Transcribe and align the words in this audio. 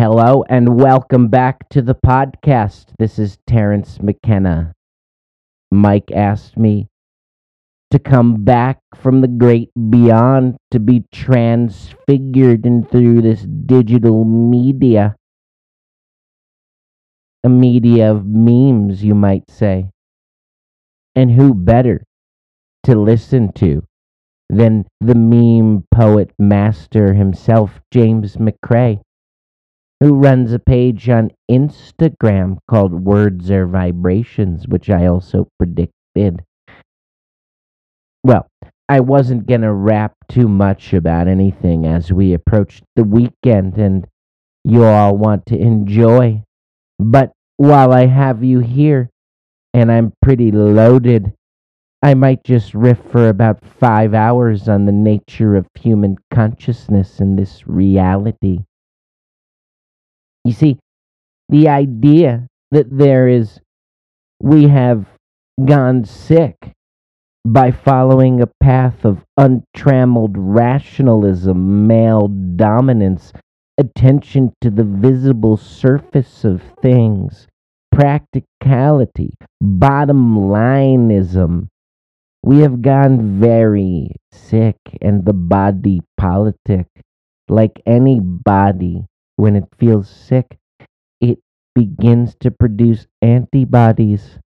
Hello 0.00 0.42
and 0.48 0.80
welcome 0.80 1.28
back 1.28 1.68
to 1.68 1.82
the 1.82 1.94
podcast. 1.94 2.86
This 2.98 3.18
is 3.18 3.36
Terence 3.46 4.00
McKenna. 4.00 4.72
Mike 5.70 6.10
asked 6.10 6.56
me 6.56 6.88
to 7.90 7.98
come 7.98 8.42
back 8.42 8.78
from 8.94 9.20
the 9.20 9.28
great 9.28 9.68
beyond 9.90 10.56
to 10.70 10.80
be 10.80 11.04
transfigured 11.12 12.64
in 12.64 12.82
through 12.82 13.20
this 13.20 13.42
digital 13.42 14.24
media. 14.24 15.16
A 17.44 17.50
media 17.50 18.10
of 18.10 18.24
memes, 18.24 19.04
you 19.04 19.14
might 19.14 19.50
say. 19.50 19.90
And 21.14 21.30
who 21.30 21.52
better 21.52 22.02
to 22.84 22.98
listen 22.98 23.52
to 23.56 23.82
than 24.48 24.86
the 25.02 25.14
meme 25.14 25.84
poet 25.90 26.30
master 26.38 27.12
himself, 27.12 27.82
James 27.90 28.38
McCrae? 28.38 29.02
Who 30.00 30.14
runs 30.14 30.52
a 30.52 30.58
page 30.58 31.08
on 31.10 31.30
Instagram 31.50 32.56
called 32.68 33.04
Words 33.04 33.50
Are 33.50 33.66
Vibrations, 33.66 34.66
which 34.66 34.88
I 34.88 35.06
also 35.06 35.46
predicted. 35.58 36.42
Well, 38.24 38.46
I 38.88 39.00
wasn't 39.00 39.46
going 39.46 39.60
to 39.60 39.72
rap 39.72 40.14
too 40.28 40.48
much 40.48 40.94
about 40.94 41.28
anything 41.28 41.86
as 41.86 42.12
we 42.12 42.32
approached 42.32 42.82
the 42.96 43.04
weekend 43.04 43.76
and 43.76 44.06
you 44.64 44.84
all 44.84 45.16
want 45.16 45.46
to 45.46 45.58
enjoy. 45.58 46.42
But 46.98 47.32
while 47.56 47.92
I 47.92 48.06
have 48.06 48.42
you 48.42 48.60
here 48.60 49.10
and 49.74 49.92
I'm 49.92 50.12
pretty 50.22 50.50
loaded, 50.50 51.34
I 52.02 52.14
might 52.14 52.42
just 52.42 52.72
riff 52.74 52.98
for 53.10 53.28
about 53.28 53.62
five 53.62 54.14
hours 54.14 54.68
on 54.68 54.86
the 54.86 54.92
nature 54.92 55.56
of 55.56 55.66
human 55.78 56.16
consciousness 56.32 57.20
and 57.20 57.38
this 57.38 57.66
reality. 57.66 58.64
You 60.50 60.54
see, 60.54 60.78
the 61.48 61.68
idea 61.68 62.48
that 62.72 62.90
there 62.90 63.28
is, 63.28 63.60
we 64.42 64.66
have 64.66 65.06
gone 65.64 66.04
sick 66.04 66.72
by 67.46 67.70
following 67.70 68.40
a 68.42 68.50
path 68.60 69.04
of 69.04 69.22
untrammeled 69.36 70.34
rationalism, 70.36 71.86
male 71.86 72.26
dominance, 72.26 73.32
attention 73.78 74.52
to 74.60 74.70
the 74.70 74.82
visible 74.82 75.56
surface 75.56 76.42
of 76.44 76.60
things, 76.82 77.46
practicality, 77.92 79.34
bottom 79.60 80.34
lineism. 80.36 81.68
We 82.42 82.58
have 82.58 82.82
gone 82.82 83.38
very 83.38 84.16
sick, 84.32 84.78
and 85.00 85.24
the 85.24 85.32
body 85.32 86.00
politic, 86.16 86.88
like 87.48 87.80
any 87.86 88.18
body, 88.18 89.06
when 89.40 89.56
it 89.56 89.64
feels 89.78 90.08
sick, 90.08 90.58
it 91.20 91.38
begins 91.74 92.36
to 92.40 92.50
produce 92.50 93.06
antibodies 93.22 94.38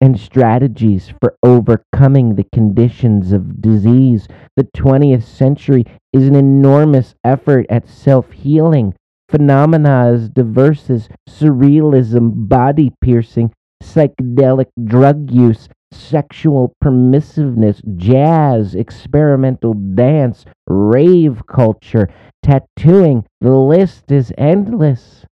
and 0.00 0.20
strategies 0.20 1.12
for 1.20 1.36
overcoming 1.42 2.34
the 2.34 2.44
conditions 2.52 3.32
of 3.32 3.62
disease. 3.62 4.28
The 4.56 4.64
20th 4.76 5.22
century 5.24 5.84
is 6.12 6.28
an 6.28 6.34
enormous 6.34 7.14
effort 7.24 7.66
at 7.70 7.88
self 7.88 8.30
healing. 8.32 8.94
Phenomena 9.30 10.10
as 10.12 10.28
diverse 10.28 10.90
as 10.90 11.08
surrealism, 11.28 12.48
body 12.48 12.92
piercing, 13.00 13.52
psychedelic 13.82 14.68
drug 14.84 15.30
use, 15.30 15.68
sexual 15.94 16.74
permissiveness, 16.82 17.80
jazz, 17.96 18.74
experimental 18.74 19.74
dance, 19.74 20.44
rave 20.66 21.46
culture, 21.46 22.08
tattooing. 22.42 23.24
The 23.40 23.56
list 23.56 24.10
is 24.10 24.32
endless. 24.36 25.24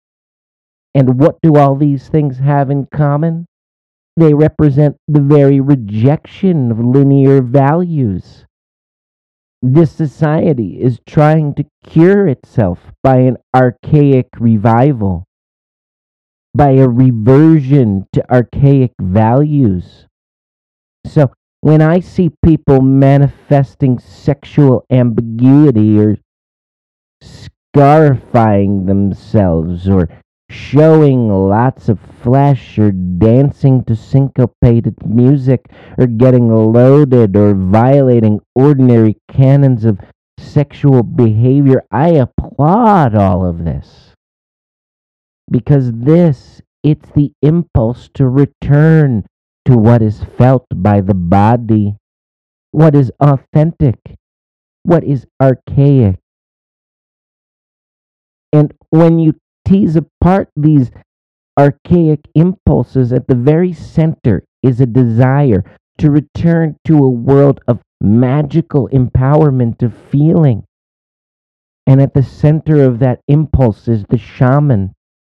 And 0.93 1.19
what 1.19 1.39
do 1.41 1.55
all 1.55 1.75
these 1.75 2.09
things 2.09 2.39
have 2.39 2.69
in 2.69 2.87
common? 2.93 3.45
They 4.17 4.33
represent 4.33 4.97
the 5.07 5.21
very 5.21 5.59
rejection 5.61 6.71
of 6.71 6.79
linear 6.79 7.41
values. 7.41 8.45
This 9.61 9.91
society 9.91 10.81
is 10.81 10.99
trying 11.07 11.53
to 11.55 11.65
cure 11.83 12.27
itself 12.27 12.91
by 13.03 13.17
an 13.17 13.37
archaic 13.55 14.27
revival, 14.39 15.23
by 16.53 16.71
a 16.71 16.89
reversion 16.89 18.07
to 18.13 18.33
archaic 18.33 18.91
values. 18.99 20.07
So 21.05 21.31
when 21.61 21.81
I 21.81 21.99
see 21.99 22.31
people 22.43 22.81
manifesting 22.81 23.99
sexual 23.99 24.85
ambiguity 24.89 25.99
or 25.99 26.17
scarifying 27.21 28.85
themselves 28.85 29.87
or 29.87 30.09
showing 30.49 31.29
lots 31.29 31.87
of 31.87 31.99
flesh 32.21 32.77
or 32.77 32.91
dancing 32.91 33.83
to 33.85 33.95
syncopated 33.95 34.95
music 35.05 35.65
or 35.97 36.07
getting 36.07 36.49
loaded 36.49 37.37
or 37.37 37.53
violating 37.53 38.39
ordinary 38.53 39.17
canons 39.31 39.85
of 39.85 39.99
sexual 40.37 41.03
behavior, 41.03 41.83
I 41.91 42.09
applaud 42.09 43.15
all 43.15 43.45
of 43.45 43.63
this. 43.63 44.13
Because 45.49 45.91
this, 45.91 46.61
it's 46.83 47.09
the 47.11 47.31
impulse 47.41 48.09
to 48.15 48.27
return 48.27 49.25
to 49.71 49.77
what 49.77 50.01
is 50.01 50.21
felt 50.37 50.65
by 50.75 50.99
the 50.99 51.13
body, 51.13 51.95
what 52.71 52.93
is 52.93 53.09
authentic, 53.21 53.95
what 54.83 55.01
is 55.01 55.25
archaic. 55.41 56.19
And 58.51 58.73
when 58.89 59.17
you 59.17 59.35
tease 59.65 59.95
apart 59.95 60.49
these 60.57 60.91
archaic 61.57 62.19
impulses, 62.35 63.13
at 63.13 63.29
the 63.29 63.35
very 63.35 63.71
center 63.71 64.43
is 64.61 64.81
a 64.81 64.85
desire 64.85 65.63
to 65.99 66.11
return 66.11 66.75
to 66.83 66.97
a 66.97 67.09
world 67.09 67.61
of 67.65 67.79
magical 68.01 68.89
empowerment 68.89 69.81
of 69.81 69.93
feeling. 70.11 70.65
And 71.87 72.01
at 72.01 72.13
the 72.13 72.23
center 72.23 72.83
of 72.83 72.99
that 72.99 73.21
impulse 73.29 73.87
is 73.87 74.03
the 74.09 74.17
shaman 74.17 74.93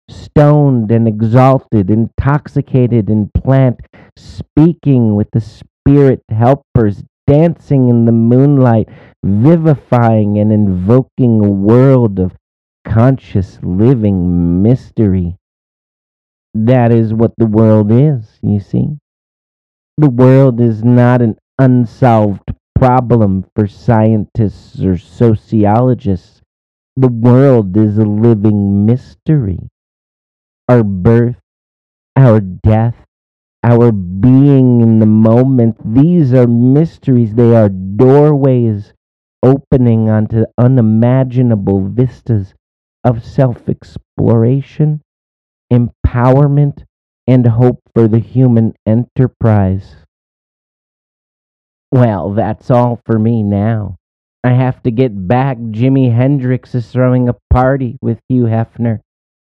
stoned 0.09 0.91
and 0.91 1.07
exalted, 1.07 1.89
intoxicated 1.89 3.09
in 3.09 3.29
plant, 3.29 3.79
speaking 4.15 5.15
with 5.15 5.29
the 5.31 5.41
spirit 5.41 6.21
helpers, 6.29 7.03
dancing 7.25 7.89
in 7.89 8.05
the 8.05 8.11
moonlight, 8.11 8.87
vivifying 9.23 10.37
and 10.37 10.53
invoking 10.53 11.43
a 11.43 11.49
world 11.49 12.19
of 12.19 12.35
conscious 12.85 13.59
living 13.61 14.61
mystery. 14.61 15.35
That 16.53 16.91
is 16.91 17.13
what 17.13 17.33
the 17.37 17.45
world 17.45 17.91
is, 17.91 18.39
you 18.41 18.59
see. 18.59 18.97
The 19.97 20.09
world 20.09 20.61
is 20.61 20.83
not 20.83 21.21
an 21.21 21.37
unsolved 21.59 22.53
problem 22.75 23.45
for 23.55 23.67
scientists 23.67 24.81
or 24.81 24.97
sociologists. 24.97 26.41
The 26.95 27.09
world 27.09 27.75
is 27.75 27.97
a 27.97 28.05
living 28.05 28.85
mystery 28.85 29.69
our 30.69 30.83
birth, 30.83 31.37
our 32.15 32.39
death, 32.41 32.95
our 33.63 33.91
being 33.91 34.81
in 34.81 34.99
the 34.99 35.05
moment. 35.05 35.77
These 35.93 36.33
are 36.33 36.47
mysteries. 36.47 37.35
They 37.35 37.55
are 37.55 37.69
doorways 37.69 38.93
opening 39.43 40.09
onto 40.09 40.45
unimaginable 40.57 41.87
vistas 41.87 42.53
of 43.03 43.23
self 43.23 43.69
exploration, 43.69 45.01
empowerment, 45.71 46.83
and 47.27 47.47
hope 47.47 47.79
for 47.93 48.07
the 48.07 48.19
human 48.19 48.73
enterprise. 48.85 49.95
Well, 51.91 52.33
that's 52.33 52.69
all 52.69 52.99
for 53.05 53.17
me 53.17 53.43
now. 53.43 53.95
I 54.43 54.51
have 54.51 54.81
to 54.83 54.91
get 54.91 55.27
back. 55.27 55.57
Jimi 55.57 56.13
Hendrix 56.13 56.75
is 56.75 56.91
throwing 56.91 57.27
a 57.29 57.35
party 57.49 57.97
with 58.01 58.19
Hugh 58.29 58.43
Hefner 58.43 58.99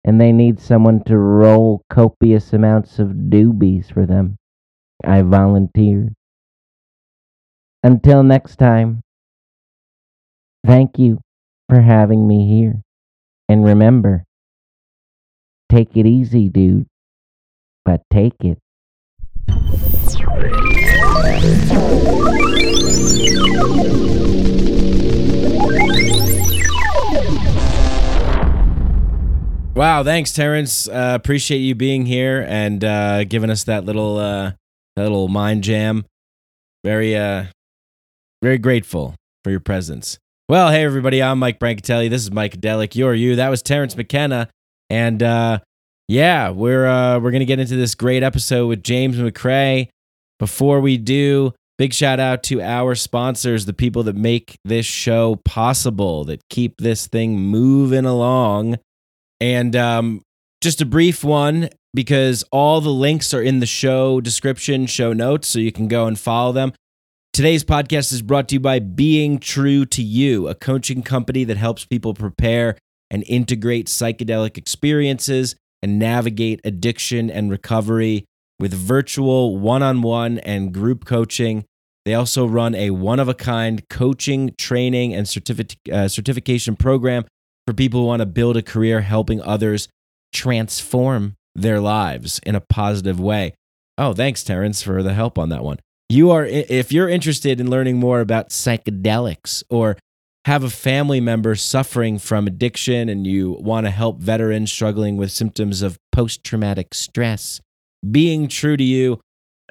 and 0.04 0.20
they 0.20 0.32
need 0.32 0.60
someone 0.60 1.04
to 1.06 1.18
roll 1.18 1.84
copious 1.90 2.54
amounts 2.54 3.00
of 3.00 3.10
doobies 3.30 3.92
for 3.92 4.06
them. 4.06 4.38
I 5.04 5.22
volunteered. 5.22 6.14
Until 7.84 8.24
next 8.24 8.58
time, 8.58 9.02
thank 10.66 11.00
you 11.00 11.20
for 11.70 11.82
having 11.82 12.28
me 12.28 12.48
here. 12.48 12.82
And 13.48 13.66
remember, 13.66 14.26
take 15.70 15.96
it 15.96 16.06
easy, 16.06 16.50
dude, 16.50 16.88
but 17.86 18.02
take 18.12 18.36
it. 18.42 18.58
Wow, 29.80 30.04
thanks, 30.04 30.34
Terence. 30.34 30.90
Uh, 30.90 31.14
appreciate 31.16 31.60
you 31.60 31.74
being 31.74 32.06
here 32.06 32.46
and 32.50 32.84
uh, 32.84 33.24
giving 33.24 33.50
us 33.50 33.64
that 33.64 33.86
little 33.86 34.18
uh, 34.18 34.52
that 34.98 35.04
little 35.04 35.30
mind 35.30 35.64
jam. 35.64 36.04
Very 36.84 37.16
uh, 37.16 37.46
very 38.42 38.58
grateful 38.58 39.16
for 39.46 39.52
your 39.52 39.62
presence. 39.62 40.20
Well, 40.50 40.70
hey 40.70 40.84
everybody, 40.84 41.24
I'm 41.24 41.40
Mike 41.40 41.60
Brancatelli. 41.60 42.10
This 42.10 42.24
is 42.24 42.30
Mike 42.30 42.60
Delic. 42.60 42.94
You're 42.94 43.14
you. 43.14 43.38
That 43.38 43.48
was 43.48 43.62
Terence 43.62 43.96
McKenna, 43.96 44.50
and 44.90 45.24
uh, 45.24 45.60
yeah, 46.10 46.50
we're 46.50 46.86
uh, 46.86 47.20
we're 47.20 47.32
gonna 47.32 47.46
get 47.46 47.62
into 47.62 47.78
this 47.78 47.96
great 47.96 48.22
episode 48.22 48.68
with 48.68 48.84
James 48.84 49.16
McCrae. 49.16 49.88
Before 50.40 50.82
we 50.82 50.98
do, 50.98 51.54
big 51.78 51.94
shout 51.94 52.20
out 52.20 52.44
to 52.44 52.62
our 52.62 52.96
sponsors, 52.96 53.66
the 53.66 53.72
people 53.72 54.04
that 54.04 54.18
make 54.18 54.58
this 54.66 54.86
show 54.86 55.38
possible, 55.46 56.26
that 56.26 56.42
keep 56.50 56.82
this 56.82 57.08
thing 57.08 57.40
moving 57.40 58.04
along. 58.04 58.76
And 59.42 59.76
um, 59.76 60.22
just 60.62 60.82
a 60.82 60.86
brief 60.86 61.24
one 61.24 61.70
because 61.94 62.44
all 62.52 62.82
the 62.82 62.90
links 62.90 63.34
are 63.34 63.42
in 63.42 63.60
the 63.60 63.66
show 63.66 64.22
description, 64.22 64.86
show 64.86 65.14
notes, 65.14 65.48
so 65.48 65.60
you 65.60 65.72
can 65.72 65.88
go 65.88 66.06
and 66.06 66.20
follow 66.20 66.52
them. 66.52 66.74
Today's 67.32 67.64
podcast 67.64 68.12
is 68.12 68.22
brought 68.22 68.50
to 68.50 68.56
you 68.56 68.60
by 68.60 68.80
Being 68.80 69.40
True 69.40 69.86
to 69.86 70.02
You, 70.02 70.48
a 70.48 70.56
coaching 70.56 71.04
company 71.04 71.44
that 71.46 71.58
helps 71.58 71.86
people 71.86 72.14
prepare 72.14 72.78
and 73.10 73.24
integrate 73.28 73.88
psychedelic 73.88 74.58
experiences 74.58 75.56
and 75.82 75.98
navigate 75.98 76.60
addiction 76.64 77.32
and 77.32 77.50
recovery 77.50 78.26
with 78.60 78.74
virtual 78.74 79.58
one 79.58 79.82
on 79.82 80.02
one 80.02 80.40
and 80.40 80.74
group 80.74 81.06
coaching. 81.06 81.64
They 82.04 82.14
also 82.14 82.46
run 82.46 82.76
a 82.76 82.90
one 82.92 83.20
of 83.20 83.30
a 83.30 83.34
kind 83.34 83.88
coaching, 83.90 84.54
training, 84.58 85.14
and 85.14 85.26
certific- 85.26 85.92
uh, 85.92 86.08
certification 86.08 86.76
program 86.76 87.26
for 87.70 87.76
people 87.76 88.02
who 88.02 88.08
want 88.08 88.22
to 88.22 88.26
build 88.26 88.58
a 88.58 88.62
career 88.62 89.02
helping 89.02 89.42
others 89.42 89.88
transform 90.34 91.36
their 91.56 91.80
lives 91.80 92.40
in 92.46 92.56
a 92.56 92.62
positive 92.62 93.20
way. 93.20 93.54
Oh, 93.98 94.14
thanks, 94.14 94.44
Terence, 94.44 94.82
for 94.82 95.04
the 95.04 95.14
help 95.14 95.38
on 95.38 95.50
that 95.50 95.64
one 95.64 95.80
you 96.10 96.32
are 96.32 96.46
if 96.46 96.92
you're 96.92 97.08
interested 97.08 97.62
in 97.62 97.70
learning 97.70 97.98
more 97.98 98.20
about 98.20 98.50
psychedelics 98.50 99.64
or 99.70 99.96
have 100.46 100.64
a 100.64 100.70
family 100.70 101.22
member 101.22 101.54
suffering 101.54 102.18
from 102.18 102.48
addiction 102.48 103.08
and 103.08 103.28
you 103.28 103.56
want 103.60 103.86
to 103.86 103.92
help 103.92 104.20
veterans 104.20 104.72
struggling 104.72 105.18
with 105.18 105.32
symptoms 105.32 105.84
of 105.84 106.00
post-traumatic 106.12 106.94
stress 106.96 107.62
being 108.10 108.48
true 108.48 108.76
to 108.76 108.84
you 108.84 109.20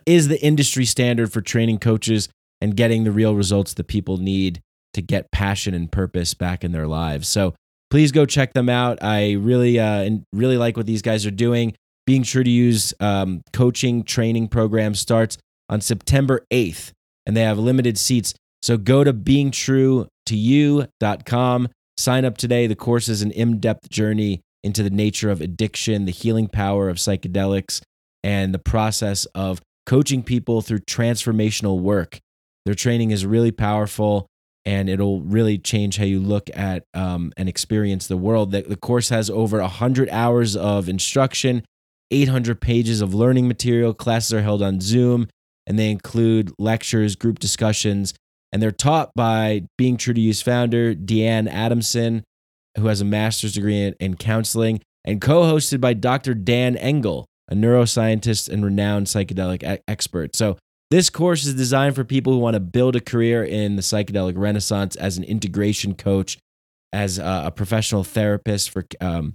is 0.06 0.28
the 0.28 0.42
industry 0.44 0.84
standard 0.84 1.32
for 1.32 1.40
training 1.40 1.78
coaches 1.78 2.28
and 2.60 2.76
getting 2.76 3.02
the 3.02 3.10
real 3.10 3.34
results 3.34 3.74
that 3.74 3.88
people 3.88 4.18
need 4.18 4.60
to 4.92 5.02
get 5.02 5.30
passion 5.32 5.74
and 5.74 5.90
purpose 5.90 6.34
back 6.34 6.62
in 6.62 6.70
their 6.70 6.86
lives 6.86 7.26
so 7.26 7.52
please 7.90 8.12
go 8.12 8.26
check 8.26 8.54
them 8.54 8.68
out 8.68 9.02
i 9.02 9.32
really 9.32 9.78
uh, 9.78 10.08
really 10.32 10.56
like 10.56 10.76
what 10.76 10.86
these 10.86 11.02
guys 11.02 11.26
are 11.26 11.30
doing 11.30 11.74
Being 12.08 12.22
True 12.22 12.42
to 12.42 12.48
You's 12.48 12.94
um, 13.00 13.42
coaching 13.52 14.02
training 14.02 14.48
program 14.48 14.94
starts 14.94 15.36
on 15.68 15.82
September 15.82 16.40
8th, 16.50 16.92
and 17.26 17.36
they 17.36 17.42
have 17.42 17.58
limited 17.58 17.98
seats. 17.98 18.32
So 18.62 18.78
go 18.78 19.04
to 19.04 19.12
beingtruetoyou.com, 19.12 21.68
sign 21.98 22.24
up 22.24 22.38
today. 22.38 22.66
The 22.66 22.76
course 22.76 23.08
is 23.08 23.20
an 23.20 23.30
in 23.32 23.60
depth 23.60 23.90
journey 23.90 24.40
into 24.64 24.82
the 24.82 24.88
nature 24.88 25.28
of 25.28 25.42
addiction, 25.42 26.06
the 26.06 26.10
healing 26.10 26.48
power 26.48 26.88
of 26.88 26.96
psychedelics, 26.96 27.82
and 28.24 28.54
the 28.54 28.58
process 28.58 29.26
of 29.34 29.60
coaching 29.84 30.22
people 30.22 30.62
through 30.62 30.78
transformational 30.78 31.78
work. 31.78 32.20
Their 32.64 32.74
training 32.74 33.10
is 33.10 33.26
really 33.26 33.52
powerful 33.52 34.28
and 34.68 34.90
it'll 34.90 35.22
really 35.22 35.56
change 35.56 35.96
how 35.96 36.04
you 36.04 36.20
look 36.20 36.50
at 36.52 36.84
um, 36.92 37.32
and 37.38 37.48
experience 37.48 38.06
the 38.06 38.18
world. 38.18 38.50
The, 38.50 38.60
the 38.60 38.76
course 38.76 39.08
has 39.08 39.30
over 39.30 39.62
100 39.62 40.10
hours 40.10 40.56
of 40.56 40.90
instruction, 40.90 41.64
800 42.10 42.60
pages 42.60 43.00
of 43.00 43.14
learning 43.14 43.48
material. 43.48 43.94
Classes 43.94 44.34
are 44.34 44.42
held 44.42 44.62
on 44.62 44.82
Zoom 44.82 45.30
and 45.66 45.78
they 45.78 45.90
include 45.90 46.52
lectures, 46.58 47.16
group 47.16 47.38
discussions, 47.38 48.12
and 48.52 48.60
they're 48.60 48.70
taught 48.70 49.10
by 49.16 49.62
Being 49.78 49.96
True 49.96 50.12
to 50.12 50.20
You's 50.20 50.42
founder, 50.42 50.94
Deanne 50.94 51.50
Adamson, 51.50 52.22
who 52.76 52.88
has 52.88 53.00
a 53.00 53.06
master's 53.06 53.54
degree 53.54 53.84
in, 53.84 53.94
in 53.98 54.16
counseling, 54.16 54.82
and 55.02 55.18
co 55.18 55.44
hosted 55.44 55.80
by 55.80 55.94
Dr. 55.94 56.34
Dan 56.34 56.76
Engle, 56.76 57.24
a 57.48 57.54
neuroscientist 57.54 58.50
and 58.50 58.62
renowned 58.62 59.06
psychedelic 59.06 59.80
expert. 59.88 60.36
So, 60.36 60.58
this 60.90 61.10
course 61.10 61.44
is 61.44 61.54
designed 61.54 61.94
for 61.94 62.04
people 62.04 62.32
who 62.32 62.38
want 62.38 62.54
to 62.54 62.60
build 62.60 62.96
a 62.96 63.00
career 63.00 63.44
in 63.44 63.76
the 63.76 63.82
psychedelic 63.82 64.36
renaissance 64.36 64.96
as 64.96 65.18
an 65.18 65.24
integration 65.24 65.94
coach, 65.94 66.38
as 66.92 67.18
a, 67.18 67.52
professional 67.54 68.04
therapist 68.04 68.70
for, 68.70 68.86
um, 69.00 69.34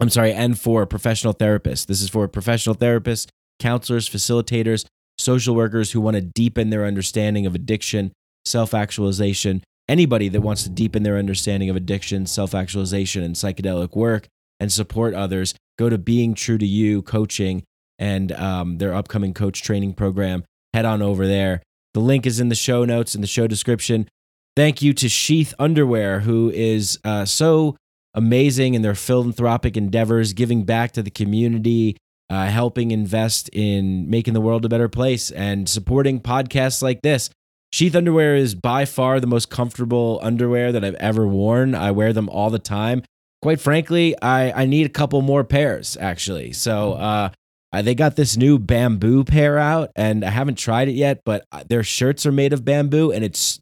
I'm 0.00 0.10
sorry, 0.10 0.32
and 0.32 0.58
for 0.58 0.82
a 0.82 0.86
professional 0.86 1.34
therapists. 1.34 1.86
This 1.86 2.02
is 2.02 2.08
for 2.08 2.26
professional 2.26 2.74
therapists, 2.74 3.28
counselors, 3.60 4.08
facilitators, 4.08 4.84
social 5.18 5.54
workers 5.54 5.92
who 5.92 6.00
want 6.00 6.16
to 6.16 6.22
deepen 6.22 6.70
their 6.70 6.84
understanding 6.86 7.46
of 7.46 7.54
addiction, 7.54 8.12
self 8.44 8.74
actualization, 8.74 9.62
anybody 9.88 10.28
that 10.28 10.40
wants 10.40 10.64
to 10.64 10.70
deepen 10.70 11.04
their 11.04 11.18
understanding 11.18 11.70
of 11.70 11.76
addiction, 11.76 12.26
self 12.26 12.54
actualization, 12.54 13.22
and 13.22 13.36
psychedelic 13.36 13.94
work 13.94 14.26
and 14.58 14.72
support 14.72 15.14
others, 15.14 15.54
go 15.78 15.88
to 15.88 15.98
Being 15.98 16.34
True 16.34 16.58
to 16.58 16.66
You 16.66 17.02
coaching 17.02 17.62
and 17.98 18.32
um, 18.32 18.78
their 18.78 18.94
upcoming 18.94 19.34
coach 19.34 19.62
training 19.62 19.94
program. 19.94 20.44
Head 20.74 20.84
on 20.84 21.02
over 21.02 21.26
there. 21.26 21.62
The 21.94 22.00
link 22.00 22.26
is 22.26 22.38
in 22.38 22.48
the 22.48 22.54
show 22.54 22.84
notes 22.84 23.14
in 23.14 23.20
the 23.20 23.26
show 23.26 23.46
description. 23.46 24.08
Thank 24.56 24.82
you 24.82 24.92
to 24.94 25.08
Sheath 25.08 25.54
Underwear, 25.58 26.20
who 26.20 26.50
is 26.50 26.98
uh, 27.04 27.24
so 27.24 27.76
amazing 28.14 28.74
in 28.74 28.82
their 28.82 28.94
philanthropic 28.94 29.76
endeavors, 29.76 30.32
giving 30.32 30.64
back 30.64 30.92
to 30.92 31.02
the 31.02 31.10
community, 31.10 31.96
uh, 32.28 32.46
helping 32.46 32.90
invest 32.90 33.48
in 33.52 34.08
making 34.08 34.34
the 34.34 34.40
world 34.40 34.64
a 34.64 34.68
better 34.68 34.88
place 34.88 35.30
and 35.30 35.68
supporting 35.68 36.20
podcasts 36.20 36.82
like 36.82 37.02
this. 37.02 37.30
Sheath 37.72 37.94
underwear 37.94 38.34
is 38.34 38.54
by 38.54 38.84
far 38.84 39.20
the 39.20 39.26
most 39.26 39.50
comfortable 39.50 40.18
underwear 40.22 40.72
that 40.72 40.84
I've 40.84 40.94
ever 40.94 41.26
worn. 41.26 41.74
I 41.74 41.92
wear 41.92 42.12
them 42.12 42.28
all 42.28 42.50
the 42.50 42.58
time. 42.58 43.02
Quite 43.42 43.60
frankly, 43.60 44.20
I, 44.20 44.62
I 44.62 44.66
need 44.66 44.86
a 44.86 44.90
couple 44.90 45.22
more 45.22 45.44
pairs 45.44 45.96
actually. 46.00 46.52
So 46.52 46.94
uh, 46.94 47.30
they 47.72 47.94
got 47.94 48.16
this 48.16 48.36
new 48.36 48.58
bamboo 48.58 49.24
pair 49.24 49.58
out, 49.58 49.90
and 49.94 50.24
I 50.24 50.30
haven't 50.30 50.56
tried 50.56 50.88
it 50.88 50.94
yet, 50.94 51.20
but 51.24 51.44
uh, 51.52 51.62
their 51.68 51.84
shirts 51.84 52.26
are 52.26 52.32
made 52.32 52.52
of 52.52 52.64
bamboo, 52.64 53.12
and 53.12 53.24
it's 53.24 53.60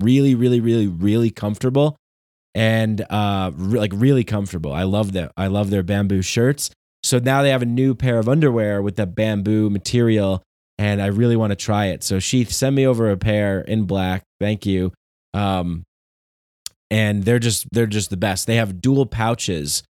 really, 0.00 0.34
really, 0.34 0.60
really, 0.60 0.86
really 0.86 1.30
comfortable, 1.30 1.96
and 2.54 3.04
uh, 3.10 3.50
re- 3.54 3.80
like 3.80 3.92
really 3.94 4.24
comfortable. 4.24 4.72
I 4.72 4.84
love 4.84 5.12
them. 5.12 5.30
I 5.36 5.48
love 5.48 5.70
their 5.70 5.82
bamboo 5.82 6.22
shirts. 6.22 6.70
So 7.02 7.18
now 7.18 7.42
they 7.42 7.50
have 7.50 7.62
a 7.62 7.66
new 7.66 7.94
pair 7.94 8.18
of 8.18 8.28
underwear 8.28 8.80
with 8.80 8.96
the 8.96 9.06
bamboo 9.06 9.70
material, 9.70 10.42
and 10.78 11.02
I 11.02 11.06
really 11.06 11.36
want 11.36 11.50
to 11.50 11.56
try 11.56 11.86
it. 11.86 12.04
So 12.04 12.20
Sheath, 12.20 12.52
send 12.52 12.76
me 12.76 12.86
over 12.86 13.10
a 13.10 13.16
pair 13.16 13.60
in 13.60 13.84
black. 13.84 14.22
Thank 14.40 14.66
you. 14.66 14.92
Um, 15.34 15.84
and 16.90 17.24
they're 17.24 17.38
just 17.38 17.66
they're 17.72 17.86
just 17.86 18.10
the 18.10 18.16
best. 18.16 18.46
They 18.46 18.56
have 18.56 18.80
dual 18.80 19.06
pouches 19.06 19.82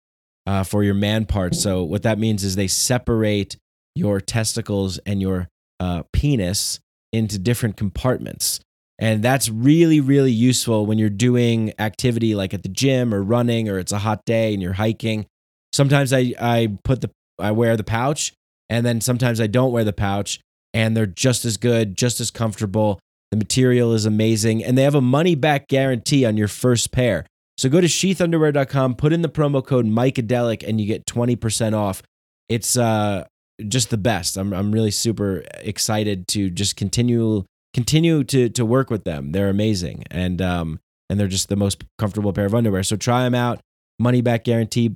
uh, 0.47 0.63
for 0.63 0.83
your 0.83 0.95
man 0.95 1.25
parts. 1.25 1.61
So 1.61 1.83
what 1.83 2.03
that 2.03 2.17
means 2.17 2.43
is 2.43 2.55
they 2.55 2.67
separate 2.67 3.57
your 3.95 4.21
testicles 4.21 4.97
and 4.99 5.21
your 5.21 5.49
uh, 5.79 6.03
penis 6.13 6.79
into 7.11 7.37
different 7.37 7.77
compartments. 7.77 8.59
And 8.99 9.21
that's 9.21 9.49
really, 9.49 9.99
really 9.99 10.31
useful 10.31 10.85
when 10.85 10.97
you're 10.97 11.09
doing 11.09 11.73
activity 11.77 12.33
like 12.33 12.53
at 12.53 12.63
the 12.63 12.69
gym 12.69 13.13
or 13.13 13.21
running 13.21 13.69
or 13.69 13.77
it's 13.77 13.91
a 13.91 13.99
hot 13.99 14.21
day 14.25 14.53
and 14.53 14.63
you're 14.63 14.73
hiking. 14.73 15.27
Sometimes 15.73 16.13
I 16.13 16.33
I 16.39 16.77
put 16.83 17.01
the 17.01 17.11
I 17.37 17.51
wear 17.51 17.77
the 17.77 17.83
pouch, 17.83 18.33
and 18.69 18.85
then 18.85 19.01
sometimes 19.01 19.39
I 19.39 19.47
don't 19.47 19.71
wear 19.71 19.83
the 19.83 19.93
pouch, 19.93 20.39
and 20.73 20.97
they're 20.97 21.05
just 21.05 21.45
as 21.45 21.57
good, 21.57 21.95
just 21.95 22.19
as 22.19 22.31
comfortable. 22.31 22.99
The 23.29 23.37
material 23.37 23.93
is 23.93 24.05
amazing, 24.05 24.63
and 24.63 24.77
they 24.77 24.83
have 24.83 24.95
a 24.95 25.01
money 25.01 25.35
back 25.35 25.67
guarantee 25.67 26.25
on 26.25 26.37
your 26.37 26.47
first 26.47 26.91
pair. 26.91 27.25
So 27.57 27.69
go 27.69 27.81
to 27.81 27.87
sheathunderwear.com, 27.87 28.95
put 28.95 29.13
in 29.13 29.21
the 29.21 29.29
promo 29.29 29.65
code 29.65 29.85
Mikeadelic, 29.85 30.67
and 30.67 30.79
you 30.79 30.85
get 30.85 31.05
20% 31.05 31.73
off. 31.73 32.03
It's 32.49 32.77
uh, 32.77 33.25
just 33.67 33.89
the 33.89 33.97
best. 33.97 34.37
I'm, 34.37 34.53
I'm 34.53 34.71
really 34.71 34.91
super 34.91 35.43
excited 35.55 36.27
to 36.29 36.49
just 36.49 36.75
continue 36.75 37.45
continue 37.73 38.23
to 38.23 38.49
to 38.49 38.65
work 38.65 38.89
with 38.89 39.03
them. 39.03 39.31
They're 39.31 39.49
amazing, 39.49 40.03
and 40.09 40.41
um, 40.41 40.79
and 41.09 41.19
they're 41.19 41.27
just 41.27 41.49
the 41.49 41.55
most 41.55 41.83
comfortable 41.97 42.33
pair 42.33 42.45
of 42.45 42.55
underwear. 42.55 42.83
So 42.83 42.95
try 42.95 43.23
them 43.23 43.35
out. 43.35 43.59
Money 43.99 44.21
back 44.21 44.43
guarantee 44.43 44.95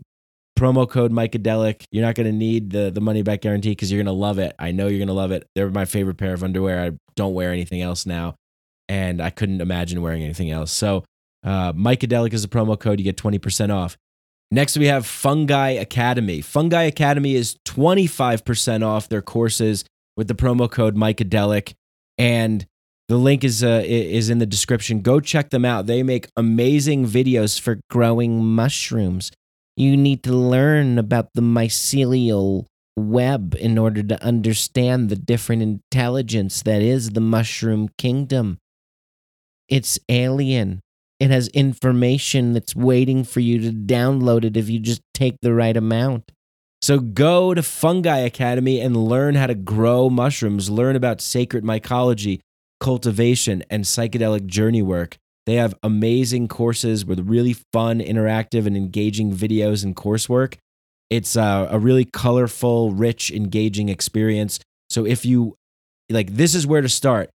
promo 0.58 0.88
code 0.88 1.12
Mikeadelic. 1.12 1.84
You're 1.92 2.06
not 2.06 2.16
going 2.16 2.28
to 2.28 2.38
need 2.38 2.70
the, 2.70 2.92
the 2.92 3.02
money 3.02 3.24
back 3.24 3.42
guarantee 3.42 3.72
because 3.72 3.92
you're 3.92 3.98
going 3.98 4.14
to 4.14 4.20
love 4.20 4.38
it. 4.38 4.56
I 4.60 4.72
know 4.72 4.88
you're 4.88 5.00
going 5.00 5.08
to 5.08 5.14
love 5.14 5.32
it. 5.32 5.48
They're 5.56 5.70
my 5.72 5.86
favorite 5.86 6.18
pair 6.18 6.34
of 6.34 6.44
underwear. 6.44 6.84
I 6.84 6.92
don't 7.16 7.34
wear 7.34 7.52
anything 7.52 7.82
else 7.82 8.06
now, 8.06 8.36
and 8.88 9.22
I 9.22 9.32
couldn't 9.32 9.62
imagine 9.62 10.02
wearing 10.02 10.24
anything 10.24 10.52
else. 10.52 10.72
So, 10.72 11.04
uh, 11.44 11.74
Mikeadelic 11.74 12.34
is 12.34 12.44
a 12.44 12.48
promo 12.48 12.80
code. 12.80 13.00
You 13.00 13.04
get 13.04 13.18
20% 13.18 13.74
off. 13.74 13.98
Next, 14.52 14.78
we 14.78 14.88
have 14.88 15.06
Fungi 15.06 15.70
Academy. 15.70 16.42
Fungi 16.42 16.84
Academy 16.84 17.36
is 17.36 17.58
25% 17.66 18.86
off 18.86 19.08
their 19.08 19.22
courses 19.22 19.86
with 20.18 20.28
the 20.28 20.36
promo 20.36 20.70
code 20.70 20.96
Mikeadelic. 20.96 21.74
And 22.18 22.66
the 23.08 23.18
link 23.18 23.44
is 23.44 23.64
uh, 23.64 23.82
is 23.86 24.30
in 24.30 24.38
the 24.38 24.46
description. 24.46 25.02
Go 25.02 25.20
check 25.20 25.50
them 25.50 25.66
out. 25.66 25.86
They 25.86 26.04
make 26.04 26.28
amazing 26.38 27.08
videos 27.08 27.60
for 27.60 27.80
growing 27.90 28.44
mushrooms. 28.44 29.32
You 29.76 29.98
need 29.98 30.24
to 30.24 30.34
learn 30.34 30.98
about 30.98 31.30
the 31.34 31.42
mycelial 31.42 32.66
web 32.98 33.56
in 33.60 33.78
order 33.78 34.04
to 34.04 34.24
understand 34.24 35.10
the 35.10 35.16
different 35.16 35.62
intelligence 35.62 36.62
that 36.64 36.82
is 36.82 37.12
the 37.12 37.22
mushroom 37.22 37.90
kingdom. 37.98 38.60
It's 39.68 40.00
alien. 40.10 40.82
It 41.22 41.30
has 41.30 41.50
information 41.50 42.54
that's 42.54 42.76
waiting 42.76 43.24
for 43.24 43.42
you 43.42 43.60
to 43.62 43.72
download 43.72 44.44
it 44.44 44.58
if 44.58 44.72
you 44.72 44.80
just 44.80 45.04
take 45.14 45.36
the 45.44 45.54
right 45.54 45.78
amount. 45.78 46.32
So 46.82 46.98
go 46.98 47.54
to 47.54 47.62
Fungi 47.62 48.18
Academy 48.18 48.82
and 48.82 48.98
learn 48.98 49.36
how 49.36 49.46
to 49.46 49.54
grow 49.54 50.10
mushrooms, 50.10 50.72
learn 50.72 50.96
about 50.96 51.22
sacred 51.22 51.64
mycology, 51.64 52.40
cultivation, 52.80 53.64
and 53.70 53.84
psychedelic 53.84 54.48
journey 54.48 54.82
work. 54.82 55.18
They 55.46 55.58
have 55.58 55.76
amazing 55.84 56.48
courses 56.48 57.06
with 57.06 57.20
really 57.20 57.56
fun, 57.72 58.00
interactive, 58.00 58.66
and 58.66 58.76
engaging 58.76 59.32
videos 59.32 59.84
and 59.84 59.96
coursework. 59.96 60.56
It's 61.12 61.38
uh, 61.38 61.68
a 61.70 61.78
really 61.78 62.06
colorful, 62.06 62.94
rich, 62.94 63.30
engaging 63.30 63.90
experience. 63.90 64.60
So 64.90 65.06
if 65.06 65.24
you 65.24 65.56
like, 66.10 66.34
this 66.34 66.56
is 66.56 66.66
where 66.66 66.82
to 66.82 66.90
start. 66.90 67.30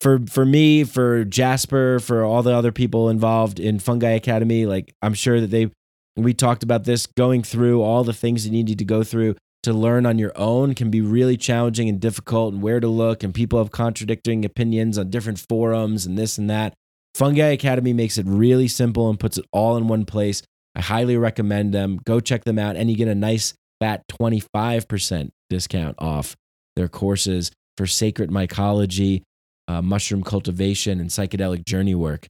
For 0.00 0.20
for 0.26 0.46
me, 0.46 0.84
for 0.84 1.24
Jasper, 1.24 2.00
for 2.00 2.24
all 2.24 2.42
the 2.42 2.54
other 2.54 2.72
people 2.72 3.10
involved 3.10 3.60
in 3.60 3.78
Fungi 3.78 4.10
Academy, 4.10 4.64
like 4.64 4.94
I'm 5.02 5.14
sure 5.14 5.40
that 5.40 5.50
they 5.50 5.70
we 6.16 6.34
talked 6.34 6.62
about 6.62 6.84
this 6.84 7.06
going 7.06 7.42
through 7.42 7.82
all 7.82 8.04
the 8.04 8.12
things 8.12 8.44
that 8.44 8.50
you 8.54 8.64
need 8.64 8.78
to 8.78 8.84
go 8.84 9.02
through 9.02 9.36
to 9.62 9.72
learn 9.72 10.06
on 10.06 10.18
your 10.18 10.32
own 10.36 10.74
can 10.74 10.90
be 10.90 11.00
really 11.00 11.36
challenging 11.36 11.88
and 11.88 12.00
difficult 12.00 12.54
and 12.54 12.62
where 12.62 12.80
to 12.80 12.88
look 12.88 13.22
and 13.22 13.34
people 13.34 13.58
have 13.58 13.70
contradicting 13.70 14.44
opinions 14.44 14.96
on 14.96 15.10
different 15.10 15.44
forums 15.48 16.06
and 16.06 16.18
this 16.18 16.38
and 16.38 16.48
that. 16.48 16.74
Fungi 17.14 17.46
academy 17.46 17.92
makes 17.92 18.16
it 18.16 18.26
really 18.26 18.68
simple 18.68 19.10
and 19.10 19.20
puts 19.20 19.36
it 19.36 19.44
all 19.52 19.76
in 19.76 19.88
one 19.88 20.06
place. 20.06 20.42
I 20.74 20.80
highly 20.80 21.16
recommend 21.16 21.74
them. 21.74 22.00
Go 22.04 22.20
check 22.20 22.44
them 22.44 22.58
out 22.58 22.76
and 22.76 22.90
you 22.90 22.96
get 22.96 23.08
a 23.08 23.14
nice 23.14 23.52
fat 23.80 24.02
25% 24.08 25.30
discount 25.50 25.96
off 25.98 26.36
their 26.76 26.88
courses 26.88 27.50
for 27.76 27.86
sacred 27.86 28.30
mycology 28.30 29.22
uh, 29.68 29.82
mushroom 29.82 30.22
cultivation 30.22 31.00
and 31.00 31.10
psychedelic 31.10 31.64
journey 31.64 31.94
work 31.94 32.26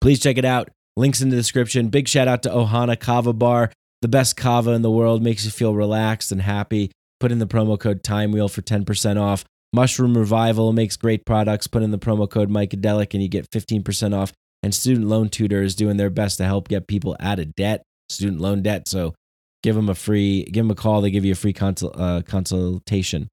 please 0.00 0.20
check 0.20 0.38
it 0.38 0.44
out 0.44 0.68
Links 0.98 1.20
in 1.20 1.28
the 1.28 1.36
description. 1.36 1.90
Big 1.90 2.08
shout 2.08 2.26
out 2.26 2.42
to 2.42 2.48
Ohana 2.48 2.98
Kava 2.98 3.32
Bar, 3.32 3.70
the 4.02 4.08
best 4.08 4.36
kava 4.36 4.72
in 4.72 4.82
the 4.82 4.90
world, 4.90 5.22
makes 5.22 5.44
you 5.44 5.52
feel 5.52 5.72
relaxed 5.72 6.32
and 6.32 6.42
happy. 6.42 6.90
Put 7.20 7.30
in 7.30 7.38
the 7.38 7.46
promo 7.46 7.78
code 7.78 8.02
Time 8.02 8.32
Wheel 8.32 8.48
for 8.48 8.62
10% 8.62 9.20
off. 9.20 9.44
Mushroom 9.72 10.18
Revival 10.18 10.72
makes 10.72 10.96
great 10.96 11.24
products. 11.24 11.68
Put 11.68 11.84
in 11.84 11.92
the 11.92 12.00
promo 12.00 12.28
code 12.28 12.50
Mycadelic 12.50 13.14
and 13.14 13.22
you 13.22 13.28
get 13.28 13.48
15% 13.48 14.12
off. 14.12 14.32
And 14.64 14.74
Student 14.74 15.06
Loan 15.06 15.28
Tutor 15.28 15.62
is 15.62 15.76
doing 15.76 15.98
their 15.98 16.10
best 16.10 16.38
to 16.38 16.44
help 16.44 16.66
get 16.66 16.88
people 16.88 17.16
out 17.20 17.38
of 17.38 17.54
debt, 17.54 17.84
student 18.08 18.40
loan 18.40 18.62
debt. 18.62 18.88
So 18.88 19.14
give 19.62 19.76
them 19.76 19.88
a 19.88 19.94
free, 19.94 20.46
give 20.46 20.64
them 20.64 20.72
a 20.72 20.74
call. 20.74 21.00
They 21.00 21.12
give 21.12 21.24
you 21.24 21.32
a 21.32 21.36
free 21.36 21.52
consul, 21.52 21.94
uh, 21.94 22.22
consultation. 22.22 23.28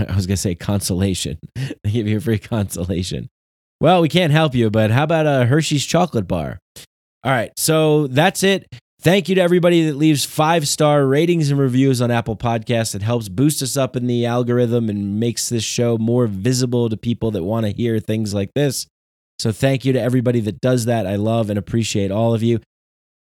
I 0.08 0.14
was 0.14 0.26
going 0.26 0.36
to 0.36 0.42
say 0.42 0.54
consolation. 0.54 1.38
they 1.54 1.90
give 1.90 2.06
you 2.06 2.18
a 2.18 2.20
free 2.20 2.38
consolation. 2.38 3.28
Well, 3.80 4.00
we 4.00 4.08
can't 4.08 4.32
help 4.32 4.54
you, 4.54 4.70
but 4.70 4.90
how 4.90 5.04
about 5.04 5.26
a 5.26 5.46
Hershey's 5.46 5.84
chocolate 5.84 6.26
bar? 6.26 6.58
All 7.24 7.32
right, 7.32 7.52
so 7.56 8.06
that's 8.06 8.42
it. 8.42 8.66
Thank 9.00 9.28
you 9.28 9.34
to 9.34 9.40
everybody 9.40 9.86
that 9.86 9.96
leaves 9.96 10.24
five 10.24 10.66
star 10.66 11.06
ratings 11.06 11.50
and 11.50 11.60
reviews 11.60 12.00
on 12.00 12.10
Apple 12.10 12.36
Podcasts. 12.36 12.94
It 12.94 13.02
helps 13.02 13.28
boost 13.28 13.62
us 13.62 13.76
up 13.76 13.94
in 13.94 14.06
the 14.06 14.24
algorithm 14.24 14.88
and 14.88 15.20
makes 15.20 15.48
this 15.48 15.62
show 15.62 15.98
more 15.98 16.26
visible 16.26 16.88
to 16.88 16.96
people 16.96 17.30
that 17.32 17.44
want 17.44 17.66
to 17.66 17.72
hear 17.72 18.00
things 18.00 18.32
like 18.32 18.52
this. 18.54 18.86
So 19.38 19.52
thank 19.52 19.84
you 19.84 19.92
to 19.92 20.00
everybody 20.00 20.40
that 20.40 20.60
does 20.60 20.86
that. 20.86 21.06
I 21.06 21.16
love 21.16 21.50
and 21.50 21.58
appreciate 21.58 22.10
all 22.10 22.32
of 22.32 22.42
you. 22.42 22.60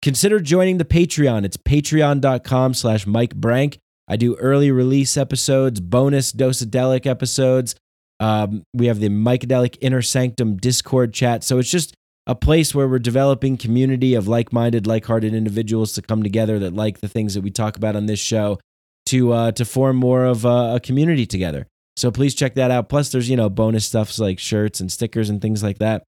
Consider 0.00 0.40
joining 0.40 0.78
the 0.78 0.84
Patreon. 0.84 1.44
It's 1.44 1.56
patreon.com 1.56 2.74
slash 2.74 3.06
Mike 3.06 3.34
Brank. 3.34 3.78
I 4.08 4.16
do 4.16 4.34
early 4.36 4.70
release 4.70 5.16
episodes, 5.16 5.80
bonus 5.80 6.32
dosadelic 6.32 7.06
episodes, 7.06 7.74
um, 8.20 8.64
we 8.74 8.86
have 8.86 9.00
the 9.00 9.08
Mycadelic 9.08 9.76
Inner 9.80 10.02
Sanctum 10.02 10.56
Discord 10.56 11.14
chat. 11.14 11.44
So 11.44 11.58
it's 11.58 11.70
just 11.70 11.94
a 12.26 12.34
place 12.34 12.74
where 12.74 12.88
we're 12.88 12.98
developing 12.98 13.56
community 13.56 14.14
of 14.14 14.28
like-minded, 14.28 14.86
like-hearted 14.86 15.34
individuals 15.34 15.92
to 15.94 16.02
come 16.02 16.22
together 16.22 16.58
that 16.58 16.74
like 16.74 17.00
the 17.00 17.08
things 17.08 17.34
that 17.34 17.42
we 17.42 17.50
talk 17.50 17.76
about 17.76 17.96
on 17.96 18.06
this 18.06 18.20
show 18.20 18.58
to 19.06 19.32
uh, 19.32 19.52
to 19.52 19.64
form 19.64 19.96
more 19.96 20.24
of 20.24 20.44
a, 20.44 20.74
a 20.74 20.80
community 20.80 21.26
together. 21.26 21.66
So 21.96 22.10
please 22.10 22.34
check 22.34 22.54
that 22.56 22.70
out. 22.70 22.88
Plus, 22.88 23.10
there's 23.10 23.30
you 23.30 23.36
know 23.36 23.48
bonus 23.48 23.86
stuffs 23.86 24.18
like 24.18 24.38
shirts 24.38 24.80
and 24.80 24.92
stickers 24.92 25.30
and 25.30 25.40
things 25.40 25.62
like 25.62 25.78
that. 25.78 26.04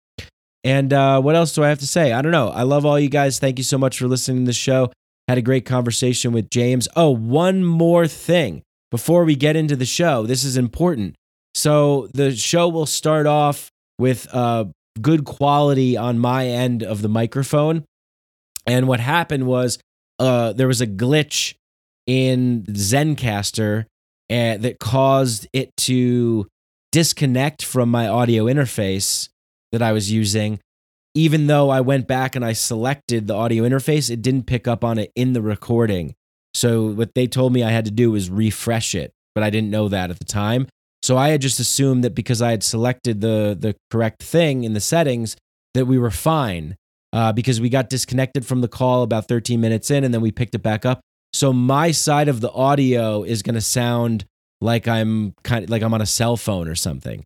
And 0.63 0.93
uh, 0.93 1.23
what 1.23 1.37
else 1.37 1.55
do 1.55 1.65
I 1.65 1.71
have 1.71 1.79
to 1.79 1.87
say? 1.87 2.13
I 2.13 2.21
don't 2.21 2.33
know. 2.33 2.51
I 2.51 2.65
love 2.65 2.85
all 2.85 3.01
you 3.01 3.09
guys. 3.09 3.39
Thank 3.39 3.57
you 3.57 3.65
so 3.65 3.79
much 3.79 3.99
for 3.99 4.07
listening 4.07 4.45
to 4.45 4.47
the 4.47 4.53
show. 4.53 4.93
Had 5.31 5.39
a 5.39 5.43
great 5.43 5.65
conversation 5.65 6.33
with 6.33 6.51
James. 6.51 6.89
Oh, 6.97 7.11
one 7.11 7.63
more 7.63 8.09
thing 8.09 8.65
before 8.91 9.25
we 9.25 9.37
get 9.37 9.55
into 9.55 9.77
the 9.77 9.85
show. 9.87 10.27
This 10.27 10.43
is 10.43 10.57
important. 10.57 11.15
So 11.55 12.09
the 12.13 12.35
show 12.35 12.69
will 12.69 12.85
start 12.85 13.29
off 13.29 13.71
with 13.97 14.27
uh, 14.35 14.65
good 15.01 15.25
quality 15.25 15.97
on 15.97 16.19
my 16.19 16.49
end 16.49 16.83
of 16.83 17.01
the 17.01 17.09
microphone. 17.09 17.85
And 18.67 18.89
what 18.89 18.99
happened 18.99 19.47
was 19.47 19.79
uh, 20.19 20.53
there 20.53 20.67
was 20.67 20.81
a 20.81 20.87
glitch 20.89 21.55
in 22.09 22.65
Zencastr 22.65 23.83
uh, 23.83 24.57
that 24.57 24.81
caused 24.81 25.47
it 25.53 25.71
to 25.77 26.49
disconnect 26.91 27.65
from 27.65 27.89
my 27.89 28.09
audio 28.09 28.47
interface 28.47 29.29
that 29.71 29.81
I 29.81 29.93
was 29.93 30.11
using. 30.11 30.59
Even 31.15 31.47
though 31.49 31.71
I 31.71 31.81
went 31.81 32.07
back 32.07 32.37
and 32.37 32.45
I 32.45 32.53
selected 32.53 33.27
the 33.27 33.35
audio 33.35 33.65
interface, 33.65 34.11
it 34.11 34.23
didn't 34.23 34.45
pick 34.45 34.69
up 34.69 34.85
on 34.85 34.99
it 34.99 35.11
in 35.17 35.33
the 35.33 35.43
recording. 35.43 36.15
So 36.55 36.87
what 36.87 37.15
they 37.15 37.27
told 37.27 37.53
me 37.53 37.63
I 37.63 37.71
had 37.71 37.85
to 37.87 37.91
do 37.91 38.13
was 38.13 38.31
refresh 38.31 38.95
it, 38.95 39.13
but 39.35 39.43
I 39.43 39.51
didn't 39.51 39.71
know 39.71 39.89
that 39.89 40.11
at 40.11 40.19
the 40.19 40.25
time. 40.25 40.67
So 41.03 41.17
I 41.17 41.31
had 41.31 41.41
just 41.41 41.59
assumed 41.59 42.05
that 42.05 42.15
because 42.15 42.43
I 42.43 42.51
had 42.51 42.63
selected 42.63 43.21
the 43.21 43.57
the 43.59 43.75
correct 43.91 44.23
thing 44.23 44.65
in 44.65 44.75
the 44.75 44.81
settings 44.81 45.37
that 45.75 45.87
we 45.87 45.99
were 45.99 46.11
fine 46.11 46.77
uh, 47.13 47.33
because 47.33 47.61
we 47.61 47.69
got 47.69 47.89
disconnected 47.89 48.45
from 48.47 48.61
the 48.61 48.69
call 48.69 49.03
about 49.03 49.29
13 49.29 49.61
minutes 49.61 49.91
in 49.91 50.05
and 50.05 50.13
then 50.13 50.21
we 50.21 50.31
picked 50.31 50.55
it 50.55 50.63
back 50.63 50.85
up. 50.85 51.01
So 51.33 51.53
my 51.53 51.91
side 51.91 52.29
of 52.29 52.41
the 52.41 52.51
audio 52.51 53.23
is 53.23 53.43
going 53.43 53.55
to 53.55 53.61
sound 53.61 54.25
like 54.61 54.89
I'm 54.89 55.35
kind 55.43 55.65
of 55.65 55.71
like 55.71 55.83
I'm 55.83 55.95
on 55.95 56.03
a 56.03 56.07
cell 56.07 56.37
phone 56.37 56.69
or 56.69 56.75
something, 56.75 57.25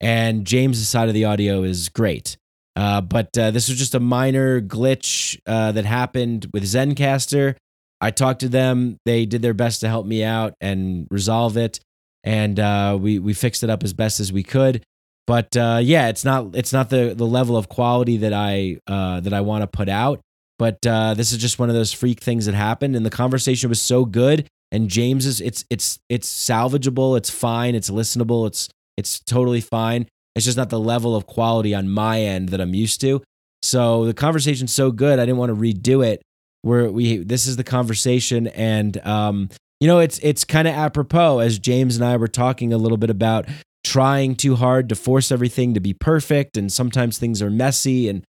and 0.00 0.46
James's 0.46 0.88
side 0.88 1.08
of 1.08 1.14
the 1.14 1.24
audio 1.24 1.62
is 1.62 1.88
great. 1.88 2.36
Uh, 2.76 3.00
but 3.00 3.36
uh, 3.38 3.50
this 3.50 3.68
was 3.68 3.78
just 3.78 3.94
a 3.94 4.00
minor 4.00 4.60
glitch 4.60 5.40
uh, 5.46 5.72
that 5.72 5.86
happened 5.86 6.46
with 6.52 6.62
Zencastr. 6.64 7.56
I 8.00 8.10
talked 8.10 8.40
to 8.40 8.48
them; 8.48 8.98
they 9.06 9.24
did 9.24 9.40
their 9.40 9.54
best 9.54 9.80
to 9.80 9.88
help 9.88 10.04
me 10.06 10.22
out 10.22 10.54
and 10.60 11.08
resolve 11.10 11.56
it 11.56 11.80
and 12.26 12.58
uh, 12.58 12.98
we 13.00 13.18
we 13.20 13.32
fixed 13.32 13.62
it 13.62 13.70
up 13.70 13.84
as 13.84 13.92
best 13.92 14.20
as 14.20 14.32
we 14.32 14.42
could. 14.42 14.82
But 15.26 15.56
uh, 15.56 15.80
yeah, 15.82 16.08
it's 16.08 16.24
not 16.24 16.54
it's 16.54 16.72
not 16.72 16.90
the 16.90 17.14
the 17.16 17.26
level 17.26 17.56
of 17.56 17.68
quality 17.68 18.18
that 18.18 18.32
I 18.32 18.78
that 18.86 19.32
I 19.32 19.40
want 19.40 19.62
to 19.62 19.66
put 19.68 19.88
out. 19.88 20.20
But 20.58 20.82
this 20.82 21.32
is 21.32 21.38
just 21.38 21.58
one 21.58 21.70
of 21.70 21.74
those 21.74 21.92
freak 21.92 22.20
things 22.20 22.46
that 22.46 22.54
happened, 22.54 22.96
and 22.96 23.06
the 23.06 23.10
conversation 23.10 23.68
was 23.68 23.80
so 23.80 24.04
good. 24.04 24.48
And 24.72 24.88
James 24.90 25.24
is 25.24 25.40
it's 25.40 25.64
it's 25.70 25.98
it's 26.08 26.28
salvageable, 26.28 27.16
it's 27.16 27.30
fine, 27.30 27.74
it's 27.74 27.88
listenable, 27.88 28.46
it's 28.46 28.68
it's 28.96 29.20
totally 29.20 29.60
fine. 29.60 30.08
It's 30.36 30.44
just 30.44 30.56
not 30.56 30.70
the 30.70 30.78
level 30.78 31.16
of 31.16 31.26
quality 31.26 31.74
on 31.74 31.88
my 31.88 32.20
end 32.20 32.50
that 32.50 32.60
I'm 32.60 32.74
used 32.74 33.00
to. 33.00 33.22
So 33.62 34.04
the 34.04 34.14
conversation's 34.14 34.72
so 34.72 34.92
good, 34.92 35.18
I 35.18 35.24
didn't 35.24 35.38
want 35.38 35.50
to 35.50 35.56
redo 35.56 36.06
it. 36.06 36.22
Where 36.62 36.90
we 36.90 37.18
this 37.18 37.46
is 37.46 37.56
the 37.56 37.64
conversation, 37.64 38.48
and 38.48 38.98
um, 39.06 39.50
you 39.80 39.86
know, 39.86 39.98
it's 39.98 40.18
it's 40.18 40.44
kind 40.44 40.66
of 40.66 40.74
apropos 40.74 41.38
as 41.38 41.58
James 41.58 41.96
and 41.96 42.04
I 42.04 42.16
were 42.16 42.28
talking 42.28 42.72
a 42.72 42.78
little 42.78 42.98
bit 42.98 43.10
about 43.10 43.46
trying 43.84 44.34
too 44.34 44.56
hard 44.56 44.88
to 44.88 44.96
force 44.96 45.30
everything 45.30 45.74
to 45.74 45.80
be 45.80 45.94
perfect 45.94 46.56
and 46.56 46.72
sometimes 46.72 47.18
things 47.18 47.40
are 47.40 47.50
messy 47.50 48.08
and 48.08 48.24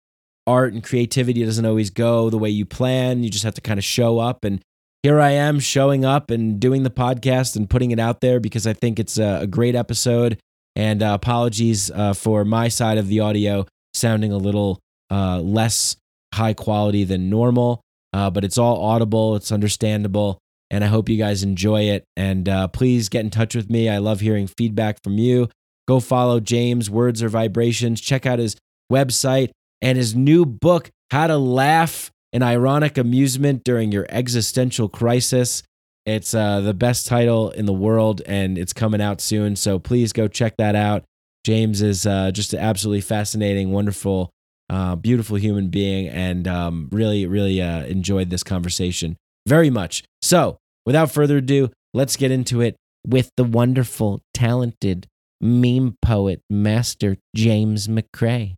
art 0.47 0.73
and 0.73 0.83
creativity 0.83 1.45
doesn't 1.45 1.65
always 1.65 1.91
go 1.91 2.31
the 2.31 2.39
way 2.39 2.49
you 2.49 2.65
plan. 2.65 3.23
You 3.23 3.29
just 3.29 3.43
have 3.43 3.53
to 3.53 3.61
kind 3.61 3.77
of 3.77 3.83
show 3.83 4.17
up 4.17 4.43
and 4.43 4.61
here 5.03 5.19
I 5.19 5.31
am 5.31 5.59
showing 5.59 6.05
up 6.05 6.31
and 6.31 6.59
doing 6.59 6.83
the 6.83 6.89
podcast 6.89 7.55
and 7.55 7.69
putting 7.69 7.91
it 7.91 7.99
out 7.99 8.21
there 8.21 8.39
because 8.39 8.65
I 8.65 8.73
think 8.73 8.99
it's 8.99 9.19
a, 9.19 9.41
a 9.41 9.47
great 9.47 9.75
episode. 9.75 10.39
And 10.75 11.03
uh, 11.03 11.11
apologies 11.13 11.91
uh, 11.91 12.13
for 12.13 12.45
my 12.45 12.67
side 12.67 12.97
of 12.97 13.07
the 13.07 13.19
audio 13.19 13.65
sounding 13.93 14.31
a 14.31 14.37
little 14.37 14.79
uh, 15.11 15.39
less 15.39 15.95
high 16.33 16.53
quality 16.53 17.03
than 17.03 17.29
normal, 17.29 17.81
uh, 18.11 18.29
but 18.29 18.43
it's 18.43 18.57
all 18.57 18.83
audible, 18.83 19.35
it's 19.35 19.51
understandable 19.51 20.39
and 20.73 20.83
I 20.83 20.87
hope 20.87 21.07
you 21.07 21.17
guys 21.17 21.43
enjoy 21.43 21.83
it. 21.83 22.03
And 22.17 22.49
uh, 22.49 22.67
please 22.67 23.07
get 23.07 23.23
in 23.23 23.29
touch 23.29 23.53
with 23.53 23.69
me. 23.69 23.89
I 23.89 23.99
love 23.99 24.21
hearing 24.21 24.47
feedback 24.47 24.97
from 25.03 25.19
you. 25.19 25.49
Go 25.87 25.99
follow 25.99 26.39
James, 26.39 26.89
Words 26.89 27.21
Are 27.21 27.29
Vibrations. 27.29 28.01
Check 28.01 28.25
out 28.25 28.39
his 28.39 28.55
website 28.91 29.51
and 29.83 29.99
his 29.99 30.15
new 30.15 30.47
book, 30.47 30.89
How 31.11 31.27
to 31.27 31.37
Laugh 31.37 32.09
and 32.31 32.41
Ironic 32.41 32.97
Amusement 32.97 33.63
During 33.63 33.91
Your 33.91 34.07
Existential 34.09 34.89
Crisis. 34.89 35.61
It's 36.05 36.33
uh, 36.33 36.61
the 36.61 36.73
best 36.73 37.07
title 37.07 37.49
in 37.51 37.65
the 37.65 37.73
world 37.73 38.21
and 38.25 38.57
it's 38.57 38.73
coming 38.73 39.01
out 39.01 39.21
soon. 39.21 39.55
So 39.55 39.79
please 39.79 40.11
go 40.11 40.27
check 40.27 40.57
that 40.57 40.75
out. 40.75 41.03
James 41.45 41.81
is 41.81 42.05
uh, 42.05 42.31
just 42.31 42.53
an 42.53 42.59
absolutely 42.59 43.01
fascinating, 43.01 43.71
wonderful, 43.71 44.29
uh, 44.69 44.95
beautiful 44.95 45.37
human 45.37 45.69
being 45.69 46.07
and 46.07 46.47
um, 46.47 46.89
really, 46.91 47.25
really 47.25 47.61
uh, 47.61 47.83
enjoyed 47.85 48.29
this 48.29 48.43
conversation 48.43 49.17
very 49.47 49.69
much. 49.69 50.03
So 50.21 50.57
without 50.85 51.11
further 51.11 51.37
ado, 51.37 51.69
let's 51.93 52.15
get 52.15 52.31
into 52.31 52.61
it 52.61 52.75
with 53.05 53.29
the 53.35 53.43
wonderful, 53.43 54.21
talented 54.33 55.07
meme 55.41 55.97
poet, 56.01 56.41
Master 56.49 57.17
James 57.35 57.87
McCrae. 57.87 58.55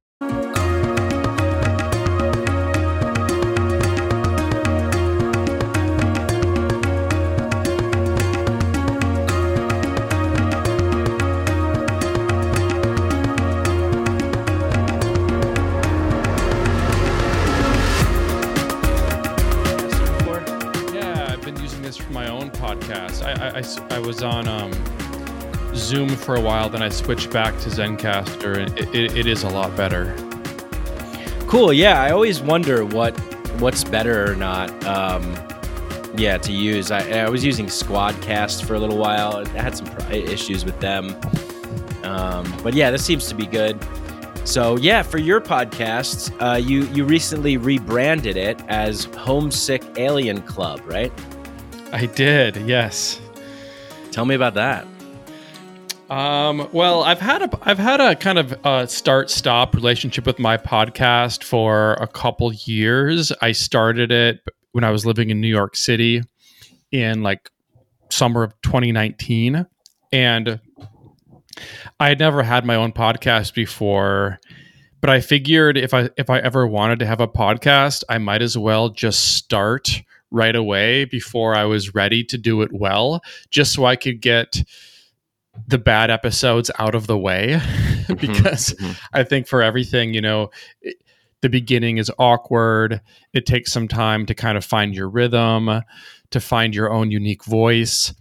I, 23.55 23.63
I, 23.95 23.99
was 23.99 24.21
on 24.21 24.49
um, 24.49 24.73
Zoom 25.73 26.09
for 26.09 26.35
a 26.35 26.41
while, 26.41 26.69
then 26.69 26.83
I 26.83 26.89
switched 26.89 27.31
back 27.31 27.57
to 27.61 27.69
Zencastr, 27.69 28.57
and 28.57 28.77
it, 28.77 28.93
it, 28.93 29.17
it 29.19 29.27
is 29.27 29.43
a 29.43 29.49
lot 29.49 29.73
better. 29.77 30.13
Cool. 31.47 31.71
Yeah, 31.71 32.01
I 32.01 32.11
always 32.11 32.41
wonder 32.41 32.83
what 32.83 33.17
what's 33.61 33.85
better 33.85 34.29
or 34.29 34.35
not. 34.35 34.69
Um, 34.83 35.33
yeah, 36.17 36.37
to 36.37 36.51
use. 36.51 36.91
I, 36.91 37.19
I 37.19 37.29
was 37.29 37.45
using 37.45 37.67
Squadcast 37.67 38.65
for 38.65 38.75
a 38.75 38.79
little 38.79 38.97
while. 38.97 39.37
I 39.37 39.47
had 39.61 39.77
some 39.77 39.87
issues 40.11 40.65
with 40.65 40.77
them, 40.81 41.15
um, 42.03 42.53
but 42.61 42.73
yeah, 42.73 42.91
this 42.91 43.05
seems 43.05 43.29
to 43.29 43.35
be 43.35 43.45
good. 43.45 43.79
So 44.43 44.75
yeah, 44.77 45.01
for 45.01 45.17
your 45.17 45.39
podcast, 45.39 46.35
uh, 46.41 46.57
you 46.57 46.87
you 46.87 47.05
recently 47.05 47.55
rebranded 47.55 48.35
it 48.35 48.59
as 48.67 49.05
Homesick 49.05 49.81
Alien 49.95 50.41
Club, 50.41 50.81
right? 50.85 51.13
I 51.93 52.05
did. 52.07 52.57
Yes. 52.57 53.21
Tell 54.15 54.23
me 54.23 54.33
about 54.33 54.53
that. 54.53 54.87
Um, 56.09 56.69
well, 56.71 57.03
I've 57.03 57.19
had 57.19 57.41
a 57.41 57.49
I've 57.63 57.77
had 57.77 57.99
a 57.99 58.15
kind 58.15 58.39
of 58.39 58.57
uh, 58.65 58.85
start 58.85 59.29
stop 59.29 59.75
relationship 59.75 60.25
with 60.25 60.39
my 60.39 60.55
podcast 60.55 61.43
for 61.43 61.95
a 61.95 62.07
couple 62.07 62.53
years. 62.53 63.33
I 63.41 63.51
started 63.51 64.13
it 64.13 64.39
when 64.71 64.85
I 64.85 64.91
was 64.91 65.05
living 65.05 65.31
in 65.31 65.41
New 65.41 65.49
York 65.49 65.75
City 65.75 66.21
in 66.93 67.23
like 67.23 67.49
summer 68.09 68.43
of 68.43 68.53
2019, 68.61 69.65
and 70.13 70.61
I 71.99 72.07
had 72.07 72.19
never 72.19 72.41
had 72.41 72.65
my 72.65 72.75
own 72.75 72.93
podcast 72.93 73.53
before, 73.53 74.39
but 75.01 75.09
I 75.09 75.19
figured 75.19 75.77
if 75.77 75.93
I 75.93 76.09
if 76.15 76.29
I 76.29 76.39
ever 76.39 76.65
wanted 76.65 76.99
to 76.99 77.05
have 77.05 77.19
a 77.19 77.27
podcast, 77.27 78.05
I 78.07 78.19
might 78.19 78.41
as 78.41 78.57
well 78.57 78.87
just 78.87 79.35
start 79.35 80.01
right 80.35 80.55
away 80.55 81.05
before 81.05 81.55
I 81.55 81.63
was 81.65 81.95
ready 81.95 82.23
to 82.25 82.37
do 82.37 82.61
it 82.61 82.71
well, 82.73 83.21
just 83.49 83.73
so 83.73 83.85
I 83.85 83.95
could 83.95 84.21
get 84.21 84.61
the 85.67 85.77
bad 85.77 86.11
episodes 86.11 86.69
out 86.77 86.95
of 86.95 87.07
the 87.07 87.17
way 87.17 87.53
mm-hmm. 87.59 88.13
because 88.15 88.73
mm-hmm. 88.73 88.91
I 89.13 89.23
think 89.23 89.47
for 89.47 89.63
everything, 89.63 90.13
you 90.13 90.21
know, 90.21 90.51
it, 90.81 90.97
the 91.41 91.49
beginning 91.49 91.97
is 91.97 92.11
awkward. 92.19 93.01
It 93.33 93.45
takes 93.45 93.71
some 93.71 93.87
time 93.87 94.25
to 94.25 94.33
kind 94.33 94.57
of 94.57 94.65
find 94.65 94.93
your 94.93 95.09
rhythm, 95.09 95.81
to 96.31 96.39
find 96.39 96.75
your 96.75 96.91
own 96.91 97.11
unique 97.11 97.45
voice. 97.45 98.13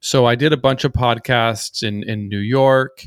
So 0.00 0.26
I 0.26 0.34
did 0.34 0.52
a 0.52 0.58
bunch 0.58 0.84
of 0.84 0.92
podcasts 0.92 1.82
in 1.82 2.02
in 2.04 2.28
New 2.28 2.38
York, 2.38 3.06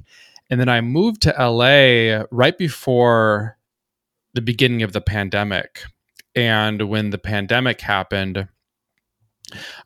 and 0.49 0.59
then 0.59 0.69
I 0.69 0.81
moved 0.81 1.21
to 1.21 1.35
LA 1.37 2.25
right 2.31 2.57
before 2.57 3.57
the 4.33 4.41
beginning 4.41 4.83
of 4.83 4.91
the 4.91 5.01
pandemic. 5.01 5.83
And 6.35 6.89
when 6.89 7.09
the 7.09 7.17
pandemic 7.17 7.81
happened, 7.81 8.47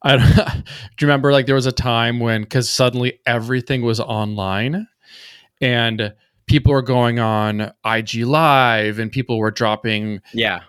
I 0.04 0.18
do 0.98 1.06
you 1.06 1.08
remember 1.08 1.32
like 1.32 1.46
there 1.46 1.56
was 1.56 1.66
a 1.66 1.72
time 1.72 2.20
when 2.20 2.42
because 2.42 2.70
suddenly 2.70 3.20
everything 3.26 3.82
was 3.82 4.00
online 4.00 4.88
and 5.62 6.14
people 6.48 6.74
were 6.74 6.82
going 6.82 7.20
on 7.20 7.72
IG 7.86 8.26
live 8.26 9.00
and 9.00 9.12
people 9.12 9.38
were 9.38 9.52
dropping 9.52 10.22
yeah. 10.34 10.62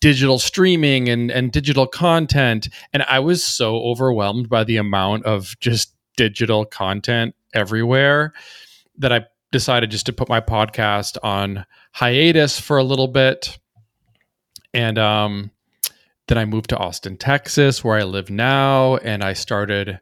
digital 0.00 0.38
streaming 0.38 1.08
and 1.08 1.30
and 1.30 1.52
digital 1.52 1.86
content. 1.86 2.68
And 2.92 3.02
I 3.04 3.18
was 3.20 3.44
so 3.44 3.76
overwhelmed 3.82 4.48
by 4.48 4.64
the 4.64 4.78
amount 4.78 5.26
of 5.26 5.58
just 5.60 5.94
digital 6.16 6.64
content 6.64 7.34
everywhere 7.54 8.32
that 8.96 9.12
I 9.12 9.26
decided 9.52 9.90
just 9.90 10.06
to 10.06 10.12
put 10.12 10.28
my 10.28 10.40
podcast 10.40 11.16
on 11.22 11.64
hiatus 11.92 12.58
for 12.60 12.78
a 12.78 12.84
little 12.84 13.08
bit 13.08 13.58
and 14.74 14.98
um 14.98 15.50
then 16.28 16.36
I 16.36 16.44
moved 16.44 16.68
to 16.70 16.76
Austin, 16.76 17.16
Texas, 17.16 17.82
where 17.82 17.96
I 17.96 18.02
live 18.04 18.28
now, 18.28 18.96
and 18.96 19.24
I 19.24 19.32
started 19.32 19.98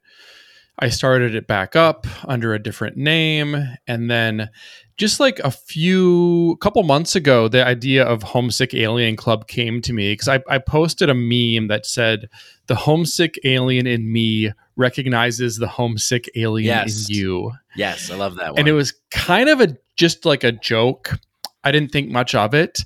I 0.79 0.91
started 0.91 1.35
it 1.35 1.47
back 1.47 1.75
up 1.75 2.07
under 2.25 2.53
a 2.53 2.63
different 2.63 2.97
name. 2.97 3.57
And 3.87 4.11
then 4.11 4.51
just 4.97 5.21
like 5.21 5.39
a 5.39 5.51
few 5.51 6.59
couple 6.61 6.83
months 6.83 7.17
ago 7.17 7.49
the 7.49 7.65
idea 7.65 8.05
of 8.05 8.23
homesick 8.23 8.75
alien 8.75 9.17
club 9.17 9.47
came 9.47 9.81
to 9.83 9.93
me 9.93 10.13
because 10.13 10.29
I, 10.29 10.43
I 10.49 10.59
posted 10.59 11.09
a 11.11 11.15
meme 11.15 11.69
that 11.69 11.87
said 11.87 12.29
the 12.67 12.75
homesick 12.75 13.39
alien 13.45 13.87
in 13.87 14.11
me 14.11 14.53
recognizes 14.77 15.57
the 15.57 15.69
homesick 15.69 16.31
alien 16.35 16.67
yes. 16.67 17.09
in 17.09 17.15
you. 17.15 17.53
Yes 17.75 18.11
i 18.11 18.17
love 18.17 18.37
that 18.37 18.53
one 18.53 18.59
and 18.59 18.69
it 18.69 18.73
was 18.73 18.95
kind 19.11 19.49
of 19.49 19.61
a 19.61 19.77
just 19.97 20.25
like 20.25 20.45
a 20.45 20.53
joke. 20.53 21.19
I 21.65 21.73
didn't 21.73 21.91
think 21.91 22.11
much 22.11 22.35
of 22.35 22.55
it 22.55 22.81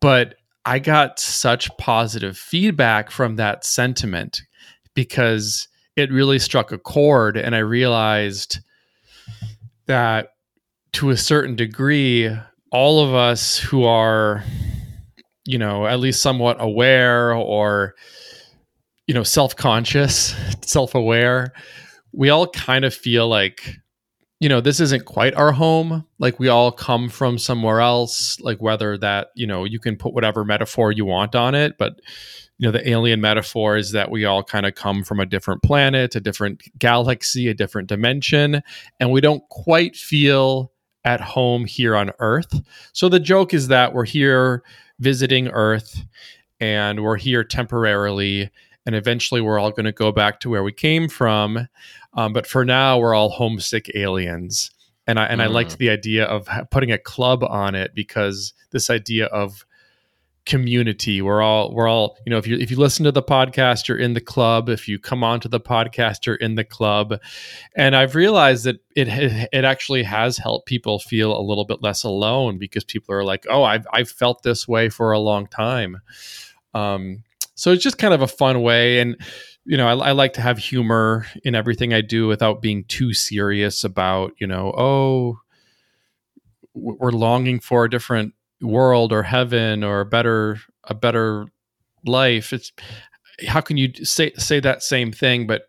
but 0.00 0.36
I 0.68 0.80
got 0.80 1.18
such 1.18 1.74
positive 1.78 2.36
feedback 2.36 3.10
from 3.10 3.36
that 3.36 3.64
sentiment 3.64 4.42
because 4.92 5.66
it 5.96 6.12
really 6.12 6.38
struck 6.38 6.72
a 6.72 6.76
chord. 6.76 7.38
And 7.38 7.56
I 7.56 7.60
realized 7.60 8.58
that 9.86 10.28
to 10.92 11.08
a 11.08 11.16
certain 11.16 11.56
degree, 11.56 12.30
all 12.70 13.02
of 13.02 13.14
us 13.14 13.58
who 13.58 13.84
are, 13.84 14.44
you 15.46 15.56
know, 15.56 15.86
at 15.86 16.00
least 16.00 16.20
somewhat 16.20 16.58
aware 16.60 17.32
or, 17.32 17.94
you 19.06 19.14
know, 19.14 19.22
self 19.22 19.56
conscious, 19.56 20.34
self 20.60 20.94
aware, 20.94 21.54
we 22.12 22.28
all 22.28 22.46
kind 22.46 22.84
of 22.84 22.92
feel 22.92 23.26
like 23.26 23.74
you 24.40 24.48
know, 24.48 24.60
this 24.60 24.80
isn't 24.80 25.04
quite 25.04 25.34
our 25.34 25.52
home. 25.52 26.04
Like 26.18 26.38
we 26.38 26.48
all 26.48 26.70
come 26.70 27.08
from 27.08 27.38
somewhere 27.38 27.80
else, 27.80 28.38
like 28.40 28.62
whether 28.62 28.96
that, 28.98 29.28
you 29.34 29.46
know, 29.46 29.64
you 29.64 29.80
can 29.80 29.96
put 29.96 30.14
whatever 30.14 30.44
metaphor 30.44 30.92
you 30.92 31.04
want 31.04 31.34
on 31.34 31.54
it, 31.54 31.76
but 31.76 32.00
you 32.58 32.66
know, 32.66 32.72
the 32.72 32.88
alien 32.88 33.20
metaphor 33.20 33.76
is 33.76 33.92
that 33.92 34.10
we 34.10 34.24
all 34.24 34.42
kind 34.42 34.66
of 34.66 34.74
come 34.74 35.04
from 35.04 35.20
a 35.20 35.26
different 35.26 35.62
planet, 35.62 36.16
a 36.16 36.20
different 36.20 36.62
galaxy, 36.78 37.48
a 37.48 37.54
different 37.54 37.88
dimension, 37.88 38.62
and 38.98 39.12
we 39.12 39.20
don't 39.20 39.48
quite 39.48 39.96
feel 39.96 40.72
at 41.04 41.20
home 41.20 41.64
here 41.64 41.94
on 41.94 42.10
Earth. 42.18 42.60
So 42.92 43.08
the 43.08 43.20
joke 43.20 43.54
is 43.54 43.68
that 43.68 43.94
we're 43.94 44.04
here 44.04 44.62
visiting 44.98 45.48
Earth 45.48 46.02
and 46.60 47.02
we're 47.02 47.16
here 47.16 47.44
temporarily 47.44 48.50
and 48.86 48.94
eventually 48.94 49.40
we're 49.40 49.58
all 49.58 49.70
going 49.70 49.86
to 49.86 49.92
go 49.92 50.12
back 50.12 50.40
to 50.40 50.50
where 50.50 50.62
we 50.62 50.72
came 50.72 51.08
from. 51.08 51.68
Um, 52.14 52.32
but 52.32 52.46
for 52.46 52.64
now, 52.64 52.98
we're 52.98 53.14
all 53.14 53.30
homesick 53.30 53.90
aliens, 53.94 54.70
and 55.06 55.18
I 55.18 55.26
and 55.26 55.40
mm. 55.40 55.44
I 55.44 55.46
liked 55.46 55.78
the 55.78 55.90
idea 55.90 56.24
of 56.24 56.48
putting 56.70 56.90
a 56.90 56.98
club 56.98 57.44
on 57.44 57.74
it 57.74 57.94
because 57.94 58.54
this 58.70 58.90
idea 58.90 59.26
of 59.26 59.64
community 60.48 61.20
we're 61.20 61.42
all 61.42 61.74
we're 61.74 61.86
all 61.86 62.16
you 62.24 62.30
know 62.30 62.38
if 62.38 62.46
you 62.46 62.56
if 62.56 62.70
you 62.70 62.78
listen 62.78 63.04
to 63.04 63.12
the 63.12 63.22
podcast 63.22 63.86
you're 63.86 63.98
in 63.98 64.14
the 64.14 64.20
club. 64.20 64.70
If 64.70 64.88
you 64.88 64.98
come 64.98 65.22
onto 65.22 65.46
the 65.46 65.60
podcast 65.60 66.24
you're 66.24 66.36
in 66.36 66.54
the 66.54 66.64
club. 66.64 67.20
And 67.76 67.94
i've 67.94 68.14
realized 68.14 68.64
that 68.64 68.76
it 68.96 69.08
it 69.52 69.64
actually 69.64 70.04
has 70.04 70.38
helped 70.38 70.66
people 70.66 71.00
feel 71.00 71.38
a 71.38 71.42
little 71.42 71.66
bit 71.66 71.82
less 71.82 72.02
alone 72.02 72.56
because 72.56 72.82
people 72.82 73.14
are 73.14 73.24
like 73.24 73.46
oh 73.50 73.62
i've 73.62 73.86
i've 73.92 74.08
felt 74.08 74.42
this 74.42 74.66
way 74.66 74.88
for 74.88 75.12
a 75.12 75.18
long 75.18 75.46
time. 75.46 76.00
Um 76.72 77.24
so 77.58 77.72
it's 77.72 77.82
just 77.82 77.98
kind 77.98 78.14
of 78.14 78.22
a 78.22 78.28
fun 78.28 78.62
way 78.62 79.00
and 79.00 79.16
you 79.68 79.76
know, 79.76 79.86
I, 79.86 80.08
I, 80.08 80.12
like 80.12 80.32
to 80.32 80.40
have 80.40 80.56
humor 80.56 81.26
in 81.44 81.54
everything 81.54 81.92
I 81.92 82.00
do 82.00 82.26
without 82.26 82.62
being 82.62 82.84
too 82.84 83.12
serious 83.12 83.84
about, 83.84 84.32
you 84.38 84.46
know, 84.46 84.72
oh, 84.74 85.40
we're 86.72 87.10
longing 87.10 87.60
for 87.60 87.84
a 87.84 87.90
different 87.90 88.32
world 88.62 89.12
or 89.12 89.22
heaven 89.22 89.84
or 89.84 90.00
a 90.00 90.06
better 90.06 90.58
a 90.84 90.94
better 90.94 91.48
life. 92.06 92.54
It's 92.54 92.72
how 93.46 93.60
can 93.60 93.76
you 93.76 93.92
say 94.04 94.32
say 94.38 94.58
that 94.60 94.82
same 94.82 95.12
thing, 95.12 95.46
but 95.46 95.64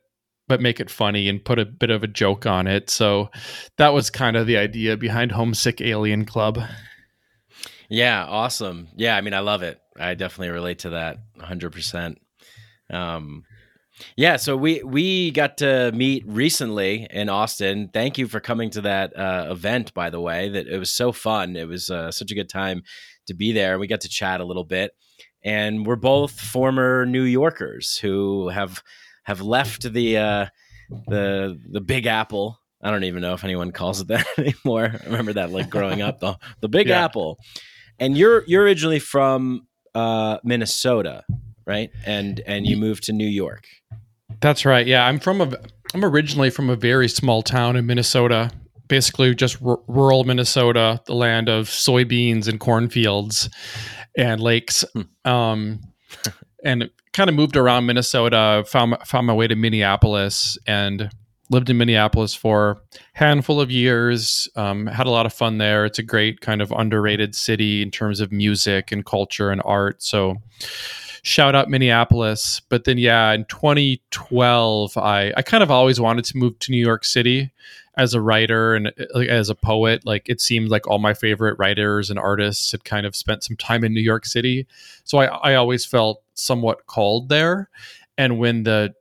but 0.47 0.61
make 0.61 0.79
it 0.79 0.89
funny 0.89 1.27
and 1.27 1.43
put 1.43 1.59
a 1.59 1.65
bit 1.65 1.89
of 1.89 2.01
a 2.01 2.07
joke 2.07 2.45
on 2.45 2.67
it. 2.67 2.89
So 2.89 3.29
that 3.77 3.89
was 3.89 4.09
kind 4.09 4.37
of 4.37 4.47
the 4.47 4.57
idea 4.57 4.95
behind 4.95 5.33
Homesick 5.33 5.81
Alien 5.81 6.25
Club. 6.25 6.59
Yeah, 7.89 8.23
awesome. 8.25 8.87
Yeah, 8.95 9.17
I 9.17 9.21
mean, 9.21 9.33
I 9.33 9.39
love 9.39 9.63
it. 9.63 9.79
I 9.99 10.13
definitely 10.13 10.49
relate 10.49 10.79
to 10.79 10.91
that 10.91 11.17
100%. 11.39 12.15
Um, 12.91 13.43
yeah, 14.15 14.37
so 14.37 14.55
we 14.55 14.81
we 14.83 15.31
got 15.31 15.57
to 15.57 15.91
meet 15.93 16.23
recently 16.25 17.07
in 17.09 17.27
Austin. 17.27 17.89
Thank 17.93 18.17
you 18.17 18.27
for 18.27 18.39
coming 18.39 18.69
to 18.71 18.81
that 18.81 19.17
uh, 19.17 19.47
event, 19.49 19.93
by 19.93 20.09
the 20.09 20.21
way. 20.21 20.47
That 20.47 20.67
it 20.67 20.77
was 20.77 20.91
so 20.91 21.11
fun. 21.11 21.57
It 21.57 21.67
was 21.67 21.89
uh, 21.89 22.11
such 22.11 22.31
a 22.31 22.35
good 22.35 22.47
time 22.49 22.83
to 23.27 23.33
be 23.33 23.51
there. 23.51 23.77
We 23.77 23.87
got 23.87 24.01
to 24.01 24.09
chat 24.09 24.39
a 24.39 24.45
little 24.45 24.63
bit, 24.63 24.91
and 25.43 25.85
we're 25.85 25.97
both 25.97 26.39
former 26.39 27.05
New 27.05 27.23
Yorkers 27.23 27.97
who 27.97 28.47
have 28.49 28.81
have 29.23 29.41
left 29.41 29.91
the 29.91 30.17
uh, 30.17 30.45
the 31.07 31.59
the 31.69 31.81
Big 31.81 32.05
Apple. 32.05 32.59
I 32.81 32.91
don't 32.91 33.03
even 33.03 33.21
know 33.21 33.33
if 33.33 33.43
anyone 33.43 33.71
calls 33.71 33.99
it 33.99 34.07
that 34.07 34.25
anymore. 34.37 34.93
I 34.93 35.05
remember 35.05 35.33
that 35.33 35.51
like 35.51 35.69
growing 35.69 36.01
up, 36.01 36.19
the 36.19 36.37
the 36.61 36.69
Big 36.69 36.87
yeah. 36.87 37.03
Apple. 37.03 37.37
And 37.99 38.17
you're 38.17 38.43
you're 38.47 38.63
originally 38.63 38.99
from 38.99 39.67
uh, 39.95 40.37
Minnesota, 40.43 41.23
right? 41.65 41.89
And 42.05 42.41
and 42.45 42.65
you 42.65 42.77
moved 42.77 43.03
to 43.05 43.13
New 43.13 43.27
York. 43.27 43.65
That's 44.41 44.65
right. 44.65 44.85
Yeah, 44.85 45.05
I'm 45.05 45.19
from 45.19 45.41
a 45.41 45.51
I'm 45.93 46.05
originally 46.05 46.49
from 46.49 46.69
a 46.69 46.75
very 46.75 47.07
small 47.07 47.41
town 47.41 47.75
in 47.75 47.85
Minnesota, 47.85 48.51
basically 48.87 49.33
just 49.35 49.61
r- 49.61 49.79
rural 49.87 50.23
Minnesota, 50.23 51.01
the 51.05 51.15
land 51.15 51.49
of 51.49 51.67
soybeans 51.67 52.47
and 52.47 52.59
cornfields 52.59 53.49
and 54.17 54.41
lakes. 54.41 54.85
Hmm. 54.93 55.29
Um, 55.29 55.81
and 56.63 56.89
kind 57.13 57.29
of 57.29 57.35
moved 57.35 57.55
around 57.55 57.85
Minnesota, 57.85 58.63
found 58.67 58.95
found 59.05 59.27
my 59.27 59.33
way 59.33 59.47
to 59.47 59.55
Minneapolis, 59.55 60.57
and 60.67 61.09
lived 61.49 61.69
in 61.69 61.77
Minneapolis 61.77 62.35
for 62.35 62.71
a 62.71 62.77
handful 63.13 63.59
of 63.59 63.71
years. 63.71 64.47
Um, 64.55 64.87
had 64.87 65.07
a 65.07 65.11
lot 65.11 65.25
of 65.25 65.33
fun 65.33 65.57
there. 65.57 65.85
It's 65.85 65.99
a 65.99 66.03
great 66.03 66.41
kind 66.41 66.61
of 66.61 66.71
underrated 66.71 67.35
city 67.35 67.81
in 67.81 67.91
terms 67.91 68.19
of 68.19 68.31
music 68.31 68.91
and 68.91 69.05
culture 69.05 69.49
and 69.49 69.61
art. 69.65 70.01
So 70.03 70.37
shout 71.23 71.55
out 71.55 71.69
Minneapolis. 71.69 72.61
But 72.69 72.83
then, 72.83 72.97
yeah, 72.97 73.31
in 73.31 73.45
2012, 73.45 74.97
I, 74.97 75.33
I 75.35 75.41
kind 75.41 75.63
of 75.63 75.71
always 75.71 75.99
wanted 75.99 76.25
to 76.25 76.37
move 76.37 76.57
to 76.59 76.71
New 76.71 76.77
York 76.77 77.03
City 77.03 77.51
as 77.97 78.13
a 78.13 78.21
writer 78.21 78.75
and 78.75 78.93
uh, 79.15 79.19
as 79.19 79.49
a 79.49 79.55
poet. 79.55 80.05
Like 80.05 80.29
it 80.29 80.39
seemed 80.41 80.69
like 80.69 80.87
all 80.87 80.99
my 80.99 81.13
favorite 81.13 81.57
writers 81.59 82.09
and 82.09 82.19
artists 82.19 82.71
had 82.71 82.85
kind 82.85 83.05
of 83.05 83.15
spent 83.15 83.43
some 83.43 83.57
time 83.57 83.83
in 83.83 83.93
New 83.93 84.01
York 84.01 84.25
City. 84.25 84.67
So 85.03 85.17
I, 85.17 85.25
I 85.25 85.55
always 85.55 85.85
felt 85.85 86.21
somewhat 86.35 86.85
called 86.85 87.29
there. 87.29 87.69
And 88.17 88.37
when 88.37 88.63
the 88.63 88.93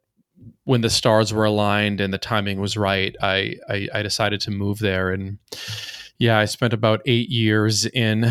when 0.65 0.83
the 0.83 0.91
stars 0.91 1.33
were 1.33 1.45
aligned 1.45 2.01
and 2.01 2.13
the 2.13 2.19
timing 2.19 2.61
was 2.61 2.77
right, 2.77 3.17
I, 3.23 3.55
I, 3.69 3.89
I 3.95 4.03
decided 4.03 4.41
to 4.43 4.51
move 4.51 4.79
there. 4.79 5.11
And 5.11 5.39
yeah, 6.19 6.39
I 6.39 6.45
spent 6.45 6.73
about 6.73 7.01
eight 7.07 7.31
years 7.31 7.87
in 7.87 8.31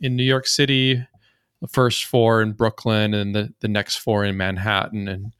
in 0.00 0.16
New 0.16 0.24
York 0.24 0.46
City, 0.46 1.06
the 1.60 1.68
first 1.68 2.04
four 2.04 2.42
in 2.42 2.52
Brooklyn 2.52 3.14
and 3.14 3.34
the, 3.34 3.54
the 3.60 3.68
next 3.68 3.96
four 3.96 4.24
in 4.24 4.36
Manhattan. 4.36 5.08
And 5.08 5.32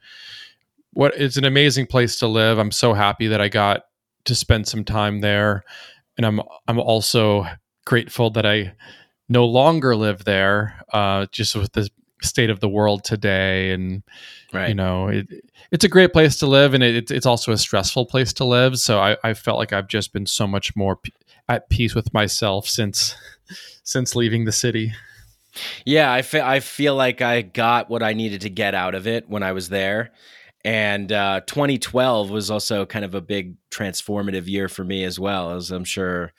what 0.93 1.15
it's 1.17 1.37
an 1.37 1.45
amazing 1.45 1.87
place 1.87 2.19
to 2.21 2.29
live. 2.29 2.59
I'm 2.59 2.71
so 2.71 2.95
happy 2.95 3.27
that 3.29 3.41
I 3.41 3.49
got 3.49 3.83
to 4.25 4.35
spend 4.35 4.69
some 4.69 4.85
time 4.85 5.21
there. 5.21 5.65
And 6.17 6.27
I'm 6.27 6.41
I'm 6.69 6.79
also 6.79 7.47
grateful 7.85 8.31
that 8.31 8.47
I 8.47 8.75
no 9.29 9.45
longer 9.45 9.97
live 9.97 10.25
there, 10.25 10.81
uh, 10.93 11.27
just 11.33 11.57
with 11.57 11.73
the 11.73 11.89
state 12.23 12.51
of 12.51 12.61
the 12.61 12.69
world 12.69 13.05
today 13.05 13.71
and 13.73 14.03
right. 14.53 14.69
you 14.69 14.75
know 14.75 15.09
it, 15.09 15.27
it's 15.71 15.85
a 15.85 15.89
great 15.89 16.13
place 16.13 16.37
to 16.39 16.47
live 16.47 16.75
and 16.75 16.83
it, 16.83 17.11
it's 17.11 17.27
also 17.27 17.53
a 17.53 17.59
stressful 17.59 18.07
place 18.07 18.33
to 18.35 18.45
live. 18.45 18.79
So 18.79 19.01
I, 19.01 19.17
I 19.25 19.35
felt 19.35 19.59
like 19.59 19.73
i've 19.73 19.89
just 19.89 20.13
been 20.13 20.27
so 20.27 20.47
much 20.47 20.75
more 20.77 20.97
p- 20.97 21.13
at 21.49 21.69
peace 21.69 21.95
with 21.95 22.13
myself 22.15 22.69
since 22.69 23.17
since 23.83 24.15
leaving 24.15 24.45
the 24.45 24.53
city. 24.53 24.93
Yeah 25.85 26.13
I, 26.13 26.23
fe- 26.23 26.41
I 26.41 26.61
feel 26.61 26.95
like 26.95 27.21
i 27.21 27.43
got 27.43 27.91
what 27.91 28.03
i 28.03 28.15
needed 28.15 28.43
to 28.43 28.51
get 28.51 28.75
out 28.75 28.95
of 28.95 29.07
it 29.07 29.29
when 29.29 29.43
i 29.43 29.53
was 29.53 29.69
there. 29.69 30.13
And 30.65 31.11
uh, 31.11 31.41
2012 31.49 32.31
was 32.31 32.49
also 32.49 32.87
kind 32.87 33.05
of 33.05 33.17
a 33.17 33.21
big 33.21 33.57
transformative 33.73 34.47
year 34.47 34.69
for 34.69 34.85
me 34.85 35.03
as 35.05 35.19
well 35.19 35.53
as 35.53 35.71
i'm 35.71 35.85
sure 35.85 36.33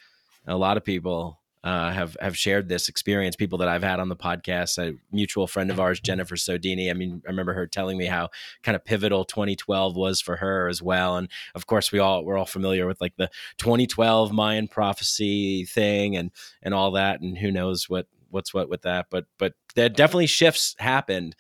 a 0.48 0.58
lot 0.58 0.78
of 0.78 0.84
people 0.84 1.40
uh, 1.64 1.92
have 1.92 2.18
have 2.20 2.38
shared 2.38 2.68
this 2.68 2.90
experience. 2.90 3.36
People 3.36 3.58
that 3.60 3.70
I've 3.70 3.84
had 3.84 4.00
on 4.00 4.10
the 4.10 4.16
podcast, 4.16 4.78
a 4.78 4.98
mutual 5.12 5.48
friend 5.48 5.72
of 5.72 5.80
ours, 5.80 6.00
Jennifer 6.00 6.36
Sodini. 6.36 6.90
I 6.90 6.94
mean, 6.94 7.22
I 7.26 7.30
remember 7.30 7.54
her 7.54 7.66
telling 7.68 7.98
me 7.98 8.06
how 8.06 8.30
kind 8.64 8.76
of 8.76 8.84
pivotal 8.84 9.24
2012 9.24 9.96
was 9.96 10.20
for 10.20 10.36
her 10.38 10.68
as 10.68 10.82
well. 10.82 11.16
And 11.16 11.30
of 11.56 11.66
course, 11.66 11.92
we 11.92 12.00
all 12.00 12.26
we're 12.26 12.38
all 12.38 12.46
familiar 12.46 12.86
with 12.86 13.00
like 13.00 13.16
the 13.16 13.30
2012 13.60 14.34
Mayan 14.34 14.68
prophecy 14.68 15.66
thing 15.66 16.18
and 16.18 16.32
and 16.62 16.74
all 16.74 16.92
that. 16.92 17.22
And 17.22 17.38
who 17.38 17.52
knows 17.52 17.90
what 17.90 18.08
what's 18.30 18.54
what 18.54 18.70
with 18.70 18.82
that. 18.84 19.08
But 19.10 19.26
but 19.40 19.54
there 19.76 19.90
definitely 19.90 20.28
shifts 20.28 20.76
happened, 20.80 21.36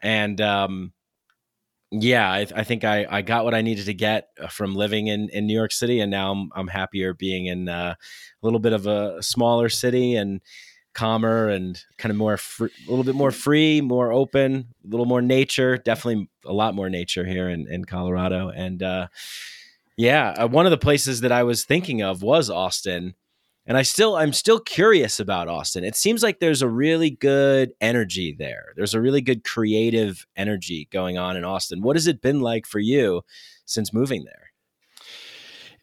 and 0.00 0.40
um, 0.40 0.92
yeah, 1.90 2.30
I, 2.30 2.46
I, 2.54 2.64
think 2.64 2.84
I, 2.84 3.06
I 3.08 3.22
got 3.22 3.44
what 3.44 3.54
I 3.54 3.62
needed 3.62 3.86
to 3.86 3.94
get 3.94 4.28
uh, 4.40 4.48
from 4.48 4.74
living 4.74 5.06
in, 5.06 5.28
in 5.30 5.46
New 5.46 5.54
York 5.54 5.72
City, 5.72 6.00
and 6.00 6.10
now 6.10 6.32
I'm 6.32 6.50
I'm 6.54 6.68
happier 6.68 7.14
being 7.14 7.46
in 7.46 7.68
uh, 7.68 7.94
a 7.96 8.46
little 8.46 8.58
bit 8.58 8.72
of 8.72 8.86
a 8.86 9.22
smaller 9.22 9.68
city 9.68 10.16
and 10.16 10.40
calmer 10.92 11.48
and 11.48 11.82
kind 11.98 12.10
of 12.10 12.16
more 12.16 12.34
a 12.34 12.68
little 12.88 13.04
bit 13.04 13.14
more 13.14 13.30
free, 13.30 13.80
more 13.80 14.12
open, 14.12 14.68
a 14.84 14.88
little 14.88 15.06
more 15.06 15.22
nature. 15.22 15.76
Definitely 15.76 16.28
a 16.44 16.52
lot 16.52 16.74
more 16.74 16.90
nature 16.90 17.24
here 17.24 17.48
in 17.48 17.68
in 17.70 17.84
Colorado, 17.84 18.48
and 18.48 18.82
uh, 18.82 19.08
yeah, 19.96 20.30
uh, 20.30 20.48
one 20.48 20.66
of 20.66 20.70
the 20.70 20.78
places 20.78 21.20
that 21.20 21.32
I 21.32 21.44
was 21.44 21.64
thinking 21.64 22.02
of 22.02 22.22
was 22.22 22.50
Austin 22.50 23.14
and 23.66 23.76
I 23.76 23.82
still 23.82 24.16
I'm 24.16 24.32
still 24.32 24.60
curious 24.60 25.20
about 25.20 25.48
Austin. 25.48 25.84
It 25.84 25.96
seems 25.96 26.22
like 26.22 26.40
there's 26.40 26.62
a 26.62 26.68
really 26.68 27.10
good 27.10 27.72
energy 27.80 28.34
there. 28.38 28.72
There's 28.76 28.94
a 28.94 29.00
really 29.00 29.20
good 29.20 29.44
creative 29.44 30.26
energy 30.36 30.88
going 30.90 31.18
on 31.18 31.36
in 31.36 31.44
Austin. 31.44 31.82
What 31.82 31.96
has 31.96 32.06
it 32.06 32.20
been 32.20 32.40
like 32.40 32.66
for 32.66 32.78
you 32.78 33.22
since 33.64 33.92
moving 33.92 34.24
there? 34.24 34.50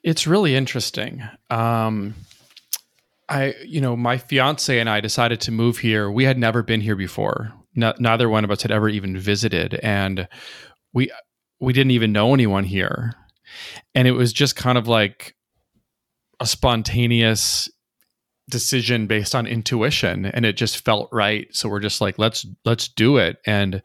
It's 0.03 0.25
really 0.27 0.55
interesting. 0.55 1.23
Um, 1.49 2.15
I, 3.29 3.55
you 3.65 3.79
know, 3.79 3.95
my 3.95 4.17
fiance 4.17 4.77
and 4.77 4.89
I 4.89 4.99
decided 4.99 5.39
to 5.41 5.51
move 5.51 5.77
here. 5.77 6.11
We 6.11 6.25
had 6.25 6.37
never 6.37 6.63
been 6.63 6.81
here 6.81 6.95
before. 6.95 7.53
No, 7.75 7.93
neither 7.99 8.27
one 8.27 8.43
of 8.43 8.51
us 8.51 8.61
had 8.61 8.71
ever 8.71 8.89
even 8.89 9.17
visited, 9.17 9.75
and 9.75 10.27
we 10.91 11.09
we 11.59 11.71
didn't 11.71 11.91
even 11.91 12.11
know 12.11 12.33
anyone 12.33 12.65
here. 12.65 13.13
And 13.95 14.07
it 14.07 14.11
was 14.11 14.33
just 14.33 14.55
kind 14.55 14.77
of 14.77 14.87
like 14.87 15.35
a 16.41 16.45
spontaneous 16.45 17.69
decision 18.49 19.05
based 19.05 19.35
on 19.35 19.45
intuition 19.45 20.25
and 20.25 20.45
it 20.45 20.57
just 20.57 20.83
felt 20.83 21.07
right. 21.11 21.47
So 21.55 21.69
we're 21.69 21.79
just 21.79 22.01
like 22.01 22.17
let's 22.17 22.45
let's 22.65 22.87
do 22.87 23.17
it. 23.17 23.37
And 23.45 23.81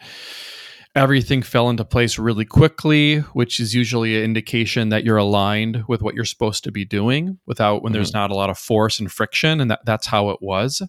everything 0.94 1.42
fell 1.42 1.68
into 1.68 1.84
place 1.84 2.18
really 2.18 2.46
quickly 2.46 3.18
which 3.34 3.60
is 3.60 3.74
usually 3.74 4.16
an 4.16 4.24
indication 4.24 4.88
that 4.88 5.04
you're 5.04 5.18
aligned 5.18 5.84
with 5.86 6.00
what 6.00 6.14
you're 6.14 6.24
supposed 6.24 6.64
to 6.64 6.72
be 6.72 6.86
doing 6.86 7.38
without 7.44 7.82
when 7.82 7.90
mm-hmm. 7.90 7.98
there's 7.98 8.14
not 8.14 8.30
a 8.30 8.34
lot 8.34 8.48
of 8.48 8.56
force 8.56 8.98
and 8.98 9.12
friction 9.12 9.60
and 9.60 9.70
that, 9.70 9.80
that's 9.84 10.06
how 10.06 10.30
it 10.30 10.38
was. 10.40 10.80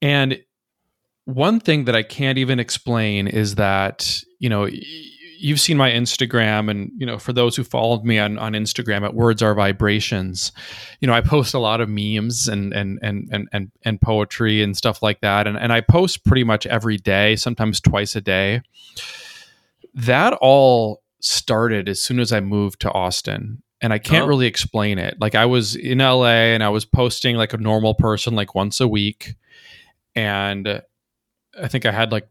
And 0.00 0.42
one 1.26 1.60
thing 1.60 1.84
that 1.84 1.96
i 1.96 2.02
can't 2.02 2.38
even 2.38 2.58
explain 2.58 3.26
is 3.26 3.54
that 3.54 4.22
you 4.38 4.48
know 4.48 4.68
you've 5.44 5.60
seen 5.60 5.76
my 5.76 5.90
Instagram, 5.90 6.70
and 6.70 6.90
you 6.96 7.04
know, 7.04 7.18
for 7.18 7.34
those 7.34 7.54
who 7.54 7.64
followed 7.64 8.02
me 8.02 8.18
on, 8.18 8.38
on 8.38 8.54
Instagram 8.54 9.04
at 9.04 9.14
Words 9.14 9.42
Are 9.42 9.54
Vibrations, 9.54 10.52
you 11.00 11.06
know, 11.06 11.12
I 11.12 11.20
post 11.20 11.52
a 11.52 11.58
lot 11.58 11.82
of 11.82 11.88
memes 11.90 12.48
and 12.48 12.72
and 12.72 12.98
and 13.02 13.28
and 13.30 13.48
and, 13.52 13.70
and 13.84 14.00
poetry 14.00 14.62
and 14.62 14.74
stuff 14.74 15.02
like 15.02 15.20
that, 15.20 15.46
and 15.46 15.58
and 15.58 15.70
I 15.70 15.82
post 15.82 16.24
pretty 16.24 16.44
much 16.44 16.66
every 16.66 16.96
day, 16.96 17.36
sometimes 17.36 17.78
twice 17.80 18.16
a 18.16 18.22
day. 18.22 18.62
That 19.92 20.32
all 20.40 21.02
started 21.20 21.90
as 21.90 22.00
soon 22.00 22.20
as 22.20 22.32
I 22.32 22.40
moved 22.40 22.80
to 22.80 22.92
Austin. 22.92 23.62
And 23.80 23.92
I 23.92 23.98
can't 23.98 24.24
oh. 24.24 24.28
really 24.28 24.46
explain 24.46 24.98
it. 24.98 25.20
Like 25.20 25.34
I 25.34 25.44
was 25.44 25.76
in 25.76 25.98
LA 25.98 26.54
and 26.54 26.64
I 26.64 26.70
was 26.70 26.86
posting 26.86 27.36
like 27.36 27.52
a 27.52 27.58
normal 27.58 27.92
person 27.92 28.34
like 28.34 28.54
once 28.54 28.80
a 28.80 28.88
week. 28.88 29.34
And 30.16 30.82
I 31.60 31.68
think 31.68 31.84
I 31.84 31.92
had 31.92 32.10
like 32.10 32.26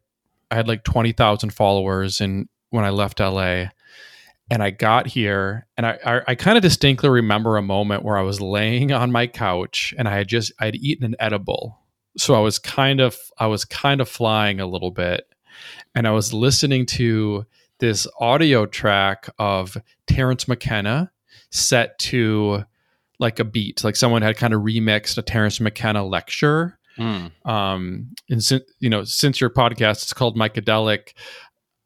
I 0.50 0.56
had 0.56 0.68
like 0.68 0.84
20,000 0.84 1.52
followers 1.52 2.22
and 2.22 2.48
when 2.74 2.86
I 2.86 2.90
left 2.90 3.20
LA. 3.20 3.66
And 4.50 4.62
I 4.62 4.72
got 4.72 5.08
here 5.08 5.68
and 5.78 5.86
I, 5.86 6.00
I, 6.06 6.22
I 6.30 6.36
kind 6.36 6.58
of 6.58 6.64
distinctly 6.64 7.10
remember 7.10 7.56
a 7.56 7.62
moment 7.62 8.04
where 8.04 8.18
I 8.18 8.24
was 8.24 8.42
laying 8.42 8.92
on 8.92 9.12
my 9.12 9.26
couch 9.28 9.94
and 9.98 10.08
I 10.08 10.18
had 10.18 10.28
just 10.28 10.52
I'd 10.60 10.76
eaten 10.76 11.06
an 11.06 11.16
edible. 11.20 11.80
So 12.18 12.34
I 12.34 12.40
was 12.40 12.60
kind 12.60 13.00
of 13.00 13.18
I 13.38 13.48
was 13.48 13.64
kind 13.64 14.02
of 14.02 14.10
flying 14.10 14.60
a 14.60 14.66
little 14.66 14.92
bit. 14.92 15.28
And 15.96 16.08
I 16.08 16.12
was 16.12 16.34
listening 16.34 16.86
to 16.88 17.46
this 17.80 18.08
audio 18.20 18.66
track 18.66 19.30
of 19.40 19.78
Terence 20.08 20.48
McKenna 20.48 21.12
set 21.52 21.98
to 22.00 22.66
like 23.20 23.40
a 23.40 23.44
beat, 23.44 23.84
like 23.84 23.96
someone 23.96 24.24
had 24.24 24.38
kind 24.38 24.54
of 24.54 24.62
remixed 24.62 25.18
a 25.18 25.22
Terence 25.22 25.60
McKenna 25.60 26.04
lecture. 26.04 26.80
Mm. 26.98 27.32
Um, 27.48 28.10
and 28.30 28.44
since 28.44 28.64
you 28.80 28.90
know, 28.90 29.04
since 29.04 29.40
your 29.40 29.50
podcast 29.50 30.06
is 30.06 30.14
called 30.14 30.36
Mycadelic, 30.36 31.14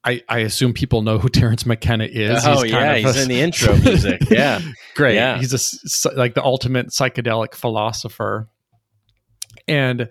I, 0.07 0.23
I 0.29 0.39
assume 0.39 0.73
people 0.73 1.01
know 1.01 1.19
who 1.19 1.27
Terence 1.29 1.65
McKenna 1.65 2.05
is. 2.05 2.45
Oh 2.45 2.63
he's 2.63 2.71
yeah, 2.71 2.95
he's 2.95 3.17
a, 3.17 3.23
in 3.23 3.27
the 3.27 3.41
intro 3.41 3.75
music. 3.75 4.29
Yeah, 4.29 4.61
great. 4.95 5.15
Yeah. 5.15 5.37
He's 5.37 5.53
a 6.05 6.15
like 6.15 6.33
the 6.33 6.43
ultimate 6.43 6.87
psychedelic 6.87 7.53
philosopher. 7.53 8.47
And 9.67 10.07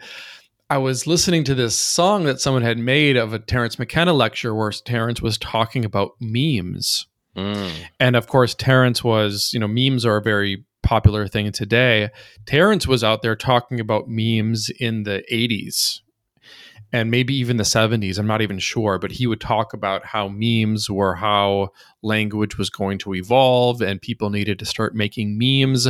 I 0.68 0.78
was 0.78 1.06
listening 1.06 1.44
to 1.44 1.54
this 1.54 1.74
song 1.74 2.24
that 2.24 2.40
someone 2.40 2.62
had 2.62 2.76
made 2.76 3.16
of 3.16 3.32
a 3.32 3.38
Terence 3.38 3.78
McKenna 3.78 4.12
lecture 4.12 4.54
where 4.54 4.70
Terence 4.70 5.22
was 5.22 5.38
talking 5.38 5.85
about 5.85 6.12
memes. 6.20 7.06
Mm. 7.35 7.72
And 7.98 8.16
of 8.16 8.26
course, 8.26 8.54
Terence 8.54 9.02
was, 9.02 9.50
you 9.54 9.61
know, 9.61 9.68
memes 9.68 10.04
are 10.04 10.16
a 10.16 10.22
very 10.22 10.64
popular 10.82 11.26
thing 11.26 11.52
today. 11.52 12.11
Terence 12.44 12.87
was 12.87 13.02
out 13.02 13.22
there 13.22 13.37
talking 13.37 13.80
about 13.80 14.09
memes 14.09 14.68
in 14.78 15.04
the 15.04 15.22
80s 15.32 16.00
and 16.92 17.11
maybe 17.11 17.35
even 17.35 17.57
the 17.57 17.64
70s 17.64 18.18
i'm 18.18 18.27
not 18.27 18.42
even 18.42 18.59
sure 18.59 18.99
but 18.99 19.12
he 19.12 19.27
would 19.27 19.40
talk 19.40 19.72
about 19.72 20.05
how 20.05 20.29
memes 20.29 20.88
were 20.90 21.14
how 21.14 21.68
language 22.03 22.59
was 22.59 22.70
going 22.70 22.99
to 22.99 23.14
evolve 23.14 23.81
and 23.81 24.01
people 24.03 24.31
needed 24.31 24.59
to 24.59 24.64
start 24.64 24.94
making 24.94 25.38
memes 25.38 25.88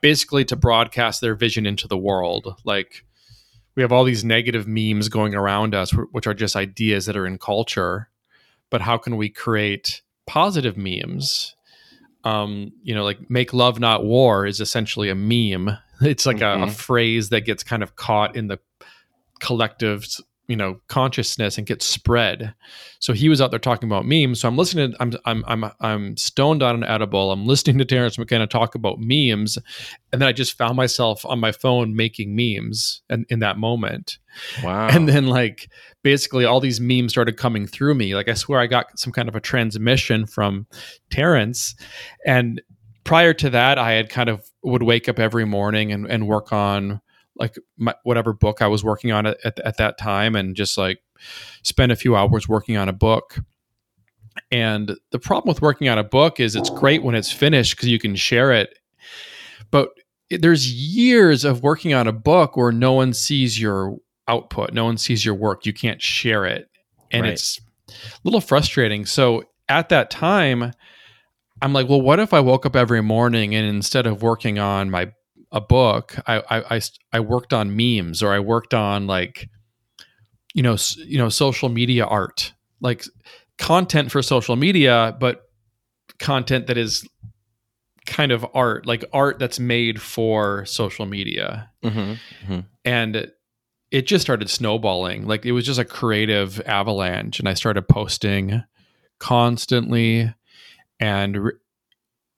basically 0.00 0.44
to 0.44 0.56
broadcast 0.56 1.20
their 1.20 1.34
vision 1.34 1.66
into 1.66 1.86
the 1.86 1.98
world 1.98 2.56
like 2.64 3.04
we 3.74 3.82
have 3.82 3.92
all 3.92 4.04
these 4.04 4.24
negative 4.24 4.66
memes 4.66 5.08
going 5.08 5.34
around 5.34 5.74
us 5.74 5.90
which 6.12 6.26
are 6.26 6.34
just 6.34 6.56
ideas 6.56 7.06
that 7.06 7.16
are 7.16 7.26
in 7.26 7.38
culture 7.38 8.08
but 8.70 8.82
how 8.82 8.96
can 8.96 9.16
we 9.16 9.28
create 9.28 10.02
positive 10.26 10.76
memes 10.76 11.54
um, 12.24 12.72
you 12.82 12.94
know, 12.94 13.04
like 13.04 13.30
make 13.30 13.52
love 13.52 13.80
not 13.80 14.04
war 14.04 14.46
is 14.46 14.60
essentially 14.60 15.08
a 15.08 15.14
meme. 15.14 15.76
It's 16.04 16.26
like 16.26 16.38
mm-hmm. 16.38 16.62
a, 16.62 16.64
a, 16.64 16.66
mm-hmm. 16.66 16.74
phrase 16.74 17.28
that 17.28 17.42
gets 17.42 17.62
kind 17.62 17.80
of 17.80 17.94
caught 17.94 18.34
in 18.34 18.48
the 18.48 18.58
collective 19.38 20.04
you 20.52 20.56
know 20.56 20.78
consciousness 20.86 21.56
and 21.56 21.66
get 21.66 21.82
spread. 21.82 22.52
So 22.98 23.14
he 23.14 23.30
was 23.30 23.40
out 23.40 23.50
there 23.50 23.58
talking 23.58 23.88
about 23.88 24.04
memes. 24.04 24.38
So 24.38 24.48
i'm 24.48 24.58
listening 24.58 24.92
to, 24.92 24.96
i'm 25.00 25.14
i'm 25.24 25.42
i'm 25.46 25.72
i'm 25.80 26.16
stoned 26.18 26.62
on 26.62 26.74
an 26.74 26.84
edible. 26.84 27.32
I'm 27.32 27.46
listening 27.46 27.78
to 27.78 27.86
terence 27.86 28.18
mckenna 28.18 28.46
talk 28.46 28.74
about 28.74 28.98
memes. 28.98 29.56
And 30.12 30.20
then 30.20 30.28
i 30.28 30.32
just 30.32 30.58
found 30.58 30.76
myself 30.76 31.24
on 31.24 31.40
my 31.40 31.52
phone 31.52 31.96
making 31.96 32.36
memes 32.36 33.00
and 33.08 33.24
in 33.30 33.38
that 33.38 33.56
moment. 33.56 34.18
Wow. 34.62 34.88
and 34.88 35.08
then 35.08 35.26
like 35.28 35.70
basically 36.02 36.44
all 36.44 36.60
these 36.60 36.82
memes 36.82 37.12
started 37.12 37.38
coming 37.38 37.66
through 37.66 37.94
me. 37.94 38.14
Like 38.14 38.28
i 38.28 38.34
swear 38.34 38.60
i 38.60 38.66
got 38.66 38.98
some 38.98 39.10
kind 39.10 39.30
of 39.30 39.34
a 39.34 39.40
transmission 39.40 40.26
from 40.26 40.66
terence. 41.10 41.74
And 42.26 42.60
prior 43.04 43.32
to 43.32 43.48
that 43.48 43.78
i 43.78 43.92
had 43.92 44.10
kind 44.10 44.28
of 44.28 44.50
would 44.62 44.82
wake 44.82 45.08
up 45.08 45.18
every 45.18 45.46
morning 45.46 45.92
and, 45.92 46.06
and 46.06 46.28
work 46.28 46.52
on 46.52 47.00
like 47.36 47.56
my, 47.76 47.94
whatever 48.04 48.32
book 48.32 48.60
i 48.62 48.66
was 48.66 48.84
working 48.84 49.10
on 49.12 49.26
at, 49.26 49.38
at, 49.44 49.58
at 49.60 49.76
that 49.78 49.98
time 49.98 50.36
and 50.36 50.54
just 50.54 50.76
like 50.76 51.00
spend 51.62 51.92
a 51.92 51.96
few 51.96 52.16
hours 52.16 52.48
working 52.48 52.76
on 52.76 52.88
a 52.88 52.92
book. 52.92 53.38
And 54.50 54.96
the 55.10 55.18
problem 55.18 55.52
with 55.52 55.62
working 55.62 55.88
on 55.88 55.98
a 55.98 56.04
book 56.04 56.40
is 56.40 56.56
it's 56.56 56.70
great 56.70 57.02
when 57.02 57.14
it's 57.14 57.30
finished 57.30 57.76
because 57.76 57.88
you 57.88 57.98
can 57.98 58.16
share 58.16 58.50
it. 58.52 58.78
But 59.70 59.90
there's 60.30 60.72
years 60.72 61.44
of 61.44 61.62
working 61.62 61.92
on 61.92 62.06
a 62.06 62.12
book 62.12 62.56
where 62.56 62.72
no 62.72 62.92
one 62.92 63.12
sees 63.12 63.60
your 63.60 63.96
output 64.28 64.72
no 64.72 64.84
one 64.84 64.96
sees 64.96 65.24
your 65.24 65.34
work. 65.34 65.66
You 65.66 65.72
can't 65.72 66.00
share 66.00 66.46
it. 66.46 66.68
And 67.10 67.22
Right. 67.22 67.32
it's 67.32 67.60
a 67.90 67.92
little 68.24 68.40
frustrating. 68.40 69.04
So 69.04 69.44
at 69.68 69.88
that 69.90 70.10
time 70.10 70.72
i'm 71.62 71.72
like 71.72 71.88
well 71.88 72.00
what 72.02 72.18
if 72.18 72.34
i 72.34 72.40
woke 72.40 72.66
up 72.66 72.74
every 72.74 73.00
morning 73.00 73.54
and 73.54 73.64
instead 73.66 74.06
of 74.06 74.22
working 74.22 74.58
on 74.58 74.90
my 74.90 75.10
a 75.52 75.60
book 75.60 76.16
i 76.26 76.38
i 76.50 76.76
i, 76.76 76.80
I 77.12 77.20
worked 77.20 77.52
on 77.52 77.76
memes 77.76 78.22
or 78.22 78.32
i 78.32 78.40
worked 78.40 78.74
on 78.74 79.06
like 79.06 79.48
you 80.54 80.62
know 80.62 80.74
s- 80.74 80.96
you 80.96 81.18
know 81.18 81.28
social 81.28 81.68
media 81.68 82.04
art. 82.04 82.52
Like 82.80 83.04
content 83.58 84.10
for 84.10 84.22
social 84.22 84.56
media 84.56 85.16
but 85.20 85.42
content 86.18 86.66
that 86.66 86.76
is 86.76 87.06
kind 88.06 88.32
of 88.32 88.44
art 88.54 88.84
like 88.86 89.04
art 89.12 89.38
that's 89.38 89.60
made 89.60 90.00
for 90.02 90.64
social 90.66 91.06
media. 91.06 91.70
Mhm. 92.48 92.64
and 92.84 93.30
it 93.92 94.06
just 94.06 94.22
started 94.22 94.48
snowballing. 94.50 95.26
Like 95.26 95.44
it 95.46 95.52
was 95.52 95.64
just 95.66 95.78
a 95.78 95.84
creative 95.84 96.60
avalanche 96.66 97.38
and 97.38 97.48
i 97.48 97.54
started 97.54 97.86
posting 97.88 98.62
constantly 99.20 100.32
and 100.98 101.38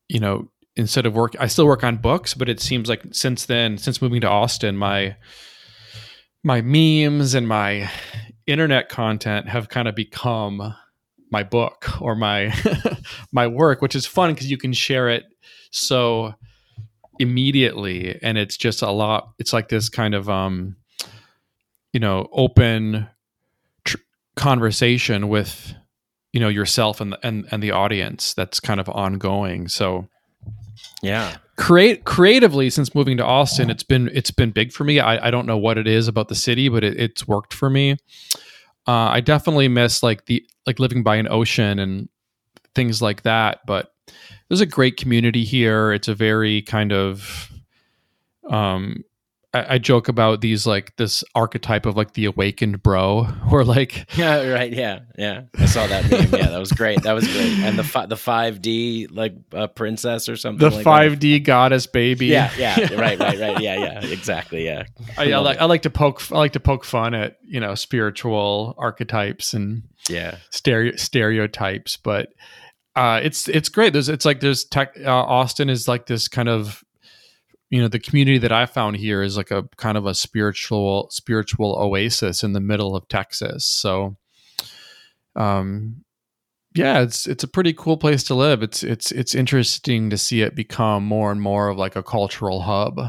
you 0.09 0.21
know 0.21 0.51
instead 0.77 1.07
of 1.07 1.15
work 1.15 1.35
i 1.39 1.47
still 1.47 1.67
work 1.67 1.85
on 1.85 1.97
books 1.97 2.35
but 2.35 2.49
it 2.49 2.61
seems 2.61 2.89
like 2.89 3.03
since 3.13 3.47
then 3.47 3.79
since 3.79 4.03
moving 4.03 4.21
to 4.21 4.29
austin 4.29 4.77
my 4.77 5.17
my 6.43 6.61
memes 6.61 7.35
and 7.35 7.49
my 7.49 7.91
internet 8.47 8.89
content 8.89 9.49
have 9.49 9.69
kind 9.69 9.89
of 9.89 9.95
become 9.95 10.75
my 11.31 11.43
book 11.43 12.01
or 12.01 12.15
my 12.15 12.53
my 13.33 13.47
work 13.47 13.81
which 13.81 13.95
is 13.95 14.07
fun 14.07 14.35
because 14.35 14.51
you 14.51 14.59
can 14.59 14.73
share 14.73 15.09
it 15.09 15.25
so 15.71 16.35
immediately. 17.19 18.19
And 18.23 18.39
it's 18.39 18.57
just 18.57 18.83
a 18.83 18.91
lot 18.91 19.33
it's 19.39 19.53
like 19.53 19.69
this 19.69 19.89
kind 19.89 20.15
of 20.15 20.29
um 20.29 20.77
you 21.93 22.01
know 22.01 22.29
open 22.33 23.09
tr- 23.85 23.99
conversation 24.37 25.29
with 25.29 25.75
you 26.33 26.41
know 26.41 26.49
yourself 26.49 27.01
and 27.01 27.17
and 27.23 27.47
and 27.51 27.63
the 27.63 27.71
audience 27.71 28.35
that's 28.35 28.61
kind 28.61 28.81
of 28.81 28.89
ongoing. 28.89 29.69
So 29.69 30.09
Yeah. 31.03 31.37
create 31.57 32.05
creatively 32.05 32.71
since 32.71 32.95
moving 32.95 33.17
to 33.19 33.25
austin 33.25 33.71
it's 33.71 33.83
been 33.85 34.11
it's 34.13 34.31
been 34.31 34.51
big 34.51 34.73
for 34.73 34.85
me. 34.85 35.01
I, 35.01 35.29
I 35.29 35.31
don't 35.31 35.47
know 35.47 35.59
what 35.59 35.79
it 35.79 35.87
is 35.87 36.09
about 36.09 36.29
the 36.29 36.35
city 36.35 36.69
but 36.69 36.83
it, 36.85 36.99
it's 36.99 37.29
worked 37.29 37.55
for 37.55 37.71
me. 37.71 37.93
Uh, 38.87 39.09
i 39.11 39.21
definitely 39.21 39.69
miss 39.69 40.03
like 40.03 40.27
the 40.27 40.45
like 40.67 40.79
living 40.79 41.03
by 41.03 41.17
an 41.17 41.29
ocean 41.31 41.79
and 41.79 42.09
things 42.75 43.01
like 43.01 43.23
that 43.23 43.61
but 43.67 43.95
there's 44.49 44.61
a 44.61 44.67
great 44.67 44.97
community 44.97 45.45
here. 45.45 45.93
It's 45.93 46.09
a 46.09 46.15
very 46.15 46.63
kind 46.63 46.93
of 46.93 47.51
um 48.51 49.03
I, 49.55 49.75
I 49.75 49.79
joke 49.79 50.09
about 50.09 50.41
these 50.41 50.67
like 50.67 50.95
this 50.97 51.23
archetype 51.35 51.87
of 51.87 51.97
like 51.97 52.13
the 52.15 52.25
awakened 52.27 52.83
bro 52.83 53.27
or 53.51 53.65
like 53.65 54.07
Yeah, 54.17 54.49
right. 54.49 54.73
Yeah, 54.73 55.01
yeah. 55.17 55.43
I 55.57 55.67
saw 55.67 55.87
that 55.87 56.11
meme. 56.11 56.35
Yeah, 56.41 56.49
that 56.49 56.59
was 56.59 56.73
great. 56.73 57.03
That 57.03 57.13
was 57.13 57.27
great. 57.27 57.53
And 57.61 57.79
the 57.79 57.85
fi- 57.85 58.07
the 58.07 58.17
five 58.17 58.61
D 58.61 59.07
like 59.11 59.35
uh, 59.55 59.69
princess 59.69 60.29
or 60.29 60.37
something. 60.37 60.69
the 60.69 60.75
like 60.77 60.85
5d 60.85 61.45
goddess 61.45 61.87
baby 61.87 62.31
That. 62.31 62.59
Yeah, 62.59 62.79
yeah. 62.81 63.01
Right, 63.01 63.19
right, 63.19 63.39
right. 63.39 63.61
Yeah, 63.61 63.77
yeah. 63.79 64.05
Exactly. 64.05 64.65
Yeah. 64.67 64.85
I, 65.17 65.33
I 65.33 65.39
like. 65.39 65.59
I 65.59 65.65
like 65.67 65.83
to 65.83 65.91
poke 65.91 66.21
I 66.33 66.37
like 66.37 66.53
to 66.53 66.61
poke 66.61 66.85
fun 66.85 67.15
at 67.15 67.39
you 67.43 67.61
know 67.61 67.75
spiritual 67.75 68.75
archetypes 68.79 69.55
and 69.55 69.85
Yeah. 70.09 70.37
stereo, 70.51 70.97
stereotypes, 70.97 71.97
but 71.97 72.29
uh, 72.97 73.21
it's 73.23 73.49
it's 73.49 73.69
great. 73.69 73.93
There's 73.93 74.09
it's 74.09 74.25
like 74.25 74.41
there's 74.41 74.65
tech. 74.65 74.95
Uh, 75.05 75.11
Austin 75.11 75.69
is 75.69 75.89
like 75.89 76.07
this 76.07 76.29
kind 76.29 76.49
of 76.49 76.83
you 77.71 77.81
know 77.81 77.89
the 77.89 77.99
community 77.99 78.39
that 78.39 78.53
I 78.53 78.67
found 78.67 78.97
here 78.97 79.23
is 79.23 79.37
like 79.37 79.51
a 79.51 79.69
kind 79.77 79.97
of 79.97 80.07
a 80.07 80.15
spiritual 80.15 81.09
spiritual 81.11 81.77
oasis 81.77 82.43
in 82.43 82.53
the 82.53 82.61
middle 82.61 82.95
of 82.95 83.09
Texas. 83.09 83.65
So, 83.65 84.17
um, 85.35 86.05
yeah, 86.75 87.01
it's 87.01 87.27
it's 87.27 87.45
a 87.45 87.49
pretty 87.49 87.73
cool 87.73 87.97
place 87.97 88.25
to 88.25 88.35
live. 88.35 88.63
It's 88.63 88.83
it's 88.83 89.11
it's 89.13 89.35
interesting 89.35 90.11
to 90.11 90.19
see 90.19 90.43
it 90.43 90.55
become 90.55 91.05
more 91.05 91.33
and 91.33 91.41
more 91.41 91.69
of 91.69 91.77
like 91.77 91.97
a 91.97 92.03
cultural 92.03 92.63
hub. 92.63 93.01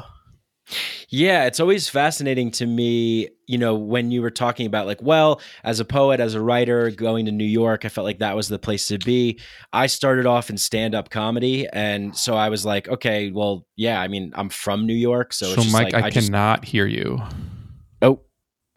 Yeah, 1.09 1.45
it's 1.45 1.59
always 1.59 1.87
fascinating 1.87 2.49
to 2.51 2.65
me, 2.65 3.29
you 3.45 3.57
know, 3.57 3.75
when 3.75 4.09
you 4.09 4.21
were 4.21 4.31
talking 4.31 4.65
about 4.65 4.87
like, 4.87 5.01
well, 5.01 5.39
as 5.63 5.79
a 5.79 5.85
poet, 5.85 6.19
as 6.19 6.33
a 6.33 6.41
writer, 6.41 6.89
going 6.89 7.27
to 7.27 7.31
New 7.31 7.45
York, 7.45 7.85
I 7.85 7.89
felt 7.89 8.05
like 8.05 8.19
that 8.19 8.35
was 8.35 8.47
the 8.47 8.57
place 8.57 8.87
to 8.87 8.97
be. 8.97 9.39
I 9.71 9.85
started 9.85 10.25
off 10.25 10.49
in 10.49 10.57
stand-up 10.57 11.09
comedy, 11.11 11.67
and 11.71 12.17
so 12.17 12.35
I 12.35 12.49
was 12.49 12.65
like, 12.65 12.87
okay, 12.89 13.31
well, 13.31 13.67
yeah, 13.75 14.01
I 14.01 14.07
mean, 14.07 14.33
I'm 14.35 14.49
from 14.49 14.87
New 14.87 14.95
York, 14.95 15.33
so, 15.33 15.45
So, 15.47 15.53
it's 15.53 15.63
just 15.63 15.73
Mike, 15.73 15.93
like 15.93 16.03
I, 16.03 16.09
just 16.09 16.27
cannot 16.27 16.65
hear 16.65 16.87
you. 16.87 17.21
Oh, 18.01 18.21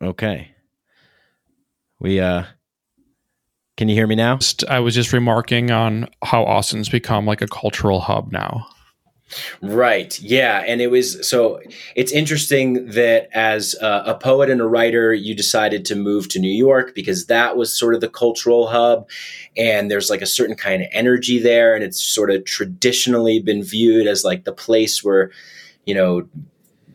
okay. 0.03 0.55
We 2.01 2.21
uh 2.21 2.45
can 3.77 3.89
you 3.89 3.95
hear 3.95 4.07
me 4.09 4.17
now? 4.17 4.39
I 4.69 4.81
was 4.81 4.95
just 4.95 5.13
remarking 5.13 5.71
on 5.71 6.09
how 6.25 6.45
Austin's 6.45 6.89
become 6.89 7.27
like 7.27 7.41
a 7.41 7.47
cultural 7.47 8.01
hub 8.01 8.33
now. 8.33 8.67
Right. 9.61 10.19
Yeah. 10.21 10.65
And 10.67 10.81
it 10.81 10.91
was 10.91 11.27
so 11.29 11.61
it's 11.95 12.13
interesting 12.13 12.87
that 12.91 13.29
as 13.33 13.75
a, 13.81 14.15
poet 14.15 14.51
and 14.51 14.61
a 14.61 14.67
writer, 14.67 15.13
you 15.13 15.35
decided 15.35 15.85
to 15.87 15.95
move 15.95 16.29
to 16.31 16.39
New 16.39 16.53
York 16.53 16.95
because 16.95 17.27
that 17.27 17.57
was 17.57 17.77
sort 17.77 17.95
of 17.95 18.01
the 18.01 18.09
cultural 18.09 18.69
hub. 18.69 19.09
And 19.57 19.91
there's 19.91 20.11
like 20.11 20.23
a 20.23 20.27
certain 20.27 20.57
kind 20.57 20.83
of 20.83 20.89
energy 20.93 21.39
there. 21.39 21.75
And 21.75 21.85
it's 21.85 22.01
sort 22.01 22.31
of 22.31 22.45
traditionally 22.45 23.39
been 23.39 23.63
viewed 23.63 24.07
as 24.07 24.25
like 24.25 24.45
the 24.45 24.53
place 24.53 25.05
where, 25.05 25.31
you 25.85 25.95
know, 25.95 26.27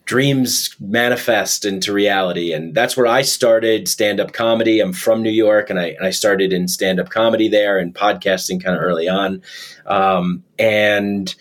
dreams 0.06 0.76
manifest 0.80 1.64
into 1.64 1.94
reality. 1.94 2.52
And 2.52 2.76
that's 2.76 2.98
where 2.98 3.08
I 3.08 3.22
started 3.22 3.88
stand 3.88 4.20
up 4.20 4.34
comedy. 4.34 4.80
I'm 4.80 4.92
from 4.92 5.22
New 5.22 5.32
York 5.32 5.70
and 5.70 5.80
I, 5.80 5.88
and 5.90 6.06
I 6.06 6.10
started 6.10 6.52
in 6.52 6.68
stand 6.68 7.00
up 7.00 7.10
comedy 7.10 7.48
there 7.48 7.78
and 7.78 7.96
podcasting 7.96 8.62
kind 8.62 8.76
of 8.76 8.84
early 8.84 9.08
on. 9.08 9.42
Um, 9.86 10.44
and, 10.60 11.34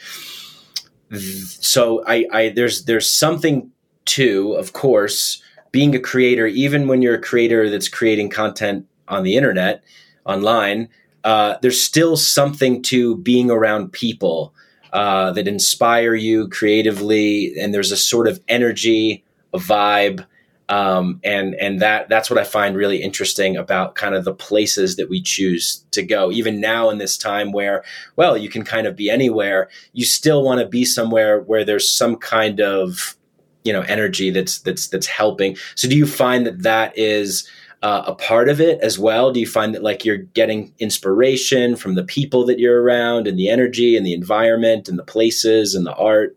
so 1.19 2.05
I, 2.07 2.27
I 2.33 2.49
there's 2.51 2.85
there's 2.85 3.09
something 3.09 3.71
to 4.07 4.53
of 4.55 4.73
course 4.73 5.43
being 5.71 5.95
a 5.95 6.01
creator 6.01 6.47
even 6.47 6.89
when 6.89 7.03
you're 7.03 7.15
a 7.15 7.21
creator 7.21 7.69
that's 7.71 7.89
creating 7.89 8.31
content 8.31 8.87
on 9.09 9.23
the 9.23 9.37
internet 9.37 9.83
online 10.25 10.89
uh, 11.25 11.57
there's 11.63 11.81
still 11.81 12.17
something 12.17 12.83
to 12.83 13.17
being 13.19 13.49
around 13.51 13.93
people 13.93 14.53
uh, 14.93 15.31
that 15.31 15.47
inspire 15.47 16.15
you 16.15 16.49
creatively 16.49 17.55
and 17.59 17.73
there's 17.73 17.93
a 17.93 17.97
sort 17.97 18.27
of 18.27 18.41
energy 18.49 19.23
a 19.55 19.59
vibe 19.59 20.27
um, 20.73 21.21
and 21.23 21.55
and 21.57 21.81
that 21.81 22.09
that's 22.09 22.31
what 22.31 22.39
I 22.39 22.45
find 22.45 22.75
really 22.75 23.03
interesting 23.03 23.59
about 23.59 23.95
kind 23.95 24.15
of 24.15 24.25
the 24.25 24.33
places 24.33 24.97
that 24.97 25.11
we 25.11 25.21
choose 25.21 25.85
to 25.91 26.03
go. 26.03 26.33
Even 26.33 26.63
now 26.63 26.89
in 26.89 26.97
this 26.97 27.19
time 27.19 27.53
where, 27.53 27.85
well, 28.17 28.39
you 28.39 28.49
can 28.49 28.65
kind 28.65 28.87
of 28.87 28.97
be 28.97 29.11
anywhere, 29.11 29.69
you 29.93 30.07
still 30.07 30.43
want 30.43 30.61
to 30.61 30.67
be 30.67 30.87
somewhere 30.87 31.41
where 31.43 31.63
there's 31.63 31.87
some 31.87 32.17
kind 32.17 32.59
of 32.59 33.19
you 33.65 33.73
know 33.73 33.83
energy 33.83 34.31
that's 34.31 34.61
that's 34.61 34.89
that's 34.89 35.07
helping. 35.07 35.59
So 35.75 35.91
do 35.91 35.95
you 35.95 36.07
find 36.07 36.47
that 36.47 36.63
that 36.63 36.97
is 36.97 37.47
uh, 37.83 38.05
a 38.07 38.15
part 38.15 38.49
of 38.49 38.59
it 38.59 38.81
as 38.81 38.99
well? 38.99 39.31
Do 39.31 39.41
you 39.41 39.47
find 39.47 39.75
that 39.75 39.83
like 39.83 40.07
you're 40.07 40.17
getting 40.17 40.73
inspiration 40.79 41.77
from 41.77 41.97
the 41.97 42.05
people 42.05 42.47
that 42.47 42.59
you're 42.59 42.83
around 42.83 43.27
and 43.29 43.39
the 43.39 43.51
energy 43.51 43.95
and 43.95 44.07
the 44.07 44.15
environment 44.15 44.89
and 44.89 44.99
the 44.99 45.05
places 45.05 45.75
and 45.75 45.85
the 45.85 45.95
art 45.97 46.35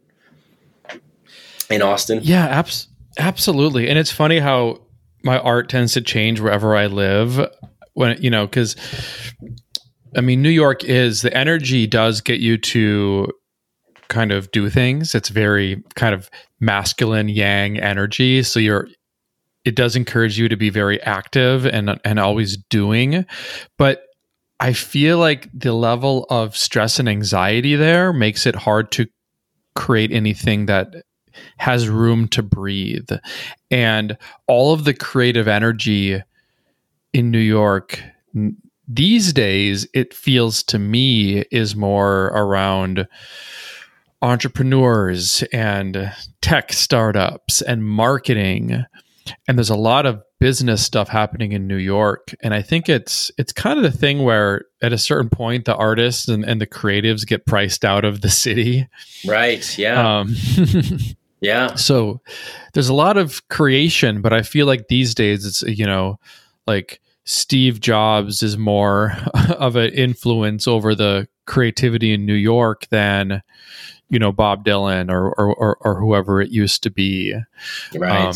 in 1.70 1.82
Austin? 1.82 2.20
Yeah, 2.22 2.48
abs- 2.48 2.90
absolutely. 3.18 3.90
And 3.90 3.98
it's 3.98 4.12
funny 4.12 4.40
how 4.40 4.82
my 5.24 5.40
art 5.40 5.70
tends 5.70 5.94
to 5.94 6.02
change 6.02 6.40
wherever 6.40 6.76
I 6.76 6.88
live. 6.88 7.50
When 7.94 8.22
you 8.22 8.30
know, 8.30 8.46
because 8.46 8.76
I 10.16 10.22
mean, 10.22 10.42
New 10.42 10.50
York 10.50 10.84
is 10.84 11.22
the 11.22 11.36
energy 11.36 11.88
does 11.88 12.22
get 12.22 12.40
you 12.40 12.58
to 12.58 13.32
kind 14.08 14.32
of 14.32 14.52
do 14.52 14.70
things. 14.70 15.16
It's 15.16 15.30
very 15.30 15.84
kind 15.96 16.14
of 16.14 16.30
masculine 16.60 17.30
yang 17.30 17.80
energy. 17.80 18.44
So 18.44 18.60
you're 18.60 18.88
it 19.64 19.76
does 19.76 19.96
encourage 19.96 20.38
you 20.38 20.48
to 20.48 20.56
be 20.56 20.70
very 20.70 21.02
active 21.02 21.66
and 21.66 22.00
and 22.04 22.20
always 22.20 22.58
doing, 22.70 23.26
but 23.78 24.04
I 24.60 24.74
feel 24.74 25.18
like 25.18 25.50
the 25.54 25.74
level 25.74 26.26
of 26.30 26.56
stress 26.56 27.00
and 27.00 27.10
anxiety 27.10 27.76
there 27.76 28.14
makes 28.14 28.46
it 28.46 28.56
hard 28.56 28.92
to 28.94 29.08
create 29.76 30.12
anything 30.12 30.68
that 30.68 30.96
has 31.58 31.90
room 31.90 32.28
to 32.30 32.44
breathe. 32.44 33.10
And 33.72 34.18
all 34.48 34.74
of 34.74 34.84
the 34.84 34.94
creative 34.94 35.48
energy 35.48 36.22
in 37.14 37.32
New 37.32 37.40
York 37.40 38.02
these 38.88 39.34
days, 39.34 39.88
it 39.94 40.14
feels 40.14 40.64
to 40.64 40.80
me 40.80 41.44
is 41.52 41.76
more 41.76 42.26
around 42.28 43.08
entrepreneurs 44.22 45.44
and 45.52 46.12
tech 46.42 46.74
startups 46.74 47.62
and 47.62 47.84
marketing. 47.84 48.86
And 49.48 49.58
there's 49.58 49.70
a 49.70 49.76
lot 49.76 50.06
of 50.06 50.22
business 50.40 50.84
stuff 50.84 51.10
happening 51.10 51.52
in 51.52 51.68
New 51.68 51.78
York. 51.78 52.36
And 52.42 52.54
I 52.54 52.62
think 52.62 52.88
it's 52.90 53.32
it's 53.38 53.52
kind 53.52 53.78
of 53.78 53.84
the 53.84 53.98
thing 53.98 54.24
where 54.24 54.66
at 54.82 54.94
a 54.94 54.98
certain 54.98 55.30
point 55.30 55.66
the 55.66 55.76
artists 55.76 56.28
and, 56.28 56.44
and 56.44 56.62
the 56.62 56.68
creatives 56.68 57.26
get 57.26 57.46
priced 57.46 57.84
out 57.84 58.06
of 58.06 58.22
the 58.22 58.30
city. 58.30 58.88
Right 59.26 59.78
yeah. 59.78 60.20
Um, 60.20 60.36
yeah 61.46 61.76
so 61.76 62.20
there's 62.74 62.90
a 62.90 62.94
lot 62.94 63.18
of 63.18 63.48
creation 63.50 64.22
but 64.22 64.34
I 64.34 64.42
feel 64.42 64.66
like 64.66 64.88
these 64.88 65.14
days 65.16 65.46
it's 65.46 65.62
you 65.64 65.86
know 65.86 66.20
like 66.68 67.00
Steve 67.26 67.80
Jobs 67.80 68.44
is 68.44 68.58
more 68.58 69.18
of 69.58 69.76
an 69.76 69.92
influence 69.94 70.68
over 70.68 70.96
the 70.96 71.28
creativity 71.46 72.14
in 72.14 72.26
New 72.26 72.34
York 72.34 72.88
than 72.90 73.42
you 74.10 74.20
know 74.20 74.32
Bob 74.32 74.64
Dylan 74.64 75.12
or 75.12 75.30
or, 75.34 75.54
or, 75.56 75.78
or 75.82 76.00
whoever 76.00 76.42
it 76.42 76.52
used 76.52 76.84
to 76.84 76.92
be. 76.92 77.36
Right. 77.96 78.28
Um, 78.28 78.36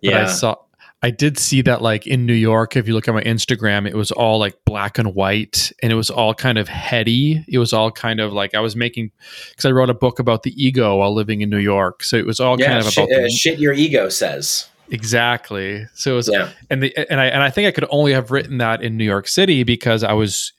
yeah. 0.00 0.22
I 0.22 0.26
saw 0.26 0.56
I 1.02 1.10
did 1.10 1.38
see 1.38 1.60
that 1.62 1.82
like 1.82 2.06
in 2.06 2.24
New 2.24 2.34
York, 2.34 2.74
if 2.74 2.88
you 2.88 2.94
look 2.94 3.06
at 3.06 3.14
my 3.14 3.22
Instagram, 3.22 3.86
it 3.86 3.94
was 3.94 4.10
all 4.10 4.38
like 4.38 4.56
black 4.64 4.98
and 4.98 5.14
white 5.14 5.70
and 5.82 5.92
it 5.92 5.94
was 5.94 6.10
all 6.10 6.34
kind 6.34 6.56
of 6.56 6.68
heady. 6.68 7.44
It 7.48 7.58
was 7.58 7.72
all 7.72 7.90
kind 7.90 8.18
of 8.18 8.32
like 8.32 8.54
I 8.54 8.60
was 8.60 8.74
making 8.74 9.12
because 9.50 9.66
I 9.66 9.72
wrote 9.72 9.90
a 9.90 9.94
book 9.94 10.18
about 10.18 10.42
the 10.42 10.52
ego 10.62 10.96
while 10.96 11.14
living 11.14 11.42
in 11.42 11.50
New 11.50 11.58
York. 11.58 12.02
So 12.02 12.16
it 12.16 12.26
was 12.26 12.40
all 12.40 12.58
yeah, 12.58 12.68
kind 12.68 12.78
of 12.78 12.92
shit, 12.92 13.10
about 13.10 13.24
uh, 13.24 13.28
shit 13.28 13.58
your 13.58 13.74
ego 13.74 14.08
says. 14.08 14.68
Exactly. 14.90 15.86
So 15.94 16.12
it 16.12 16.16
was 16.16 16.30
yeah. 16.32 16.50
and 16.70 16.82
the 16.82 16.96
and 17.10 17.20
I 17.20 17.26
and 17.26 17.42
I 17.42 17.50
think 17.50 17.68
I 17.68 17.72
could 17.72 17.86
only 17.90 18.12
have 18.12 18.30
written 18.30 18.58
that 18.58 18.82
in 18.82 18.96
New 18.96 19.04
York 19.04 19.28
City 19.28 19.64
because 19.64 20.02
I 20.02 20.12
was 20.12 20.52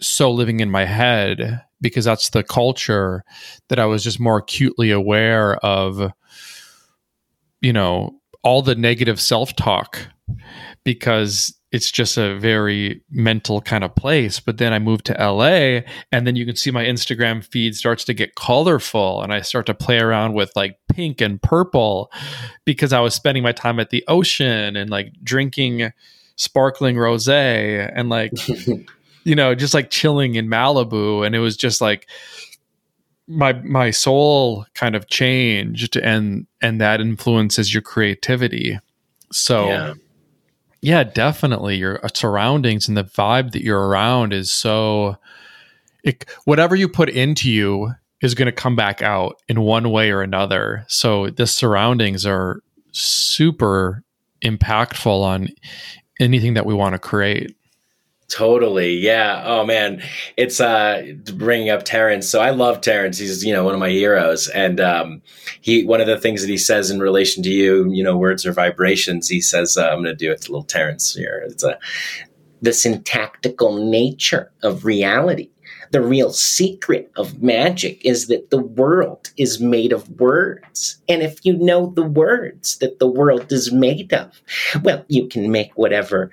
so 0.00 0.30
living 0.30 0.60
in 0.60 0.70
my 0.70 0.86
head 0.86 1.62
because 1.80 2.04
that's 2.04 2.30
the 2.30 2.42
culture 2.42 3.24
that 3.68 3.78
I 3.78 3.86
was 3.86 4.02
just 4.02 4.18
more 4.18 4.38
acutely 4.38 4.90
aware 4.90 5.56
of 5.56 6.12
you 7.60 7.72
know 7.72 8.18
all 8.48 8.62
the 8.62 8.74
negative 8.74 9.20
self-talk 9.20 10.08
because 10.82 11.54
it's 11.70 11.90
just 11.90 12.16
a 12.16 12.38
very 12.38 13.02
mental 13.10 13.60
kind 13.60 13.84
of 13.84 13.94
place. 13.94 14.40
But 14.40 14.56
then 14.56 14.72
I 14.72 14.78
moved 14.78 15.04
to 15.04 15.12
LA 15.12 15.82
and 16.10 16.26
then 16.26 16.34
you 16.34 16.46
can 16.46 16.56
see 16.56 16.70
my 16.70 16.82
Instagram 16.82 17.44
feed 17.44 17.76
starts 17.76 18.04
to 18.04 18.14
get 18.14 18.36
colorful 18.36 19.22
and 19.22 19.34
I 19.34 19.42
start 19.42 19.66
to 19.66 19.74
play 19.74 19.98
around 19.98 20.32
with 20.32 20.50
like 20.56 20.78
pink 20.90 21.20
and 21.20 21.42
purple 21.42 22.10
because 22.64 22.94
I 22.94 23.00
was 23.00 23.14
spending 23.14 23.42
my 23.42 23.52
time 23.52 23.78
at 23.78 23.90
the 23.90 24.02
ocean 24.08 24.76
and 24.76 24.88
like 24.88 25.12
drinking 25.22 25.92
sparkling 26.36 26.96
rose 26.96 27.28
and 27.28 28.08
like 28.08 28.32
you 29.24 29.34
know 29.34 29.54
just 29.54 29.74
like 29.74 29.90
chilling 29.90 30.36
in 30.36 30.48
Malibu 30.48 31.26
and 31.26 31.34
it 31.34 31.40
was 31.40 31.54
just 31.54 31.82
like 31.82 32.08
my 33.28 33.52
my 33.52 33.90
soul 33.90 34.66
kind 34.74 34.96
of 34.96 35.06
changed 35.08 35.96
and 35.96 36.46
and 36.60 36.80
that 36.80 37.00
influences 37.00 37.72
your 37.72 37.82
creativity. 37.82 38.78
So 39.30 39.68
yeah 39.68 39.94
yeah, 40.80 41.04
definitely. 41.04 41.76
Your 41.76 42.04
uh, 42.04 42.08
surroundings 42.14 42.88
and 42.88 42.96
the 42.96 43.04
vibe 43.04 43.52
that 43.52 43.62
you're 43.62 43.88
around 43.88 44.32
is 44.32 44.52
so. 44.52 45.16
It, 46.04 46.24
whatever 46.44 46.76
you 46.76 46.88
put 46.88 47.10
into 47.10 47.50
you 47.50 47.92
is 48.22 48.34
going 48.34 48.46
to 48.46 48.52
come 48.52 48.76
back 48.76 49.02
out 49.02 49.42
in 49.48 49.60
one 49.60 49.90
way 49.90 50.10
or 50.10 50.22
another. 50.22 50.84
So 50.88 51.30
the 51.30 51.46
surroundings 51.46 52.24
are 52.24 52.62
super 52.92 54.04
impactful 54.44 55.06
on 55.06 55.48
anything 56.20 56.54
that 56.54 56.66
we 56.66 56.74
want 56.74 56.94
to 56.94 56.98
create. 57.00 57.56
Totally. 58.28 58.94
Yeah. 58.94 59.42
Oh 59.46 59.64
man, 59.64 60.02
it's 60.36 60.60
uh 60.60 61.14
bringing 61.34 61.70
up 61.70 61.84
Terence. 61.84 62.28
So 62.28 62.40
I 62.42 62.50
love 62.50 62.82
Terence. 62.82 63.16
He's 63.16 63.42
you 63.42 63.54
know 63.54 63.64
one 63.64 63.72
of 63.72 63.80
my 63.80 63.88
heroes, 63.88 64.48
and 64.48 64.80
um, 64.80 65.22
he 65.62 65.84
one 65.86 66.02
of 66.02 66.06
the 66.06 66.20
things 66.20 66.42
that 66.42 66.50
he 66.50 66.58
says 66.58 66.90
in 66.90 67.00
relation 67.00 67.42
to 67.44 67.48
you, 67.48 67.90
you 67.90 68.04
know, 68.04 68.18
words 68.18 68.44
are 68.44 68.52
vibrations. 68.52 69.30
He 69.30 69.40
says, 69.40 69.78
uh, 69.78 69.88
"I'm 69.88 70.02
going 70.02 70.04
to 70.04 70.14
do 70.14 70.30
it 70.30 70.42
to 70.42 70.52
little 70.52 70.64
Terence 70.64 71.14
here." 71.14 71.42
It's 71.46 71.64
a 71.64 71.78
the 72.60 72.74
syntactical 72.74 73.82
nature 73.88 74.50
of 74.62 74.84
reality. 74.84 75.50
The 75.90 76.02
real 76.02 76.32
secret 76.32 77.10
of 77.16 77.42
magic 77.42 78.04
is 78.04 78.26
that 78.26 78.50
the 78.50 78.60
world 78.60 79.30
is 79.38 79.58
made 79.58 79.90
of 79.92 80.20
words. 80.20 81.00
And 81.08 81.22
if 81.22 81.42
you 81.46 81.54
know 81.56 81.92
the 81.96 82.02
words 82.02 82.76
that 82.78 82.98
the 82.98 83.06
world 83.06 83.50
is 83.52 83.72
made 83.72 84.12
of, 84.12 84.42
well, 84.82 85.02
you 85.08 85.28
can 85.28 85.50
make 85.50 85.72
whatever 85.76 86.30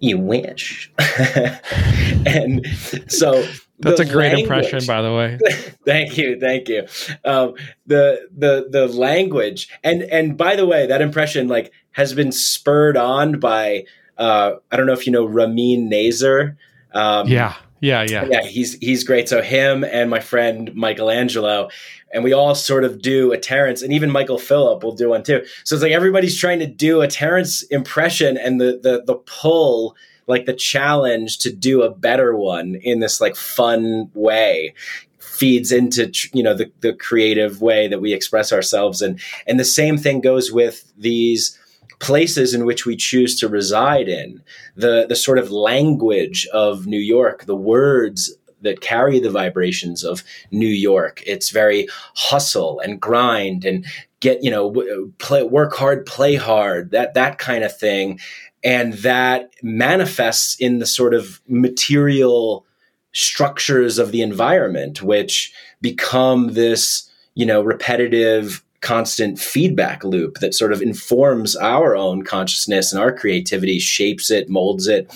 you 0.00 0.18
wish. 0.18 0.92
and 2.26 2.66
so 3.08 3.46
that's 3.80 4.00
a 4.00 4.04
great 4.04 4.34
language, 4.34 4.42
impression, 4.42 4.86
by 4.86 5.02
the 5.02 5.12
way. 5.12 5.38
thank 5.84 6.16
you, 6.18 6.38
thank 6.40 6.68
you. 6.68 6.86
Um, 7.24 7.54
the 7.86 8.28
the 8.36 8.68
the 8.70 8.88
language, 8.88 9.68
and 9.84 10.02
and 10.02 10.36
by 10.36 10.56
the 10.56 10.66
way, 10.66 10.86
that 10.86 11.00
impression 11.00 11.48
like 11.48 11.72
has 11.92 12.12
been 12.14 12.32
spurred 12.32 12.96
on 12.96 13.38
by 13.38 13.84
uh, 14.16 14.54
I 14.70 14.76
don't 14.76 14.86
know 14.86 14.92
if 14.92 15.06
you 15.06 15.12
know 15.12 15.24
Ramin 15.24 15.88
Nazer. 15.90 16.56
Um, 16.92 17.28
yeah, 17.28 17.54
yeah, 17.80 18.04
yeah, 18.08 18.24
yeah. 18.28 18.42
He's 18.42 18.74
he's 18.74 19.04
great. 19.04 19.28
So 19.28 19.42
him 19.42 19.84
and 19.84 20.10
my 20.10 20.20
friend 20.20 20.74
Michelangelo 20.74 21.68
and 22.12 22.24
we 22.24 22.32
all 22.32 22.54
sort 22.54 22.84
of 22.84 23.02
do 23.02 23.32
a 23.32 23.38
Terence, 23.38 23.82
and 23.82 23.92
even 23.92 24.10
Michael 24.10 24.38
Phillip 24.38 24.82
will 24.82 24.94
do 24.94 25.10
one 25.10 25.22
too. 25.22 25.44
So 25.64 25.74
it's 25.74 25.82
like 25.82 25.92
everybody's 25.92 26.38
trying 26.38 26.58
to 26.60 26.66
do 26.66 27.00
a 27.00 27.08
Terence 27.08 27.62
impression, 27.62 28.36
and 28.36 28.60
the 28.60 28.80
the 28.82 29.02
the 29.06 29.16
pull, 29.16 29.96
like 30.26 30.46
the 30.46 30.54
challenge 30.54 31.38
to 31.38 31.52
do 31.52 31.82
a 31.82 31.90
better 31.90 32.36
one 32.36 32.76
in 32.76 33.00
this 33.00 33.20
like 33.20 33.36
fun 33.36 34.10
way 34.14 34.74
feeds 35.18 35.70
into 35.70 36.10
you 36.32 36.42
know 36.42 36.54
the, 36.54 36.70
the 36.80 36.92
creative 36.92 37.60
way 37.60 37.86
that 37.86 38.00
we 38.00 38.12
express 38.12 38.52
ourselves 38.52 39.00
and 39.00 39.20
and 39.46 39.60
the 39.60 39.64
same 39.64 39.96
thing 39.96 40.20
goes 40.20 40.50
with 40.50 40.92
these 40.96 41.57
places 41.98 42.54
in 42.54 42.64
which 42.64 42.86
we 42.86 42.96
choose 42.96 43.34
to 43.36 43.48
reside 43.48 44.08
in 44.08 44.42
the 44.76 45.06
the 45.08 45.16
sort 45.16 45.38
of 45.38 45.50
language 45.50 46.46
of 46.52 46.86
New 46.86 47.00
York 47.00 47.44
the 47.46 47.56
words 47.56 48.34
that 48.62 48.80
carry 48.80 49.20
the 49.20 49.30
vibrations 49.30 50.04
of 50.04 50.24
New 50.50 50.68
York. 50.68 51.22
It's 51.26 51.50
very 51.50 51.88
hustle 52.14 52.80
and 52.80 53.00
grind 53.00 53.64
and 53.64 53.86
get 54.20 54.42
you 54.42 54.50
know 54.50 55.12
play 55.18 55.42
work 55.42 55.74
hard, 55.74 56.06
play 56.06 56.34
hard, 56.34 56.90
that 56.90 57.14
that 57.14 57.38
kind 57.38 57.64
of 57.64 57.76
thing, 57.76 58.20
and 58.64 58.94
that 58.94 59.52
manifests 59.62 60.56
in 60.60 60.78
the 60.78 60.86
sort 60.86 61.14
of 61.14 61.40
material 61.48 62.66
structures 63.12 63.98
of 63.98 64.12
the 64.12 64.22
environment, 64.22 65.02
which 65.02 65.52
become 65.80 66.52
this 66.52 67.08
you 67.34 67.46
know 67.46 67.62
repetitive 67.62 68.62
constant 68.80 69.38
feedback 69.38 70.04
loop 70.04 70.38
that 70.38 70.54
sort 70.54 70.72
of 70.72 70.80
informs 70.80 71.56
our 71.56 71.96
own 71.96 72.22
consciousness 72.22 72.92
and 72.92 73.00
our 73.00 73.12
creativity 73.12 73.78
shapes 73.78 74.30
it 74.30 74.48
molds 74.48 74.86
it 74.86 75.10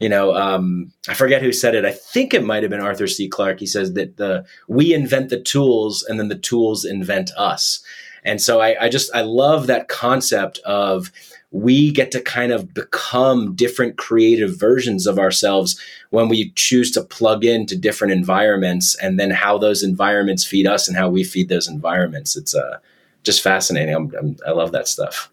you 0.00 0.08
know, 0.08 0.34
um, 0.34 0.92
I 1.08 1.14
forget 1.14 1.40
who 1.42 1.52
said 1.52 1.74
it. 1.74 1.84
I 1.84 1.92
think 1.92 2.34
it 2.34 2.44
might 2.44 2.62
have 2.62 2.70
been 2.70 2.80
Arthur 2.80 3.06
C. 3.06 3.28
Clarke. 3.28 3.60
He 3.60 3.66
says 3.66 3.94
that 3.94 4.16
the 4.16 4.44
we 4.68 4.92
invent 4.92 5.30
the 5.30 5.40
tools 5.40 6.02
and 6.02 6.18
then 6.18 6.28
the 6.28 6.38
tools 6.38 6.84
invent 6.84 7.30
us. 7.36 7.82
And 8.24 8.40
so 8.40 8.60
I, 8.60 8.84
I 8.84 8.88
just 8.88 9.14
I 9.14 9.22
love 9.22 9.66
that 9.66 9.88
concept 9.88 10.58
of 10.64 11.10
we 11.52 11.92
get 11.92 12.10
to 12.10 12.20
kind 12.20 12.50
of 12.50 12.74
become 12.74 13.54
different 13.54 13.96
creative 13.96 14.58
versions 14.58 15.06
of 15.06 15.18
ourselves 15.18 15.80
when 16.10 16.28
we 16.28 16.50
choose 16.56 16.90
to 16.90 17.02
plug 17.02 17.44
into 17.44 17.76
different 17.76 18.12
environments 18.12 18.96
and 18.96 19.20
then 19.20 19.30
how 19.30 19.56
those 19.56 19.82
environments 19.82 20.44
feed 20.44 20.66
us 20.66 20.88
and 20.88 20.96
how 20.96 21.08
we 21.08 21.22
feed 21.22 21.48
those 21.48 21.68
environments. 21.68 22.36
It's 22.36 22.54
uh, 22.54 22.78
just 23.24 23.42
fascinating. 23.42 23.94
I'm, 23.94 24.12
I'm, 24.18 24.36
I 24.46 24.52
love 24.52 24.72
that 24.72 24.86
stuff. 24.86 25.30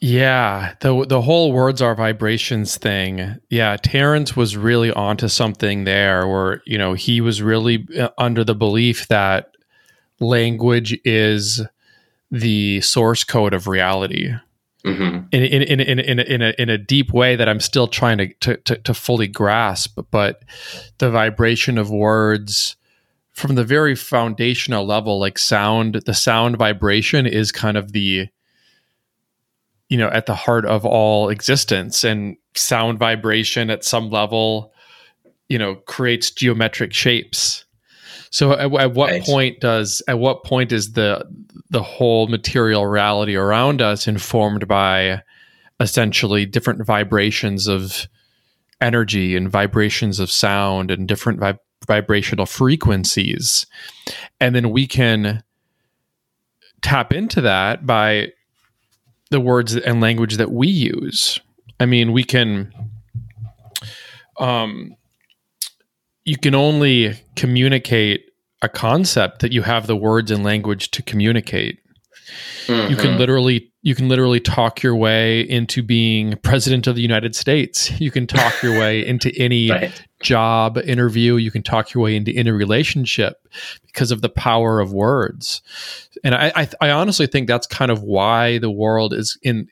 Yeah, 0.00 0.74
the 0.80 1.04
the 1.06 1.20
whole 1.20 1.52
words 1.52 1.82
are 1.82 1.94
vibrations 1.94 2.76
thing. 2.76 3.36
Yeah, 3.50 3.76
Terence 3.82 4.36
was 4.36 4.56
really 4.56 4.92
onto 4.92 5.26
something 5.26 5.84
there 5.84 6.28
where, 6.28 6.62
you 6.66 6.78
know, 6.78 6.94
he 6.94 7.20
was 7.20 7.42
really 7.42 7.86
uh, 7.98 8.10
under 8.16 8.44
the 8.44 8.54
belief 8.54 9.08
that 9.08 9.56
language 10.20 10.96
is 11.04 11.60
the 12.30 12.80
source 12.80 13.24
code 13.24 13.54
of 13.54 13.66
reality. 13.66 14.34
Mm-hmm. 14.86 15.26
In, 15.32 15.42
in, 15.42 15.62
in, 15.62 15.80
in, 15.80 15.98
in, 15.98 16.20
in, 16.20 16.42
a, 16.42 16.54
in 16.58 16.70
a 16.70 16.78
deep 16.78 17.12
way 17.12 17.34
that 17.34 17.48
I'm 17.48 17.58
still 17.58 17.88
trying 17.88 18.18
to, 18.18 18.32
to, 18.34 18.56
to, 18.58 18.76
to 18.76 18.94
fully 18.94 19.26
grasp, 19.26 19.98
but 20.12 20.44
the 20.98 21.10
vibration 21.10 21.76
of 21.76 21.90
words 21.90 22.76
from 23.38 23.54
the 23.54 23.64
very 23.64 23.94
foundational 23.94 24.84
level, 24.84 25.20
like 25.20 25.38
sound, 25.38 26.02
the 26.06 26.12
sound 26.12 26.56
vibration 26.56 27.24
is 27.24 27.52
kind 27.52 27.76
of 27.76 27.92
the 27.92 28.26
you 29.88 29.96
know 29.96 30.08
at 30.08 30.26
the 30.26 30.34
heart 30.34 30.66
of 30.66 30.84
all 30.84 31.28
existence 31.28 32.02
and 32.04 32.36
sound 32.56 32.98
vibration 32.98 33.70
at 33.70 33.84
some 33.84 34.10
level 34.10 34.72
you 35.48 35.56
know 35.56 35.76
creates 35.86 36.30
geometric 36.30 36.92
shapes 36.92 37.64
so 38.28 38.52
at, 38.52 38.70
at 38.74 38.92
what 38.92 39.10
right. 39.10 39.22
point 39.22 39.60
does 39.60 40.02
at 40.06 40.18
what 40.18 40.44
point 40.44 40.72
is 40.72 40.92
the 40.92 41.24
the 41.70 41.82
whole 41.82 42.26
material 42.26 42.86
reality 42.86 43.34
around 43.34 43.80
us 43.80 44.06
informed 44.06 44.68
by 44.68 45.22
essentially 45.80 46.44
different 46.44 46.84
vibrations 46.84 47.66
of 47.66 48.06
energy 48.82 49.36
and 49.36 49.48
vibrations 49.48 50.20
of 50.20 50.30
sound 50.30 50.90
and 50.90 51.08
different 51.08 51.40
vib- 51.40 51.58
vibrational 51.86 52.46
frequencies 52.46 53.66
and 54.40 54.54
then 54.54 54.70
we 54.70 54.86
can 54.86 55.42
tap 56.82 57.12
into 57.12 57.40
that 57.40 57.86
by 57.86 58.28
the 59.30 59.40
words 59.40 59.74
and 59.76 60.00
language 60.00 60.36
that 60.36 60.50
we 60.50 60.68
use 60.68 61.40
i 61.80 61.86
mean 61.86 62.12
we 62.12 62.24
can 62.24 62.72
um 64.38 64.94
you 66.24 66.36
can 66.36 66.54
only 66.54 67.18
communicate 67.36 68.28
a 68.60 68.68
concept 68.68 69.40
that 69.40 69.52
you 69.52 69.62
have 69.62 69.86
the 69.86 69.96
words 69.96 70.30
and 70.30 70.44
language 70.44 70.90
to 70.90 71.02
communicate. 71.02 71.80
Mm-hmm. 72.66 72.90
You 72.90 72.96
can 72.96 73.06
mm-hmm. 73.10 73.18
literally 73.18 73.72
you 73.82 73.94
can 73.94 74.08
literally 74.08 74.40
talk 74.40 74.82
your 74.82 74.94
way 74.94 75.40
into 75.40 75.82
being 75.82 76.36
president 76.42 76.86
of 76.86 76.96
the 76.96 77.02
United 77.02 77.34
States. 77.34 77.98
You 78.00 78.10
can 78.10 78.26
talk 78.26 78.62
your 78.62 78.78
way 78.78 79.06
into 79.06 79.32
any 79.36 79.70
right. 79.70 80.06
job 80.20 80.78
interview. 80.78 81.36
You 81.36 81.50
can 81.50 81.62
talk 81.62 81.94
your 81.94 82.04
way 82.04 82.16
into 82.16 82.32
any 82.32 82.50
relationship 82.50 83.36
because 83.86 84.10
of 84.10 84.20
the 84.20 84.28
power 84.28 84.80
of 84.80 84.92
words. 84.92 85.62
And 86.24 86.34
I, 86.34 86.52
I, 86.54 86.68
I 86.80 86.90
honestly 86.90 87.26
think 87.26 87.48
that's 87.48 87.66
kind 87.66 87.90
of 87.90 88.02
why 88.02 88.58
the 88.58 88.70
world 88.70 89.14
is 89.14 89.38
in. 89.42 89.68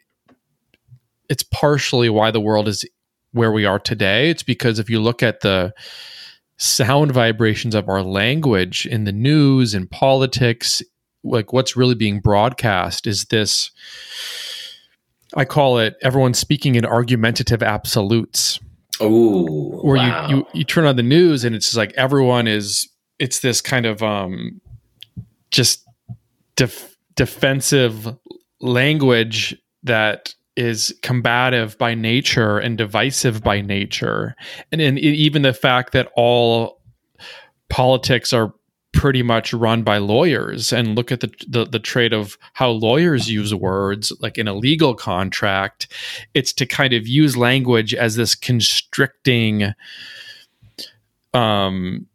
It's 1.29 1.43
partially 1.43 2.09
why 2.09 2.31
the 2.31 2.41
world 2.41 2.69
is 2.69 2.85
where 3.33 3.53
we 3.53 3.67
are 3.67 3.81
today. 3.81 4.31
It's 4.31 4.45
because 4.45 4.79
if 4.79 4.89
you 4.89 5.01
look 5.01 5.23
at 5.23 5.41
the 5.41 5.75
sound 6.59 7.13
vibrations 7.13 7.75
of 7.75 7.89
our 7.89 8.03
language 8.03 8.87
in 8.87 9.05
the 9.05 9.13
news 9.13 9.75
and 9.75 9.91
politics 9.91 10.83
like 11.27 11.53
what's 11.53 11.77
really 11.77 11.95
being 11.95 12.21
broadcast 12.21 13.07
is 13.07 13.25
this 13.27 13.71
i 15.35 15.45
call 15.45 15.79
it 15.79 15.97
everyone 16.03 16.35
speaking 16.35 16.75
in 16.75 16.85
argumentative 16.85 17.63
absolutes 17.63 18.59
oh 19.01 19.45
where 19.83 19.97
wow. 19.97 20.29
you, 20.29 20.37
you 20.37 20.47
you 20.55 20.65
turn 20.65 20.87
on 20.87 20.97
the 20.97 21.03
news 21.03 21.45
and 21.45 21.55
it's 21.55 21.75
like 21.77 21.93
everyone 21.95 22.47
is 22.47 22.89
it's 23.19 23.41
this 23.41 23.61
kind 23.61 23.87
of 23.87 24.03
um 24.03 24.61
just 25.51 25.85
def- 26.57 26.97
defensive 27.15 28.17
language 28.61 29.57
that 29.83 30.35
is 30.57 30.95
combative 31.03 31.77
by 31.77 31.95
nature 31.95 32.59
and 32.59 32.79
divisive 32.79 33.43
by 33.43 33.61
nature 33.61 34.35
and, 34.73 34.81
and 34.81 34.99
even 34.99 35.43
the 35.43 35.53
fact 35.53 35.93
that 35.93 36.11
all 36.17 36.81
politics 37.69 38.33
are 38.33 38.55
pretty 38.97 39.23
much 39.23 39.53
run 39.53 39.83
by 39.83 39.99
lawyers 39.99 40.73
and 40.73 40.97
look 40.97 41.13
at 41.13 41.21
the, 41.21 41.31
the, 41.47 41.67
the 41.67 41.79
trait 41.79 42.13
of 42.13 42.39
how 42.55 42.71
lawyers 42.71 43.31
use 43.31 43.55
words 43.55 44.13
like 44.21 44.39
in 44.39 44.49
a 44.49 44.55
legal 44.55 44.95
contract 44.95 45.87
it's 46.35 46.53
to 46.53 46.65
kind 46.67 46.93
of 46.93 47.07
use 47.07 47.37
language 47.37 47.95
as 47.95 48.17
this 48.17 48.35
constricting 48.35 49.75
um 51.35 52.07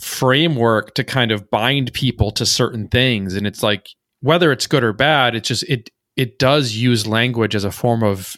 framework 0.00 0.94
to 0.94 1.04
kind 1.04 1.30
of 1.30 1.50
bind 1.50 1.92
people 1.92 2.30
to 2.32 2.46
certain 2.46 2.88
things. 2.88 3.34
And 3.34 3.46
it's 3.46 3.62
like 3.62 3.90
whether 4.20 4.50
it's 4.52 4.66
good 4.66 4.82
or 4.82 4.92
bad 4.92 5.34
it's 5.34 5.48
just 5.48 5.62
it 5.64 5.90
it 6.16 6.38
does 6.38 6.72
use 6.72 7.06
language 7.06 7.54
as 7.54 7.64
a 7.64 7.70
form 7.70 8.02
of 8.02 8.36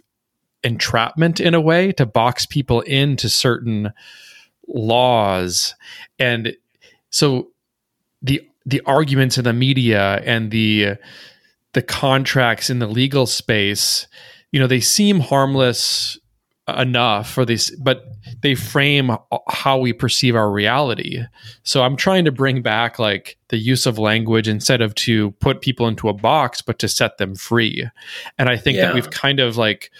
entrapment 0.64 1.39
in 1.39 1.55
a 1.55 1.61
way 1.61 1.93
to 1.93 2.05
box 2.05 2.45
people 2.45 2.81
into 2.81 3.29
certain 3.29 3.93
laws. 4.66 5.75
And 6.19 6.55
so 7.11 7.51
the 8.23 8.47
the 8.66 8.81
arguments 8.83 9.39
in 9.39 9.45
the 9.45 9.53
media 9.53 10.21
and 10.25 10.51
the 10.51 10.97
the 11.73 11.83
contracts 11.83 12.71
in 12.71 12.79
the 12.79 12.87
legal 12.87 13.27
space 13.27 14.07
you 14.53 14.61
know 14.61 14.66
they 14.66 14.81
seem 14.81 15.21
harmless 15.21 16.19
enough 16.77 17.31
for 17.31 17.47
this 17.47 17.71
but 17.77 18.05
they 18.43 18.55
frame 18.55 19.11
how 19.49 19.79
we 19.79 19.91
perceive 19.91 20.37
our 20.37 20.51
reality 20.51 21.23
so 21.62 21.83
i'm 21.83 21.97
trying 21.97 22.27
to 22.27 22.33
bring 22.33 22.61
back 22.61 22.99
like 22.99 23.39
the 23.49 23.57
use 23.57 23.87
of 23.87 23.99
language 23.99 24.47
instead 24.47 24.83
of 24.83 24.95
to 24.95 25.31
put 25.33 25.62
people 25.62 25.89
into 25.89 26.11
a 26.11 26.12
box 26.12 26.61
but 26.61 26.79
to 26.79 26.87
set 26.87 27.16
them 27.16 27.35
free 27.35 27.89
and 28.37 28.51
i 28.51 28.57
think 28.57 28.77
yeah. 28.77 28.87
that 28.87 28.95
we've 28.95 29.11
kind 29.11 29.41
of 29.41 29.57
like 29.57 29.91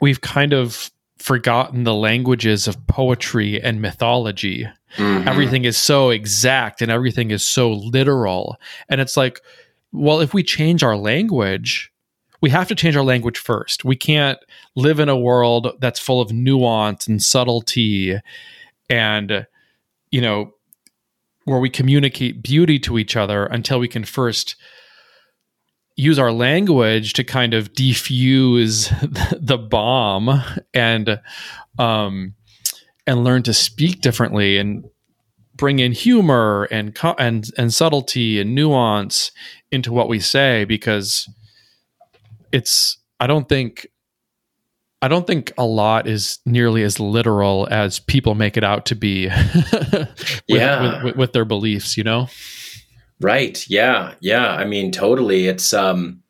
we've 0.00 0.20
kind 0.20 0.52
of 0.52 0.91
forgotten 1.22 1.84
the 1.84 1.94
languages 1.94 2.66
of 2.66 2.86
poetry 2.86 3.60
and 3.62 3.80
mythology 3.80 4.66
mm-hmm. 4.96 5.28
everything 5.28 5.64
is 5.64 5.76
so 5.76 6.10
exact 6.10 6.82
and 6.82 6.90
everything 6.90 7.30
is 7.30 7.46
so 7.46 7.70
literal 7.70 8.56
and 8.88 9.00
it's 9.00 9.16
like 9.16 9.40
well 9.92 10.20
if 10.20 10.34
we 10.34 10.42
change 10.42 10.82
our 10.82 10.96
language 10.96 11.92
we 12.42 12.50
have 12.50 12.68
to 12.68 12.74
change 12.74 12.96
our 12.96 13.04
language 13.04 13.38
first. 13.38 13.84
We 13.84 13.96
can't 13.96 14.38
live 14.74 14.98
in 14.98 15.08
a 15.08 15.16
world 15.16 15.76
that's 15.80 16.00
full 16.00 16.20
of 16.20 16.32
nuance 16.32 17.06
and 17.06 17.22
subtlety 17.22 18.18
and, 18.90 19.46
you 20.10 20.20
know, 20.20 20.52
where 21.44 21.60
we 21.60 21.70
communicate 21.70 22.42
beauty 22.42 22.78
to 22.80 22.98
each 22.98 23.16
other 23.16 23.46
until 23.46 23.78
we 23.78 23.88
can 23.88 24.04
first 24.04 24.56
use 25.96 26.18
our 26.18 26.32
language 26.32 27.12
to 27.14 27.24
kind 27.24 27.54
of 27.54 27.72
defuse 27.72 28.88
the 29.40 29.58
bomb 29.58 30.42
and 30.72 31.20
um 31.78 32.34
and 33.06 33.24
learn 33.24 33.42
to 33.42 33.52
speak 33.52 34.00
differently 34.00 34.58
and 34.58 34.84
bring 35.54 35.78
in 35.78 35.92
humor 35.92 36.66
and 36.70 36.96
and 37.18 37.50
and 37.58 37.74
subtlety 37.74 38.40
and 38.40 38.54
nuance 38.54 39.32
into 39.70 39.92
what 39.92 40.08
we 40.08 40.18
say 40.18 40.64
because 40.64 41.28
it's 42.52 42.98
I 43.20 43.26
don't 43.26 43.48
think 43.48 43.86
I 45.02 45.08
don't 45.08 45.26
think 45.26 45.52
a 45.58 45.64
lot 45.64 46.06
is 46.06 46.38
nearly 46.46 46.84
as 46.84 47.00
literal 47.00 47.66
as 47.70 47.98
people 47.98 48.36
make 48.36 48.56
it 48.56 48.62
out 48.62 48.86
to 48.86 48.94
be. 48.94 49.26
with, 49.82 50.38
yeah, 50.46 51.02
with, 51.02 51.16
with, 51.16 51.32
their 51.32 51.44
beliefs, 51.44 51.96
you 51.96 52.04
know. 52.04 52.28
Right. 53.22 53.64
Yeah. 53.68 54.14
Yeah. 54.20 54.48
I 54.48 54.64
mean, 54.64 54.92
totally. 54.92 55.46
It's 55.46 55.72
um. 55.72 56.22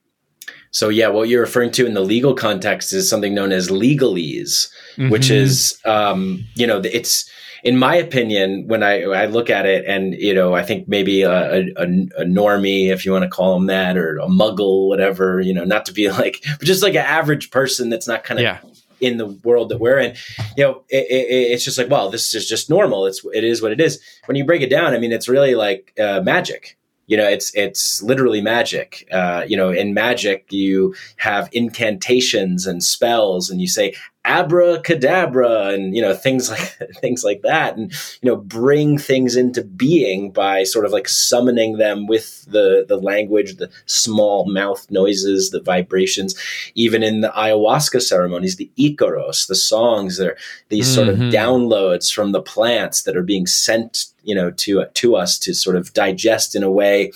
So 0.71 0.89
yeah, 0.89 1.09
what 1.09 1.29
you're 1.29 1.43
referring 1.43 1.71
to 1.73 1.87
in 1.87 1.93
the 1.93 2.01
legal 2.01 2.35
context 2.35 2.95
is 2.95 3.09
something 3.09 3.35
known 3.35 3.53
as 3.53 3.69
legalese, 3.69 4.71
mm-hmm. 4.97 5.11
which 5.11 5.31
is 5.31 5.79
um, 5.85 6.47
you 6.55 6.67
know, 6.67 6.81
it's 6.83 7.31
in 7.63 7.77
my 7.79 7.95
opinion, 7.95 8.67
when 8.67 8.83
I, 8.83 9.03
I 9.03 9.27
look 9.27 9.49
at 9.49 9.67
it, 9.67 9.85
and 9.87 10.15
you 10.15 10.35
know, 10.35 10.55
I 10.55 10.63
think 10.63 10.89
maybe 10.89 11.23
a, 11.23 11.61
a, 11.61 11.87
a 12.19 12.25
normie, 12.25 12.89
if 12.89 13.07
you 13.07 13.13
want 13.13 13.23
to 13.23 13.29
call 13.29 13.55
them 13.55 13.67
that, 13.69 13.97
or 13.97 14.19
a 14.19 14.27
muggle, 14.27 14.89
whatever, 14.89 15.41
you 15.41 15.55
know, 15.55 15.65
not 15.65 15.87
to 15.87 15.93
be 15.93 16.11
like, 16.11 16.43
but 16.59 16.67
just 16.67 16.83
like 16.83 16.95
an 16.95 17.05
average 17.05 17.51
person 17.51 17.89
that's 17.89 18.09
not 18.09 18.25
kind 18.25 18.41
of 18.41 18.45
yeah. 18.45 18.59
in 19.01 19.17
the 19.17 19.27
world 19.27 19.69
that 19.69 19.79
we're 19.79 19.99
in, 19.99 20.17
you 20.57 20.65
know, 20.65 20.85
it, 20.89 21.07
it, 21.09 21.53
it's 21.53 21.65
just 21.65 21.79
like, 21.79 21.89
well, 21.89 22.11
this 22.11 22.35
is 22.35 22.49
just 22.49 22.69
normal. 22.69 23.07
It's 23.07 23.25
it 23.33 23.45
is 23.45 23.63
what 23.63 23.73
it 23.73 23.81
is. 23.81 24.01
When 24.27 24.37
you 24.37 24.45
break 24.45 24.63
it 24.63 24.71
down, 24.71 24.95
I 24.95 24.99
mean, 24.99 25.13
it's 25.13 25.29
really 25.29 25.55
like 25.55 25.93
uh, 26.01 26.21
magic 26.23 26.77
you 27.07 27.17
know 27.17 27.29
it's 27.29 27.55
it's 27.55 28.03
literally 28.03 28.41
magic. 28.41 29.09
Uh, 29.13 29.45
you 29.47 29.57
know 29.57 29.71
in 29.71 29.95
magic 29.95 30.47
you 30.51 30.95
have 31.17 31.49
incantations 31.53 32.67
and 32.67 32.83
spells 32.83 33.51
and 33.51 33.61
you 33.61 33.69
say 33.69 33.95
abracadabra 34.25 35.69
and 35.71 35.97
you 35.97 36.01
know 36.01 36.15
things 36.15 36.49
like 36.49 36.61
things 37.01 37.25
like 37.25 37.43
that 37.43 37.77
and 37.77 37.93
you 38.21 38.29
know 38.29 38.37
bring 38.37 38.97
things 38.97 39.35
into 39.35 39.65
being 39.65 40.31
by 40.31 40.63
sort 40.63 40.85
of 40.85 40.93
like 40.93 41.09
summoning 41.09 41.77
them 41.77 42.07
with 42.07 42.45
the 42.45 42.85
the 42.89 42.97
language 42.97 43.57
the 43.57 43.69
small 43.87 44.49
mouth 44.49 44.89
noises 44.91 45.51
the 45.51 45.61
vibrations 45.61 46.39
even 46.77 47.03
in 47.03 47.21
the 47.21 47.31
ayahuasca 47.31 48.01
ceremonies 48.01 48.57
the 48.57 48.71
icaros 48.79 49.49
the 49.49 49.57
songs 49.57 50.19
they're 50.19 50.37
these 50.69 50.87
mm-hmm. 50.87 50.95
sort 50.95 51.09
of 51.09 51.17
mm-hmm. 51.17 51.31
downloads 51.31 52.13
from 52.13 52.31
the 52.31 52.43
plants 52.43 53.03
that 53.03 53.17
are 53.17 53.25
being 53.25 53.47
sent 53.47 54.05
you 54.23 54.37
know 54.37 54.53
to 54.53 54.85
to 54.95 55.17
us 55.17 55.37
to 55.37 55.53
sort 55.53 55.75
of 55.75 55.93
digest 55.95 56.55
in 56.55 56.63
a 56.63 56.71
way 56.71 57.11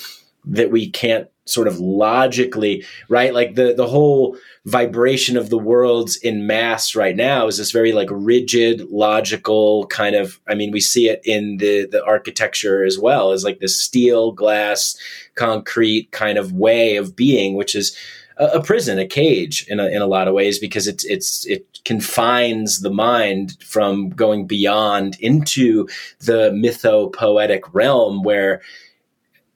that 0.44 0.72
we 0.72 0.90
can't 0.90 1.28
sort 1.46 1.68
of 1.68 1.78
logically 1.80 2.84
right? 3.08 3.32
Like 3.32 3.54
the 3.54 3.74
the 3.74 3.86
whole 3.86 4.36
vibration 4.66 5.36
of 5.36 5.48
the 5.48 5.58
worlds 5.58 6.16
in 6.16 6.44
mass 6.44 6.96
right 6.96 7.14
now 7.14 7.46
is 7.46 7.56
this 7.56 7.70
very 7.70 7.92
like 7.92 8.08
rigid 8.10 8.80
logical 8.90 9.86
kind 9.86 10.16
of 10.16 10.40
i 10.48 10.56
mean 10.56 10.72
we 10.72 10.80
see 10.80 11.08
it 11.08 11.20
in 11.24 11.58
the 11.58 11.86
the 11.86 12.04
architecture 12.04 12.84
as 12.84 12.98
well 12.98 13.30
as 13.30 13.44
like 13.44 13.60
this 13.60 13.80
steel 13.80 14.32
glass 14.32 14.98
concrete 15.36 16.10
kind 16.10 16.36
of 16.36 16.52
way 16.52 16.96
of 16.96 17.14
being 17.14 17.54
which 17.54 17.76
is 17.76 17.96
a, 18.38 18.46
a 18.46 18.62
prison 18.62 18.98
a 18.98 19.06
cage 19.06 19.64
in 19.68 19.78
a, 19.78 19.86
in 19.86 20.02
a 20.02 20.06
lot 20.06 20.26
of 20.26 20.34
ways 20.34 20.58
because 20.58 20.88
it's 20.88 21.04
it's 21.04 21.46
it 21.46 21.64
confines 21.84 22.80
the 22.80 22.90
mind 22.90 23.56
from 23.62 24.08
going 24.10 24.48
beyond 24.48 25.16
into 25.20 25.86
the 26.18 26.50
mytho 26.50 27.12
poetic 27.12 27.72
realm 27.72 28.24
where 28.24 28.60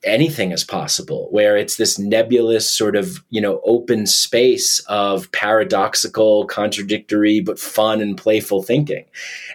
anything 0.03 0.51
is 0.51 0.64
possible 0.64 1.28
where 1.30 1.57
it's 1.57 1.76
this 1.76 1.98
nebulous 1.98 2.68
sort 2.68 2.96
of 2.96 3.22
you 3.28 3.40
know 3.40 3.61
open 3.64 4.07
space 4.07 4.80
of 4.88 5.30
paradoxical 5.32 6.46
contradictory 6.46 7.40
but 7.40 7.59
fun 7.59 8.01
and 8.01 8.16
playful 8.16 8.62
thinking. 8.62 9.05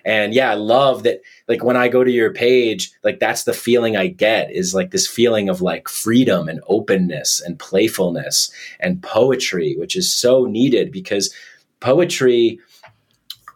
And 0.03 0.33
yeah 0.33 0.51
i 0.51 0.53
love 0.53 1.03
that 1.03 1.21
like 1.47 1.63
when 1.63 1.75
i 1.75 1.87
go 1.87 2.03
to 2.03 2.11
your 2.11 2.31
page 2.31 2.91
like 3.03 3.19
that's 3.19 3.43
the 3.43 3.53
feeling 3.53 3.97
i 3.97 4.07
get 4.07 4.51
is 4.51 4.75
like 4.75 4.91
this 4.91 5.07
feeling 5.07 5.49
of 5.49 5.61
like 5.61 5.89
freedom 5.89 6.47
and 6.47 6.61
openness 6.67 7.41
and 7.41 7.57
playfulness 7.57 8.51
and 8.79 9.01
poetry 9.01 9.75
which 9.77 9.95
is 9.95 10.13
so 10.13 10.45
needed 10.45 10.91
because 10.91 11.33
poetry 11.79 12.59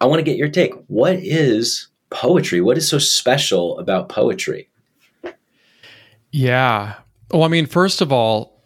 i 0.02 0.06
want 0.06 0.20
to 0.20 0.24
get 0.24 0.38
your 0.38 0.50
take. 0.50 0.74
What 0.88 1.16
is 1.16 1.88
poetry? 2.10 2.62
What 2.62 2.78
is 2.78 2.88
so 2.88 2.98
special 2.98 3.78
about 3.78 4.10
poetry 4.10 4.70
yeah. 6.32 6.96
Well, 7.32 7.44
I 7.44 7.48
mean, 7.48 7.66
first 7.66 8.02
of 8.02 8.12
all, 8.12 8.60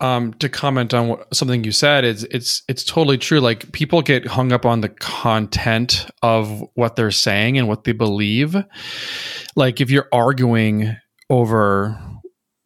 um, 0.00 0.32
to 0.34 0.48
comment 0.48 0.94
on 0.94 1.08
what, 1.08 1.34
something 1.34 1.62
you 1.62 1.72
said, 1.72 2.04
is 2.04 2.24
it's 2.24 2.62
it's 2.68 2.84
totally 2.84 3.18
true. 3.18 3.40
Like 3.40 3.70
people 3.72 4.00
get 4.00 4.26
hung 4.26 4.52
up 4.52 4.64
on 4.64 4.80
the 4.80 4.88
content 4.88 6.06
of 6.22 6.64
what 6.74 6.96
they're 6.96 7.10
saying 7.10 7.58
and 7.58 7.68
what 7.68 7.84
they 7.84 7.92
believe. 7.92 8.56
Like 9.56 9.80
if 9.80 9.90
you're 9.90 10.08
arguing 10.12 10.96
over 11.28 12.00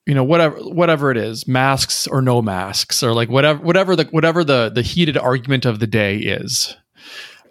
you 0.07 0.15
know 0.15 0.25
whatever 0.25 0.57
whatever 0.57 1.11
it 1.11 1.17
is 1.17 1.49
masks 1.49 2.07
or 2.07 2.21
no 2.21 2.43
masks 2.43 3.03
or 3.03 3.13
like 3.13 3.29
whatever 3.29 3.63
whatever 3.63 3.97
the 3.97 4.05
whatever 4.07 4.45
the 4.45 4.71
the 4.75 4.83
heated 4.83 5.17
argument 5.17 5.65
of 5.65 5.79
the 5.79 5.87
day 5.87 6.17
is 6.17 6.77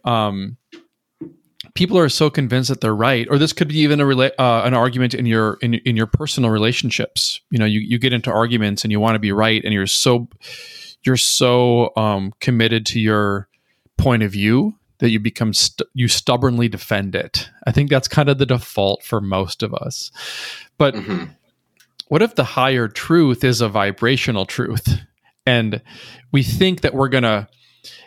um 0.05 0.57
people 1.75 1.97
are 1.97 2.09
so 2.09 2.29
convinced 2.29 2.69
that 2.69 2.81
they're 2.81 2.95
right 2.95 3.27
or 3.29 3.37
this 3.37 3.53
could 3.53 3.67
be 3.67 3.79
even 3.79 3.99
a 3.99 4.03
rela- 4.03 4.31
uh, 4.37 4.61
an 4.63 4.73
argument 4.73 5.13
in 5.13 5.25
your 5.25 5.57
in, 5.61 5.75
in 5.75 5.95
your 5.95 6.07
personal 6.07 6.49
relationships. 6.49 7.41
You 7.49 7.59
know 7.59 7.65
you, 7.65 7.79
you 7.79 7.97
get 7.97 8.13
into 8.13 8.31
arguments 8.31 8.83
and 8.83 8.91
you 8.91 8.99
want 8.99 9.15
to 9.15 9.19
be 9.19 9.31
right 9.31 9.63
and 9.63 9.73
you're 9.73 9.87
so 9.87 10.27
you're 11.03 11.17
so 11.17 11.91
um, 11.97 12.33
committed 12.39 12.85
to 12.87 12.99
your 12.99 13.47
point 13.97 14.23
of 14.23 14.31
view 14.31 14.75
that 14.99 15.09
you 15.09 15.19
become 15.19 15.53
st- 15.53 15.89
you 15.93 16.07
stubbornly 16.07 16.69
defend 16.69 17.15
it. 17.15 17.49
I 17.65 17.71
think 17.71 17.89
that's 17.89 18.07
kind 18.07 18.29
of 18.29 18.37
the 18.37 18.45
default 18.45 19.03
for 19.03 19.19
most 19.19 19.61
of 19.61 19.73
us. 19.73 20.11
But 20.77 20.95
mm-hmm. 20.95 21.25
what 22.07 22.21
if 22.21 22.35
the 22.35 22.43
higher 22.43 22.87
truth 22.87 23.43
is 23.43 23.59
a 23.59 23.67
vibrational 23.67 24.45
truth? 24.45 24.99
And 25.45 25.81
we 26.31 26.41
think 26.41 26.81
that 26.81 26.93
we're 26.93 27.09
going 27.09 27.23
to 27.23 27.49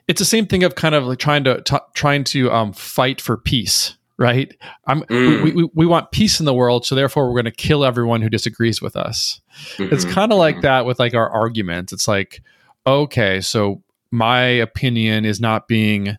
it's 0.09 0.21
the 0.21 0.25
same 0.25 0.47
thing 0.47 0.63
of 0.63 0.75
kind 0.75 0.95
of 0.95 1.05
like 1.05 1.19
trying 1.19 1.45
to 1.45 1.63
t- 1.63 1.77
trying 1.95 2.25
to 2.25 2.51
um, 2.53 2.73
fight 2.73 3.21
for 3.21 3.37
peace 3.37 3.97
right 4.19 4.57
i'm 4.87 5.03
mm. 5.03 5.43
we, 5.43 5.53
we, 5.53 5.71
we, 5.75 5.87
want 5.87 6.11
peace 6.11 6.41
in 6.41 6.47
the 6.47 6.55
world 6.55 6.87
so 6.87 6.95
therefore 6.95 7.27
we're 7.27 7.35
going 7.35 7.45
to 7.45 7.51
kill 7.51 7.85
everyone 7.85 8.23
who 8.23 8.31
disagrees 8.31 8.81
with 8.81 8.97
us 8.97 9.41
mm-hmm. 9.77 9.93
it's 9.93 10.05
kind 10.07 10.33
of 10.33 10.39
like 10.39 10.57
mm-hmm. 10.57 10.63
that 10.63 10.87
with 10.87 10.99
like 10.99 11.15
our 11.15 11.29
arguments 11.29 11.93
it's 11.93 12.09
like 12.09 12.41
okay 12.87 13.41
so 13.41 13.83
my 14.11 14.43
opinion 14.43 15.25
is 15.25 15.41
not 15.41 15.69
being 15.69 16.17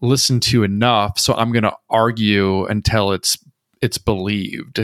listened 0.00 0.42
to 0.42 0.62
enough 0.62 1.18
so 1.18 1.34
i'm 1.34 1.50
going 1.50 1.64
to 1.64 1.76
argue 1.90 2.64
until 2.66 3.10
it's 3.10 3.36
it's 3.82 3.98
believed 3.98 4.80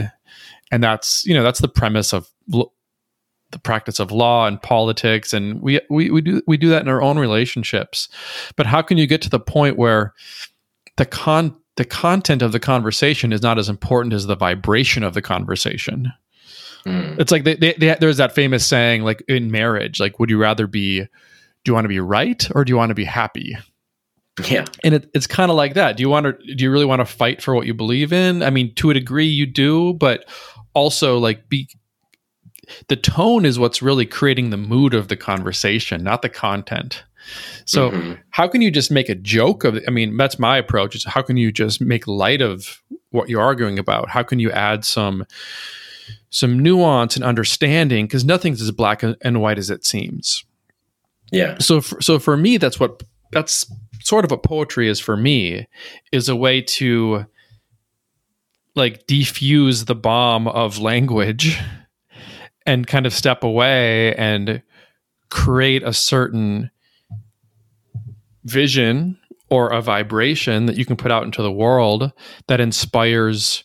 and 0.71 0.83
that's 0.83 1.25
you 1.25 1.33
know 1.33 1.43
that's 1.43 1.59
the 1.59 1.69
premise 1.69 2.13
of 2.13 2.29
the 3.51 3.59
practice 3.59 3.99
of 3.99 4.11
law 4.11 4.47
and 4.47 4.61
politics 4.61 5.33
and 5.33 5.61
we, 5.61 5.79
we 5.89 6.09
we 6.09 6.21
do 6.21 6.41
we 6.47 6.57
do 6.57 6.69
that 6.69 6.81
in 6.81 6.87
our 6.87 7.01
own 7.01 7.17
relationships. 7.17 8.09
But 8.55 8.65
how 8.65 8.81
can 8.81 8.97
you 8.97 9.07
get 9.07 9.21
to 9.23 9.29
the 9.29 9.39
point 9.39 9.77
where 9.77 10.13
the 10.97 11.05
con 11.05 11.55
the 11.77 11.85
content 11.85 12.41
of 12.41 12.51
the 12.51 12.59
conversation 12.59 13.31
is 13.31 13.41
not 13.41 13.57
as 13.57 13.69
important 13.69 14.13
as 14.13 14.25
the 14.25 14.35
vibration 14.35 15.03
of 15.03 15.13
the 15.13 15.21
conversation? 15.21 16.11
Mm. 16.85 17.19
it's 17.19 17.31
like 17.31 17.45
they, 17.45 17.55
they, 17.55 17.73
they, 17.73 17.95
there's 17.99 18.17
that 18.17 18.35
famous 18.35 18.63
saying 18.63 19.01
like 19.01 19.23
in 19.27 19.49
marriage 19.49 19.99
like 19.99 20.19
would 20.19 20.29
you 20.29 20.37
rather 20.37 20.67
be 20.67 20.99
do 20.99 21.07
you 21.65 21.73
want 21.73 21.85
to 21.85 21.89
be 21.89 21.99
right 21.99 22.47
or 22.53 22.63
do 22.63 22.71
you 22.71 22.77
want 22.77 22.91
to 22.91 22.95
be 22.95 23.05
happy? 23.05 23.57
Yeah. 24.47 24.65
And 24.83 24.93
it, 24.93 25.09
it's 25.13 25.25
kind 25.27 25.49
of 25.49 25.57
like 25.57 25.73
that. 25.75 25.97
Do 25.97 26.01
you 26.01 26.09
want 26.09 26.25
to 26.25 26.55
do 26.55 26.63
you 26.63 26.71
really 26.71 26.85
want 26.85 26.99
to 26.99 27.05
fight 27.05 27.41
for 27.41 27.55
what 27.55 27.65
you 27.65 27.73
believe 27.73 28.13
in? 28.13 28.43
I 28.43 28.49
mean 28.49 28.73
to 28.75 28.91
a 28.91 28.93
degree 28.93 29.25
you 29.25 29.45
do 29.45 29.93
but 29.93 30.29
also 30.73 31.17
like 31.17 31.49
be 31.49 31.69
the 32.87 32.95
tone 32.95 33.45
is 33.45 33.59
what's 33.59 33.81
really 33.81 34.05
creating 34.05 34.49
the 34.49 34.57
mood 34.57 34.93
of 34.93 35.07
the 35.07 35.17
conversation, 35.17 36.03
not 36.03 36.21
the 36.21 36.29
content. 36.29 37.03
So 37.65 37.89
mm-hmm. 37.89 38.13
how 38.29 38.47
can 38.47 38.61
you 38.61 38.69
just 38.69 38.91
make 38.91 39.09
a 39.09 39.15
joke 39.15 39.63
of? 39.63 39.79
I 39.87 39.91
mean, 39.91 40.15
that's 40.15 40.37
my 40.37 40.57
approach 40.57 40.95
is 40.95 41.03
how 41.03 41.21
can 41.21 41.37
you 41.37 41.51
just 41.51 41.81
make 41.81 42.07
light 42.07 42.41
of 42.41 42.81
what 43.09 43.29
you're 43.29 43.41
arguing 43.41 43.79
about? 43.79 44.09
How 44.09 44.21
can 44.21 44.39
you 44.39 44.51
add 44.51 44.85
some 44.85 45.25
some 46.35 46.59
nuance 46.59 47.15
and 47.15 47.23
understanding 47.23 48.05
because 48.05 48.25
nothing's 48.25 48.61
as 48.61 48.69
black 48.69 49.03
and 49.03 49.41
white 49.41 49.57
as 49.57 49.69
it 49.69 49.85
seems. 49.85 50.43
Yeah. 51.31 51.57
So 51.59 51.79
for, 51.79 52.01
so 52.01 52.19
for 52.19 52.35
me 52.35 52.57
that's 52.57 52.77
what 52.77 53.03
that's 53.31 53.65
sort 54.01 54.25
of 54.25 54.31
what 54.31 54.43
poetry 54.43 54.89
is 54.89 54.99
for 54.99 55.15
me 55.15 55.65
is 56.11 56.27
a 56.27 56.35
way 56.35 56.61
to 56.61 57.25
like 58.75 59.07
defuse 59.07 59.85
the 59.85 59.95
bomb 59.95 60.49
of 60.49 60.77
language 60.77 61.57
and 62.65 62.87
kind 62.87 63.05
of 63.05 63.13
step 63.13 63.43
away 63.43 64.15
and 64.15 64.61
create 65.29 65.83
a 65.83 65.93
certain 65.93 66.71
vision 68.43 69.17
or 69.49 69.69
a 69.69 69.81
vibration 69.81 70.65
that 70.65 70.77
you 70.77 70.85
can 70.85 70.95
put 70.95 71.11
out 71.11 71.23
into 71.23 71.41
the 71.41 71.51
world 71.51 72.11
that 72.47 72.59
inspires 72.59 73.63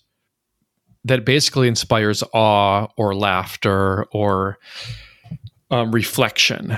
that 1.05 1.25
basically 1.25 1.67
inspires 1.67 2.23
awe 2.35 2.87
or 2.99 3.15
laughter 3.15 4.05
or 4.13 4.59
um, 5.71 5.91
reflection 5.93 6.77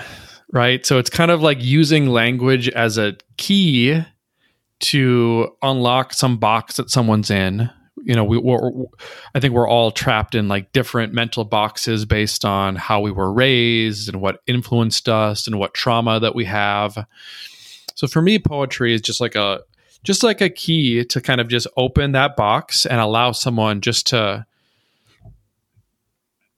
right? 0.53 0.85
So 0.87 0.99
it's 0.99 1.11
kind 1.11 1.31
of 1.31 1.43
like 1.43 1.63
using 1.63 2.09
language 2.09 2.69
as 2.69 2.99
a 2.99 3.17
key 3.39 4.05
to 4.81 5.49
unlock 5.63 6.13
some 6.13 6.37
box 6.37 6.77
that 6.77 6.91
someone's 6.91 7.31
in 7.31 7.71
you 8.05 8.15
know 8.15 8.25
we 8.25 8.39
we're, 8.39 8.71
i 9.35 9.41
think 9.41 9.55
we're 9.55 9.69
all 9.69 9.91
trapped 9.91 10.35
in 10.35 10.49
like 10.49 10.73
different 10.73 11.13
mental 11.13 11.45
boxes 11.45 12.05
based 12.05 12.45
on 12.45 12.77
how 12.77 13.01
we 13.01 13.11
were 13.11 13.33
raised 13.33 14.09
and 14.09 14.21
what 14.21 14.41
influenced 14.47 15.09
us 15.09 15.47
and 15.47 15.59
what 15.59 15.75
trauma 15.75 16.19
that 16.21 16.35
we 16.35 16.45
have. 16.45 17.07
So 17.95 18.07
for 18.07 18.23
me 18.23 18.39
poetry 18.39 18.95
is 18.95 19.01
just 19.01 19.21
like 19.21 19.35
a 19.35 19.61
just 20.05 20.23
like 20.23 20.41
a 20.41 20.51
key 20.51 21.05
to 21.05 21.21
kind 21.21 21.41
of 21.41 21.49
just 21.49 21.67
open 21.77 22.13
that 22.13 22.37
box 22.37 22.87
and 22.87 23.01
allow 23.01 23.33
someone 23.33 23.81
just 23.81 24.09
to 24.09 24.45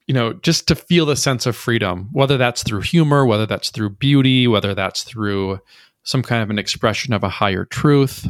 you 0.07 0.14
know 0.14 0.32
just 0.34 0.68
to 0.68 0.74
feel 0.74 1.07
the 1.07 1.16
sense 1.16 1.47
of 1.47 1.57
freedom 1.57 2.09
whether 2.12 2.36
that's 2.36 2.62
through 2.62 2.80
humor 2.80 3.26
whether 3.26 3.47
that's 3.47 3.70
through 3.70 3.90
beauty 3.90 4.47
whether 4.47 4.74
that's 4.74 5.03
through 5.03 5.59
some 6.05 6.22
kind 6.22 6.42
of 6.42 6.51
an 6.51 6.59
expression 6.59 7.12
of 7.12 7.24
a 7.24 7.28
higher 7.28 7.64
truth 7.64 8.28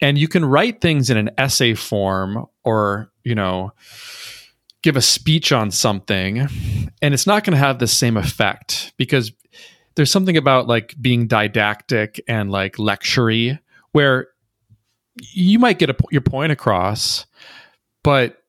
and 0.00 0.18
you 0.18 0.28
can 0.28 0.44
write 0.44 0.80
things 0.80 1.10
in 1.10 1.16
an 1.16 1.30
essay 1.38 1.74
form 1.74 2.46
or 2.64 3.10
you 3.22 3.34
know 3.34 3.72
give 4.82 4.96
a 4.96 5.02
speech 5.02 5.52
on 5.52 5.70
something 5.70 6.40
and 7.00 7.14
it's 7.14 7.26
not 7.26 7.44
going 7.44 7.52
to 7.52 7.58
have 7.58 7.78
the 7.78 7.86
same 7.86 8.16
effect 8.16 8.92
because 8.96 9.32
there's 9.96 10.10
something 10.10 10.36
about 10.36 10.66
like 10.66 10.94
being 11.00 11.26
didactic 11.26 12.22
and 12.28 12.50
like 12.50 12.76
lectury 12.76 13.58
where 13.92 14.28
you 15.32 15.58
might 15.58 15.78
get 15.78 15.90
a, 15.90 15.96
your 16.10 16.20
point 16.20 16.52
across 16.52 17.26
but 18.02 18.42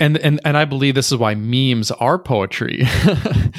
and 0.00 0.16
and 0.18 0.40
and 0.44 0.56
I 0.56 0.64
believe 0.64 0.94
this 0.94 1.12
is 1.12 1.18
why 1.18 1.34
memes 1.34 1.90
are 1.90 2.18
poetry 2.18 2.78
because 2.78 3.50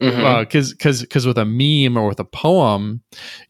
mm-hmm. 0.02 0.40
because 0.40 0.72
uh, 1.02 1.02
because 1.02 1.26
with 1.26 1.38
a 1.38 1.44
meme 1.44 1.96
or 1.96 2.08
with 2.08 2.20
a 2.20 2.24
poem 2.24 3.02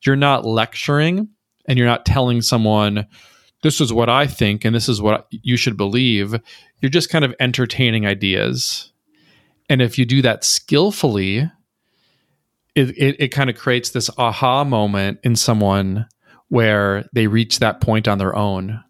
you're 0.05 0.17
not 0.17 0.45
lecturing 0.45 1.29
and 1.69 1.79
you're 1.79 1.87
not 1.87 2.07
telling 2.07 2.43
someone 2.43 3.07
this 3.63 3.81
is 3.81 3.93
what 3.93 4.09
I 4.09 4.27
think 4.27 4.65
and 4.65 4.75
this 4.75 4.89
is 4.89 5.03
what 5.03 5.29
you 5.31 5.57
should 5.57 5.77
believe. 5.77 6.35
You're 6.81 6.91
just 6.91 7.11
kind 7.11 7.25
of 7.25 7.35
entertaining 7.39 8.07
ideas. 8.07 8.93
And 9.69 9.83
if 9.83 9.99
you 9.99 10.07
do 10.07 10.23
that 10.23 10.45
skillfully, 10.45 11.51
it, 12.75 12.91
it, 12.97 13.17
it 13.19 13.29
kind 13.29 13.51
of 13.51 13.57
creates 13.57 13.91
this 13.91 14.11
aha 14.17 14.65
moment 14.65 15.19
in 15.23 15.37
someone 15.37 16.07
where 16.49 17.05
they 17.13 17.27
reach 17.27 17.59
that 17.59 17.81
point 17.81 18.09
on 18.09 18.19
their 18.19 18.35
own. 18.35 18.83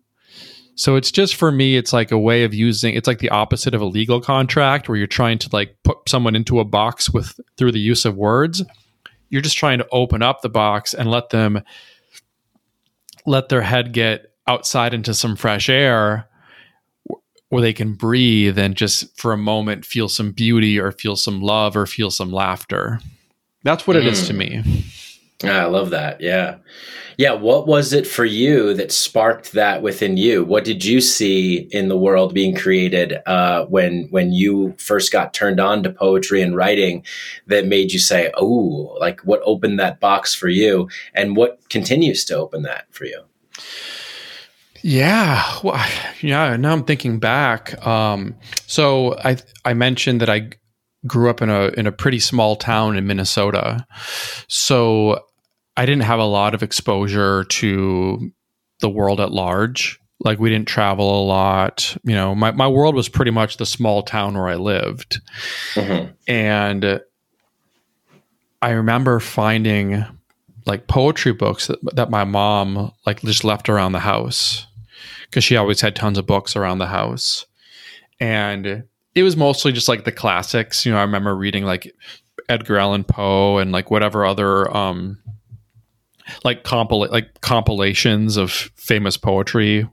So 0.77 0.95
it's 0.95 1.11
just 1.11 1.35
for 1.35 1.51
me, 1.51 1.77
it's 1.77 1.93
like 1.93 2.13
a 2.13 2.19
way 2.19 2.45
of 2.45 2.55
using 2.55 2.95
it's 2.95 3.09
like 3.09 3.19
the 3.19 3.31
opposite 3.31 3.75
of 3.75 3.81
a 3.81 3.87
legal 3.87 4.21
contract 4.21 4.89
where 4.89 4.97
you're 4.97 5.09
trying 5.09 5.39
to 5.39 5.49
like 5.53 5.77
put 5.83 6.09
someone 6.09 6.37
into 6.37 6.61
a 6.61 6.65
box 6.65 7.11
with 7.11 7.41
through 7.57 7.73
the 7.73 7.81
use 7.81 8.05
of 8.05 8.17
words. 8.17 8.63
You're 9.29 9.43
just 9.43 9.59
trying 9.59 9.79
to 9.79 9.89
open 9.91 10.23
up 10.23 10.41
the 10.41 10.49
box 10.49 10.95
and 10.95 11.11
let 11.11 11.31
them 11.31 11.63
let 13.29 13.49
their 13.49 13.63
head 13.63 13.93
get 13.93 14.33
outside 14.47 14.95
into 14.95 15.15
some 15.15 15.37
fresh 15.37 15.69
air 15.69 16.29
where 17.51 17.63
they 17.63 17.73
can 17.73 17.95
breathe 17.95 18.59
and 18.59 18.75
just 18.75 19.19
for 19.19 19.33
a 19.33 19.39
moment 19.39 19.85
feel 19.85 20.09
some 20.09 20.33
beauty 20.33 20.79
or 20.79 20.93
feel 20.93 21.17
some 21.17 21.41
love 21.41 21.77
or 21.77 21.87
feel 21.87 22.11
some 22.11 22.33
laughter. 22.33 23.01
That's 23.63 23.87
what 23.87 23.97
mm. 23.97 24.01
it 24.01 24.07
is 24.07 24.27
to 24.27 24.35
mm. 24.35 24.37
me. 24.37 24.85
Ah, 25.45 25.61
I 25.61 25.65
love 25.67 25.91
that. 25.91 26.21
Yeah. 26.21 26.57
Yeah. 27.17 27.33
What 27.33 27.69
was 27.69 27.93
it 27.93 28.09
for 28.09 28.25
you 28.25 28.75
that 28.75 28.91
sparked 28.91 29.53
that 29.53 29.83
within 29.83 30.17
you? 30.17 30.45
What 30.45 30.65
did 30.65 30.85
you 30.85 31.01
see 31.01 31.69
in 31.71 31.89
the 31.89 31.97
world 31.97 32.35
being 32.35 32.57
created 32.57 33.19
uh, 33.25 33.65
when 33.67 34.09
when 34.11 34.33
you 34.33 34.75
first 34.79 35.13
got 35.13 35.35
turned 35.35 35.61
on 35.61 35.85
to 35.85 35.91
poetry 35.91 36.43
and 36.43 36.57
writing 36.57 37.05
that 37.47 37.67
made 37.67 37.93
you 37.93 38.01
say, 38.01 38.33
"Oh, 38.37 38.97
like 39.01 39.21
what 39.21 39.41
opened 39.45 39.79
that 39.79 40.01
box 40.01 40.35
for 40.35 40.49
you?" 40.49 40.89
And 41.15 41.37
what 41.37 41.61
continues 41.69 42.25
to 42.27 42.37
open 42.37 42.63
that 42.63 42.87
for 42.91 43.05
you? 43.05 43.23
Yeah, 44.83 45.43
well, 45.63 45.85
yeah. 46.21 46.57
Now 46.57 46.73
I'm 46.73 46.85
thinking 46.85 47.21
back. 47.21 47.85
Um, 47.87 48.35
so 48.67 49.17
I 49.19 49.37
I 49.65 49.75
mentioned 49.75 50.21
that 50.21 50.31
I 50.31 50.51
grew 51.07 51.31
up 51.31 51.43
in 51.43 51.51
a 51.51 51.69
in 51.69 51.87
a 51.87 51.93
pretty 51.93 52.19
small 52.19 52.57
town 52.57 52.97
in 52.97 53.07
Minnesota. 53.07 53.87
So 54.49 55.21
I 55.79 55.87
didn't 55.87 56.03
have 56.03 56.19
a 56.19 56.25
lot 56.25 56.55
of 56.55 56.65
exposure 56.65 57.45
to 57.45 58.33
the 58.81 58.91
world 58.91 59.21
at 59.21 59.31
large. 59.31 60.01
Like 60.19 60.41
we 60.41 60.51
didn't 60.51 60.67
travel 60.67 61.23
a 61.23 61.25
lot. 61.25 61.97
You 62.03 62.17
know, 62.17 62.35
my, 62.35 62.51
my 62.51 62.67
world 62.67 62.97
was 62.97 63.09
pretty 63.09 63.31
much 63.31 63.59
the 63.59 63.65
small 63.65 64.03
town 64.03 64.35
where 64.35 64.49
I 64.49 64.57
lived. 64.57 65.21
Mm-hmm. 65.75 66.11
And 66.27 67.01
I 68.61 68.71
remember 68.71 69.21
finding 69.21 70.05
like 70.67 70.89
poetry 70.89 71.33
books 71.33 71.69
that, 71.69 71.79
that 71.95 72.11
my 72.11 72.25
mom 72.25 72.91
like 73.07 73.21
just 73.21 73.45
left 73.45 73.69
around 73.69 73.93
the 73.93 74.01
house 74.01 74.67
because 75.27 75.45
she 75.45 75.57
always 75.57 75.81
had 75.81 75.95
tons 75.95 76.19
of 76.19 76.27
books 76.27 76.57
around 76.57 76.79
the 76.79 76.89
house. 76.89 77.47
And 78.19 78.83
it 79.15 79.23
was 79.23 79.37
mostly 79.37 79.71
just 79.71 79.89
like 79.89 80.05
the 80.05 80.11
classics. 80.11 80.85
You 80.85 80.91
know, 80.91 80.99
I 80.99 81.03
remember 81.03 81.37
reading 81.37 81.63
like 81.63 81.95
Edgar 82.49 82.79
Allan 82.79 83.05
Poe 83.05 83.59
and 83.59 83.71
like 83.71 83.93
whatever 83.93 84.27
other 84.27 84.77
um 84.77 85.19
like 86.45 86.65
compil 86.65 87.11
like 87.11 87.41
compilations 87.41 88.37
of 88.37 88.51
famous 88.77 89.17
poetry, 89.17 89.89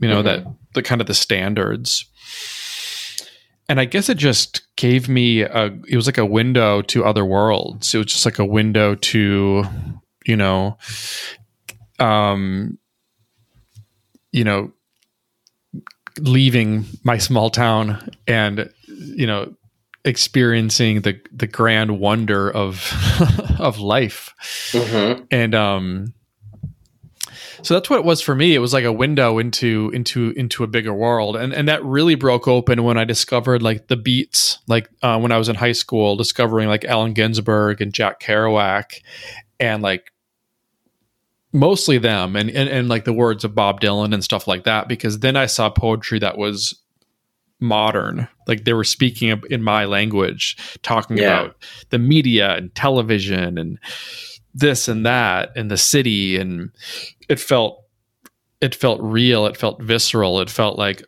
you 0.00 0.08
know, 0.08 0.22
mm-hmm. 0.22 0.44
that 0.44 0.46
the 0.74 0.82
kind 0.82 1.00
of 1.00 1.06
the 1.06 1.14
standards. 1.14 2.04
And 3.68 3.78
I 3.78 3.84
guess 3.84 4.08
it 4.08 4.16
just 4.16 4.62
gave 4.76 5.08
me 5.08 5.42
a 5.42 5.66
it 5.88 5.96
was 5.96 6.06
like 6.06 6.18
a 6.18 6.26
window 6.26 6.82
to 6.82 7.04
other 7.04 7.24
worlds. 7.24 7.94
It 7.94 7.98
was 7.98 8.06
just 8.06 8.24
like 8.24 8.38
a 8.38 8.44
window 8.44 8.94
to, 8.94 9.64
you 10.26 10.36
know, 10.36 10.78
um 11.98 12.78
you 14.32 14.44
know, 14.44 14.72
leaving 16.18 16.84
my 17.04 17.18
small 17.18 17.50
town 17.50 18.10
and 18.26 18.70
you 18.86 19.26
know 19.26 19.54
experiencing 20.04 21.02
the 21.02 21.20
the 21.32 21.46
grand 21.46 21.98
wonder 21.98 22.50
of 22.50 22.92
of 23.58 23.78
life. 23.78 24.34
Mm-hmm. 24.72 25.24
and 25.30 25.54
um 25.54 26.14
so 27.62 27.74
that's 27.74 27.90
what 27.90 27.98
it 27.98 28.04
was 28.04 28.20
for 28.20 28.34
me. 28.34 28.54
It 28.54 28.60
was 28.60 28.72
like 28.72 28.84
a 28.84 28.92
window 28.92 29.38
into 29.38 29.90
into 29.92 30.30
into 30.30 30.62
a 30.62 30.68
bigger 30.68 30.94
world. 30.94 31.36
And 31.36 31.52
and 31.52 31.68
that 31.68 31.84
really 31.84 32.14
broke 32.14 32.46
open 32.46 32.84
when 32.84 32.98
i 32.98 33.04
discovered 33.04 33.62
like 33.62 33.88
the 33.88 33.96
beats 33.96 34.58
like 34.66 34.88
uh, 35.02 35.18
when 35.18 35.32
i 35.32 35.38
was 35.38 35.48
in 35.48 35.56
high 35.56 35.72
school 35.72 36.16
discovering 36.16 36.68
like 36.68 36.84
allen 36.84 37.12
ginsberg 37.12 37.80
and 37.80 37.92
jack 37.92 38.20
kerouac 38.20 39.00
and 39.60 39.82
like 39.82 40.12
mostly 41.52 41.98
them 41.98 42.36
and, 42.36 42.50
and 42.50 42.68
and 42.68 42.88
like 42.88 43.04
the 43.04 43.12
words 43.12 43.44
of 43.44 43.54
bob 43.54 43.80
dylan 43.80 44.12
and 44.12 44.22
stuff 44.22 44.46
like 44.46 44.64
that 44.64 44.88
because 44.88 45.20
then 45.20 45.36
i 45.36 45.46
saw 45.46 45.70
poetry 45.70 46.18
that 46.18 46.36
was 46.36 46.80
modern 47.60 48.28
like 48.46 48.64
they 48.64 48.72
were 48.72 48.84
speaking 48.84 49.42
in 49.50 49.62
my 49.62 49.84
language 49.84 50.56
talking 50.82 51.18
yeah. 51.18 51.40
about 51.40 51.56
the 51.90 51.98
media 51.98 52.56
and 52.56 52.74
television 52.74 53.58
and 53.58 53.78
this 54.54 54.88
and 54.88 55.06
that 55.06 55.50
and 55.56 55.70
the 55.70 55.76
city. 55.76 56.36
And 56.36 56.70
it 57.28 57.38
felt 57.38 57.84
it 58.60 58.74
felt 58.74 59.00
real. 59.00 59.46
It 59.46 59.56
felt 59.56 59.82
visceral. 59.82 60.40
It 60.40 60.50
felt 60.50 60.78
like 60.78 61.02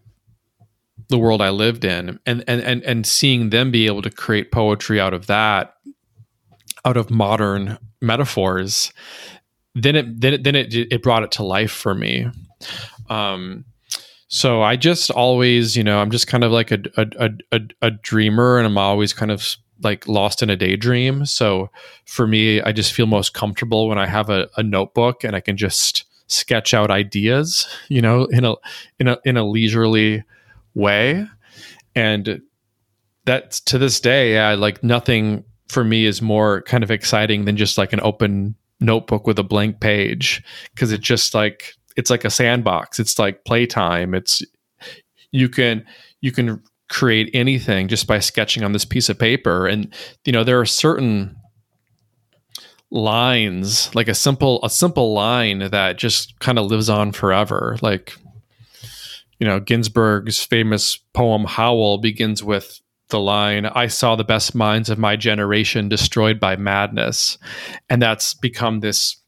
the 1.09 1.19
world 1.19 1.43
i 1.43 1.51
lived 1.51 1.85
in. 1.85 2.21
And 2.27 2.45
and 2.47 2.61
and, 2.61 2.83
and 2.85 3.07
seeing 3.07 3.51
them 3.51 3.71
be 3.71 3.87
able 3.87 4.03
to 4.03 4.11
create 4.11 4.53
poetry 4.53 5.01
out 5.01 5.15
of 5.15 5.27
that 5.27 5.75
out 6.85 6.97
of 6.97 7.11
modern 7.11 7.79
metaphors 8.01 8.91
then 9.75 9.95
it 9.95 10.21
then 10.21 10.35
it 10.35 10.45
then 10.45 10.57
it, 10.57 10.75
it 10.75 11.03
brought 11.03 11.23
it 11.23 11.33
to 11.33 11.43
life 11.43 11.71
for 11.71 11.95
me. 11.95 12.27
Um 13.09 13.65
so 14.33 14.63
I 14.63 14.77
just 14.77 15.11
always, 15.11 15.77
you 15.77 15.83
know, 15.83 15.99
I'm 15.99 16.13
just 16.13 16.29
kind 16.29 16.45
of 16.45 16.53
like 16.53 16.71
a 16.71 16.79
a, 16.97 17.31
a, 17.51 17.61
a 17.83 17.91
dreamer 17.91 18.59
and 18.59 18.67
I'm 18.67 18.79
always 18.79 19.13
kind 19.13 19.33
of 19.33 19.57
like 19.83 20.07
lost 20.07 20.41
in 20.41 20.51
a 20.51 20.57
daydream. 20.57 21.27
So 21.27 21.69
for 22.05 22.29
me, 22.29 22.63
I 22.63 22.71
just 22.71 22.93
feel 22.93 23.07
most 23.07 23.35
comfortable 23.35 23.89
when 23.89 23.99
I 23.99 24.07
have 24.07 24.31
a, 24.31 24.49
a 24.57 24.63
notebook 24.63 25.25
and 25.25 25.35
I 25.35 25.41
can 25.41 25.57
just 25.57 26.05
sketch 26.29 26.73
out 26.73 26.93
ideas, 26.93 27.67
you 27.89 28.01
know, 28.01 28.27
in 28.27 28.45
a 28.45 28.55
in 29.01 29.09
a 29.09 29.19
in 29.25 29.37
a 29.37 29.45
leisurely 29.45 30.23
way. 30.75 31.27
And 31.97 32.41
that's 33.25 33.59
to 33.63 33.79
this 33.79 33.99
day, 33.99 34.35
yeah, 34.35 34.55
like 34.55 34.85
nothing 34.85 35.43
for 35.69 35.83
me 35.83 36.07
is 36.07 36.23
more 36.23 36.63
kind 36.63 36.85
of 36.85 36.91
exciting 36.93 37.47
than 37.47 37.57
just 37.57 37.77
like 37.77 37.93
an 37.93 38.01
open 38.01 38.55
notebook 38.79 39.27
with 39.27 39.41
a 39.41 39.45
blank 39.45 39.81
page 39.81 40.41
because 40.73 40.93
it 40.93 41.01
just 41.01 41.35
like 41.35 41.75
it's 42.01 42.09
like 42.09 42.25
a 42.25 42.31
sandbox. 42.31 42.99
It's 42.99 43.19
like 43.19 43.45
playtime. 43.45 44.15
It's 44.15 44.43
you 45.33 45.51
can 45.51 45.85
you 46.23 46.33
can 46.33 46.63
create 46.89 47.31
anything 47.35 47.89
just 47.89 48.07
by 48.07 48.19
sketching 48.19 48.65
on 48.65 48.73
this 48.73 48.87
piece 48.87 49.09
of 49.09 49.19
paper 49.19 49.67
and 49.67 49.95
you 50.25 50.33
know 50.33 50.43
there 50.43 50.59
are 50.59 50.67
certain 50.67 51.37
lines 52.91 53.95
like 53.95 54.09
a 54.09 54.15
simple 54.15 54.59
a 54.65 54.71
simple 54.71 55.13
line 55.13 55.71
that 55.71 55.99
just 55.99 56.37
kind 56.41 56.59
of 56.59 56.67
lives 56.67 56.89
on 56.91 57.13
forever 57.13 57.77
like 57.81 58.17
you 59.39 59.47
know 59.47 59.61
ginsberg's 59.61 60.43
famous 60.43 60.99
poem 61.15 61.45
howl 61.45 61.99
begins 61.99 62.43
with 62.43 62.81
the 63.11 63.21
line 63.21 63.67
i 63.67 63.87
saw 63.87 64.17
the 64.17 64.25
best 64.25 64.57
minds 64.57 64.91
of 64.91 64.99
my 64.99 65.15
generation 65.15 65.89
destroyed 65.89 66.41
by 66.41 66.57
madness 66.57 67.39
and 67.89 68.03
that's 68.03 68.35
become 68.35 68.81
this 68.81 69.21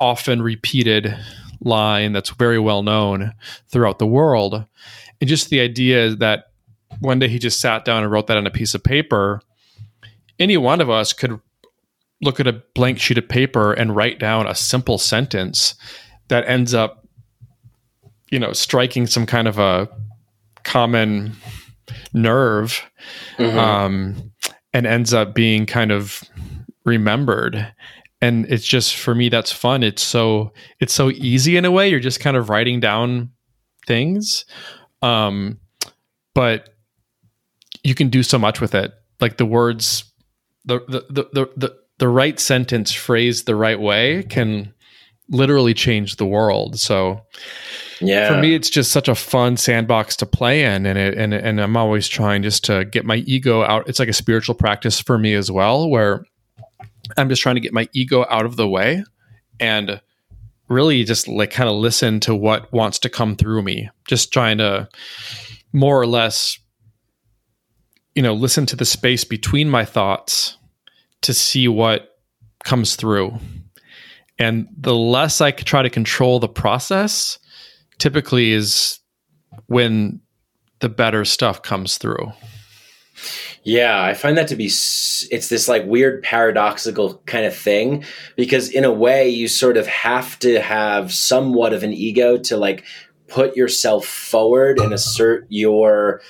often 0.00 0.40
repeated 0.40 1.14
line 1.60 2.12
that's 2.12 2.30
very 2.30 2.58
well 2.58 2.82
known 2.82 3.32
throughout 3.68 3.98
the 3.98 4.06
world. 4.06 4.64
And 5.20 5.28
just 5.28 5.50
the 5.50 5.60
idea 5.60 6.14
that 6.16 6.46
one 7.00 7.18
day 7.18 7.28
he 7.28 7.38
just 7.38 7.60
sat 7.60 7.84
down 7.84 8.02
and 8.02 8.12
wrote 8.12 8.26
that 8.28 8.36
on 8.36 8.46
a 8.46 8.50
piece 8.50 8.74
of 8.74 8.82
paper. 8.82 9.40
Any 10.38 10.56
one 10.56 10.80
of 10.80 10.90
us 10.90 11.12
could 11.12 11.40
look 12.20 12.40
at 12.40 12.46
a 12.46 12.62
blank 12.74 12.98
sheet 12.98 13.18
of 13.18 13.28
paper 13.28 13.72
and 13.72 13.94
write 13.94 14.18
down 14.18 14.46
a 14.46 14.54
simple 14.54 14.98
sentence 14.98 15.74
that 16.28 16.48
ends 16.48 16.74
up, 16.74 17.06
you 18.30 18.38
know, 18.38 18.52
striking 18.52 19.06
some 19.06 19.26
kind 19.26 19.48
of 19.48 19.58
a 19.58 19.88
common 20.64 21.36
nerve 22.12 22.82
mm-hmm. 23.38 23.58
um, 23.58 24.32
and 24.72 24.86
ends 24.86 25.14
up 25.14 25.34
being 25.34 25.66
kind 25.66 25.92
of 25.92 26.22
remembered 26.84 27.72
and 28.20 28.46
it's 28.46 28.66
just 28.66 28.96
for 28.96 29.14
me 29.14 29.28
that's 29.28 29.52
fun. 29.52 29.82
It's 29.82 30.02
so 30.02 30.52
it's 30.80 30.92
so 30.92 31.10
easy 31.10 31.56
in 31.56 31.64
a 31.64 31.70
way. 31.70 31.88
You're 31.88 32.00
just 32.00 32.20
kind 32.20 32.36
of 32.36 32.48
writing 32.48 32.80
down 32.80 33.30
things. 33.86 34.44
Um 35.02 35.58
but 36.34 36.70
you 37.84 37.94
can 37.94 38.08
do 38.08 38.22
so 38.22 38.38
much 38.38 38.60
with 38.60 38.74
it. 38.74 38.92
Like 39.20 39.36
the 39.36 39.46
words 39.46 40.04
the 40.64 40.80
the 40.88 41.04
the 41.08 41.28
the, 41.32 41.50
the, 41.56 41.76
the 41.98 42.08
right 42.08 42.38
sentence 42.38 42.92
phrased 42.92 43.46
the 43.46 43.56
right 43.56 43.80
way 43.80 44.24
can 44.24 44.72
literally 45.30 45.74
change 45.74 46.16
the 46.16 46.26
world. 46.26 46.78
So 46.80 47.20
yeah. 48.00 48.28
for 48.28 48.40
me 48.40 48.54
it's 48.54 48.70
just 48.70 48.90
such 48.90 49.08
a 49.08 49.14
fun 49.14 49.56
sandbox 49.56 50.16
to 50.16 50.26
play 50.26 50.64
in. 50.64 50.86
And 50.86 50.98
it 50.98 51.16
and 51.16 51.32
and 51.32 51.60
I'm 51.60 51.76
always 51.76 52.08
trying 52.08 52.42
just 52.42 52.64
to 52.64 52.84
get 52.84 53.04
my 53.04 53.16
ego 53.16 53.62
out. 53.62 53.88
It's 53.88 54.00
like 54.00 54.08
a 54.08 54.12
spiritual 54.12 54.56
practice 54.56 55.00
for 55.00 55.18
me 55.18 55.34
as 55.34 55.52
well 55.52 55.88
where 55.88 56.24
I'm 57.16 57.28
just 57.28 57.42
trying 57.42 57.56
to 57.56 57.60
get 57.60 57.72
my 57.72 57.88
ego 57.92 58.26
out 58.28 58.44
of 58.44 58.56
the 58.56 58.68
way 58.68 59.04
and 59.60 60.00
really 60.68 61.04
just 61.04 61.28
like 61.28 61.50
kind 61.50 61.68
of 61.68 61.76
listen 61.76 62.20
to 62.20 62.34
what 62.34 62.72
wants 62.72 62.98
to 63.00 63.08
come 63.08 63.36
through 63.36 63.62
me. 63.62 63.88
Just 64.06 64.32
trying 64.32 64.58
to 64.58 64.88
more 65.72 66.00
or 66.00 66.06
less, 66.06 66.58
you 68.14 68.22
know, 68.22 68.34
listen 68.34 68.66
to 68.66 68.76
the 68.76 68.84
space 68.84 69.24
between 69.24 69.68
my 69.68 69.84
thoughts 69.84 70.56
to 71.22 71.34
see 71.34 71.68
what 71.68 72.18
comes 72.64 72.96
through. 72.96 73.38
And 74.38 74.68
the 74.76 74.94
less 74.94 75.40
I 75.40 75.50
try 75.50 75.82
to 75.82 75.90
control 75.90 76.38
the 76.38 76.48
process, 76.48 77.38
typically 77.98 78.52
is 78.52 79.00
when 79.66 80.20
the 80.80 80.88
better 80.88 81.24
stuff 81.24 81.62
comes 81.62 81.98
through. 81.98 82.32
Yeah, 83.64 84.02
I 84.02 84.14
find 84.14 84.38
that 84.38 84.48
to 84.48 84.56
be 84.56 84.66
it's 84.66 85.48
this 85.48 85.68
like 85.68 85.84
weird 85.84 86.22
paradoxical 86.22 87.22
kind 87.26 87.44
of 87.44 87.54
thing 87.54 88.04
because 88.36 88.70
in 88.70 88.84
a 88.84 88.92
way 88.92 89.28
you 89.28 89.48
sort 89.48 89.76
of 89.76 89.86
have 89.86 90.38
to 90.40 90.60
have 90.60 91.12
somewhat 91.12 91.72
of 91.72 91.82
an 91.82 91.92
ego 91.92 92.38
to 92.38 92.56
like 92.56 92.84
put 93.26 93.56
yourself 93.56 94.06
forward 94.06 94.78
and 94.78 94.92
assert 94.94 95.46
your 95.50 96.22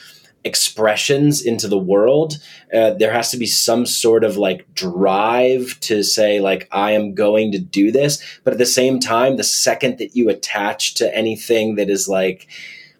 expressions 0.45 1.43
into 1.43 1.69
the 1.69 1.79
world. 1.79 2.39
Uh, 2.75 2.91
there 2.95 3.13
has 3.13 3.31
to 3.31 3.37
be 3.37 3.47
some 3.47 3.85
sort 3.87 4.25
of 4.25 4.37
like 4.37 4.73
drive 4.75 5.79
to 5.81 6.03
say 6.03 6.41
like 6.41 6.69
i 6.71 6.93
am 6.93 7.15
going 7.15 7.51
to 7.51 7.59
do 7.59 7.91
this 7.91 8.23
but 8.45 8.53
at 8.53 8.59
the 8.59 8.67
same 8.67 9.01
time 9.01 9.37
the 9.37 9.45
second 9.45 9.99
that 9.99 10.15
you 10.15 10.29
attach 10.29 10.95
to 10.95 11.15
anything 11.17 11.77
that 11.77 11.89
is 11.89 12.09
like 12.09 12.47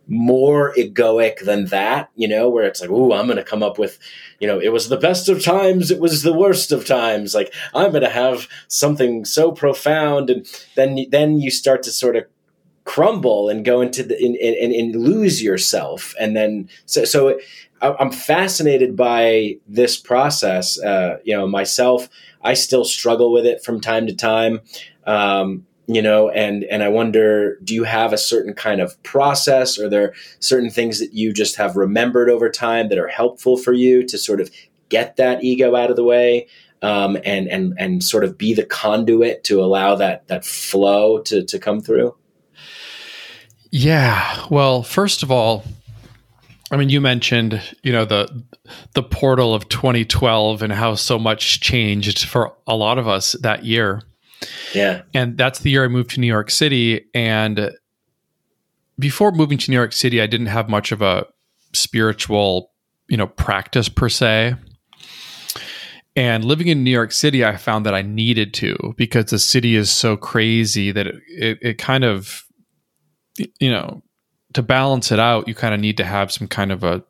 more 0.09 0.73
egoic 0.77 1.45
than 1.45 1.67
that 1.67 2.11
you 2.17 2.27
know 2.27 2.49
where 2.49 2.65
it's 2.65 2.81
like 2.81 2.91
oh 2.91 3.13
i'm 3.13 3.27
going 3.27 3.37
to 3.37 3.45
come 3.45 3.63
up 3.63 3.79
with 3.79 3.99
you 4.41 4.47
know 4.47 4.59
it 4.59 4.73
was 4.73 4.89
the 4.89 4.97
best 4.97 5.29
of 5.29 5.45
times 5.45 5.91
it 5.91 6.01
was 6.01 6.23
the 6.23 6.33
worst 6.33 6.73
of 6.73 6.87
times. 6.87 7.35
Like 7.35 7.53
i'm 7.75 7.91
going 7.91 8.03
to 8.03 8.09
have 8.09 8.49
something 8.69 9.25
so 9.25 9.53
profound. 9.53 10.31
And 10.31 10.47
then 10.77 11.07
then 11.11 11.41
you 11.41 11.51
start 11.51 11.83
to 11.85 11.91
sort 11.91 12.17
of 12.17 12.25
crumble 12.85 13.49
and 13.49 13.65
go 13.65 13.81
into 13.81 14.03
the 14.03 14.17
and 14.17 14.97
lose 14.97 15.43
yourself. 15.43 16.15
And 16.19 16.37
then 16.37 16.69
so 16.87 17.05
so 17.05 17.39
i'm 17.81 18.11
fascinated 18.11 18.97
by 18.97 19.59
this 19.67 19.97
process. 19.97 20.81
Uh, 20.81 21.19
you 21.25 21.37
know 21.37 21.47
myself 21.47 22.09
i 22.43 22.55
still 22.55 22.85
struggle 22.85 23.33
with 23.33 23.47
it 23.47 23.63
from 23.63 23.81
time 23.81 24.07
to 24.07 24.15
time. 24.15 24.61
Um, 25.07 25.67
you 25.89 26.03
know 26.03 26.29
and 26.31 26.65
and 26.65 26.83
i 26.83 26.89
wonder 26.89 27.57
do 27.65 27.75
you 27.75 27.85
have 27.85 28.13
a 28.13 28.19
certain 28.19 28.55
kind 28.55 28.81
of 28.81 29.03
process 29.03 29.79
or 29.79 29.89
there 29.89 30.15
certain 30.39 30.71
things 30.71 31.01
that 31.01 31.13
you 31.13 31.33
just 31.33 31.57
have 31.57 31.77
remembered 31.77 32.31
over 32.31 32.51
time 32.51 32.89
that 32.89 32.99
are 32.99 33.09
helpful 33.09 33.57
for 33.57 33.73
you 33.73 34.07
to 34.07 34.17
sort 34.19 34.41
of 34.41 34.51
get 34.89 35.17
that 35.17 35.43
ego 35.43 35.75
out 35.75 35.91
of 35.91 35.97
the 35.97 36.05
way 36.05 36.47
um, 36.81 37.17
and 37.25 37.49
and 37.49 37.75
and 37.79 38.05
sort 38.05 38.23
of 38.23 38.39
be 38.39 38.55
the 38.55 38.65
conduit 38.65 39.43
to 39.45 39.61
allow 39.63 39.97
that 39.97 40.29
that 40.29 40.45
flow 40.45 41.19
to 41.23 41.45
to 41.45 41.59
come 41.59 41.81
through 41.81 42.15
yeah. 43.71 44.47
Well, 44.51 44.83
first 44.83 45.23
of 45.23 45.31
all, 45.31 45.65
I 46.71 46.77
mean, 46.77 46.89
you 46.89 47.01
mentioned, 47.01 47.61
you 47.83 47.93
know, 47.93 48.05
the 48.05 48.45
the 48.95 49.03
portal 49.03 49.55
of 49.55 49.69
2012 49.69 50.63
and 50.63 50.73
how 50.73 50.95
so 50.95 51.19
much 51.19 51.61
changed 51.61 52.25
for 52.27 52.55
a 52.67 52.77
lot 52.77 52.99
of 52.99 53.09
us 53.09 53.33
that 53.41 53.65
year. 53.65 54.03
Yeah. 54.75 55.03
And 55.15 55.37
that's 55.37 55.61
the 55.61 55.71
year 55.71 55.85
I 55.85 55.89
moved 55.89 56.11
to 56.11 56.21
New 56.21 56.27
York 56.27 56.51
City. 56.51 57.07
And 57.15 57.73
before 58.99 59.33
moving 59.33 59.59
to 59.59 59.71
New 59.71 59.77
York 59.77 59.93
City, 59.93 60.21
I 60.21 60.27
didn't 60.27 60.47
have 60.47 60.69
much 60.69 60.93
of 60.93 61.03
a 61.03 61.27
spiritual, 61.73 62.73
you 63.09 63.17
know, 63.17 63.27
practice 63.27 63.89
per 63.89 64.09
se. 64.09 64.55
And 66.17 66.45
living 66.45 66.67
in 66.67 66.83
New 66.83 66.91
York 66.91 67.13
City, 67.13 67.45
I 67.45 67.57
found 67.57 67.87
that 67.87 67.95
I 67.95 68.03
needed 68.03 68.53
to 68.55 68.95
because 68.97 69.27
the 69.27 69.39
city 69.39 69.77
is 69.77 69.91
so 69.91 70.17
crazy 70.17 70.91
that 70.91 71.07
it, 71.07 71.17
it, 71.29 71.59
it 71.63 71.79
kind 71.79 72.05
of 72.05 72.45
you 73.61 73.71
know, 73.71 74.03
to 74.55 74.63
balance 74.63 75.13
it 75.13 75.19
out, 75.19 75.49
you 75.49 75.55
kind 75.55 75.75
of 75.75 75.81
need 75.81 75.97
to 75.99 76.05
have 76.05 76.33
some 76.33 76.49
kind 76.49 76.73
of 76.73 76.83
a 76.83 77.05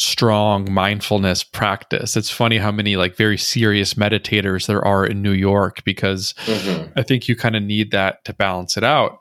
strong 0.00 0.72
mindfulness 0.72 1.44
practice. 1.44 2.16
It's 2.16 2.30
funny 2.30 2.58
how 2.58 2.72
many 2.72 2.96
like 2.96 3.16
very 3.16 3.36
serious 3.36 3.94
meditators 3.94 4.66
there 4.66 4.84
are 4.84 5.04
in 5.04 5.22
New 5.22 5.32
York 5.32 5.84
because 5.84 6.34
mm-hmm. 6.46 6.90
I 6.96 7.02
think 7.02 7.28
you 7.28 7.36
kind 7.36 7.54
of 7.54 7.62
need 7.62 7.90
that 7.90 8.24
to 8.24 8.32
balance 8.32 8.76
it 8.76 8.84
out. 8.84 9.20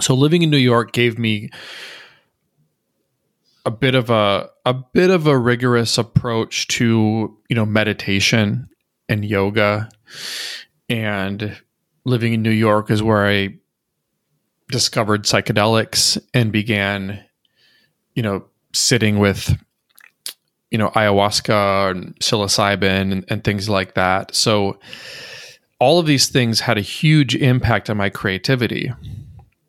So 0.00 0.14
living 0.14 0.42
in 0.42 0.50
New 0.50 0.56
York 0.56 0.92
gave 0.92 1.18
me 1.18 1.50
a 3.64 3.70
bit 3.70 3.94
of 3.94 4.10
a 4.10 4.50
a 4.64 4.74
bit 4.74 5.10
of 5.10 5.26
a 5.26 5.38
rigorous 5.38 5.98
approach 5.98 6.66
to, 6.68 7.36
you 7.48 7.56
know, 7.56 7.66
meditation 7.66 8.68
and 9.08 9.24
yoga 9.24 9.88
and 10.88 11.56
living 12.04 12.32
in 12.32 12.42
New 12.42 12.50
York 12.50 12.90
is 12.90 13.02
where 13.02 13.26
I 13.26 13.56
discovered 14.68 15.24
psychedelics 15.24 16.18
and 16.34 16.52
began, 16.52 17.24
you 18.14 18.22
know, 18.22 18.46
sitting 18.72 19.18
with, 19.18 19.56
you 20.70 20.78
know, 20.78 20.90
ayahuasca 20.90 21.90
and 21.90 22.16
psilocybin 22.20 23.12
and, 23.12 23.24
and 23.28 23.44
things 23.44 23.68
like 23.68 23.94
that. 23.94 24.34
So 24.34 24.78
all 25.78 25.98
of 25.98 26.06
these 26.06 26.28
things 26.28 26.60
had 26.60 26.78
a 26.78 26.82
huge 26.82 27.34
impact 27.34 27.90
on 27.90 27.96
my 27.96 28.10
creativity 28.10 28.88
mm. 28.88 28.94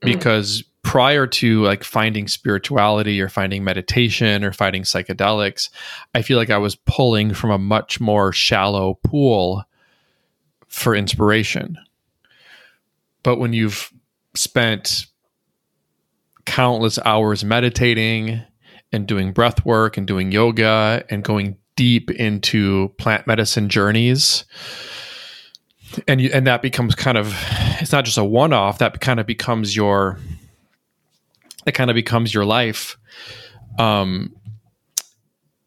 because 0.02 0.64
prior 0.84 1.28
to 1.28 1.64
like 1.64 1.84
finding 1.84 2.28
spirituality 2.28 3.20
or 3.22 3.28
finding 3.28 3.64
meditation 3.64 4.44
or 4.44 4.54
finding 4.54 4.84
psychedelics, 4.84 5.70
I 6.16 6.22
feel 6.22 6.38
like 6.38 6.50
I 6.50 6.58
was 6.58 6.76
pulling 6.76 7.34
from 7.34 7.52
a 7.52 7.58
much 7.58 8.00
more 8.00 8.32
shallow 8.32 8.96
pool 9.04 9.66
for 10.68 10.96
inspiration. 10.96 11.78
But 13.22 13.38
when 13.38 13.52
you've 13.52 13.92
spent 14.34 15.08
countless 16.46 16.98
hours 17.00 17.44
meditating 17.44 18.42
and 18.98 19.08
doing 19.08 19.32
breath 19.32 19.64
work 19.64 19.96
and 19.96 20.06
doing 20.06 20.34
yoga 20.34 21.06
and 21.10 21.24
going 21.24 21.56
deep 21.78 22.12
into 22.12 22.90
plant 22.98 23.26
medicine 23.26 23.70
journeys. 23.70 24.44
And 26.08 26.20
you, 26.20 26.30
and 26.34 26.46
that 26.48 26.62
becomes 26.62 26.96
kind 26.96 27.18
of 27.18 27.34
it's 27.80 27.94
not 27.94 28.04
just 28.04 28.18
a 28.18 28.26
one 28.26 28.52
off 28.52 28.80
that 28.80 29.00
kind 29.00 29.22
of 29.22 29.26
becomes 29.26 29.74
your 29.74 30.20
it 31.66 31.72
kind 31.72 31.90
of 31.90 31.96
becomes 31.96 32.34
your 32.34 32.44
life. 32.44 32.98
Um 33.80 34.36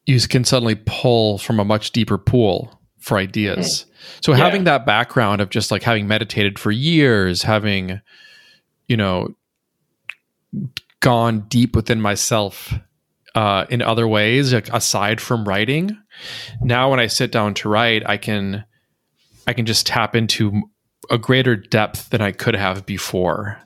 you 0.04 0.20
can 0.20 0.44
suddenly 0.44 0.74
pull 0.84 1.38
from 1.38 1.60
a 1.60 1.64
much 1.64 1.92
deeper 1.92 2.18
pool 2.18 2.78
for 2.98 3.16
ideas. 3.16 3.86
So 4.20 4.32
yeah. 4.32 4.38
having 4.38 4.64
that 4.64 4.84
background 4.84 5.40
of 5.40 5.50
just 5.50 5.70
like 5.70 5.82
having 5.82 6.06
meditated 6.08 6.58
for 6.58 6.70
years 6.70 7.42
having 7.42 8.00
you 8.88 8.96
know 8.96 9.34
gone 11.00 11.40
deep 11.48 11.74
within 11.76 12.00
myself 12.00 12.74
uh, 13.34 13.64
in 13.70 13.82
other 13.82 14.08
ways 14.08 14.52
like 14.52 14.68
aside 14.72 15.20
from 15.20 15.44
writing 15.44 15.96
now 16.60 16.90
when 16.90 17.00
i 17.00 17.06
sit 17.06 17.30
down 17.30 17.54
to 17.54 17.68
write 17.68 18.02
i 18.06 18.16
can 18.16 18.64
i 19.46 19.52
can 19.52 19.66
just 19.66 19.86
tap 19.86 20.16
into 20.16 20.62
a 21.10 21.18
greater 21.18 21.56
depth 21.56 22.10
than 22.10 22.20
i 22.20 22.32
could 22.32 22.54
have 22.54 22.84
before 22.86 23.60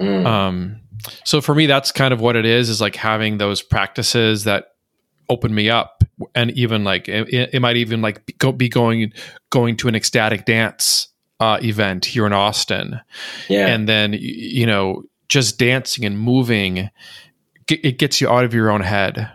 mm. 0.00 0.26
um 0.26 0.80
so 1.24 1.40
for 1.40 1.54
me 1.54 1.66
that's 1.66 1.92
kind 1.92 2.12
of 2.12 2.20
what 2.20 2.36
it 2.36 2.44
is 2.44 2.68
is 2.68 2.80
like 2.80 2.96
having 2.96 3.38
those 3.38 3.62
practices 3.62 4.44
that 4.44 4.68
open 5.28 5.54
me 5.54 5.68
up 5.68 6.04
and 6.34 6.52
even 6.52 6.84
like 6.84 7.08
it, 7.08 7.50
it 7.52 7.60
might 7.60 7.76
even 7.76 8.00
like 8.00 8.38
go, 8.38 8.52
be 8.52 8.68
going 8.68 9.12
going 9.50 9.76
to 9.76 9.88
an 9.88 9.94
ecstatic 9.94 10.44
dance 10.44 11.08
uh, 11.40 11.58
event 11.62 12.04
here 12.04 12.26
in 12.26 12.32
Austin. 12.32 13.00
Yeah. 13.48 13.66
And 13.66 13.88
then, 13.88 14.14
you 14.18 14.66
know, 14.66 15.04
just 15.28 15.58
dancing 15.58 16.04
and 16.04 16.18
moving, 16.18 16.90
it 17.68 17.98
gets 17.98 18.20
you 18.20 18.28
out 18.28 18.44
of 18.44 18.54
your 18.54 18.70
own 18.70 18.80
head. 18.80 19.30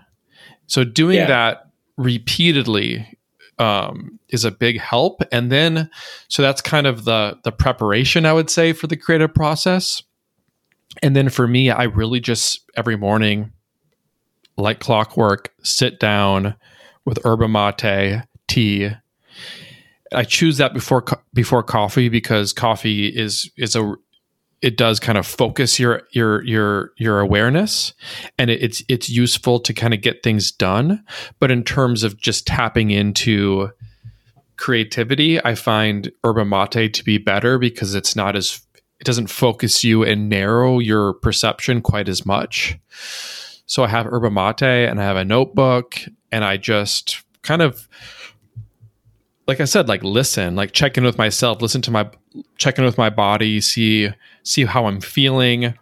So 0.67 0.83
doing 0.83 1.17
yeah. 1.17 1.27
that 1.27 1.67
repeatedly 1.97 3.17
um, 3.59 4.19
is 4.29 4.45
a 4.45 4.51
big 4.51 4.79
help. 4.79 5.21
And 5.31 5.51
then, 5.51 5.89
so 6.27 6.41
that's 6.41 6.61
kind 6.61 6.87
of 6.87 7.05
the 7.05 7.37
the 7.43 7.51
preparation 7.51 8.25
I 8.25 8.33
would 8.33 8.49
say 8.49 8.73
for 8.73 8.87
the 8.87 8.97
creative 8.97 9.33
process. 9.33 10.01
And 11.01 11.15
then 11.15 11.29
for 11.29 11.47
me, 11.47 11.69
I 11.69 11.83
really 11.83 12.19
just 12.19 12.61
every 12.75 12.97
morning, 12.97 13.51
like 14.57 14.79
clockwork, 14.79 15.53
sit 15.63 15.99
down 15.99 16.55
with 17.05 17.19
yerba 17.23 17.47
mate, 17.47 18.23
tea, 18.47 18.91
I 20.13 20.23
choose 20.23 20.57
that 20.57 20.73
before 20.73 21.05
before 21.33 21.63
coffee 21.63 22.09
because 22.09 22.53
coffee 22.53 23.07
is 23.07 23.49
is 23.57 23.75
a 23.75 23.95
it 24.61 24.77
does 24.77 24.99
kind 24.99 25.17
of 25.17 25.25
focus 25.25 25.79
your 25.79 26.03
your 26.11 26.43
your 26.43 26.91
your 26.97 27.19
awareness 27.19 27.93
and 28.37 28.49
it, 28.49 28.61
it's 28.61 28.83
it's 28.87 29.09
useful 29.09 29.59
to 29.59 29.73
kind 29.73 29.93
of 29.93 30.01
get 30.01 30.23
things 30.23 30.51
done. 30.51 31.03
But 31.39 31.51
in 31.51 31.63
terms 31.63 32.03
of 32.03 32.17
just 32.17 32.47
tapping 32.47 32.91
into 32.91 33.71
creativity 34.61 35.43
i 35.43 35.55
find 35.55 36.11
yerba 36.23 36.45
mate 36.45 36.93
to 36.93 37.03
be 37.03 37.17
better 37.17 37.57
because 37.57 37.95
it's 37.95 38.15
not 38.15 38.35
as 38.35 38.61
it 38.99 39.05
doesn't 39.05 39.25
focus 39.25 39.83
you 39.83 40.03
and 40.03 40.29
narrow 40.29 40.77
your 40.77 41.13
perception 41.15 41.81
quite 41.81 42.07
as 42.07 42.27
much. 42.27 42.77
So 43.65 43.83
i 43.83 43.87
have 43.87 44.05
yerba 44.05 44.29
mate 44.29 44.61
and 44.61 45.01
i 45.01 45.03
have 45.03 45.17
a 45.17 45.25
notebook 45.25 45.99
and 46.31 46.45
i 46.45 46.57
just 46.57 47.23
kind 47.41 47.63
of 47.63 47.87
like 49.47 49.59
I 49.59 49.65
said, 49.65 49.87
like 49.87 50.03
listen, 50.03 50.55
like 50.55 50.71
check 50.71 50.97
in 50.97 51.03
with 51.03 51.17
myself, 51.17 51.61
listen 51.61 51.81
to 51.83 51.91
my 51.91 52.09
check 52.57 52.77
in 52.77 52.85
with 52.85 52.97
my 52.97 53.09
body, 53.09 53.61
see 53.61 54.09
see 54.43 54.65
how 54.65 54.85
I'm 54.85 55.01
feeling. 55.01 55.73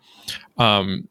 Um, 0.57 1.07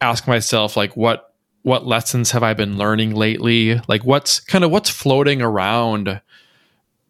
ask 0.00 0.28
myself 0.28 0.76
like 0.76 0.96
what 0.96 1.32
what 1.62 1.86
lessons 1.86 2.30
have 2.32 2.42
I 2.42 2.52
been 2.54 2.76
learning 2.76 3.14
lately? 3.14 3.80
Like 3.88 4.04
what's 4.04 4.40
kind 4.40 4.64
of 4.64 4.70
what's 4.70 4.90
floating 4.90 5.40
around 5.40 6.20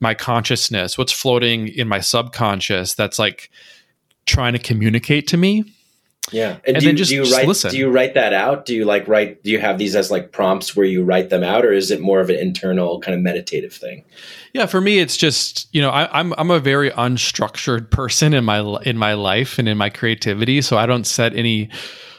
my 0.01 0.15
consciousness? 0.15 0.97
What's 0.97 1.13
floating 1.13 1.69
in 1.69 1.89
my 1.89 2.01
subconscious 2.01 2.95
that's 2.95 3.19
like 3.19 3.51
trying 4.27 4.53
to 4.53 4.59
communicate 4.59 5.27
to 5.29 5.37
me? 5.37 5.74
Yeah, 6.33 6.57
And 6.67 6.77
do, 6.77 6.81
then 6.81 6.83
you- 6.83 6.93
just- 6.99 7.11
do 7.11 7.17
you 7.17 7.23
write? 7.25 7.47
listen. 7.47 7.71
Do 7.71 7.79
you 7.79 7.91
write 7.91 8.15
that 8.15 8.33
out? 8.33 8.65
Do 8.67 8.75
you 8.75 8.85
like 8.85 9.07
write? 9.07 9.43
Do 9.45 9.51
you 9.51 9.59
have 9.61 9.79
these 9.79 9.95
as 9.95 10.11
like 10.11 10.33
prompts 10.33 10.75
where 10.75 10.87
you 10.87 11.05
write 11.05 11.29
them 11.29 11.45
out, 11.45 11.65
or 11.65 11.73
is 11.73 11.91
it 11.91 12.01
more 12.01 12.21
of 12.21 12.31
an 12.31 12.37
internal 12.37 12.99
kind 13.01 13.15
of 13.15 13.21
meditative 13.23 13.73
thing? 13.73 14.05
Yeah, 14.53 14.67
for 14.67 14.81
me, 14.81 14.99
it's 14.99 15.17
just 15.17 15.69
you 15.73 15.83
know 15.83 15.91
I, 15.91 16.09
I'm 16.19 16.33
I'm 16.39 16.51
a 16.51 16.59
very 16.61 16.91
unstructured 16.91 17.91
person 17.91 18.33
in 18.35 18.45
my 18.45 18.61
in 18.85 18.97
my 18.97 19.15
life 19.15 19.59
and 19.59 19.69
in 19.69 19.77
my 19.77 19.91
creativity, 19.91 20.61
so 20.63 20.77
I 20.79 20.87
don't 20.87 21.05
set 21.07 21.37
any 21.37 21.69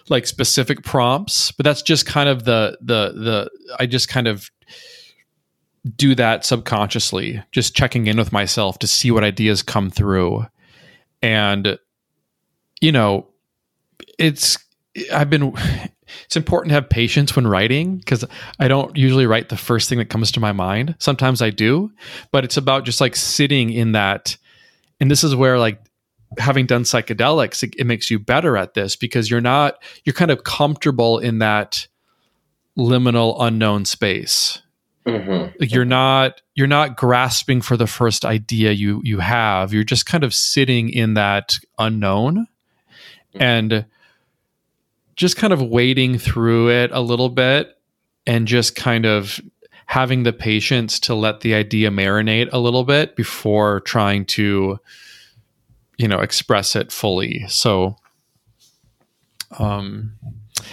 like 0.08 0.28
specific 0.28 0.84
prompts, 0.84 1.52
but 1.52 1.64
that's 1.64 1.82
just 1.82 2.06
kind 2.06 2.30
of 2.30 2.46
the 2.46 2.78
the 2.82 3.12
the 3.12 3.50
I 3.80 3.88
just 3.88 4.08
kind 4.08 4.28
of 4.28 4.50
do 5.96 6.16
that 6.16 6.46
subconsciously, 6.46 7.44
just 7.52 7.76
checking 7.76 8.08
in 8.08 8.18
with 8.18 8.32
myself 8.32 8.80
to 8.80 8.88
see 8.88 9.12
what 9.12 9.24
ideas 9.24 9.62
come 9.64 9.90
through, 9.90 10.46
and 11.22 11.78
you 12.82 12.92
know, 12.92 13.28
it's 14.18 14.58
I've 15.12 15.30
been 15.30 15.54
it's 16.26 16.36
important 16.36 16.70
to 16.70 16.76
have 16.76 16.90
patience 16.90 17.36
when 17.36 17.48
writing 17.48 17.98
because 17.98 18.24
I 18.60 18.68
don't 18.68 18.96
usually 18.96 19.26
write 19.26 19.50
the 19.50 19.58
first 19.58 19.90
thing 19.90 19.98
that 19.98 20.10
comes 20.10 20.32
to 20.34 20.40
my 20.40 20.52
mind. 20.52 20.96
Sometimes 21.00 21.42
I 21.42 21.50
do, 21.50 21.92
but 22.32 22.44
it's 22.44 22.58
about 22.58 22.86
just 22.86 23.02
like 23.02 23.16
sitting 23.16 23.72
in 23.72 23.94
that. 23.94 24.38
And 25.00 25.12
this 25.12 25.24
is 25.24 25.36
where 25.36 25.60
like 25.60 25.82
having 26.38 26.66
done 26.66 26.84
psychedelics, 26.84 27.64
it, 27.64 27.76
it 27.78 27.86
makes 27.86 28.10
you 28.10 28.20
better 28.20 28.58
at 28.58 28.74
this 28.74 28.96
because 28.96 29.30
you're 29.30 29.42
not, 29.42 29.82
you're 30.04 30.14
kind 30.14 30.32
of 30.32 30.44
comfortable 30.44 31.20
in 31.20 31.40
that 31.40 31.88
liminal 32.78 33.36
unknown 33.40 33.86
space. 33.86 34.62
Mm-hmm. 35.06 35.56
Like 35.60 35.72
you're 35.72 35.86
not, 35.86 36.42
you're 36.56 36.68
not 36.68 36.98
grasping 36.98 37.62
for 37.62 37.78
the 37.78 37.88
first 37.88 38.26
idea 38.26 38.72
you, 38.72 39.02
you 39.04 39.20
have. 39.20 39.74
You're 39.74 39.84
just 39.84 40.06
kind 40.06 40.24
of 40.24 40.34
sitting 40.34 40.90
in 40.90 41.14
that 41.14 41.58
unknown 41.78 42.48
and 43.36 43.86
just 45.16 45.38
kind 45.38 45.54
of 45.54 45.62
wading 45.62 46.18
through 46.18 46.70
it 46.70 46.92
a 46.92 47.02
little 47.02 47.30
bit 47.30 47.78
and 48.28 48.48
just 48.48 48.76
kind 48.76 49.06
of 49.06 49.40
having 49.88 50.24
the 50.24 50.34
patience 50.34 51.00
to 51.00 51.14
let 51.14 51.42
the 51.42 51.54
idea 51.54 51.90
marinate 51.92 52.50
a 52.52 52.60
little 52.60 52.84
bit 52.84 53.16
before 53.16 53.82
trying 53.82 54.26
to 54.26 54.80
you 55.98 56.08
know 56.08 56.20
express 56.20 56.76
it 56.76 56.92
fully. 56.92 57.46
So 57.48 57.96
um 59.60 60.14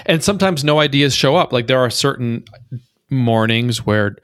and 0.07 0.25
sometimes 0.25 0.65
no 0.65 0.81
ideas 0.81 1.15
show 1.15 1.37
up. 1.37 1.53
Like 1.53 1.67
there 1.67 1.79
are 1.79 1.91
certain 1.91 2.45
mornings 3.11 3.85
where 3.85 4.17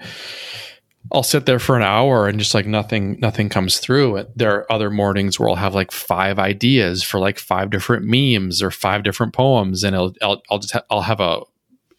I'll 1.10 1.22
sit 1.22 1.46
there 1.46 1.58
for 1.58 1.76
an 1.76 1.82
hour 1.82 2.28
and 2.28 2.38
just 2.38 2.54
like 2.54 2.66
nothing 2.66 3.18
nothing 3.20 3.48
comes 3.48 3.78
through. 3.78 4.26
There 4.36 4.54
are 4.54 4.72
other 4.72 4.90
mornings 4.90 5.38
where 5.38 5.48
I'll 5.48 5.56
have 5.56 5.74
like 5.74 5.90
five 5.90 6.38
ideas 6.38 7.02
for 7.02 7.18
like 7.18 7.38
five 7.38 7.70
different 7.70 8.04
memes 8.06 8.62
or 8.62 8.70
five 8.70 9.04
different 9.04 9.32
poems, 9.32 9.84
and 9.84 9.96
I'll 9.96 10.14
I'll, 10.22 10.42
I'll 10.50 10.58
just 10.58 10.74
ha- 10.74 10.84
I'll 10.90 11.02
have 11.02 11.20
a 11.20 11.40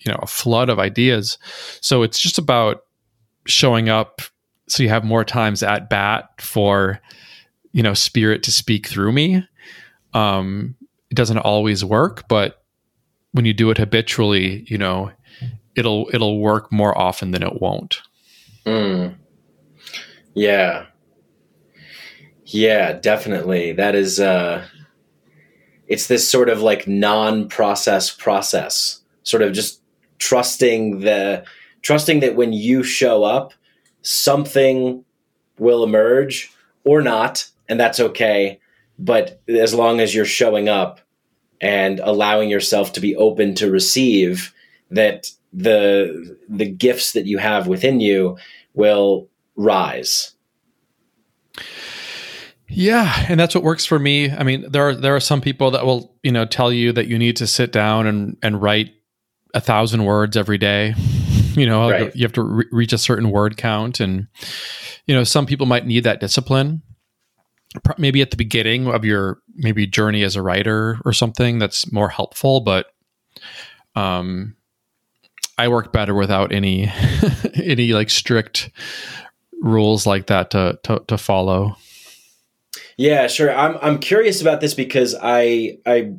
you 0.06 0.12
know 0.12 0.20
a 0.22 0.28
flood 0.28 0.70
of 0.70 0.80
ideas. 0.80 1.38
So 1.82 2.04
it's 2.04 2.20
just 2.20 2.38
about 2.38 2.84
showing 3.46 3.90
up 3.90 4.22
so 4.68 4.84
you 4.84 4.90
have 4.90 5.04
more 5.04 5.26
times 5.26 5.64
at 5.64 5.90
bat 5.90 6.30
for 6.40 7.02
you 7.72 7.82
know 7.82 7.96
spirit 7.96 8.44
to 8.44 8.52
speak 8.52 8.88
through 8.88 9.12
me. 9.12 9.44
Um, 10.14 10.76
it 11.10 11.16
doesn't 11.16 11.40
always 11.40 11.84
work, 11.84 12.28
but 12.28 12.64
when 13.32 13.46
you 13.46 13.54
do 13.54 13.72
it 13.72 13.78
habitually, 13.80 14.66
you 14.68 14.78
know 14.78 15.12
it'll 15.76 16.10
it'll 16.14 16.40
work 16.40 16.72
more 16.72 16.96
often 16.96 17.32
than 17.32 17.42
it 17.42 17.60
won't. 17.60 18.02
Mm. 18.66 19.16
Yeah. 20.34 20.86
Yeah, 22.46 22.94
definitely. 22.94 23.74
That 23.74 23.96
is 23.96 24.20
uh 24.20 24.66
it's 25.88 26.08
this 26.08 26.28
sort 26.28 26.50
of 26.50 26.62
like 26.62 26.88
non-process 26.88 28.12
process. 28.12 29.02
Sort 29.24 29.42
of 29.42 29.54
just 29.54 29.82
trusting 30.20 31.00
the 31.00 31.44
trusting 31.82 32.20
that 32.22 32.36
when 32.36 32.54
you 32.54 32.84
show 32.84 33.24
up, 33.24 33.54
something 34.02 35.04
will 35.58 35.84
emerge 35.84 36.52
or 36.84 37.02
not, 37.02 37.50
and 37.68 37.80
that's 37.80 38.00
okay. 38.00 38.60
But 38.98 39.42
as 39.48 39.74
long 39.74 40.00
as 40.00 40.14
you're 40.14 40.26
showing 40.26 40.70
up 40.70 41.00
and 41.62 42.00
allowing 42.00 42.50
yourself 42.50 42.94
to 42.94 43.00
be 43.00 43.16
open 43.16 43.56
to 43.56 43.72
receive 43.72 44.54
that 44.92 45.32
the 45.54 46.38
the 46.48 46.70
gifts 46.70 47.14
that 47.14 47.26
you 47.26 47.38
have 47.38 47.68
within 47.68 48.00
you 48.00 48.38
will 48.74 49.28
rise. 49.56 50.34
Yeah, 52.72 53.26
and 53.28 53.40
that's 53.40 53.56
what 53.56 53.64
works 53.64 53.84
for 53.86 53.98
me. 53.98 54.30
I 54.32 54.44
mean, 54.44 54.66
there 54.70 54.90
are 54.90 54.96
there 54.96 55.16
are 55.16 55.20
some 55.20 55.42
people 55.42 55.72
that 55.72 55.86
will, 55.86 56.16
you 56.22 56.32
know, 56.32 56.46
tell 56.46 56.72
you 56.72 56.92
that 56.94 57.08
you 57.08 57.18
need 57.18 57.36
to 57.38 57.48
sit 57.48 57.72
down 57.72 58.06
and 58.06 58.38
and 58.44 58.62
write 58.62 58.92
a 59.56 59.60
thousand 59.62 60.06
words 60.06 60.38
every 60.38 60.58
day. 60.58 60.94
You 61.56 61.66
know, 61.66 61.90
Right. 61.90 62.16
you 62.16 62.24
have 62.24 62.32
to 62.34 62.44
re- 62.44 62.66
reach 62.72 62.94
a 62.94 62.98
certain 62.98 63.32
word 63.32 63.58
count, 63.58 64.00
and 64.00 64.28
you 65.08 65.16
know, 65.16 65.24
some 65.24 65.48
people 65.48 65.66
might 65.66 65.86
need 65.86 66.04
that 66.04 66.20
discipline. 66.22 66.84
Maybe 67.98 68.22
at 68.22 68.30
the 68.30 68.38
beginning 68.38 68.88
of 68.88 69.04
your 69.04 69.40
maybe 69.56 69.88
journey 69.88 70.24
as 70.24 70.36
a 70.36 70.44
writer 70.44 71.00
or 71.04 71.12
something 71.12 71.58
that's 71.58 71.92
more 71.92 72.08
helpful, 72.08 72.62
but 72.62 72.86
um, 73.96 74.56
I 75.60 75.68
work 75.68 75.92
better 75.92 76.16
without 76.16 76.54
any 76.54 76.90
any 77.56 77.92
like 77.92 78.10
strict 78.10 78.70
rules 79.62 80.08
like 80.08 80.28
that 80.28 80.52
to 80.52 80.80
to, 80.84 81.04
to 81.08 81.18
follow. 81.18 81.76
Yeah, 82.96 83.28
sure. 83.28 83.54
I'm 83.54 83.78
I'm 83.82 84.00
curious 84.00 84.42
about 84.42 84.62
this 84.62 84.74
because 84.74 85.16
I 85.22 85.80
I 85.86 86.14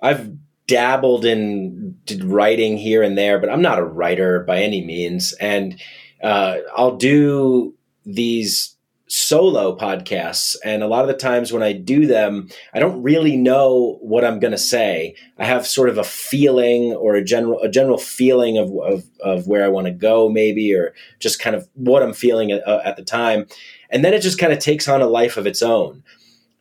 I've 0.00 0.32
dabbled 0.66 1.26
in 1.26 1.98
writing 2.22 2.78
here 2.78 3.02
and 3.02 3.18
there, 3.18 3.38
but 3.38 3.50
I'm 3.50 3.60
not 3.60 3.78
a 3.78 3.84
writer 3.84 4.44
by 4.44 4.62
any 4.62 4.82
means. 4.82 5.34
And 5.34 5.78
uh, 6.22 6.58
I'll 6.74 6.96
do 6.96 7.74
these 8.06 8.76
solo 9.12 9.76
podcasts, 9.76 10.56
and 10.64 10.84
a 10.84 10.86
lot 10.86 11.02
of 11.02 11.08
the 11.08 11.14
times 11.14 11.52
when 11.52 11.64
I 11.64 11.72
do 11.72 12.06
them, 12.06 12.48
I 12.72 12.78
don't 12.78 13.02
really 13.02 13.36
know 13.36 13.98
what 14.00 14.24
I'm 14.24 14.38
going 14.38 14.52
to 14.52 14.58
say. 14.58 15.16
I 15.36 15.44
have 15.44 15.66
sort 15.66 15.88
of 15.88 15.98
a 15.98 16.04
feeling 16.04 16.92
or 16.92 17.16
a 17.16 17.24
general 17.24 17.60
a 17.60 17.68
general 17.68 17.98
feeling 17.98 18.56
of 18.56 18.70
of, 18.78 19.04
of 19.20 19.48
where 19.48 19.64
I 19.64 19.68
want 19.68 19.88
to 19.88 19.92
go, 19.92 20.28
maybe, 20.28 20.72
or 20.74 20.94
just 21.18 21.40
kind 21.40 21.56
of 21.56 21.68
what 21.74 22.04
I'm 22.04 22.12
feeling 22.12 22.52
at, 22.52 22.66
uh, 22.66 22.82
at 22.84 22.96
the 22.96 23.04
time, 23.04 23.46
and 23.90 24.04
then 24.04 24.14
it 24.14 24.22
just 24.22 24.38
kind 24.38 24.52
of 24.52 24.60
takes 24.60 24.86
on 24.86 25.02
a 25.02 25.06
life 25.06 25.36
of 25.36 25.46
its 25.46 25.60
own. 25.60 26.04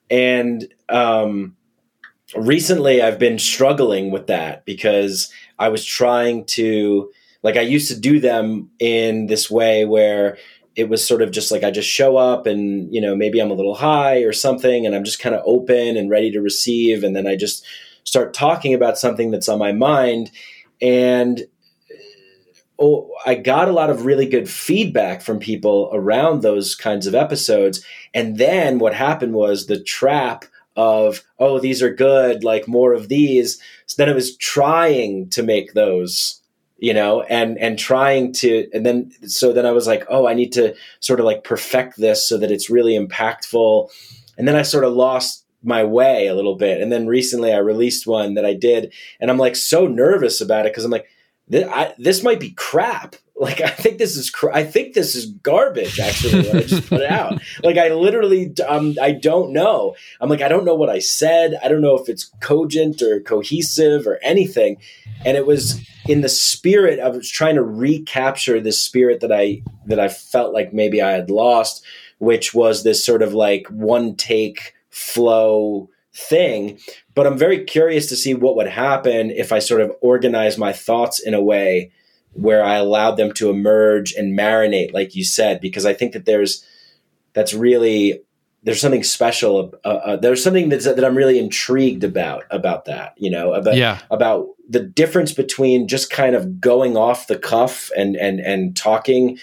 And 0.10 0.68
um, 0.90 1.56
recently, 2.36 3.00
I've 3.00 3.20
been 3.20 3.38
struggling 3.38 4.10
with 4.10 4.26
that 4.26 4.66
because 4.66 5.32
I 5.60 5.70
was 5.70 5.86
trying 5.86 6.46
to, 6.46 7.12
like, 7.44 7.58
I 7.58 7.62
used 7.62 7.90
to 7.90 8.00
do 8.00 8.20
them 8.20 8.72
in 8.80 9.28
this 9.28 9.52
way 9.52 9.86
where 9.86 10.38
it 10.76 10.90
was 10.90 11.06
sort 11.06 11.22
of 11.22 11.32
just 11.32 11.52
like 11.52 11.64
I 11.64 11.72
just 11.72 11.90
show 11.90 12.18
up 12.18 12.46
and, 12.46 12.94
you 12.94 13.02
know, 13.02 13.16
maybe 13.16 13.40
I'm 13.40 13.52
a 13.52 13.56
little 13.56 13.76
high 13.76 14.20
or 14.20 14.32
something 14.32 14.86
and 14.86 14.96
I'm 14.96 15.04
just 15.04 15.20
kind 15.20 15.36
of 15.36 15.42
open 15.46 15.98
and 15.98 16.10
ready 16.10 16.32
to 16.32 16.42
receive. 16.42 17.04
And 17.04 17.16
then 17.16 17.28
I 17.28 17.36
just 17.36 17.66
start 18.04 18.34
talking 18.34 18.74
about 18.74 18.98
something 18.98 19.32
that's 19.32 19.50
on 19.50 19.60
my 19.60 19.72
mind. 19.72 20.32
And 20.82 21.42
uh, 21.92 21.94
oh, 22.80 23.12
I 23.26 23.36
got 23.36 23.68
a 23.68 23.74
lot 23.74 23.90
of 23.90 24.06
really 24.06 24.28
good 24.28 24.50
feedback 24.50 25.22
from 25.22 25.40
people 25.40 25.90
around 25.94 26.42
those 26.42 26.76
kinds 26.76 27.08
of 27.08 27.16
episodes. 27.16 27.84
And 28.14 28.38
then 28.38 28.80
what 28.80 28.94
happened 28.94 29.34
was 29.34 29.66
the 29.66 29.84
trap 29.84 30.46
of, 30.76 31.24
oh, 31.40 31.60
these 31.60 31.82
are 31.82 31.94
good, 31.94 32.44
like 32.44 32.68
more 32.68 32.94
of 32.94 33.10
these. 33.10 33.60
So 33.86 33.96
then 33.98 34.10
it 34.10 34.16
was 34.16 34.38
trying 34.38 35.30
to 35.32 35.44
make 35.44 35.74
those, 35.74 36.39
you 36.80 36.94
know, 36.94 37.22
and 37.24 37.58
and 37.58 37.78
trying 37.78 38.34
to 38.34 38.70
and 38.74 38.86
then 38.86 39.12
so 39.28 39.54
then 39.54 39.66
I 39.66 39.72
was 39.72 39.88
like, 39.88 40.06
oh, 40.10 40.28
I 40.28 40.34
need 40.34 40.52
to 40.54 40.76
sort 41.00 41.20
of 41.20 41.26
like 41.26 41.44
perfect 41.44 41.98
this 41.98 42.28
so 42.28 42.38
that 42.38 42.52
it's 42.52 42.70
really 42.70 42.98
impactful. 42.98 43.90
And 44.38 44.48
then 44.48 44.56
I 44.56 44.62
sort 44.62 44.86
of 44.86 44.94
lost 44.94 45.46
my 45.64 45.84
way 45.84 46.28
a 46.28 46.36
little 46.36 46.56
bit. 46.56 46.82
And 46.82 46.92
then 46.92 47.08
recently 47.08 47.54
I 47.54 47.58
released 47.58 48.08
one 48.08 48.36
that 48.36 48.46
I 48.46 48.54
did 48.54 48.94
and 49.20 49.30
I'm 49.30 49.38
like 49.38 49.56
so 49.56 49.88
nervous 49.88 50.40
about 50.40 50.66
it 50.66 50.72
because 50.72 50.86
I'm 50.86 50.92
like, 50.92 51.08
this, 51.48 51.68
I, 51.68 51.94
this 51.98 52.24
might 52.24 52.40
be 52.40 52.52
crap. 52.52 53.16
Like 53.40 53.62
I 53.62 53.70
think 53.70 54.00
this 54.00 54.18
is 54.18 54.30
cr- 54.30 54.52
I 54.52 54.66
think 54.66 54.94
this 54.94 55.16
is 55.16 55.28
garbage. 55.28 55.98
Actually, 55.98 56.44
when 56.48 56.58
I 56.58 56.64
just 56.64 56.90
put 56.90 57.02
it 57.02 57.10
out. 57.10 57.42
Like 57.64 57.78
I 57.78 57.90
literally 57.94 58.54
um 58.68 58.96
I 59.02 59.14
don't 59.14 59.54
know. 59.54 59.96
I'm 60.20 60.30
like 60.30 60.42
I 60.42 60.50
don't 60.50 60.66
know 60.66 60.76
what 60.76 60.90
I 60.90 61.00
said. 61.00 61.58
I 61.64 61.70
don't 61.70 61.82
know 61.82 61.98
if 61.98 62.10
it's 62.10 62.26
cogent 62.42 63.02
or 63.02 63.22
cohesive 63.22 64.06
or 64.08 64.20
anything. 64.24 64.78
And 65.26 65.38
it 65.38 65.46
was 65.46 65.80
in 66.08 66.22
the 66.22 66.30
spirit 66.30 67.00
of 67.00 67.22
trying 67.24 67.56
to 67.56 67.64
recapture 67.64 68.60
the 68.60 68.74
spirit 68.74 69.22
that 69.22 69.32
I 69.32 69.64
that 69.86 70.00
I 70.00 70.10
felt 70.10 70.54
like 70.54 70.74
maybe 70.74 71.02
I 71.02 71.12
had 71.12 71.30
lost, 71.30 71.84
which 72.18 72.54
was 72.54 72.84
this 72.84 73.06
sort 73.06 73.22
of 73.22 73.34
like 73.34 73.68
one 73.68 74.16
take 74.16 74.74
flow 74.90 75.90
thing 76.14 76.78
but 77.16 77.28
I'm 77.28 77.38
very 77.38 77.64
curious 77.64 78.08
to 78.08 78.16
see 78.16 78.34
what 78.34 78.56
would 78.56 78.68
happen 78.68 79.30
if 79.30 79.52
I 79.52 79.60
sort 79.60 79.82
of 79.82 79.92
organize 80.02 80.58
my 80.58 80.74
thoughts 80.74 81.20
in 81.20 81.34
a 81.34 81.42
way 81.42 81.92
where 82.34 82.64
I 82.64 82.76
allowed 82.76 83.16
them 83.16 83.34
to 83.34 83.50
emerge 83.50 84.14
and 84.14 84.38
marinate, 84.38 84.94
like 84.94 85.16
you 85.16 85.24
said, 85.24 85.60
because 85.62 85.86
I 85.86 85.94
think 85.94 86.14
that 86.14 86.26
there's 86.26 86.66
that's 87.34 87.54
really 87.54 88.22
there's 88.64 88.82
something 88.82 89.04
special. 89.04 89.74
Uh, 89.86 89.88
uh, 89.88 90.16
there's 90.18 90.44
something 90.44 90.70
that's, 90.70 90.86
that 90.86 91.04
I'm 91.04 91.16
really 91.16 91.40
intrigued 91.40 92.04
about 92.04 92.44
about 92.52 92.86
that. 92.86 93.14
You 93.18 93.32
know, 93.32 93.54
about 93.54 93.76
yeah. 93.76 94.00
about 94.12 94.48
the 94.68 94.82
difference 94.82 95.34
between 95.34 95.88
just 95.88 96.12
kind 96.12 96.36
of 96.36 96.60
going 96.62 96.98
off 96.98 97.28
the 97.28 97.38
cuff 97.38 97.90
and 97.96 98.16
and 98.16 98.40
and 98.40 98.76
talking 98.76 99.38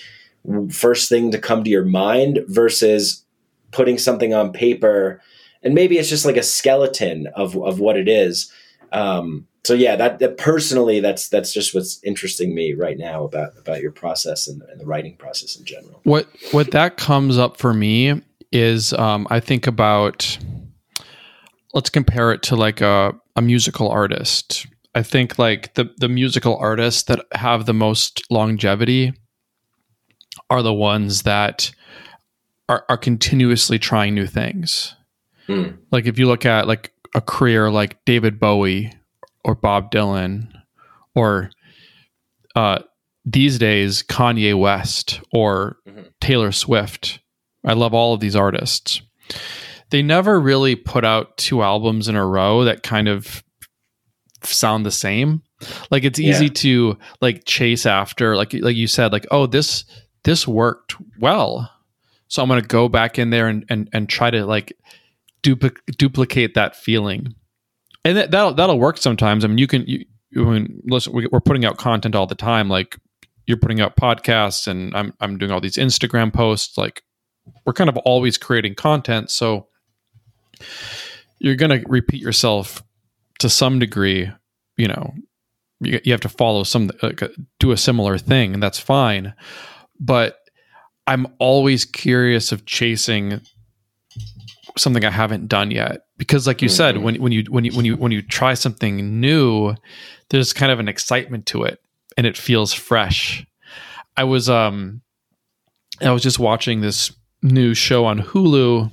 first 0.70 1.08
thing 1.08 1.32
to 1.32 1.38
come 1.38 1.64
to 1.64 1.70
your 1.70 1.84
mind 1.84 2.40
versus 2.46 3.24
putting 3.72 3.98
something 3.98 4.32
on 4.32 4.52
paper 4.52 5.20
and 5.66 5.74
maybe 5.74 5.98
it's 5.98 6.08
just 6.08 6.24
like 6.24 6.36
a 6.36 6.42
skeleton 6.42 7.26
of 7.34 7.56
of 7.56 7.80
what 7.80 7.96
it 7.96 8.08
is. 8.08 8.52
Um, 8.92 9.46
so 9.64 9.74
yeah, 9.74 9.96
that, 9.96 10.20
that, 10.20 10.36
personally, 10.38 11.00
that's 11.00 11.28
that's 11.28 11.52
just 11.52 11.74
what's 11.74 12.02
interesting 12.04 12.54
me 12.54 12.72
right 12.72 12.96
now 12.96 13.24
about 13.24 13.50
about 13.58 13.80
your 13.82 13.90
process 13.90 14.46
and, 14.46 14.62
and 14.62 14.80
the 14.80 14.86
writing 14.86 15.16
process 15.16 15.56
in 15.56 15.64
general. 15.64 16.00
What 16.04 16.28
what 16.52 16.70
that 16.70 16.96
comes 16.96 17.36
up 17.36 17.56
for 17.56 17.74
me 17.74 18.22
is 18.52 18.92
um, 18.92 19.26
I 19.28 19.40
think 19.40 19.66
about 19.66 20.38
let's 21.74 21.90
compare 21.90 22.32
it 22.32 22.42
to 22.42 22.56
like 22.56 22.80
a, 22.80 23.12
a 23.34 23.42
musical 23.42 23.90
artist. 23.90 24.66
I 24.94 25.02
think 25.02 25.38
like 25.38 25.74
the 25.74 25.92
the 25.98 26.08
musical 26.08 26.56
artists 26.58 27.02
that 27.04 27.20
have 27.32 27.66
the 27.66 27.74
most 27.74 28.22
longevity 28.30 29.14
are 30.48 30.62
the 30.62 30.72
ones 30.72 31.22
that 31.22 31.72
are, 32.68 32.84
are 32.88 32.96
continuously 32.96 33.78
trying 33.78 34.14
new 34.14 34.26
things. 34.26 34.94
Mm. 35.48 35.78
Like 35.92 36.06
if 36.06 36.18
you 36.18 36.26
look 36.26 36.46
at 36.46 36.66
like 36.66 36.92
a 37.16 37.20
career 37.20 37.68
like 37.70 38.04
David 38.04 38.38
Bowie 38.38 38.92
or 39.44 39.56
Bob 39.56 39.90
Dylan 39.90 40.52
or 41.16 41.50
uh, 42.54 42.78
these 43.24 43.58
days 43.58 44.04
Kanye 44.04 44.56
West 44.56 45.20
or 45.32 45.78
mm-hmm. 45.88 46.02
Taylor 46.20 46.52
Swift 46.52 47.18
I 47.66 47.72
love 47.72 47.92
all 47.92 48.14
of 48.14 48.20
these 48.20 48.36
artists. 48.36 49.02
They 49.90 50.00
never 50.00 50.40
really 50.40 50.76
put 50.76 51.04
out 51.04 51.36
two 51.36 51.62
albums 51.62 52.08
in 52.08 52.16
a 52.16 52.24
row 52.24 52.64
that 52.64 52.82
kind 52.82 53.08
of 53.08 53.42
sound 54.44 54.86
the 54.86 54.90
same. 54.92 55.42
Like 55.90 56.04
it's 56.04 56.20
easy 56.20 56.46
yeah. 56.46 56.52
to 56.52 56.98
like 57.20 57.44
chase 57.44 57.84
after 57.84 58.36
like 58.36 58.52
like 58.54 58.76
you 58.76 58.86
said 58.86 59.12
like 59.12 59.26
oh 59.30 59.46
this 59.46 59.84
this 60.22 60.46
worked 60.46 60.94
well. 61.18 61.70
So 62.28 62.42
I'm 62.42 62.48
going 62.48 62.60
to 62.60 62.66
go 62.66 62.88
back 62.88 63.18
in 63.18 63.30
there 63.30 63.48
and 63.48 63.64
and 63.68 63.88
and 63.92 64.08
try 64.08 64.30
to 64.30 64.46
like 64.46 64.76
dupl- 65.46 65.96
duplicate 65.96 66.54
that 66.54 66.74
feeling. 66.74 67.34
And 68.04 68.16
that, 68.16 68.30
that'll 68.30 68.54
that'll 68.54 68.78
work 68.78 68.98
sometimes. 68.98 69.44
I 69.44 69.48
mean 69.48 69.58
you 69.58 69.66
can 69.66 69.84
you 69.86 70.04
when 70.34 70.80
listen 70.84 71.12
we're 71.14 71.40
putting 71.40 71.64
out 71.64 71.78
content 71.78 72.14
all 72.14 72.26
the 72.26 72.34
time. 72.34 72.68
Like 72.68 72.98
you're 73.46 73.56
putting 73.56 73.80
out 73.80 73.96
podcasts 73.96 74.66
and 74.66 74.94
I'm 74.96 75.14
I'm 75.20 75.38
doing 75.38 75.52
all 75.52 75.60
these 75.60 75.76
Instagram 75.76 76.32
posts. 76.32 76.76
Like 76.76 77.02
we're 77.64 77.72
kind 77.72 77.88
of 77.88 77.96
always 77.98 78.36
creating 78.38 78.74
content. 78.74 79.30
So 79.30 79.68
you're 81.38 81.54
going 81.54 81.80
to 81.80 81.86
repeat 81.88 82.20
yourself 82.20 82.82
to 83.38 83.48
some 83.48 83.78
degree 83.78 84.30
you 84.76 84.88
know 84.88 85.12
you, 85.80 86.00
you 86.04 86.12
have 86.12 86.22
to 86.22 86.28
follow 86.28 86.64
some 86.64 86.90
like, 87.02 87.22
uh, 87.22 87.28
do 87.60 87.70
a 87.70 87.76
similar 87.76 88.16
thing. 88.18 88.54
And 88.54 88.62
that's 88.62 88.78
fine. 88.78 89.34
But 90.00 90.38
i'm 91.08 91.26
always 91.38 91.84
curious 91.84 92.50
of 92.50 92.66
chasing 92.66 93.40
something 94.78 95.04
i 95.04 95.10
haven't 95.10 95.48
done 95.48 95.70
yet 95.70 96.06
because 96.18 96.46
like 96.46 96.60
you 96.62 96.68
mm-hmm. 96.68 96.76
said 96.76 96.98
when, 96.98 97.14
when 97.16 97.32
you 97.32 97.44
when 97.48 97.64
you 97.64 97.72
when 97.72 97.84
you 97.84 97.96
when 97.96 98.12
you 98.12 98.22
try 98.22 98.54
something 98.54 99.20
new 99.20 99.74
there's 100.30 100.52
kind 100.52 100.72
of 100.72 100.80
an 100.80 100.88
excitement 100.88 101.46
to 101.46 101.62
it 101.62 101.80
and 102.16 102.26
it 102.26 102.36
feels 102.36 102.72
fresh 102.72 103.46
i 104.16 104.24
was 104.24 104.48
um 104.48 105.00
i 106.02 106.10
was 106.10 106.22
just 106.22 106.38
watching 106.38 106.80
this 106.80 107.12
new 107.42 107.74
show 107.74 108.04
on 108.04 108.20
Hulu 108.20 108.90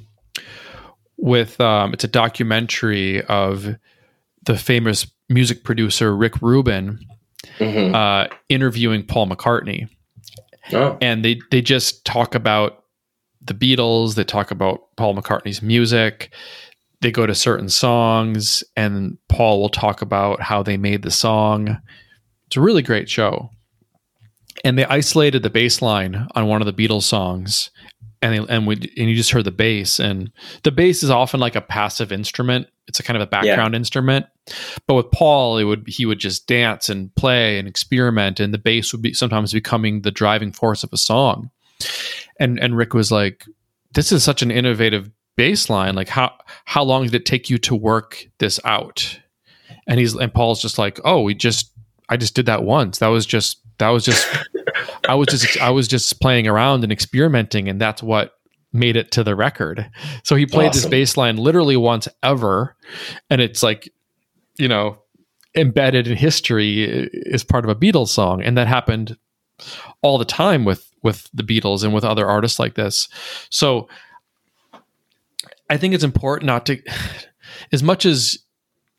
with 1.18 1.60
um, 1.62 1.94
it's 1.94 2.04
a 2.04 2.08
documentary 2.08 3.24
of 3.26 3.76
the 4.46 4.58
famous 4.58 5.08
music 5.30 5.64
producer 5.64 6.16
Rick 6.16 6.42
Rubin 6.42 7.00
mm-hmm. 7.58 7.96
uh, 7.96 8.28
interviewing 8.50 9.06
Paul 9.06 9.28
McCartney, 9.28 9.88
oh. 10.74 10.98
and 11.02 11.24
they 11.24 11.40
they 11.52 11.62
just 11.62 12.06
talk 12.06 12.36
about 12.36 12.83
the 13.44 13.54
Beatles. 13.54 14.16
They 14.16 14.24
talk 14.24 14.52
about 14.52 14.96
Paul 14.96 15.16
McCartney's 15.16 15.62
music. 15.62 16.34
They 17.02 17.12
go 17.12 17.26
to 17.26 17.36
certain 17.36 17.70
songs, 17.70 18.64
and 18.78 19.18
Paul 19.28 19.60
will 19.60 19.70
talk 19.70 20.02
about 20.02 20.42
how 20.42 20.64
they 20.64 20.78
made 20.78 21.02
the 21.02 21.12
song. 21.12 21.82
It's 22.48 22.56
a 22.56 22.62
really 22.62 22.82
great 22.82 23.10
show. 23.10 23.50
And 24.64 24.78
they 24.78 24.86
isolated 24.86 25.44
the 25.44 25.50
bass 25.50 25.82
line 25.82 26.28
on 26.36 26.48
one 26.48 26.62
of 26.62 26.66
the 26.66 26.88
Beatles 26.88 27.04
songs 27.04 27.72
and 28.24 28.50
and 28.50 28.66
we 28.66 28.76
and 28.76 29.10
you 29.10 29.16
just 29.16 29.32
heard 29.32 29.44
the 29.44 29.52
bass 29.52 30.00
and 30.00 30.32
the 30.64 30.72
bass 30.72 31.04
is 31.04 31.10
often 31.10 31.40
like 31.40 31.56
a 31.56 31.62
passive 31.62 32.12
instrument 32.12 32.68
it's 32.88 33.00
a 33.00 33.04
kind 33.04 33.18
of 33.18 33.22
a 33.22 33.30
background 33.30 33.74
yeah. 33.74 33.78
instrument 33.78 34.26
but 34.88 34.96
with 34.96 35.12
paul 35.12 35.58
it 35.58 35.66
would 35.66 35.84
he 35.88 36.06
would 36.06 36.20
just 36.20 36.48
dance 36.48 36.90
and 36.90 37.14
play 37.16 37.60
and 37.60 37.68
experiment 37.68 38.40
and 38.40 38.54
the 38.54 38.58
bass 38.58 38.92
would 38.94 39.02
be 39.02 39.14
sometimes 39.14 39.54
becoming 39.54 40.02
the 40.02 40.12
driving 40.12 40.52
force 40.52 40.84
of 40.84 40.92
a 40.94 40.98
song 40.98 41.52
and 42.40 42.60
and 42.60 42.78
rick 42.78 42.94
was 42.94 43.12
like 43.12 43.46
this 43.94 44.12
is 44.12 44.24
such 44.24 44.42
an 44.42 44.52
innovative 44.52 45.10
bass 45.36 45.70
line. 45.70 45.96
like 45.96 46.10
how 46.10 46.32
how 46.66 46.84
long 46.84 47.04
did 47.04 47.16
it 47.16 47.26
take 47.26 47.50
you 47.50 47.58
to 47.58 47.76
work 47.76 48.26
this 48.40 48.60
out 48.66 49.20
and 49.88 50.00
he's 50.00 50.16
and 50.16 50.34
paul's 50.34 50.62
just 50.62 50.78
like 50.78 51.00
oh 51.06 51.22
we 51.22 51.34
just 51.34 51.72
i 52.10 52.18
just 52.18 52.36
did 52.36 52.46
that 52.46 52.64
once 52.64 53.00
that 53.00 53.08
was 53.08 53.26
just 53.26 53.60
that 53.80 53.90
was 53.90 54.06
just 54.06 54.28
I 55.08 55.16
was 55.16 55.28
just 55.28 55.60
I 55.60 55.70
was 55.70 55.88
just 55.88 56.20
playing 56.22 56.48
around 56.48 56.84
and 56.84 56.92
experimenting, 56.92 57.68
and 57.68 57.80
that's 57.80 58.02
what 58.02 58.34
made 58.72 58.96
it 58.96 59.12
to 59.12 59.24
the 59.24 59.36
record. 59.36 59.90
So 60.24 60.36
he 60.36 60.46
played 60.46 60.70
awesome. 60.70 60.82
this 60.84 60.90
bass 60.90 61.18
line 61.18 61.38
literally 61.38 61.78
once 61.78 62.08
ever, 62.22 62.76
and 63.30 63.42
it's 63.42 63.62
like, 63.62 63.92
you 64.58 64.68
know, 64.68 64.98
embedded 65.56 66.08
in 66.08 66.18
history 66.18 66.84
is 66.84 67.44
part 67.44 67.66
of 67.66 67.70
a 67.70 67.76
Beatles 67.76 68.10
song, 68.10 68.42
and 68.42 68.58
that 68.58 68.68
happened 68.68 69.18
all 70.02 70.18
the 70.18 70.26
time 70.26 70.66
with 70.66 70.90
with 71.04 71.30
the 71.34 71.44
Beatles 71.44 71.84
and 71.84 71.94
with 71.94 72.04
other 72.04 72.28
artists 72.28 72.60
like 72.60 72.76
this. 72.76 73.08
So 73.50 73.88
I 75.70 75.78
think 75.78 75.94
it's 75.94 76.04
important 76.04 76.48
not 76.48 76.66
to, 76.68 76.82
as 77.72 77.84
much 77.84 78.06
as 78.06 78.40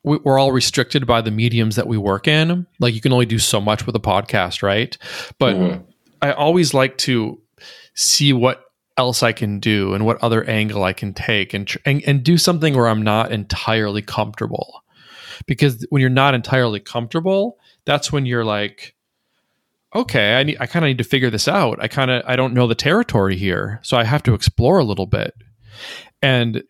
we're 0.05 0.37
all 0.37 0.51
restricted 0.51 1.07
by 1.07 1.19
the 1.19 1.31
mediums 1.31 1.75
that 1.77 1.87
we 1.87 1.97
work 1.97 2.27
in. 2.27 2.67
Like 2.79 2.93
you 2.93 3.01
can 3.01 3.11
only 3.11 3.25
do 3.25 3.39
so 3.39 3.59
much 3.59 3.87
with 3.87 3.95
a 3.95 3.99
podcast, 3.99 4.61
right? 4.61 4.95
But 5.39 5.55
mm-hmm. 5.55 5.83
I 6.21 6.31
always 6.31 6.75
like 6.75 6.97
to 6.99 7.41
see 7.95 8.31
what 8.31 8.61
else 8.97 9.23
I 9.23 9.31
can 9.31 9.59
do 9.59 9.93
and 9.93 10.05
what 10.05 10.23
other 10.23 10.43
angle 10.43 10.83
I 10.83 10.93
can 10.93 11.13
take 11.13 11.53
and, 11.53 11.67
tr- 11.67 11.79
and 11.85 12.03
and 12.05 12.23
do 12.23 12.37
something 12.37 12.75
where 12.75 12.87
I'm 12.87 13.01
not 13.01 13.31
entirely 13.31 14.01
comfortable. 14.01 14.83
Because 15.47 15.85
when 15.89 16.01
you're 16.01 16.09
not 16.09 16.33
entirely 16.33 16.79
comfortable, 16.79 17.57
that's 17.85 18.11
when 18.11 18.25
you're 18.25 18.45
like 18.45 18.94
okay, 19.95 20.35
I 20.35 20.43
need 20.43 20.57
I 20.59 20.67
kind 20.67 20.85
of 20.85 20.87
need 20.87 20.97
to 20.99 21.03
figure 21.03 21.29
this 21.29 21.47
out. 21.47 21.81
I 21.81 21.87
kind 21.87 22.11
of 22.11 22.23
I 22.27 22.35
don't 22.35 22.53
know 22.53 22.67
the 22.67 22.75
territory 22.75 23.35
here, 23.35 23.79
so 23.81 23.97
I 23.97 24.03
have 24.03 24.23
to 24.23 24.33
explore 24.33 24.77
a 24.77 24.83
little 24.83 25.07
bit. 25.07 25.33
And 26.21 26.63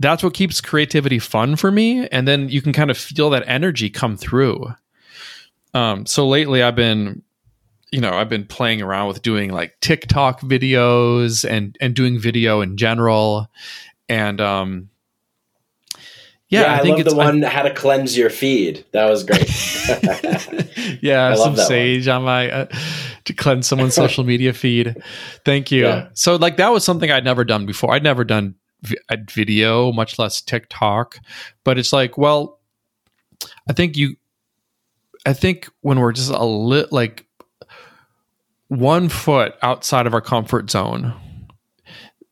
that's 0.00 0.22
what 0.22 0.34
keeps 0.34 0.60
creativity 0.60 1.18
fun 1.18 1.56
for 1.56 1.70
me 1.70 2.06
and 2.08 2.26
then 2.26 2.48
you 2.48 2.60
can 2.60 2.72
kind 2.72 2.90
of 2.90 2.98
feel 2.98 3.30
that 3.30 3.44
energy 3.46 3.90
come 3.90 4.16
through. 4.16 4.72
Um 5.72 6.06
so 6.06 6.26
lately 6.26 6.62
I've 6.62 6.76
been 6.76 7.22
you 7.94 8.00
know 8.00 8.10
i've 8.10 8.28
been 8.28 8.44
playing 8.44 8.82
around 8.82 9.06
with 9.06 9.22
doing 9.22 9.52
like 9.52 9.78
tiktok 9.80 10.40
videos 10.40 11.48
and 11.48 11.76
and 11.80 11.94
doing 11.94 12.18
video 12.18 12.60
in 12.60 12.76
general 12.76 13.48
and 14.08 14.40
um 14.40 14.90
yeah, 16.48 16.60
yeah 16.60 16.72
I, 16.72 16.76
I 16.76 16.82
think 16.82 16.96
love 16.98 17.06
the 17.06 17.14
one 17.14 17.44
I, 17.44 17.48
how 17.48 17.62
to 17.62 17.72
cleanse 17.72 18.16
your 18.16 18.30
feed. 18.30 18.84
That 18.92 19.08
was 19.08 19.24
great. 19.24 19.48
yeah, 21.02 21.34
some 21.34 21.56
sage 21.56 22.06
one. 22.06 22.16
on 22.16 22.22
my 22.24 22.50
uh, 22.50 22.66
to 23.24 23.32
cleanse 23.32 23.66
someone's 23.66 23.94
social 23.94 24.24
media 24.24 24.52
feed. 24.52 24.96
Thank 25.44 25.70
you. 25.70 25.84
Yeah. 25.84 26.08
So 26.14 26.36
like 26.36 26.56
that 26.58 26.70
was 26.70 26.84
something 26.84 27.10
I'd 27.10 27.24
never 27.24 27.44
done 27.44 27.66
before. 27.66 27.94
I'd 27.94 28.02
never 28.02 28.24
done 28.24 28.54
vi- 28.82 28.98
video, 29.30 29.92
much 29.92 30.18
less 30.18 30.40
TikTok. 30.40 31.18
But 31.64 31.78
it's 31.78 31.92
like, 31.92 32.18
well, 32.18 32.60
I 33.68 33.72
think 33.72 33.96
you 33.96 34.16
I 35.26 35.32
think 35.32 35.68
when 35.80 35.98
we're 35.98 36.12
just 36.12 36.30
a 36.30 36.44
lit 36.44 36.92
like 36.92 37.26
one 38.68 39.08
foot 39.08 39.54
outside 39.62 40.06
of 40.06 40.14
our 40.14 40.20
comfort 40.20 40.70
zone, 40.70 41.14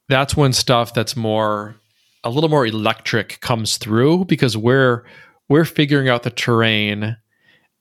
that's 0.09 0.37
when 0.37 0.53
stuff 0.53 0.93
that's 0.93 1.17
more 1.17 1.77
a 2.25 2.31
little 2.31 2.51
more 2.51 2.67
electric 2.67 3.41
comes 3.41 3.77
through 3.77 4.25
because 4.27 4.57
we're 4.57 5.05
we're 5.49 5.65
figuring 5.65 6.09
out 6.09 6.23
the 6.23 6.31
terrain 6.31 7.17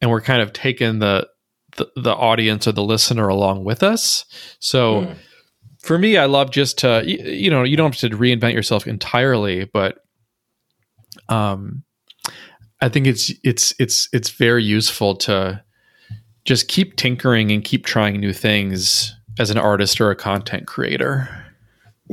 and 0.02 0.12
we're 0.12 0.22
kind 0.22 0.42
of 0.42 0.54
taking 0.54 1.00
the 1.00 1.28
the, 1.78 1.90
the 1.96 2.14
audience 2.14 2.68
or 2.68 2.74
the 2.74 2.84
listener 2.84 3.28
along 3.28 3.64
with 3.64 3.82
us. 3.82 4.26
So 4.60 5.02
mm. 5.02 5.16
for 5.80 5.98
me, 5.98 6.18
I 6.18 6.26
love 6.26 6.52
just 6.52 6.80
to 6.80 7.04
you, 7.06 7.18
you 7.18 7.50
know 7.50 7.64
you 7.64 7.78
don't 7.78 7.94
have 7.94 8.12
to 8.12 8.18
reinvent 8.18 8.54
yourself 8.54 8.88
entirely, 8.88 9.66
but 9.66 10.00
um, 11.30 11.84
I 12.82 12.90
think 12.90 13.08
it's 13.08 13.32
it's 13.44 13.74
it's 13.80 14.10
it's 14.12 14.30
very 14.32 14.64
useful 14.64 15.16
to 15.18 15.64
just 16.44 16.68
keep 16.68 16.96
tinkering 16.96 17.52
and 17.52 17.64
keep 17.64 17.86
trying 17.86 18.20
new 18.20 18.34
things 18.34 19.16
as 19.40 19.50
an 19.50 19.58
artist 19.58 20.02
or 20.02 20.10
a 20.10 20.16
content 20.16 20.68
creator. 20.68 21.41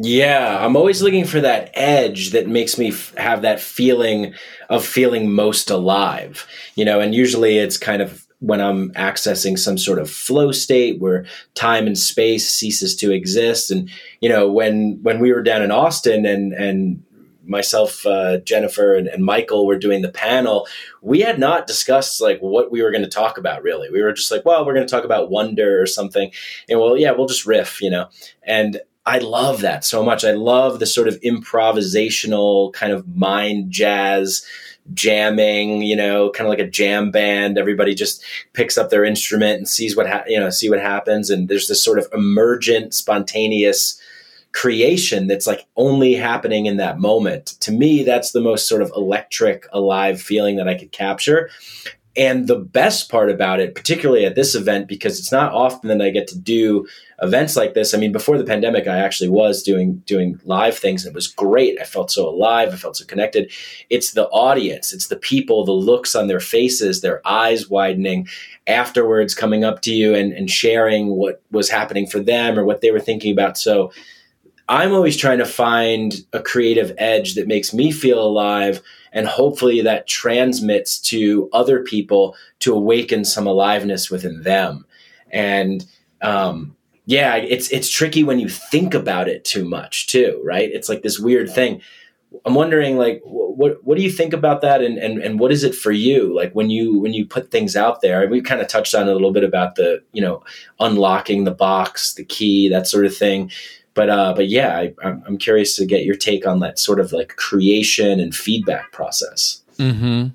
Yeah, 0.00 0.64
I'm 0.64 0.76
always 0.76 1.02
looking 1.02 1.24
for 1.24 1.40
that 1.40 1.70
edge 1.74 2.30
that 2.30 2.46
makes 2.46 2.78
me 2.78 2.90
f- 2.90 3.12
have 3.16 3.42
that 3.42 3.58
feeling 3.58 4.32
of 4.68 4.86
feeling 4.86 5.32
most 5.32 5.70
alive. 5.70 6.46
You 6.76 6.84
know, 6.84 7.00
and 7.00 7.14
usually 7.14 7.58
it's 7.58 7.76
kind 7.76 8.00
of 8.00 8.24
when 8.38 8.60
I'm 8.60 8.92
accessing 8.92 9.58
some 9.58 9.76
sort 9.76 9.98
of 9.98 10.08
flow 10.08 10.52
state 10.52 11.00
where 11.00 11.26
time 11.54 11.88
and 11.88 11.98
space 11.98 12.48
ceases 12.48 12.94
to 12.96 13.10
exist. 13.10 13.72
And 13.72 13.90
you 14.20 14.28
know, 14.28 14.48
when 14.48 15.00
when 15.02 15.18
we 15.18 15.32
were 15.32 15.42
down 15.42 15.62
in 15.62 15.72
Austin 15.72 16.24
and 16.26 16.52
and 16.52 17.02
myself, 17.44 18.06
uh, 18.06 18.38
Jennifer, 18.38 18.94
and, 18.94 19.08
and, 19.08 19.24
Michael 19.24 19.66
were 19.66 19.78
doing 19.78 20.02
the 20.02 20.10
panel, 20.10 20.68
we 21.00 21.20
had 21.20 21.38
not 21.38 21.66
discussed 21.66 22.20
like 22.20 22.38
what 22.40 22.70
we 22.70 22.82
were 22.82 22.90
going 22.90 23.02
to 23.02 23.08
talk 23.08 23.36
about. 23.38 23.64
Really, 23.64 23.90
we 23.90 24.02
were 24.02 24.12
just 24.12 24.30
like, 24.30 24.44
well, 24.44 24.64
we're 24.64 24.74
going 24.74 24.86
to 24.86 24.90
talk 24.90 25.04
about 25.04 25.30
wonder 25.30 25.82
or 25.82 25.86
something, 25.86 26.30
and 26.68 26.78
well, 26.78 26.96
yeah, 26.96 27.10
we'll 27.10 27.26
just 27.26 27.46
riff, 27.46 27.82
you 27.82 27.90
know. 27.90 28.10
And 28.44 28.80
I 29.08 29.18
love 29.20 29.62
that 29.62 29.86
so 29.86 30.02
much. 30.02 30.22
I 30.22 30.32
love 30.32 30.80
the 30.80 30.86
sort 30.86 31.08
of 31.08 31.18
improvisational 31.22 32.74
kind 32.74 32.92
of 32.92 33.16
mind 33.16 33.70
jazz 33.70 34.44
jamming, 34.92 35.80
you 35.80 35.96
know, 35.96 36.30
kind 36.30 36.46
of 36.46 36.50
like 36.50 36.66
a 36.66 36.70
jam 36.70 37.10
band. 37.10 37.56
Everybody 37.56 37.94
just 37.94 38.22
picks 38.52 38.76
up 38.76 38.90
their 38.90 39.04
instrument 39.04 39.56
and 39.56 39.66
sees 39.66 39.96
what 39.96 40.06
ha- 40.06 40.24
you 40.26 40.38
know, 40.38 40.50
see 40.50 40.68
what 40.68 40.80
happens 40.80 41.30
and 41.30 41.48
there's 41.48 41.68
this 41.68 41.82
sort 41.82 41.98
of 41.98 42.06
emergent 42.12 42.92
spontaneous 42.92 43.98
creation 44.52 45.26
that's 45.26 45.46
like 45.46 45.66
only 45.76 46.14
happening 46.14 46.66
in 46.66 46.76
that 46.76 46.98
moment. 46.98 47.46
To 47.60 47.72
me, 47.72 48.02
that's 48.02 48.32
the 48.32 48.42
most 48.42 48.68
sort 48.68 48.82
of 48.82 48.92
electric, 48.94 49.66
alive 49.72 50.20
feeling 50.20 50.56
that 50.56 50.68
I 50.68 50.74
could 50.74 50.92
capture. 50.92 51.48
And 52.18 52.48
the 52.48 52.58
best 52.58 53.08
part 53.12 53.30
about 53.30 53.60
it, 53.60 53.76
particularly 53.76 54.26
at 54.26 54.34
this 54.34 54.56
event, 54.56 54.88
because 54.88 55.20
it's 55.20 55.30
not 55.30 55.52
often 55.52 55.88
that 55.88 56.04
I 56.04 56.10
get 56.10 56.26
to 56.28 56.38
do 56.38 56.84
events 57.22 57.54
like 57.54 57.74
this. 57.74 57.94
I 57.94 57.98
mean, 57.98 58.10
before 58.10 58.36
the 58.36 58.44
pandemic, 58.44 58.88
I 58.88 58.98
actually 58.98 59.28
was 59.28 59.62
doing 59.62 60.02
doing 60.04 60.40
live 60.44 60.76
things, 60.76 61.04
and 61.04 61.12
it 61.12 61.14
was 61.14 61.28
great. 61.28 61.80
I 61.80 61.84
felt 61.84 62.10
so 62.10 62.28
alive. 62.28 62.72
I 62.72 62.76
felt 62.76 62.96
so 62.96 63.04
connected. 63.04 63.52
It's 63.88 64.12
the 64.12 64.26
audience, 64.30 64.92
it's 64.92 65.06
the 65.06 65.16
people, 65.16 65.64
the 65.64 65.70
looks 65.70 66.16
on 66.16 66.26
their 66.26 66.40
faces, 66.40 67.00
their 67.00 67.24
eyes 67.24 67.70
widening 67.70 68.26
afterwards, 68.66 69.32
coming 69.32 69.62
up 69.62 69.80
to 69.82 69.94
you 69.94 70.12
and, 70.12 70.32
and 70.32 70.50
sharing 70.50 71.10
what 71.10 71.40
was 71.52 71.70
happening 71.70 72.08
for 72.08 72.18
them 72.18 72.58
or 72.58 72.64
what 72.64 72.80
they 72.80 72.90
were 72.90 73.00
thinking 73.00 73.30
about. 73.30 73.56
So 73.56 73.92
I'm 74.68 74.92
always 74.92 75.16
trying 75.16 75.38
to 75.38 75.46
find 75.46 76.14
a 76.32 76.42
creative 76.42 76.92
edge 76.98 77.34
that 77.34 77.46
makes 77.46 77.72
me 77.72 77.92
feel 77.92 78.20
alive 78.20 78.82
and 79.12 79.26
hopefully 79.26 79.80
that 79.82 80.06
transmits 80.06 80.98
to 80.98 81.48
other 81.52 81.82
people 81.82 82.36
to 82.60 82.74
awaken 82.74 83.24
some 83.24 83.46
aliveness 83.46 84.10
within 84.10 84.42
them. 84.42 84.86
And 85.30 85.84
um, 86.22 86.76
yeah 87.08 87.36
it's 87.36 87.70
it's 87.72 87.88
tricky 87.88 88.22
when 88.22 88.38
you 88.38 88.50
think 88.50 88.92
about 88.92 89.28
it 89.28 89.42
too 89.44 89.64
much 89.64 90.06
too 90.08 90.40
right? 90.44 90.70
It's 90.70 90.90
like 90.90 91.02
this 91.02 91.18
weird 91.18 91.50
thing. 91.50 91.80
I'm 92.44 92.54
wondering 92.54 92.98
like 92.98 93.22
what 93.24 93.82
what 93.82 93.96
do 93.96 94.04
you 94.04 94.10
think 94.10 94.34
about 94.34 94.60
that? 94.60 94.82
And 94.82 94.98
and, 94.98 95.18
and 95.18 95.40
what 95.40 95.50
is 95.50 95.64
it 95.64 95.74
for 95.74 95.90
you? 95.90 96.34
Like 96.36 96.52
when 96.52 96.68
you 96.68 96.98
when 96.98 97.14
you 97.14 97.24
put 97.24 97.50
things 97.50 97.76
out 97.76 98.02
there 98.02 98.28
we 98.28 98.42
kind 98.42 98.60
of 98.60 98.68
touched 98.68 98.94
on 98.94 99.08
a 99.08 99.12
little 99.12 99.32
bit 99.32 99.42
about 99.42 99.76
the 99.76 100.02
you 100.12 100.20
know 100.20 100.44
unlocking 100.80 101.44
the 101.44 101.50
box 101.50 102.12
the 102.12 102.24
key 102.24 102.68
that 102.68 102.86
sort 102.86 103.06
of 103.06 103.16
thing 103.16 103.50
but 103.98 104.10
uh, 104.10 104.32
but 104.32 104.48
yeah, 104.48 104.76
I, 104.76 104.94
I'm 105.02 105.38
curious 105.38 105.74
to 105.74 105.84
get 105.84 106.04
your 106.04 106.14
take 106.14 106.46
on 106.46 106.60
that 106.60 106.78
sort 106.78 107.00
of 107.00 107.12
like 107.12 107.34
creation 107.34 108.20
and 108.20 108.32
feedback 108.32 108.92
process. 108.92 109.60
Mm-hmm. 109.76 110.28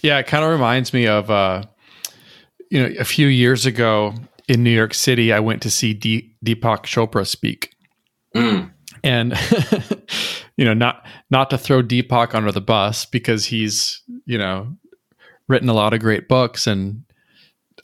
Yeah, 0.00 0.20
it 0.20 0.26
kind 0.26 0.42
of 0.42 0.50
reminds 0.50 0.94
me 0.94 1.06
of 1.06 1.30
uh, 1.30 1.64
you 2.70 2.82
know 2.82 2.94
a 2.98 3.04
few 3.04 3.26
years 3.26 3.66
ago 3.66 4.14
in 4.48 4.64
New 4.64 4.70
York 4.70 4.94
City, 4.94 5.34
I 5.34 5.40
went 5.40 5.60
to 5.62 5.70
see 5.70 5.92
D- 5.92 6.34
Deepak 6.42 6.84
Chopra 6.84 7.26
speak, 7.26 7.76
mm. 8.34 8.72
and 9.02 9.38
you 10.56 10.64
know 10.64 10.72
not 10.72 11.04
not 11.28 11.50
to 11.50 11.58
throw 11.58 11.82
Deepak 11.82 12.34
under 12.34 12.52
the 12.52 12.62
bus 12.62 13.04
because 13.04 13.44
he's 13.44 14.02
you 14.24 14.38
know 14.38 14.74
written 15.46 15.68
a 15.68 15.74
lot 15.74 15.92
of 15.92 16.00
great 16.00 16.26
books 16.26 16.66
and 16.66 17.04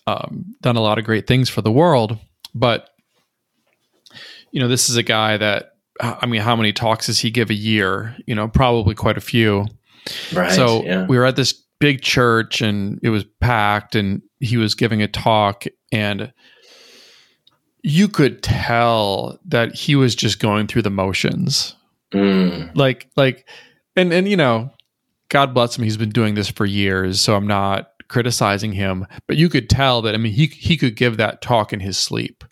um, 0.07 0.47
done 0.63 0.77
a 0.77 0.81
lot 0.81 0.99
of 0.99 1.05
great 1.05 1.27
things 1.27 1.51
for 1.51 1.61
the 1.61 1.71
world, 1.71 2.17
but 2.55 2.90
you 4.51 4.61
know, 4.61 4.69
this 4.69 4.91
is 4.91 4.97
a 4.97 5.03
guy 5.03 5.37
that, 5.37 5.75
I 6.01 6.27
mean, 6.27 6.41
how 6.41 6.57
many 6.57 6.73
talks 6.73 7.07
does 7.07 7.19
he 7.19 7.31
give 7.31 7.51
a 7.51 7.55
year? 7.55 8.17
You 8.27 8.35
know, 8.35 8.49
probably 8.49 8.95
quite 8.95 9.19
a 9.19 9.21
few. 9.21 9.67
Right. 10.33 10.53
So 10.53 10.83
yeah. 10.83 11.07
we 11.07 11.19
were 11.19 11.27
at 11.27 11.37
this 11.37 11.53
big 11.79 12.03
church 12.03 12.61
and 12.63 12.99
it 13.03 13.11
was 13.11 13.25
packed 13.41 13.95
and 13.95 14.23
he 14.39 14.57
was 14.57 14.75
giving 14.75 15.03
a 15.03 15.09
talk 15.09 15.65
and 15.93 16.33
you 17.83 18.09
could 18.09 18.43
tell 18.43 19.39
that 19.47 19.75
he 19.75 19.97
was 19.97 20.15
just 20.15 20.39
going 20.39 20.67
through 20.67 20.83
the 20.83 20.91
motions. 20.91 21.75
Mm. 22.13 22.75
Like, 22.75 23.09
like, 23.17 23.49
and, 23.97 24.13
and, 24.13 24.29
you 24.29 24.37
know, 24.37 24.71
God 25.29 25.55
bless 25.55 25.79
him. 25.79 25.85
He's 25.85 25.97
been 25.97 26.11
doing 26.11 26.35
this 26.35 26.49
for 26.49 26.67
years. 26.67 27.21
So 27.21 27.37
I'm 27.37 27.47
not 27.47 27.91
criticizing 28.09 28.73
him, 28.73 29.07
but 29.27 29.37
you 29.37 29.49
could 29.49 29.71
tell 29.71 30.03
that, 30.03 30.15
I 30.15 30.19
mean, 30.19 30.33
he, 30.33 30.47
he 30.47 30.77
could 30.77 30.97
give 30.97 31.17
that 31.17 31.41
talk 31.41 31.73
in 31.73 31.81
his 31.81 31.97
sleep. 31.97 32.45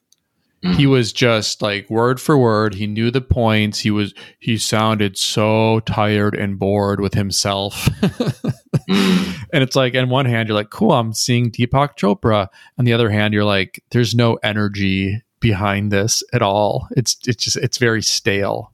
He 0.61 0.87
was 0.87 1.13
just 1.13 1.63
like 1.63 1.89
word 1.89 2.21
for 2.21 2.37
word. 2.37 2.75
He 2.75 2.89
knew 2.89 3.13
the 3.13 3.21
points. 3.21 3.79
He 3.79 3.93
was 3.93 4.13
he 4.41 4.59
sounded 4.59 5.17
so 5.17 5.81
tired 5.81 6.35
and 6.35 6.59
bored 6.59 7.01
with 7.01 7.15
himself. 7.15 7.75
mm. 8.91 9.35
And 9.53 9.63
it's 9.63 9.77
like, 9.77 9.95
on 9.95 10.09
one 10.09 10.27
hand, 10.27 10.49
you're 10.49 10.57
like, 10.57 10.71
cool, 10.71 10.93
I'm 10.93 11.13
seeing 11.13 11.51
Deepak 11.53 11.97
Chopra. 11.97 12.49
On 12.77 12.85
the 12.85 12.93
other 12.93 13.09
hand, 13.09 13.35
you're 13.35 13.45
like, 13.45 13.83
there's 13.91 14.15
no 14.15 14.35
energy 14.43 15.23
behind 15.39 15.93
this 15.93 16.25
at 16.33 16.43
all. 16.43 16.89
It's 16.97 17.17
it's 17.27 17.45
just 17.45 17.57
it's 17.57 17.79
very 17.79 18.03
stale. 18.03 18.73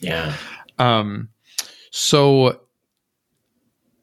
Yeah. 0.00 0.34
Um. 0.78 1.28
So 1.90 2.60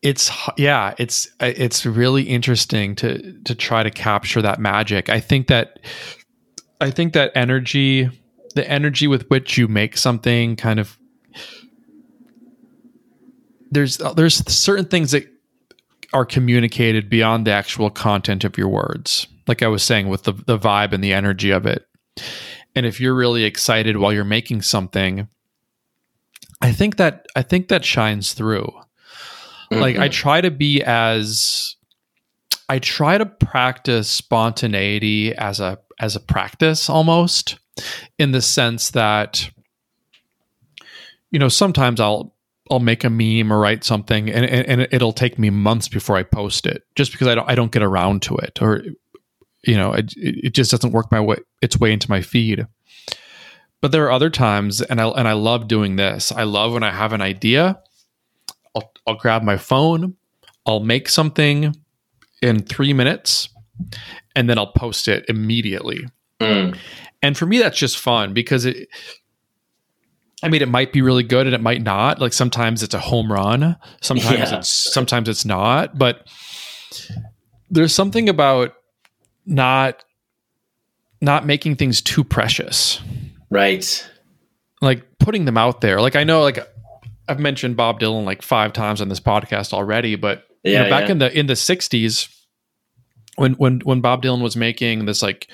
it's 0.02 0.32
yeah 0.56 0.94
it's 0.98 1.28
it's 1.42 1.86
really 1.86 2.24
interesting 2.24 2.96
to 2.96 3.34
to 3.44 3.54
try 3.54 3.84
to 3.84 3.92
capture 3.92 4.42
that 4.42 4.58
magic 4.58 5.10
i 5.10 5.20
think 5.20 5.48
that 5.48 5.78
I 6.82 6.92
think 6.92 7.14
that 7.14 7.32
energy, 7.36 8.10
the 8.56 8.70
energy 8.70 9.08
with 9.08 9.30
which 9.30 9.58
you 9.58 9.68
make 9.68 9.98
something, 9.98 10.56
kind 10.56 10.80
of 10.80 10.98
there's 13.72 13.98
there's 14.16 14.36
certain 14.52 14.86
things 14.86 15.12
that 15.12 15.28
are 16.14 16.26
communicated 16.26 17.10
beyond 17.10 17.46
the 17.46 17.52
actual 17.52 17.90
content 17.90 18.44
of 18.44 18.58
your 18.58 18.70
words. 18.70 19.28
Like 19.48 19.62
I 19.62 19.68
was 19.68 19.84
saying, 19.84 20.08
with 20.08 20.24
the 20.24 20.34
the 20.34 20.58
vibe 20.58 20.94
and 20.94 21.04
the 21.04 21.14
energy 21.14 21.52
of 21.52 21.66
it. 21.66 21.86
And 22.76 22.86
if 22.86 23.00
you're 23.00 23.16
really 23.16 23.44
excited 23.44 23.98
while 23.98 24.14
you're 24.14 24.24
making 24.24 24.62
something, 24.62 25.28
I 26.62 26.72
think 26.72 26.98
that 26.98 27.28
I 27.36 27.42
think 27.42 27.68
that 27.70 27.86
shines 27.86 28.34
through. 28.34 28.72
Mm-hmm. 29.72 29.82
Like 29.82 29.98
I 29.98 30.08
mm-hmm. 30.08 30.14
try 30.14 30.42
to 30.42 30.52
be 30.52 30.82
as 30.84 31.76
I 32.70 32.78
try 32.78 33.18
to 33.18 33.26
practice 33.26 34.08
spontaneity 34.08 35.34
as 35.36 35.60
a 35.60 35.80
as 36.00 36.16
a 36.16 36.20
practice 36.20 36.90
almost 36.90 37.58
in 38.20 38.32
the 38.32 38.42
sense 38.42 38.92
that 38.92 39.50
you 41.32 41.40
know 41.40 41.50
sometimes 41.50 42.00
I'll 42.00 42.36
I'll 42.72 42.80
make 42.80 43.04
a 43.04 43.10
meme 43.10 43.52
or 43.52 43.60
write 43.60 43.84
something 43.84 44.30
and, 44.30 44.46
and, 44.46 44.68
and 44.82 44.88
it'll 44.92 45.12
take 45.12 45.40
me 45.40 45.50
months 45.50 45.88
before 45.88 46.16
I 46.16 46.24
post 46.24 46.68
it 46.68 46.84
just 46.96 47.12
because 47.12 47.28
I 47.28 47.36
don't 47.36 47.50
I 47.50 47.56
don't 47.56 47.72
get 47.72 47.82
around 47.82 48.22
to 48.24 48.38
it 48.38 48.62
or 48.62 48.84
you 49.64 49.76
know 49.76 49.94
it, 49.94 50.14
it 50.16 50.54
just 50.54 50.70
doesn't 50.70 50.92
work 50.92 51.12
my 51.12 51.20
way 51.20 51.38
its 51.62 51.80
way 51.80 51.92
into 51.92 52.10
my 52.10 52.22
feed. 52.22 52.68
But 53.82 53.92
there 53.92 54.06
are 54.06 54.12
other 54.12 54.30
times 54.30 54.82
and 54.82 55.02
I 55.02 55.08
and 55.08 55.28
I 55.28 55.34
love 55.34 55.68
doing 55.68 55.96
this. 55.96 56.32
I 56.32 56.44
love 56.44 56.74
when 56.74 56.84
I 56.84 56.92
have 56.92 57.14
an 57.14 57.22
idea. 57.22 57.82
I'll 58.76 58.94
I'll 59.08 59.16
grab 59.16 59.42
my 59.42 59.58
phone. 59.58 60.16
I'll 60.68 60.82
make 60.82 61.10
something 61.10 61.76
in 62.42 62.60
3 62.60 62.94
minutes 62.94 63.50
and 64.36 64.50
then 64.50 64.58
I'll 64.58 64.72
post 64.72 65.08
it 65.08 65.26
immediately. 65.28 66.08
Mm. 66.40 66.78
And 67.22 67.38
for 67.38 67.46
me, 67.46 67.60
that's 67.60 67.78
just 67.78 67.98
fun 67.98 68.34
because 68.34 68.66
it, 68.66 68.88
I 70.42 70.48
mean, 70.48 70.62
it 70.62 70.70
might 70.70 70.94
be 70.94 71.02
really 71.02 71.24
good 71.24 71.46
and 71.46 71.54
it 71.54 71.62
might 71.62 71.82
not. 71.82 72.20
Like 72.20 72.34
sometimes 72.34 72.82
it's 72.82 72.94
a 72.94 73.00
home 73.00 73.32
run, 73.32 73.76
sometimes 74.02 74.52
yeah. 74.52 74.60
it's 74.60 74.70
sometimes 74.70 75.28
it's 75.28 75.46
not. 75.46 75.98
But 75.98 76.28
there's 77.70 77.94
something 77.94 78.30
about 78.30 78.74
not 79.46 80.04
not 81.22 81.46
making 81.46 81.76
things 81.76 82.02
too 82.02 82.24
precious, 82.24 83.02
right? 83.50 84.10
Like 84.82 85.06
putting 85.20 85.44
them 85.44 85.58
out 85.58 85.82
there. 85.82 86.00
Like 86.00 86.16
I 86.16 86.24
know, 86.24 86.42
like 86.42 86.60
I've 87.28 87.40
mentioned 87.40 87.76
Bob 87.76 88.00
Dylan 88.00 88.24
like 88.24 88.42
five 88.42 88.72
times 88.72 89.02
on 89.02 89.10
this 89.10 89.20
podcast 89.20 89.74
already, 89.74 90.16
but 90.16 90.46
yeah, 90.64 90.72
you 90.72 90.78
know, 90.80 90.90
back 90.90 91.06
yeah. 91.06 91.12
in 91.12 91.18
the 91.20 91.40
in 91.40 91.46
the 91.48 91.54
'60s 91.54 92.34
when 93.36 93.54
when 93.54 93.80
when 93.82 94.02
Bob 94.02 94.24
Dylan 94.24 94.42
was 94.42 94.56
making 94.56 95.06
this 95.06 95.22
like 95.22 95.50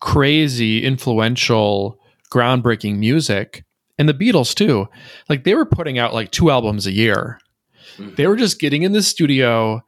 crazy 0.00 0.84
influential 0.84 1.98
groundbreaking 2.30 2.98
music 2.98 3.64
and 3.98 4.08
the 4.08 4.14
Beatles 4.14 4.54
too 4.54 4.88
like 5.28 5.44
they 5.44 5.54
were 5.54 5.66
putting 5.66 5.98
out 5.98 6.12
like 6.12 6.30
two 6.30 6.50
albums 6.50 6.86
a 6.86 6.92
year 6.92 7.38
mm-hmm. 7.96 8.14
they 8.16 8.26
were 8.26 8.36
just 8.36 8.60
getting 8.60 8.82
in 8.82 8.92
the 8.92 9.02
studio 9.02 9.82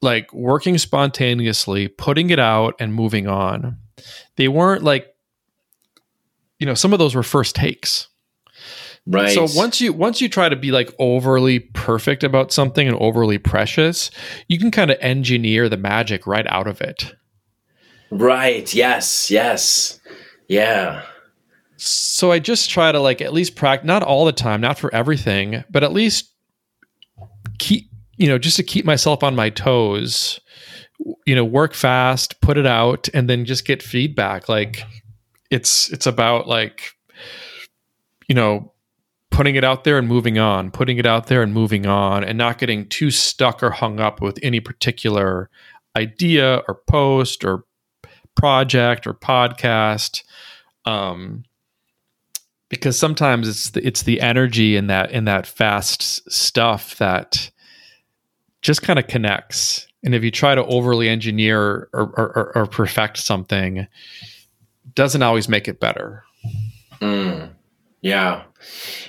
like 0.00 0.32
working 0.32 0.78
spontaneously 0.78 1.88
putting 1.88 2.30
it 2.30 2.38
out 2.38 2.74
and 2.78 2.94
moving 2.94 3.26
on 3.26 3.76
they 4.36 4.48
weren't 4.48 4.82
like 4.82 5.16
you 6.58 6.66
know, 6.66 6.74
some 6.74 6.92
of 6.92 6.98
those 6.98 7.14
were 7.14 7.22
first 7.22 7.54
takes. 7.54 8.08
Right. 9.06 9.30
So 9.30 9.46
once 9.56 9.80
you 9.80 9.92
once 9.92 10.20
you 10.20 10.28
try 10.28 10.48
to 10.48 10.56
be 10.56 10.72
like 10.72 10.92
overly 10.98 11.60
perfect 11.60 12.24
about 12.24 12.50
something 12.50 12.88
and 12.88 12.96
overly 12.96 13.38
precious, 13.38 14.10
you 14.48 14.58
can 14.58 14.72
kind 14.72 14.90
of 14.90 14.98
engineer 15.00 15.68
the 15.68 15.76
magic 15.76 16.26
right 16.26 16.46
out 16.48 16.66
of 16.66 16.80
it. 16.80 17.14
Right. 18.10 18.72
Yes. 18.74 19.30
Yes. 19.30 20.00
Yeah. 20.48 21.04
So 21.76 22.32
I 22.32 22.40
just 22.40 22.68
try 22.68 22.90
to 22.90 22.98
like 22.98 23.20
at 23.20 23.32
least 23.32 23.54
practice 23.54 23.86
not 23.86 24.02
all 24.02 24.24
the 24.24 24.32
time, 24.32 24.60
not 24.60 24.78
for 24.78 24.92
everything, 24.92 25.62
but 25.70 25.84
at 25.84 25.92
least 25.92 26.32
keep 27.58 27.88
you 28.16 28.26
know 28.26 28.38
just 28.38 28.56
to 28.56 28.62
keep 28.64 28.84
myself 28.84 29.22
on 29.22 29.36
my 29.36 29.50
toes. 29.50 30.40
You 31.26 31.34
know, 31.34 31.44
work 31.44 31.74
fast, 31.74 32.40
put 32.40 32.56
it 32.56 32.66
out, 32.66 33.08
and 33.12 33.28
then 33.28 33.44
just 33.44 33.66
get 33.66 33.82
feedback. 33.82 34.48
Like 34.48 34.82
it's 35.50 35.92
it's 35.92 36.06
about 36.06 36.48
like 36.48 36.92
you 38.28 38.34
know 38.34 38.72
putting 39.30 39.56
it 39.56 39.64
out 39.64 39.84
there 39.84 39.98
and 39.98 40.08
moving 40.08 40.38
on, 40.38 40.70
putting 40.70 40.98
it 40.98 41.06
out 41.06 41.26
there 41.26 41.42
and 41.42 41.52
moving 41.52 41.86
on, 41.86 42.24
and 42.24 42.38
not 42.38 42.58
getting 42.58 42.88
too 42.88 43.10
stuck 43.10 43.62
or 43.62 43.70
hung 43.70 44.00
up 44.00 44.20
with 44.20 44.38
any 44.42 44.60
particular 44.60 45.50
idea 45.96 46.62
or 46.68 46.80
post 46.86 47.44
or 47.44 47.64
project 48.34 49.06
or 49.06 49.14
podcast. 49.14 50.22
Um, 50.84 51.44
because 52.68 52.98
sometimes 52.98 53.48
it's 53.48 53.70
the, 53.70 53.86
it's 53.86 54.02
the 54.02 54.20
energy 54.20 54.76
in 54.76 54.88
that 54.88 55.10
in 55.12 55.24
that 55.24 55.46
fast 55.46 56.30
stuff 56.30 56.96
that 56.98 57.50
just 58.62 58.82
kind 58.82 58.98
of 58.98 59.06
connects. 59.06 59.86
And 60.02 60.14
if 60.14 60.22
you 60.24 60.30
try 60.30 60.54
to 60.54 60.64
overly 60.66 61.08
engineer 61.08 61.88
or, 61.92 62.12
or, 62.16 62.52
or 62.54 62.66
perfect 62.66 63.18
something, 63.18 63.86
doesn't 64.94 65.22
always 65.22 65.48
make 65.48 65.68
it 65.68 65.80
better. 65.80 66.24
Mm. 67.00 67.50
Yeah, 68.00 68.44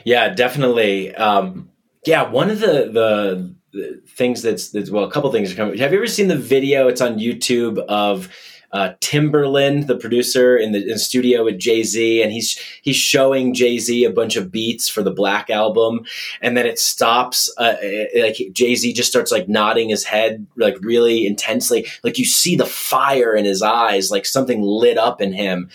yeah, 0.04 0.30
definitely. 0.30 1.14
Um, 1.16 1.70
yeah, 2.06 2.30
one 2.30 2.50
of 2.50 2.60
the, 2.60 2.90
the 2.92 3.56
the 3.74 4.02
things 4.08 4.42
that's, 4.42 4.70
that's 4.70 4.90
well, 4.90 5.04
a 5.04 5.12
couple 5.12 5.32
things 5.32 5.52
are 5.52 5.56
coming. 5.56 5.78
Have 5.78 5.92
you 5.92 5.98
ever 5.98 6.08
seen 6.08 6.30
the 6.30 6.38
video? 6.38 6.88
It's 6.88 7.02
on 7.02 7.20
YouTube 7.20 7.78
of 7.80 8.30
uh, 8.74 8.94
Timbaland, 9.00 9.88
the 9.88 9.96
producer 9.96 10.58
in 10.58 10.74
the, 10.74 10.92
in 10.92 10.98
studio 10.98 11.46
with 11.46 11.58
Jay 11.58 11.84
Z, 11.84 12.22
and 12.22 12.32
he's 12.32 12.60
he's 12.82 12.98
showing 12.98 13.54
Jay 13.54 13.80
Z 13.80 14.04
a 14.04 14.12
bunch 14.12 14.36
of 14.36 14.52
beats 14.52 14.90
for 14.90 15.02
the 15.02 15.12
Black 15.12 15.50
album, 15.50 16.06
and 16.42 16.58
then 16.58 16.66
it 16.66 16.78
stops. 16.78 17.54
Uh, 17.58 17.76
like 18.20 18.36
Jay 18.52 18.76
Z 18.76 18.92
just 18.92 19.10
starts 19.10 19.32
like 19.32 19.48
nodding 19.48 19.90
his 19.90 20.04
head 20.04 20.46
like 20.58 20.78
really 20.82 21.26
intensely, 21.26 21.88
like 22.04 22.18
you 22.18 22.26
see 22.26 22.56
the 22.56 22.66
fire 22.66 23.34
in 23.36 23.46
his 23.46 23.62
eyes, 23.62 24.12
like 24.12 24.26
something 24.26 24.62
lit 24.62 24.98
up 24.98 25.22
in 25.22 25.32
him, 25.32 25.70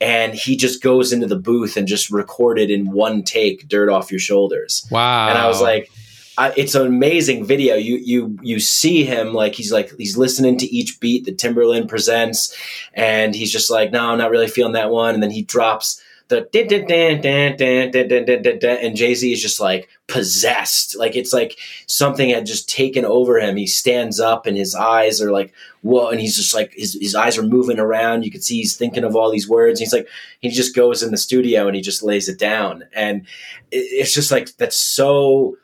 and 0.00 0.34
he 0.34 0.56
just 0.56 0.82
goes 0.82 1.12
into 1.12 1.26
the 1.26 1.36
booth 1.36 1.76
and 1.76 1.86
just 1.86 2.10
recorded 2.10 2.70
in 2.70 2.92
one 2.92 3.22
take 3.22 3.68
"Dirt 3.68 3.90
Off 3.90 4.10
Your 4.10 4.20
Shoulders." 4.20 4.86
Wow! 4.90 5.28
And 5.28 5.36
I 5.36 5.48
was 5.48 5.60
like 5.60 5.90
I, 6.38 6.52
it's 6.56 6.74
an 6.74 6.86
amazing 6.86 7.44
video. 7.44 7.74
You 7.74 7.96
you 7.96 8.38
you 8.42 8.60
see 8.60 9.04
him 9.04 9.34
like 9.34 9.54
he's 9.54 9.72
like 9.72 9.92
he's 9.98 10.16
listening 10.16 10.56
to 10.58 10.66
each 10.66 11.00
beat 11.00 11.24
that 11.24 11.36
Timbaland 11.36 11.88
presents, 11.88 12.56
and 12.94 13.34
he's 13.34 13.52
just 13.52 13.70
like, 13.70 13.90
no, 13.90 14.10
I'm 14.10 14.18
not 14.18 14.30
really 14.30 14.48
feeling 14.48 14.72
that 14.74 14.90
one. 14.90 15.14
And 15.14 15.22
then 15.22 15.32
he 15.32 15.42
drops 15.42 16.00
the 16.28 16.46
and 18.82 18.96
Jay 18.96 19.14
Z 19.14 19.32
is 19.32 19.42
just 19.42 19.60
like 19.60 19.88
possessed. 20.06 20.96
Like 20.96 21.16
it's 21.16 21.32
like 21.32 21.58
something 21.86 22.28
had 22.28 22.46
just 22.46 22.68
taken 22.68 23.04
over 23.04 23.38
him. 23.38 23.56
He 23.56 23.66
stands 23.66 24.20
up 24.20 24.46
and 24.46 24.56
his 24.56 24.74
eyes 24.74 25.22
are 25.22 25.32
like, 25.32 25.54
whoa. 25.82 26.10
And 26.10 26.20
he's 26.20 26.36
just 26.36 26.54
like, 26.54 26.72
his, 26.74 26.98
his 27.00 27.14
eyes 27.14 27.38
are 27.38 27.42
moving 27.42 27.78
around. 27.78 28.24
You 28.24 28.30
can 28.30 28.42
see 28.42 28.58
he's 28.58 28.76
thinking 28.76 29.04
of 29.04 29.16
all 29.16 29.30
these 29.30 29.48
words. 29.48 29.80
He's 29.80 29.92
like, 29.92 30.08
he 30.40 30.50
just 30.50 30.76
goes 30.76 31.02
in 31.02 31.10
the 31.10 31.16
studio 31.16 31.66
and 31.66 31.74
he 31.74 31.82
just 31.82 32.02
lays 32.02 32.28
it 32.28 32.38
down. 32.38 32.84
And 32.92 33.26
it's 33.70 34.12
just 34.12 34.30
like, 34.30 34.54
that's 34.56 34.76
so 34.76 35.56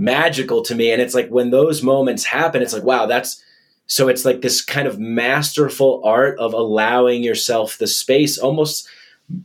magical 0.00 0.62
to 0.62 0.74
me. 0.74 0.90
And 0.90 1.00
it's 1.00 1.14
like 1.14 1.28
when 1.28 1.50
those 1.50 1.82
moments 1.82 2.24
happen, 2.24 2.62
it's 2.62 2.72
like, 2.72 2.82
wow, 2.82 3.06
that's 3.06 3.44
so 3.86 4.08
it's 4.08 4.24
like 4.24 4.40
this 4.40 4.62
kind 4.62 4.88
of 4.88 4.98
masterful 4.98 6.00
art 6.04 6.38
of 6.38 6.54
allowing 6.54 7.22
yourself 7.22 7.76
the 7.76 7.86
space, 7.86 8.38
almost 8.38 8.88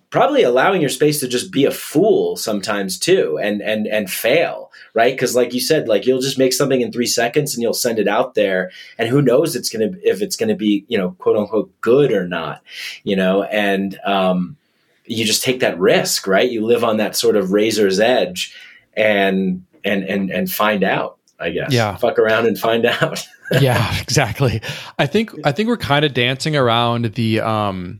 probably 0.10 0.44
allowing 0.44 0.82
your 0.82 0.90
space 0.90 1.19
to 1.19 1.27
just 1.27 1.52
be 1.52 1.65
a 1.65 1.72
fool 1.72 2.36
sometimes 2.36 2.98
too 2.98 3.38
and 3.38 3.61
and 3.61 3.86
and 3.86 4.10
fail 4.10 4.72
right? 4.95 5.14
Because 5.14 5.36
like 5.36 5.53
you 5.53 5.60
said 5.60 5.88
like 5.88 6.07
you'll 6.07 6.22
just 6.22 6.40
make 6.40 6.53
something 6.53 6.82
in 6.82 6.91
three 6.91 7.06
seconds 7.06 7.53
and 7.53 7.61
you'll 7.61 7.73
send 7.73 7.99
it 7.99 8.07
out 8.07 8.34
there 8.34 8.72
and 8.98 9.10
who 9.10 9.22
knows 9.22 9.56
it's 9.56 9.69
gonna 9.69 9.91
if 10.03 10.23
it's 10.23 10.36
gonna 10.36 10.56
be 10.56 10.86
you 10.88 10.98
know 10.98 11.11
quote 11.19 11.38
unquote 11.38 11.69
good 11.82 12.11
or 12.11 12.27
not 12.27 12.64
you 13.03 13.15
know? 13.15 13.44
And 13.44 13.99
um 14.06 14.57
you 15.06 15.23
just 15.23 15.44
take 15.44 15.60
that 15.60 15.77
risk 15.77 16.26
right? 16.26 16.49
You 16.49 16.65
live 16.65 16.84
on 16.84 16.98
that 16.98 17.15
sort 17.15 17.36
of 17.36 17.52
razor's 17.52 17.99
edge 17.99 18.56
and 18.94 19.64
and 19.86 20.03
and 20.03 20.32
and 20.32 20.52
find 20.52 20.84
out. 20.84 21.20
I 21.38 21.49
guess. 21.49 21.74
Yeah. 21.74 21.98
Fuck 21.98 22.18
around 22.18 22.48
and 22.48 22.57
find 22.57 22.86
out. 23.02 23.28
yeah, 23.60 23.99
exactly. 24.02 24.62
I 24.98 25.06
think 25.06 25.32
I 25.44 25.52
think 25.52 25.68
we're 25.68 25.78
kind 25.78 26.06
of 26.06 26.14
dancing 26.14 26.56
around 26.56 27.14
the 27.16 27.41
um 27.41 27.99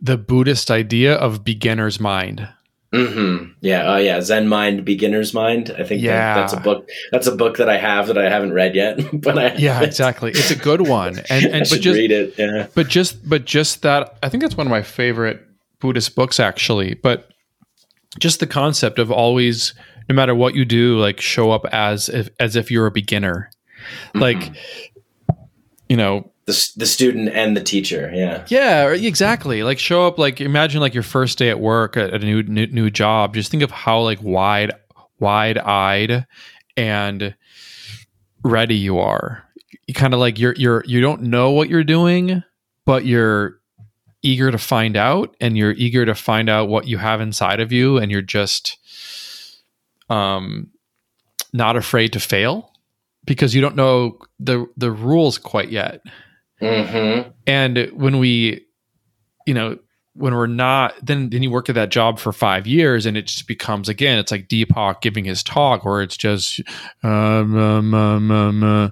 the 0.00 0.16
Buddhist 0.16 0.70
idea 0.70 1.14
of 1.14 1.44
beginner's 1.44 2.00
mind. 2.00 2.48
Mm-hmm. 2.92 3.52
Yeah. 3.60 3.92
Oh, 3.92 3.96
yeah. 3.98 4.20
Zen 4.22 4.48
mind, 4.48 4.84
beginner's 4.84 5.34
mind. 5.34 5.74
I 5.78 5.84
think 5.84 6.00
yeah. 6.00 6.34
That, 6.34 6.40
that's 6.40 6.52
a 6.54 6.60
book. 6.60 6.88
That's 7.12 7.26
a 7.26 7.36
book 7.36 7.58
that 7.58 7.68
I 7.68 7.76
have 7.76 8.06
that 8.06 8.16
I 8.16 8.30
haven't 8.30 8.54
read 8.54 8.74
yet. 8.74 8.98
but 9.12 9.38
I 9.38 9.54
yeah, 9.56 9.82
exactly. 9.82 10.30
It's 10.30 10.50
a 10.50 10.56
good 10.56 10.88
one. 10.88 11.20
And 11.30 11.44
and 11.44 11.66
but 11.68 11.80
just 11.80 11.98
read 11.98 12.10
it. 12.10 12.34
Yeah. 12.38 12.68
But 12.74 12.88
just 12.88 13.28
but 13.28 13.44
just 13.44 13.82
that. 13.82 14.16
I 14.22 14.28
think 14.30 14.42
that's 14.42 14.56
one 14.56 14.66
of 14.66 14.70
my 14.70 14.82
favorite 14.82 15.44
Buddhist 15.80 16.14
books, 16.14 16.40
actually. 16.40 16.94
But 16.94 17.28
just 18.18 18.40
the 18.40 18.46
concept 18.46 18.98
of 18.98 19.12
always 19.12 19.74
no 20.08 20.14
matter 20.14 20.34
what 20.34 20.54
you 20.54 20.64
do, 20.64 20.98
like 20.98 21.20
show 21.20 21.50
up 21.50 21.64
as 21.72 22.08
if 22.08 22.30
as 22.40 22.56
if 22.56 22.70
you're 22.70 22.86
a 22.86 22.90
beginner. 22.90 23.50
Mm-hmm. 24.14 24.20
Like 24.20 24.52
you 25.88 25.96
know, 25.96 26.30
the, 26.48 26.72
the 26.76 26.86
student 26.86 27.28
and 27.28 27.54
the 27.54 27.62
teacher 27.62 28.10
yeah 28.14 28.42
yeah 28.48 28.90
exactly 28.94 29.62
like 29.62 29.78
show 29.78 30.06
up 30.06 30.18
like 30.18 30.40
imagine 30.40 30.80
like 30.80 30.94
your 30.94 31.02
first 31.02 31.36
day 31.36 31.50
at 31.50 31.60
work 31.60 31.94
at, 31.98 32.14
a 32.14 32.18
new, 32.20 32.42
new 32.42 32.66
new 32.68 32.88
job 32.88 33.34
just 33.34 33.50
think 33.50 33.62
of 33.62 33.70
how 33.70 34.00
like 34.00 34.18
wide 34.22 34.72
wide 35.20 35.58
eyed 35.58 36.26
and 36.74 37.34
ready 38.42 38.76
you 38.76 38.98
are 38.98 39.44
you 39.86 39.92
kind 39.92 40.14
of 40.14 40.20
like 40.20 40.38
you're 40.38 40.54
you're 40.54 40.82
you 40.86 41.02
don't 41.02 41.20
know 41.20 41.50
what 41.50 41.68
you're 41.68 41.84
doing 41.84 42.42
but 42.86 43.04
you're 43.04 43.58
eager 44.22 44.50
to 44.50 44.58
find 44.58 44.96
out 44.96 45.36
and 45.42 45.58
you're 45.58 45.72
eager 45.72 46.06
to 46.06 46.14
find 46.14 46.48
out 46.48 46.70
what 46.70 46.86
you 46.86 46.96
have 46.96 47.20
inside 47.20 47.60
of 47.60 47.72
you 47.72 47.98
and 47.98 48.10
you're 48.10 48.22
just 48.22 48.78
um, 50.08 50.68
not 51.52 51.76
afraid 51.76 52.12
to 52.12 52.20
fail 52.20 52.72
because 53.24 53.54
you 53.54 53.60
don't 53.60 53.76
know 53.76 54.18
the 54.40 54.66
the 54.76 54.90
rules 54.90 55.38
quite 55.38 55.70
yet. 55.70 56.02
Mm-hmm. 56.60 57.30
And 57.46 57.90
when 57.92 58.18
we, 58.18 58.66
you 59.46 59.54
know, 59.54 59.78
when 60.14 60.34
we're 60.34 60.48
not, 60.48 60.94
then 61.00 61.30
then 61.30 61.42
you 61.42 61.50
work 61.50 61.68
at 61.68 61.76
that 61.76 61.90
job 61.90 62.18
for 62.18 62.32
five 62.32 62.66
years, 62.66 63.06
and 63.06 63.16
it 63.16 63.26
just 63.26 63.46
becomes 63.46 63.88
again, 63.88 64.18
it's 64.18 64.32
like 64.32 64.48
Deepak 64.48 65.00
giving 65.00 65.24
his 65.24 65.42
talk, 65.42 65.84
where 65.84 66.02
it's 66.02 66.16
just, 66.16 66.60
um, 67.04 67.56
um, 67.56 67.94
um, 67.94 68.30
um 68.30 68.62
uh, 68.64 68.90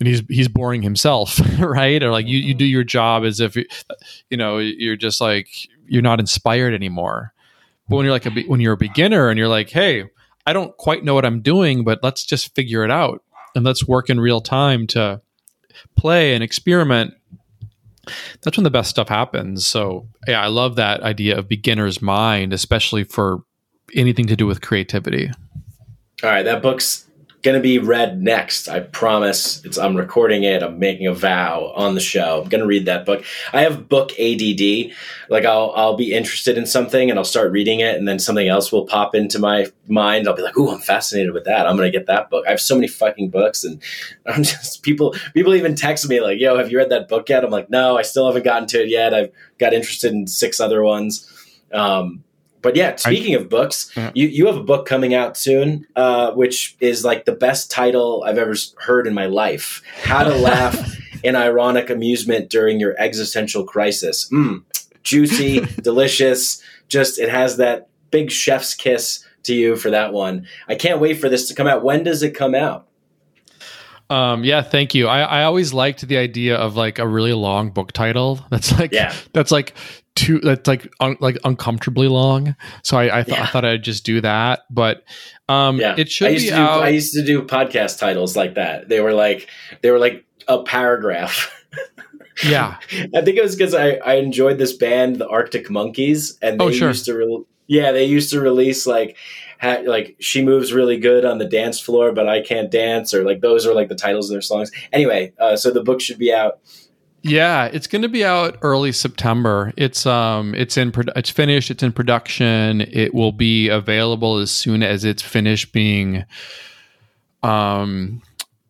and 0.00 0.08
he's 0.08 0.22
he's 0.28 0.48
boring 0.48 0.82
himself, 0.82 1.40
right? 1.60 2.02
Or 2.02 2.10
like 2.10 2.26
you 2.26 2.38
you 2.38 2.54
do 2.54 2.64
your 2.64 2.84
job 2.84 3.24
as 3.24 3.38
if, 3.38 3.56
you 3.56 4.36
know, 4.36 4.58
you're 4.58 4.96
just 4.96 5.20
like 5.20 5.48
you're 5.86 6.02
not 6.02 6.20
inspired 6.20 6.74
anymore. 6.74 7.32
But 7.88 7.96
when 7.96 8.06
you're 8.06 8.14
like 8.14 8.26
a 8.26 8.30
when 8.48 8.60
you're 8.60 8.72
a 8.72 8.78
beginner 8.78 9.28
and 9.28 9.38
you're 9.38 9.48
like, 9.48 9.70
hey, 9.70 10.04
I 10.46 10.52
don't 10.52 10.76
quite 10.76 11.04
know 11.04 11.14
what 11.14 11.24
I'm 11.24 11.40
doing, 11.40 11.84
but 11.84 12.00
let's 12.02 12.24
just 12.24 12.54
figure 12.54 12.84
it 12.84 12.90
out 12.90 13.22
and 13.54 13.64
let's 13.64 13.86
work 13.86 14.10
in 14.10 14.20
real 14.20 14.40
time 14.40 14.86
to 14.88 15.20
play 15.96 16.34
and 16.34 16.42
experiment. 16.42 17.14
That's 18.42 18.56
when 18.56 18.64
the 18.64 18.70
best 18.70 18.90
stuff 18.90 19.08
happens. 19.08 19.66
So, 19.66 20.08
yeah, 20.26 20.42
I 20.42 20.48
love 20.48 20.76
that 20.76 21.02
idea 21.02 21.38
of 21.38 21.48
beginner's 21.48 22.02
mind, 22.02 22.52
especially 22.52 23.04
for 23.04 23.42
anything 23.94 24.26
to 24.26 24.36
do 24.36 24.46
with 24.46 24.60
creativity. 24.60 25.30
All 26.22 26.30
right, 26.30 26.42
that 26.42 26.62
book's 26.62 27.06
going 27.44 27.54
to 27.54 27.62
be 27.62 27.78
read 27.78 28.22
next. 28.22 28.68
I 28.68 28.80
promise. 28.80 29.62
It's 29.64 29.76
I'm 29.76 29.94
recording 29.94 30.44
it. 30.44 30.62
I'm 30.62 30.78
making 30.78 31.06
a 31.06 31.14
vow 31.14 31.72
on 31.76 31.94
the 31.94 32.00
show. 32.00 32.40
I'm 32.42 32.48
going 32.48 32.62
to 32.62 32.66
read 32.66 32.86
that 32.86 33.04
book. 33.04 33.22
I 33.52 33.60
have 33.60 33.86
book 33.86 34.12
ADD. 34.18 34.92
Like 35.28 35.44
I'll 35.44 35.72
I'll 35.76 35.96
be 35.96 36.14
interested 36.14 36.56
in 36.56 36.66
something 36.66 37.10
and 37.10 37.18
I'll 37.18 37.24
start 37.24 37.52
reading 37.52 37.80
it 37.80 37.96
and 37.96 38.08
then 38.08 38.18
something 38.18 38.48
else 38.48 38.72
will 38.72 38.86
pop 38.86 39.14
into 39.14 39.38
my 39.38 39.66
mind. 39.86 40.26
I'll 40.26 40.34
be 40.34 40.42
like, 40.42 40.56
"Ooh, 40.56 40.70
I'm 40.70 40.80
fascinated 40.80 41.34
with 41.34 41.44
that. 41.44 41.66
I'm 41.66 41.76
going 41.76 41.90
to 41.90 41.96
get 41.96 42.06
that 42.06 42.30
book." 42.30 42.46
I 42.46 42.50
have 42.50 42.60
so 42.60 42.74
many 42.74 42.88
fucking 42.88 43.28
books 43.28 43.62
and 43.62 43.80
I'm 44.26 44.42
just 44.42 44.82
people 44.82 45.14
people 45.34 45.54
even 45.54 45.76
text 45.76 46.08
me 46.08 46.20
like, 46.20 46.40
"Yo, 46.40 46.56
have 46.56 46.72
you 46.72 46.78
read 46.78 46.90
that 46.90 47.08
book 47.08 47.28
yet?" 47.28 47.44
I'm 47.44 47.50
like, 47.50 47.68
"No, 47.68 47.98
I 47.98 48.02
still 48.02 48.26
haven't 48.26 48.44
gotten 48.44 48.66
to 48.68 48.82
it 48.82 48.88
yet. 48.88 49.12
I've 49.12 49.30
got 49.58 49.74
interested 49.74 50.12
in 50.12 50.26
six 50.26 50.60
other 50.60 50.82
ones." 50.82 51.30
Um, 51.72 52.24
but 52.64 52.74
yeah, 52.74 52.96
speaking 52.96 53.34
I, 53.36 53.40
of 53.40 53.48
books, 53.50 53.92
yeah. 53.94 54.10
you, 54.14 54.26
you 54.26 54.46
have 54.46 54.56
a 54.56 54.62
book 54.62 54.86
coming 54.86 55.12
out 55.14 55.36
soon, 55.36 55.86
uh, 55.94 56.32
which 56.32 56.76
is 56.80 57.04
like 57.04 57.26
the 57.26 57.32
best 57.32 57.70
title 57.70 58.24
I've 58.26 58.38
ever 58.38 58.54
heard 58.78 59.06
in 59.06 59.12
my 59.12 59.26
life. 59.26 59.82
How 60.02 60.24
to 60.24 60.34
laugh 60.50 60.96
in 61.22 61.36
ironic 61.36 61.90
amusement 61.90 62.48
during 62.48 62.80
your 62.80 62.96
existential 62.98 63.64
crisis. 63.64 64.28
Mm. 64.30 64.64
juicy, 65.02 65.60
delicious. 65.82 66.62
Just 66.88 67.18
it 67.18 67.28
has 67.28 67.58
that 67.58 67.88
big 68.10 68.30
chef's 68.30 68.74
kiss 68.74 69.24
to 69.42 69.54
you 69.54 69.76
for 69.76 69.90
that 69.90 70.14
one. 70.14 70.46
I 70.66 70.74
can't 70.74 71.00
wait 71.00 71.20
for 71.20 71.28
this 71.28 71.46
to 71.48 71.54
come 71.54 71.66
out. 71.66 71.84
When 71.84 72.02
does 72.02 72.22
it 72.22 72.30
come 72.32 72.54
out? 72.54 72.88
Um, 74.10 74.44
yeah, 74.44 74.62
thank 74.62 74.94
you. 74.94 75.06
I, 75.08 75.20
I 75.20 75.42
always 75.44 75.72
liked 75.72 76.06
the 76.06 76.16
idea 76.16 76.56
of 76.56 76.76
like 76.76 76.98
a 76.98 77.06
really 77.06 77.32
long 77.32 77.70
book 77.70 77.92
title. 77.92 78.40
That's 78.50 78.72
like 78.78 78.92
Yeah. 78.92 79.14
that's 79.32 79.50
like 79.50 79.74
too 80.16 80.38
that's 80.40 80.66
like 80.68 80.86
un, 81.00 81.16
like 81.20 81.36
uncomfortably 81.44 82.08
long. 82.08 82.54
So 82.82 82.96
I 82.96 83.20
I, 83.20 83.22
th- 83.24 83.38
I 83.38 83.46
thought 83.46 83.64
I'd 83.64 83.82
just 83.82 84.04
do 84.04 84.20
that. 84.20 84.60
But 84.70 85.04
um, 85.48 85.78
Yeah, 85.80 85.94
it 85.98 86.10
should 86.10 86.28
I 86.28 86.30
used 86.30 86.44
be 86.46 86.50
to 86.50 86.56
do, 86.56 86.62
out. 86.62 86.82
I 86.82 86.88
used 86.90 87.12
to 87.14 87.24
do 87.24 87.42
podcast 87.42 87.98
titles 87.98 88.36
like 88.36 88.54
that. 88.54 88.88
They 88.88 89.00
were 89.00 89.12
like 89.12 89.48
they 89.82 89.90
were 89.90 89.98
like 89.98 90.24
a 90.48 90.62
paragraph. 90.62 91.50
yeah, 92.44 92.78
I 93.14 93.20
think 93.22 93.36
it 93.38 93.42
was 93.42 93.56
because 93.56 93.74
I, 93.74 93.92
I 94.04 94.14
enjoyed 94.14 94.58
this 94.58 94.72
band, 94.72 95.16
the 95.16 95.28
Arctic 95.28 95.70
Monkeys, 95.70 96.38
and 96.42 96.58
they 96.60 96.64
Oh, 96.64 96.70
sure. 96.70 96.88
used 96.88 97.04
to 97.06 97.14
re- 97.14 97.44
yeah 97.66 97.92
they 97.92 98.04
used 98.04 98.30
to 98.30 98.40
release 98.40 98.86
like 98.86 99.16
ha- 99.60 99.82
like 99.86 100.16
she 100.20 100.44
moves 100.44 100.72
really 100.72 100.98
good 100.98 101.24
on 101.24 101.38
the 101.38 101.44
dance 101.48 101.80
floor, 101.80 102.12
but 102.12 102.28
I 102.28 102.40
can't 102.42 102.70
dance, 102.70 103.14
or 103.14 103.24
like 103.24 103.40
those 103.40 103.66
are 103.66 103.74
like 103.74 103.88
the 103.88 103.94
titles 103.94 104.30
of 104.30 104.34
their 104.34 104.42
songs. 104.42 104.70
Anyway, 104.92 105.32
uh, 105.40 105.56
so 105.56 105.70
the 105.70 105.82
book 105.82 106.00
should 106.00 106.18
be 106.18 106.32
out. 106.32 106.58
Yeah. 107.24 107.64
It's 107.66 107.86
going 107.86 108.02
to 108.02 108.08
be 108.08 108.24
out 108.24 108.58
early 108.62 108.92
September. 108.92 109.72
It's 109.76 110.06
um 110.06 110.54
it's 110.54 110.76
in 110.76 110.92
it's 111.16 111.30
finished. 111.30 111.70
It's 111.70 111.82
in 111.82 111.92
production. 111.92 112.82
It 112.82 113.14
will 113.14 113.32
be 113.32 113.68
available 113.68 114.38
as 114.38 114.50
soon 114.50 114.82
as 114.82 115.04
it's 115.04 115.22
finished 115.22 115.72
being 115.72 116.24
um 117.42 118.22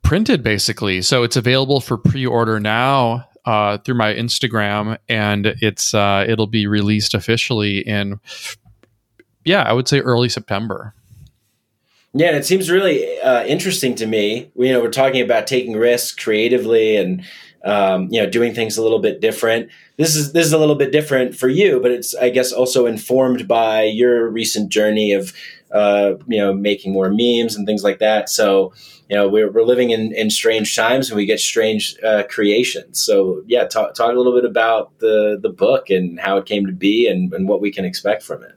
printed 0.03 0.43
basically. 0.43 1.03
So 1.03 1.25
it's 1.25 1.37
available 1.37 1.81
for 1.81 1.99
pre-order 1.99 2.61
now 2.61 3.29
uh, 3.45 3.79
through 3.79 3.97
my 3.97 4.15
Instagram, 4.15 4.99
and 5.09 5.47
it's 5.61 5.93
uh, 5.93 6.25
it'll 6.29 6.47
be 6.47 6.67
released 6.67 7.15
officially 7.15 7.79
in 7.79 8.21
yeah, 9.45 9.63
I 9.63 9.73
would 9.73 9.89
say 9.89 9.99
early 10.01 10.29
September. 10.29 10.95
Yeah, 12.15 12.29
and 12.29 12.37
it 12.37 12.47
seems 12.47 12.71
really 12.71 13.19
uh, 13.21 13.45
interesting 13.45 13.97
to 13.97 14.07
me. 14.07 14.51
You 14.55 14.73
know, 14.73 14.81
we're 14.81 14.91
talking 14.91 15.21
about 15.21 15.49
taking 15.49 15.77
risks 15.77 16.15
creatively 16.15 16.97
and 16.97 17.25
um, 17.65 18.09
you 18.11 18.21
know 18.21 18.29
doing 18.29 18.55
things 18.55 18.77
a 18.77 18.83
little 18.83 19.01
bit 19.01 19.21
different. 19.21 19.71
This 19.97 20.15
is 20.15 20.33
this 20.33 20.47
is 20.47 20.53
a 20.53 20.59
little 20.59 20.75
bit 20.75 20.93
different 20.93 21.35
for 21.35 21.49
you, 21.49 21.81
but 21.81 21.91
it's 21.91 22.15
I 22.15 22.31
guess 22.31 22.53
also 22.53 22.87
informed 22.87 23.49
by 23.49 23.85
your 23.85 24.29
recent 24.29 24.71
journey 24.71 25.13
of 25.13 25.33
uh, 25.73 26.15
you 26.27 26.39
know 26.39 26.53
making 26.53 26.93
more 26.93 27.11
memes 27.11 27.57
and 27.57 27.67
things 27.67 27.83
like 27.83 27.99
that. 27.99 28.29
So 28.29 28.73
you 29.09 29.17
know 29.17 29.29
we're, 29.29 29.51
we're 29.51 29.65
living 29.65 29.91
in, 29.91 30.15
in 30.15 30.31
strange 30.31 30.77
times 30.77 31.11
and 31.11 31.17
we 31.17 31.27
get 31.27 31.41
strange 31.41 31.97
uh, 32.03 32.25
creations. 32.29 33.01
So 33.01 33.43
yeah, 33.47 33.65
talk 33.65 33.95
talk 33.95 34.13
a 34.13 34.17
little 34.17 34.35
bit 34.35 34.45
about 34.45 34.99
the 34.99 35.39
the 35.41 35.51
book 35.51 35.91
and 35.91 36.21
how 36.21 36.37
it 36.37 36.47
came 36.47 36.67
to 36.67 36.73
be 36.73 37.09
and, 37.09 37.33
and 37.33 37.49
what 37.49 37.61
we 37.61 37.73
can 37.73 37.85
expect 37.85 38.23
from 38.23 38.43
it. 38.43 38.53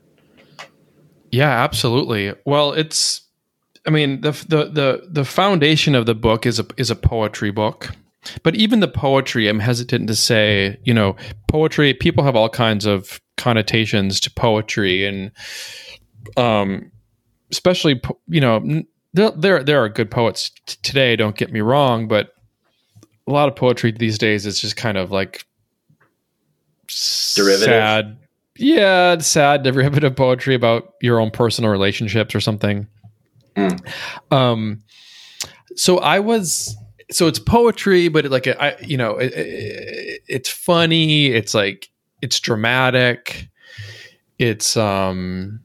Yeah, 1.32 1.50
absolutely. 1.50 2.34
Well, 2.46 2.74
it's 2.74 3.22
I 3.86 3.90
mean, 3.90 4.20
the 4.20 4.32
the 4.32 4.66
the 4.66 5.08
the 5.10 5.26
foundation 5.26 5.96
of 5.96 6.06
the 6.06 6.16
book 6.16 6.46
is 6.46 6.60
a 6.60 6.66
is 6.76 6.92
a 6.92 6.96
poetry 6.96 7.52
book. 7.52 7.92
But 8.44 8.56
even 8.56 8.80
the 8.80 8.88
poetry, 8.88 9.48
I'm 9.48 9.60
hesitant 9.60 10.08
to 10.08 10.16
say, 10.16 10.80
you 10.84 10.94
know, 10.94 11.16
poetry, 11.48 11.94
people 11.94 12.24
have 12.24 12.36
all 12.36 12.50
kinds 12.50 12.86
of 12.86 13.22
connotations 13.38 14.20
to 14.20 14.32
poetry 14.32 15.06
and 15.06 15.32
um 16.36 16.92
especially 17.52 18.02
you 18.28 18.42
know, 18.42 18.84
there 19.14 19.32
there, 19.32 19.64
there 19.64 19.84
are 19.84 19.90
good 19.90 20.12
poets 20.12 20.52
t- 20.66 20.78
today, 20.82 21.16
don't 21.16 21.36
get 21.36 21.52
me 21.52 21.62
wrong, 21.62 22.08
but 22.08 22.32
a 23.28 23.32
lot 23.32 23.48
of 23.48 23.56
poetry 23.56 23.92
these 23.92 24.18
days 24.18 24.46
is 24.46 24.60
just 24.60 24.76
kind 24.76 24.98
of 24.98 25.12
like 25.12 25.46
Derivative? 27.36 27.66
sad 27.66 28.18
yeah, 28.58 29.14
it's 29.14 29.28
sad 29.28 29.64
derivative 29.64 30.16
poetry 30.16 30.56
about 30.56 30.94
your 31.02 31.20
own 31.20 31.32
personal 31.32 31.70
relationships 31.70 32.34
or 32.34 32.40
something. 32.40 32.88
Mm. 33.56 33.80
Um, 34.32 34.84
so 35.76 36.00
I 36.00 36.20
was, 36.20 36.76
so 37.12 37.28
it's 37.28 37.40
poetry, 37.40 38.10
but 38.10 38.26
it, 38.26 38.32
like 38.32 38.48
I, 38.48 38.76
you 38.82 38.98
know, 38.98 39.18
it, 39.18 39.34
it, 39.34 40.22
it's 40.28 40.50
funny. 40.50 41.28
It's 41.28 41.54
like 41.54 41.90
it's 42.22 42.40
dramatic. 42.40 43.50
It's 44.40 44.76
um, 44.76 45.62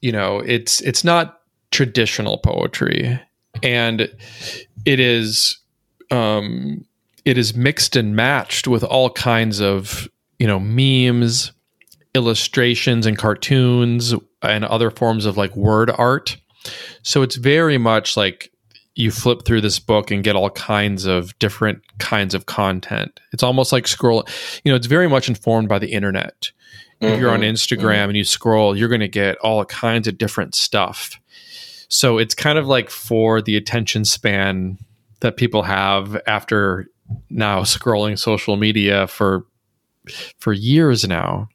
you 0.00 0.12
know, 0.12 0.38
it's 0.38 0.80
it's 0.82 1.04
not 1.04 1.40
traditional 1.70 2.38
poetry, 2.38 3.20
and 3.62 4.02
it 4.84 5.00
is 5.00 5.58
um, 6.10 6.84
it 7.24 7.36
is 7.36 7.54
mixed 7.54 7.96
and 7.96 8.14
matched 8.14 8.68
with 8.68 8.84
all 8.84 9.10
kinds 9.10 9.60
of 9.60 10.08
you 10.38 10.46
know 10.46 10.60
memes 10.60 11.52
illustrations 12.14 13.06
and 13.06 13.16
cartoons 13.16 14.14
and 14.42 14.64
other 14.64 14.90
forms 14.90 15.24
of 15.26 15.36
like 15.36 15.54
word 15.56 15.90
art. 15.90 16.36
So 17.02 17.22
it's 17.22 17.36
very 17.36 17.78
much 17.78 18.16
like 18.16 18.51
you 18.94 19.10
flip 19.10 19.44
through 19.44 19.60
this 19.62 19.78
book 19.78 20.10
and 20.10 20.22
get 20.22 20.36
all 20.36 20.50
kinds 20.50 21.06
of 21.06 21.38
different 21.38 21.82
kinds 21.98 22.34
of 22.34 22.46
content. 22.46 23.20
It's 23.32 23.42
almost 23.42 23.72
like 23.72 23.88
scroll, 23.88 24.26
you 24.64 24.72
know, 24.72 24.76
it's 24.76 24.86
very 24.86 25.08
much 25.08 25.28
informed 25.28 25.68
by 25.68 25.78
the 25.78 25.90
internet. 25.92 26.50
If 27.00 27.18
you're 27.18 27.30
on 27.30 27.40
Mhm. 27.40 27.52
Instagram 27.52 28.04
and 28.04 28.16
you 28.16 28.22
scroll, 28.24 28.76
you're 28.76 28.88
going 28.88 29.00
to 29.00 29.08
get 29.08 29.36
all 29.38 29.64
kinds 29.64 30.06
of 30.06 30.18
different 30.18 30.54
stuff. 30.54 31.18
So 31.88 32.18
it's 32.18 32.34
kind 32.34 32.58
of 32.58 32.66
like 32.68 32.90
for 32.90 33.42
the 33.42 33.56
attention 33.56 34.04
span 34.04 34.78
that 35.20 35.36
people 35.36 35.62
have 35.62 36.20
after 36.26 36.86
now 37.28 37.62
scrolling 37.62 38.18
social 38.18 38.56
media 38.56 39.06
for 39.06 39.44
for 40.38 40.52
years 40.52 41.06
now. 41.06 41.48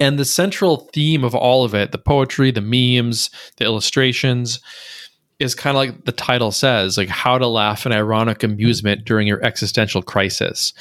And 0.00 0.18
the 0.18 0.24
central 0.24 0.88
theme 0.92 1.22
of 1.22 1.34
all 1.34 1.64
of 1.64 1.74
it, 1.74 1.92
the 1.92 1.98
poetry, 1.98 2.50
the 2.50 2.60
memes, 2.60 3.30
the 3.56 3.64
illustrations, 3.64 4.60
is 5.38 5.54
kind 5.54 5.76
of 5.76 5.78
like 5.78 6.04
the 6.04 6.12
title 6.12 6.50
says, 6.50 6.96
like 6.96 7.08
how 7.08 7.38
to 7.38 7.46
laugh 7.46 7.84
and 7.84 7.94
ironic 7.94 8.42
amusement 8.42 9.04
during 9.04 9.26
your 9.26 9.44
existential 9.44 10.02
crisis. 10.02 10.72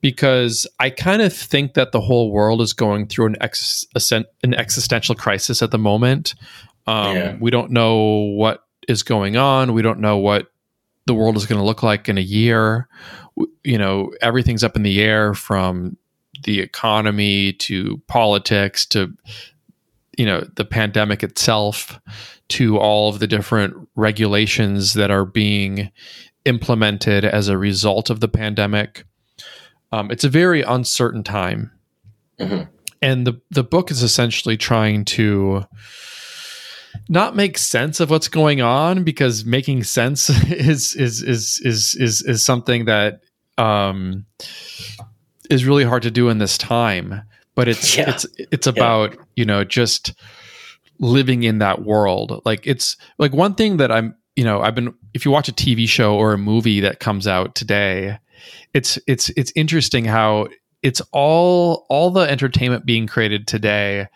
Because 0.00 0.66
I 0.80 0.90
kind 0.90 1.22
of 1.22 1.32
think 1.32 1.74
that 1.74 1.92
the 1.92 2.00
whole 2.00 2.30
world 2.30 2.60
is 2.60 2.74
going 2.74 3.06
through 3.06 3.26
an, 3.26 3.36
ex- 3.40 3.86
an 4.12 4.54
existential 4.54 5.14
crisis 5.14 5.62
at 5.62 5.70
the 5.70 5.78
moment. 5.78 6.34
Um, 6.86 7.16
Yeah. 7.16 7.36
We 7.40 7.50
don't 7.50 7.70
know 7.70 8.34
what 8.36 8.64
is 8.86 9.02
going 9.02 9.36
on. 9.36 9.72
We 9.72 9.80
don't 9.80 10.00
know 10.00 10.18
what 10.18 10.52
the 11.06 11.14
world 11.14 11.36
is 11.36 11.46
going 11.46 11.58
to 11.58 11.64
look 11.64 11.82
like 11.82 12.08
in 12.08 12.18
a 12.18 12.22
year. 12.22 12.88
You 13.62 13.78
know, 13.78 14.12
everything's 14.20 14.64
up 14.64 14.76
in 14.76 14.82
the 14.82 15.00
air 15.00 15.32
from 15.32 15.96
the 16.42 16.60
economy 16.60 17.54
to 17.54 18.00
politics 18.06 18.84
to 18.86 19.12
you 20.16 20.26
know 20.26 20.46
the 20.54 20.64
pandemic 20.64 21.22
itself 21.22 22.00
to 22.48 22.78
all 22.78 23.08
of 23.08 23.18
the 23.18 23.26
different 23.26 23.88
regulations 23.96 24.94
that 24.94 25.10
are 25.10 25.24
being 25.24 25.90
implemented 26.44 27.24
as 27.24 27.48
a 27.48 27.56
result 27.58 28.10
of 28.10 28.20
the 28.20 28.28
pandemic 28.28 29.04
um, 29.92 30.10
it's 30.10 30.24
a 30.24 30.28
very 30.28 30.62
uncertain 30.62 31.22
time 31.22 31.70
Mhm. 32.40 32.68
and 33.00 33.26
the 33.26 33.40
the 33.50 33.62
book 33.64 33.90
is 33.90 34.02
essentially 34.02 34.56
trying 34.56 35.04
to 35.04 35.64
not 37.08 37.36
make 37.36 37.58
sense 37.58 38.00
of 38.00 38.10
what's 38.10 38.28
going 38.28 38.60
on 38.60 39.04
because 39.04 39.44
making 39.44 39.84
sense 39.84 40.28
is 40.50 40.94
is 40.96 41.22
is 41.22 41.60
is 41.64 41.94
is, 41.98 42.22
is 42.22 42.44
something 42.44 42.84
that 42.86 43.20
um, 43.58 44.24
is 45.50 45.64
really 45.64 45.84
hard 45.84 46.02
to 46.02 46.10
do 46.10 46.28
in 46.28 46.38
this 46.38 46.56
time. 46.58 47.22
But 47.54 47.68
it's 47.68 47.96
Yeah. 47.98 48.10
it's 48.10 48.26
it's 48.38 48.66
about 48.66 49.16
you 49.36 49.44
know 49.44 49.64
just 49.64 50.14
living 50.98 51.42
in 51.42 51.58
that 51.58 51.82
world. 51.84 52.40
Like 52.44 52.66
it's 52.66 52.96
like 53.18 53.32
one 53.32 53.54
thing 53.54 53.76
that 53.78 53.90
I'm 53.92 54.14
you 54.36 54.44
know 54.44 54.60
I've 54.60 54.74
been 54.74 54.94
if 55.14 55.24
you 55.24 55.30
watch 55.30 55.48
a 55.48 55.52
TV 55.52 55.88
show 55.88 56.16
or 56.16 56.32
a 56.32 56.38
movie 56.38 56.80
that 56.80 57.00
comes 57.00 57.26
out 57.26 57.54
today, 57.54 58.18
it's 58.72 58.98
it's 59.06 59.28
it's 59.30 59.52
interesting 59.56 60.04
how 60.04 60.48
it's 60.82 61.00
all 61.12 61.86
all 61.88 62.10
the 62.10 62.20
entertainment 62.30 62.84
being 62.84 63.06
created 63.06 63.46
today 63.46 64.06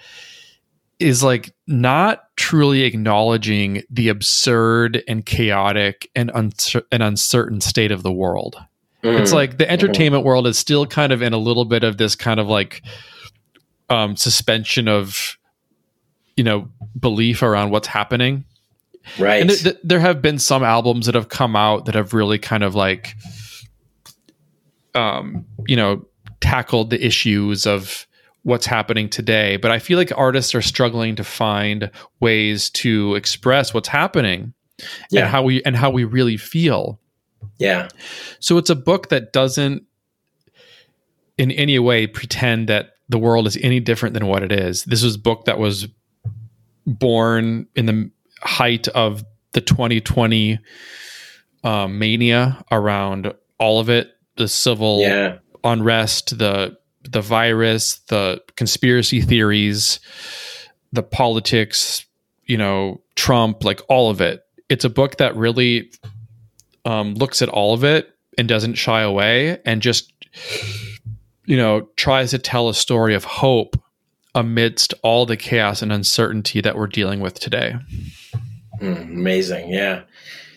is 0.98 1.22
like 1.22 1.54
not 1.68 2.24
truly 2.36 2.82
acknowledging 2.82 3.82
the 3.88 4.08
absurd 4.08 5.00
and 5.06 5.24
chaotic 5.24 6.10
and, 6.16 6.28
uncer- 6.32 6.82
and 6.90 7.04
uncertain 7.04 7.60
state 7.60 7.92
of 7.92 8.02
the 8.02 8.10
world. 8.12 8.56
It's 9.04 9.30
Mm. 9.30 9.34
like 9.34 9.58
the 9.58 9.70
entertainment 9.70 10.24
world 10.24 10.48
is 10.48 10.58
still 10.58 10.86
kind 10.86 11.12
of 11.12 11.22
in 11.22 11.32
a 11.32 11.38
little 11.38 11.64
bit 11.64 11.84
of 11.84 11.98
this 11.98 12.16
kind 12.16 12.40
of 12.40 12.48
like 12.48 12.82
um, 13.88 14.16
suspension 14.16 14.88
of 14.88 15.38
you 16.38 16.44
know 16.44 16.68
belief 16.98 17.42
around 17.42 17.70
what's 17.70 17.88
happening. 17.88 18.44
right. 19.18 19.40
And 19.40 19.50
th- 19.50 19.62
th- 19.62 19.76
there 19.84 20.00
have 20.00 20.22
been 20.22 20.38
some 20.38 20.62
albums 20.62 21.06
that 21.06 21.14
have 21.14 21.28
come 21.28 21.54
out 21.56 21.84
that 21.86 21.94
have 21.94 22.14
really 22.14 22.38
kind 22.38 22.62
of 22.62 22.74
like 22.74 23.16
um, 24.94 25.44
you 25.66 25.76
know 25.76 26.04
tackled 26.40 26.90
the 26.90 27.04
issues 27.04 27.66
of 27.66 28.06
what's 28.44 28.64
happening 28.64 29.08
today 29.10 29.56
but 29.56 29.70
i 29.72 29.78
feel 29.80 29.98
like 29.98 30.10
artists 30.16 30.54
are 30.54 30.62
struggling 30.62 31.16
to 31.16 31.24
find 31.24 31.90
ways 32.20 32.70
to 32.70 33.14
express 33.16 33.74
what's 33.74 33.88
happening 33.88 34.54
Yeah. 35.10 35.22
and 35.22 35.30
how 35.30 35.42
we 35.42 35.62
and 35.64 35.76
how 35.76 35.90
we 35.90 36.04
really 36.04 36.36
feel 36.36 37.00
yeah. 37.58 37.88
so 38.38 38.56
it's 38.56 38.70
a 38.70 38.76
book 38.76 39.08
that 39.08 39.32
doesn't 39.32 39.82
in 41.36 41.50
any 41.50 41.78
way 41.80 42.06
pretend 42.06 42.68
that 42.68 42.92
the 43.08 43.18
world 43.18 43.46
is 43.48 43.56
any 43.62 43.80
different 43.80 44.14
than 44.14 44.26
what 44.26 44.42
it 44.42 44.52
is. 44.52 44.84
This 44.84 45.02
was 45.02 45.14
a 45.16 45.18
book 45.18 45.44
that 45.46 45.58
was 45.58 45.88
born 46.88 47.66
in 47.74 47.86
the 47.86 48.10
height 48.42 48.88
of 48.88 49.24
the 49.52 49.60
2020 49.60 50.58
um, 51.64 51.98
mania 51.98 52.64
around 52.70 53.32
all 53.58 53.80
of 53.80 53.88
it 53.90 54.10
the 54.36 54.48
civil 54.48 55.00
Yeah. 55.00 55.38
unrest 55.64 56.38
the 56.38 56.76
the 57.02 57.20
virus 57.20 57.98
the 58.08 58.40
conspiracy 58.56 59.20
theories 59.20 60.00
the 60.92 61.02
politics 61.02 62.04
you 62.46 62.56
know 62.56 63.00
trump 63.16 63.64
like 63.64 63.80
all 63.88 64.10
of 64.10 64.20
it 64.20 64.44
it's 64.68 64.84
a 64.84 64.90
book 64.90 65.16
that 65.16 65.34
really 65.36 65.90
um, 66.84 67.14
looks 67.14 67.42
at 67.42 67.48
all 67.48 67.74
of 67.74 67.82
it 67.84 68.10
and 68.38 68.46
doesn't 68.48 68.74
shy 68.74 69.00
away 69.02 69.58
and 69.64 69.82
just 69.82 70.12
you 71.46 71.56
know 71.56 71.88
tries 71.96 72.30
to 72.30 72.38
tell 72.38 72.68
a 72.68 72.74
story 72.74 73.14
of 73.14 73.24
hope 73.24 73.76
amidst 74.34 74.94
all 75.02 75.26
the 75.26 75.36
chaos 75.36 75.82
and 75.82 75.92
uncertainty 75.92 76.60
that 76.60 76.76
we're 76.76 76.86
dealing 76.86 77.20
with 77.20 77.38
today 77.40 77.76
Mm, 78.80 79.02
amazing. 79.02 79.72
Yeah. 79.72 80.02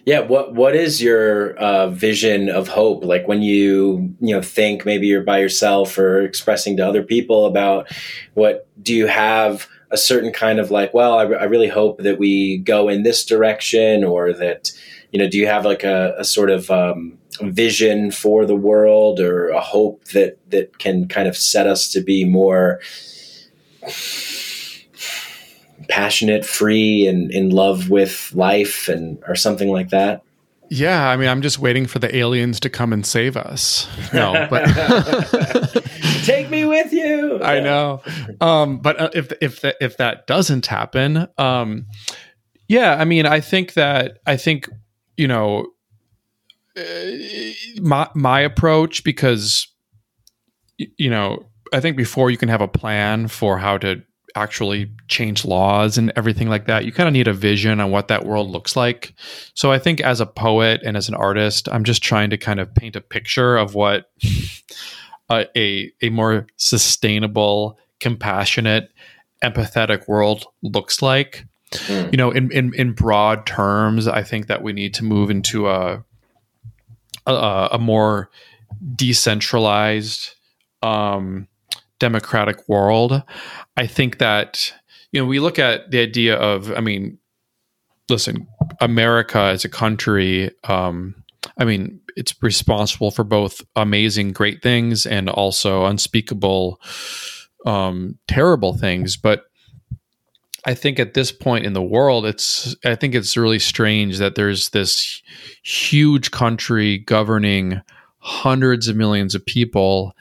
Yeah. 0.05 0.19
What 0.19 0.53
What 0.53 0.75
is 0.75 1.01
your 1.01 1.55
uh, 1.55 1.89
vision 1.89 2.49
of 2.49 2.67
hope? 2.67 3.03
Like 3.03 3.27
when 3.27 3.41
you 3.41 4.15
you 4.19 4.35
know 4.35 4.41
think 4.41 4.85
maybe 4.85 5.07
you're 5.07 5.23
by 5.23 5.39
yourself 5.39 5.97
or 5.97 6.21
expressing 6.21 6.77
to 6.77 6.87
other 6.87 7.03
people 7.03 7.45
about 7.45 7.91
what 8.33 8.67
do 8.81 8.93
you 8.95 9.07
have 9.07 9.67
a 9.91 9.97
certain 9.97 10.31
kind 10.31 10.59
of 10.59 10.71
like? 10.71 10.93
Well, 10.93 11.17
I, 11.17 11.23
I 11.23 11.43
really 11.43 11.67
hope 11.67 11.99
that 11.99 12.17
we 12.17 12.59
go 12.59 12.89
in 12.89 13.03
this 13.03 13.25
direction, 13.25 14.03
or 14.03 14.33
that 14.33 14.71
you 15.11 15.19
know, 15.19 15.29
do 15.29 15.37
you 15.37 15.47
have 15.47 15.65
like 15.65 15.83
a, 15.83 16.15
a 16.17 16.23
sort 16.23 16.49
of 16.49 16.71
um, 16.71 17.17
vision 17.41 18.11
for 18.11 18.45
the 18.45 18.55
world 18.55 19.19
or 19.19 19.49
a 19.49 19.61
hope 19.61 20.05
that 20.05 20.37
that 20.49 20.79
can 20.79 21.07
kind 21.07 21.27
of 21.27 21.37
set 21.37 21.67
us 21.67 21.91
to 21.91 22.01
be 22.01 22.23
more 22.25 22.79
passionate, 25.89 26.45
free, 26.45 27.07
and 27.07 27.31
in 27.31 27.49
love 27.49 27.89
with 27.89 28.31
life, 28.33 28.87
and 28.87 29.21
or 29.27 29.35
something 29.35 29.69
like 29.69 29.89
that. 29.89 30.23
yeah 30.69 31.09
i 31.09 31.17
mean 31.17 31.27
i'm 31.27 31.41
just 31.41 31.59
waiting 31.59 31.85
for 31.85 31.99
the 31.99 32.15
aliens 32.15 32.57
to 32.61 32.69
come 32.69 32.93
and 32.93 33.05
save 33.05 33.35
us 33.35 33.89
no 34.13 34.47
but 34.49 34.63
Take 36.23 36.51
me 36.51 36.65
with 36.65 36.93
you. 36.93 37.41
I 37.41 37.59
know. 37.59 38.01
Um, 38.39 38.77
but 38.77 38.99
uh, 39.01 39.09
if 39.13 39.31
if 39.41 39.61
that 39.61 39.75
if 39.81 39.97
that 39.97 40.27
doesn't 40.27 40.67
happen, 40.67 41.27
um, 41.39 41.87
yeah, 42.67 42.95
I 42.95 43.05
mean, 43.05 43.25
I 43.25 43.39
think 43.39 43.73
that 43.73 44.19
I 44.27 44.37
think 44.37 44.69
you 45.17 45.27
know 45.27 45.65
uh, 46.77 46.81
my 47.81 48.07
my 48.13 48.39
approach 48.41 49.03
because 49.03 49.67
you 50.77 51.09
know 51.09 51.49
I 51.71 51.79
think 51.79 51.97
before 51.97 52.29
you 52.29 52.37
can 52.37 52.49
have 52.49 52.61
a 52.61 52.67
plan 52.67 53.27
for 53.27 53.57
how 53.57 53.77
to 53.79 54.01
actually 54.35 54.89
change 55.07 55.45
laws 55.45 55.97
and 55.97 56.11
everything 56.15 56.47
like 56.47 56.65
that, 56.67 56.85
you 56.85 56.91
kind 56.91 57.07
of 57.07 57.13
need 57.13 57.27
a 57.27 57.33
vision 57.33 57.79
on 57.79 57.91
what 57.91 58.07
that 58.07 58.25
world 58.25 58.49
looks 58.49 58.75
like. 58.75 59.13
So 59.53 59.71
I 59.71 59.79
think 59.79 59.99
as 60.01 60.21
a 60.21 60.25
poet 60.25 60.81
and 60.85 60.95
as 60.95 61.09
an 61.09 61.15
artist, 61.15 61.67
I'm 61.69 61.83
just 61.83 62.01
trying 62.01 62.29
to 62.29 62.37
kind 62.37 62.59
of 62.59 62.73
paint 62.73 62.95
a 62.95 63.01
picture 63.01 63.57
of 63.57 63.75
what 63.75 64.09
a 65.29 65.47
a, 65.55 65.91
a 66.01 66.09
more 66.09 66.47
sustainable, 66.57 67.77
compassionate, 67.99 68.91
empathetic 69.43 70.07
world 70.07 70.45
looks 70.61 71.01
like. 71.01 71.45
Mm. 71.71 72.11
You 72.11 72.17
know, 72.17 72.31
in, 72.31 72.51
in 72.51 72.73
in 72.73 72.91
broad 72.91 73.45
terms, 73.45 74.07
I 74.07 74.23
think 74.23 74.47
that 74.47 74.61
we 74.61 74.73
need 74.73 74.93
to 74.95 75.05
move 75.05 75.29
into 75.29 75.69
a 75.69 76.03
a, 77.25 77.69
a 77.73 77.79
more 77.79 78.29
decentralized, 78.95 80.31
um, 80.81 81.47
democratic 82.01 82.67
world. 82.67 83.21
I 83.77 83.85
think 83.85 84.17
that 84.17 84.73
you 85.11 85.21
know 85.21 85.25
we 85.25 85.39
look 85.39 85.59
at 85.59 85.91
the 85.91 85.99
idea 85.99 86.35
of, 86.35 86.73
I 86.75 86.81
mean, 86.81 87.19
listen, 88.09 88.47
America 88.81 89.39
as 89.39 89.63
a 89.63 89.69
country. 89.69 90.51
Um, 90.63 91.23
I 91.57 91.63
mean, 91.63 92.01
it's 92.17 92.33
responsible 92.41 93.11
for 93.11 93.23
both 93.23 93.61
amazing, 93.75 94.31
great 94.31 94.63
things 94.63 95.05
and 95.05 95.29
also 95.29 95.85
unspeakable, 95.85 96.81
um, 97.65 98.17
terrible 98.27 98.73
things. 98.73 99.15
But 99.15 99.43
I 100.65 100.73
think 100.73 100.99
at 100.99 101.13
this 101.13 101.31
point 101.31 101.65
in 101.65 101.73
the 101.73 101.83
world, 101.83 102.25
it's 102.25 102.75
I 102.83 102.95
think 102.95 103.13
it's 103.13 103.37
really 103.37 103.59
strange 103.59 104.17
that 104.17 104.33
there's 104.33 104.69
this 104.69 105.21
huge 105.63 106.31
country 106.31 106.97
governing 106.97 107.81
hundreds 108.21 108.87
of 108.87 108.95
millions 108.95 109.33
of 109.35 109.45
people, 109.45 110.13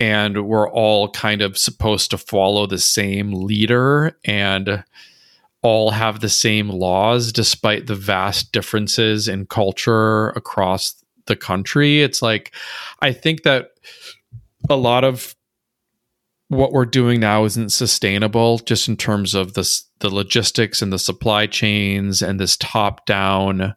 and 0.00 0.46
we're 0.46 0.68
all 0.70 1.08
kind 1.10 1.42
of 1.42 1.56
supposed 1.56 2.10
to 2.10 2.18
follow 2.18 2.66
the 2.66 2.78
same 2.78 3.32
leader 3.32 4.16
and 4.24 4.84
all 5.62 5.90
have 5.92 6.20
the 6.20 6.28
same 6.28 6.68
laws 6.68 7.32
despite 7.32 7.86
the 7.86 7.94
vast 7.94 8.52
differences 8.52 9.28
in 9.28 9.46
culture 9.46 10.28
across 10.30 11.02
the 11.26 11.36
country. 11.36 12.02
It's 12.02 12.20
like 12.20 12.54
I 13.00 13.12
think 13.12 13.44
that 13.44 13.70
a 14.68 14.76
lot 14.76 15.04
of 15.04 15.34
what 16.48 16.72
we're 16.72 16.84
doing 16.84 17.20
now 17.20 17.44
isn't 17.44 17.72
sustainable 17.72 18.58
just 18.58 18.88
in 18.88 18.96
terms 18.96 19.34
of 19.34 19.54
this 19.54 19.88
the 20.00 20.10
logistics 20.10 20.82
and 20.82 20.92
the 20.92 20.98
supply 20.98 21.46
chains 21.46 22.20
and 22.20 22.38
this 22.38 22.56
top 22.58 23.06
down 23.06 23.74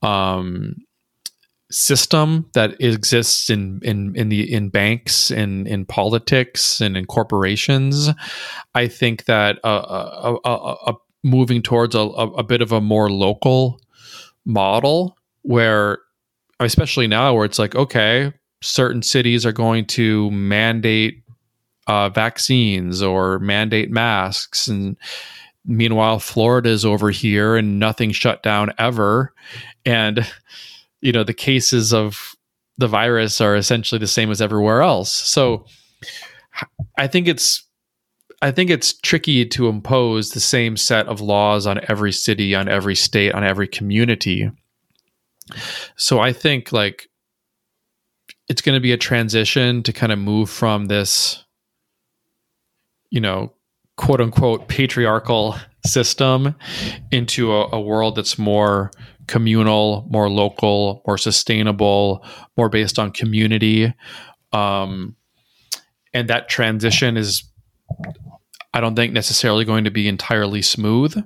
um 0.00 0.76
system 1.72 2.46
that 2.52 2.78
exists 2.80 3.48
in 3.48 3.80
in 3.82 4.14
in 4.14 4.28
the 4.28 4.52
in 4.52 4.68
banks 4.68 5.30
and 5.30 5.66
in 5.66 5.84
politics 5.86 6.80
and 6.80 6.96
in 6.96 7.06
corporations 7.06 8.10
i 8.74 8.86
think 8.86 9.24
that 9.24 9.58
uh, 9.64 9.66
uh, 9.66 10.36
uh, 10.44 10.76
uh, 10.86 10.92
moving 11.24 11.62
towards 11.62 11.94
a, 11.94 12.00
a, 12.00 12.30
a 12.32 12.42
bit 12.42 12.60
of 12.60 12.72
a 12.72 12.80
more 12.80 13.10
local 13.10 13.80
model 14.44 15.16
where 15.42 15.98
especially 16.60 17.06
now 17.06 17.34
where 17.34 17.44
it's 17.44 17.58
like 17.58 17.74
okay 17.74 18.32
certain 18.60 19.02
cities 19.02 19.46
are 19.46 19.52
going 19.52 19.84
to 19.86 20.30
mandate 20.30 21.22
uh, 21.86 22.08
vaccines 22.10 23.02
or 23.02 23.38
mandate 23.38 23.90
masks 23.90 24.68
and 24.68 24.96
meanwhile 25.64 26.18
florida's 26.18 26.84
over 26.84 27.10
here 27.10 27.56
and 27.56 27.78
nothing 27.78 28.12
shut 28.12 28.42
down 28.42 28.70
ever. 28.78 29.32
And 29.84 30.30
you 31.02 31.12
know 31.12 31.24
the 31.24 31.34
cases 31.34 31.92
of 31.92 32.34
the 32.78 32.88
virus 32.88 33.40
are 33.40 33.54
essentially 33.54 33.98
the 33.98 34.06
same 34.06 34.30
as 34.30 34.40
everywhere 34.40 34.80
else. 34.80 35.12
So 35.12 35.66
hmm. 36.52 36.64
i 36.98 37.06
think 37.06 37.28
it's 37.28 37.66
i 38.40 38.50
think 38.50 38.70
it's 38.70 38.92
tricky 39.00 39.46
to 39.46 39.68
impose 39.68 40.30
the 40.30 40.40
same 40.40 40.76
set 40.76 41.06
of 41.06 41.20
laws 41.20 41.66
on 41.66 41.80
every 41.88 42.12
city 42.12 42.54
on 42.54 42.68
every 42.68 42.94
state 42.94 43.32
on 43.32 43.44
every 43.44 43.68
community. 43.68 44.50
So 45.96 46.20
i 46.20 46.32
think 46.32 46.72
like 46.72 47.08
it's 48.48 48.62
going 48.62 48.76
to 48.76 48.80
be 48.80 48.92
a 48.92 48.98
transition 48.98 49.82
to 49.82 49.92
kind 49.92 50.12
of 50.12 50.18
move 50.18 50.50
from 50.50 50.86
this 50.86 51.44
you 53.10 53.20
know 53.20 53.52
quote 53.96 54.20
unquote 54.20 54.68
patriarchal 54.68 55.56
system 55.84 56.54
into 57.10 57.52
a, 57.52 57.68
a 57.72 57.80
world 57.80 58.16
that's 58.16 58.38
more 58.38 58.90
communal, 59.26 60.06
more 60.10 60.28
local, 60.28 61.02
more 61.06 61.18
sustainable, 61.18 62.24
more 62.56 62.68
based 62.68 62.98
on 62.98 63.10
community. 63.10 63.92
Um, 64.52 65.16
and 66.12 66.28
that 66.28 66.48
transition 66.48 67.16
is, 67.16 67.44
I 68.74 68.80
don't 68.80 68.94
think, 68.94 69.12
necessarily 69.12 69.64
going 69.64 69.84
to 69.84 69.90
be 69.90 70.08
entirely 70.08 70.62
smooth. 70.62 71.22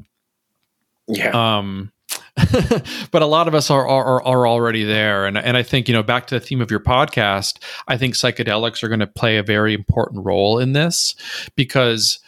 Yeah. 1.08 1.58
Um, 1.58 1.92
but 3.10 3.22
a 3.22 3.26
lot 3.26 3.48
of 3.48 3.54
us 3.54 3.70
are, 3.70 3.88
are 3.88 4.22
are 4.22 4.46
already 4.46 4.84
there, 4.84 5.24
and 5.24 5.38
and 5.38 5.56
I 5.56 5.62
think 5.62 5.88
you 5.88 5.94
know 5.94 6.02
back 6.02 6.26
to 6.26 6.34
the 6.38 6.40
theme 6.40 6.60
of 6.60 6.70
your 6.70 6.80
podcast, 6.80 7.62
I 7.88 7.96
think 7.96 8.14
psychedelics 8.14 8.82
are 8.82 8.88
going 8.88 9.00
to 9.00 9.06
play 9.06 9.38
a 9.38 9.42
very 9.42 9.72
important 9.72 10.24
role 10.24 10.58
in 10.58 10.72
this 10.72 11.14
because 11.56 12.18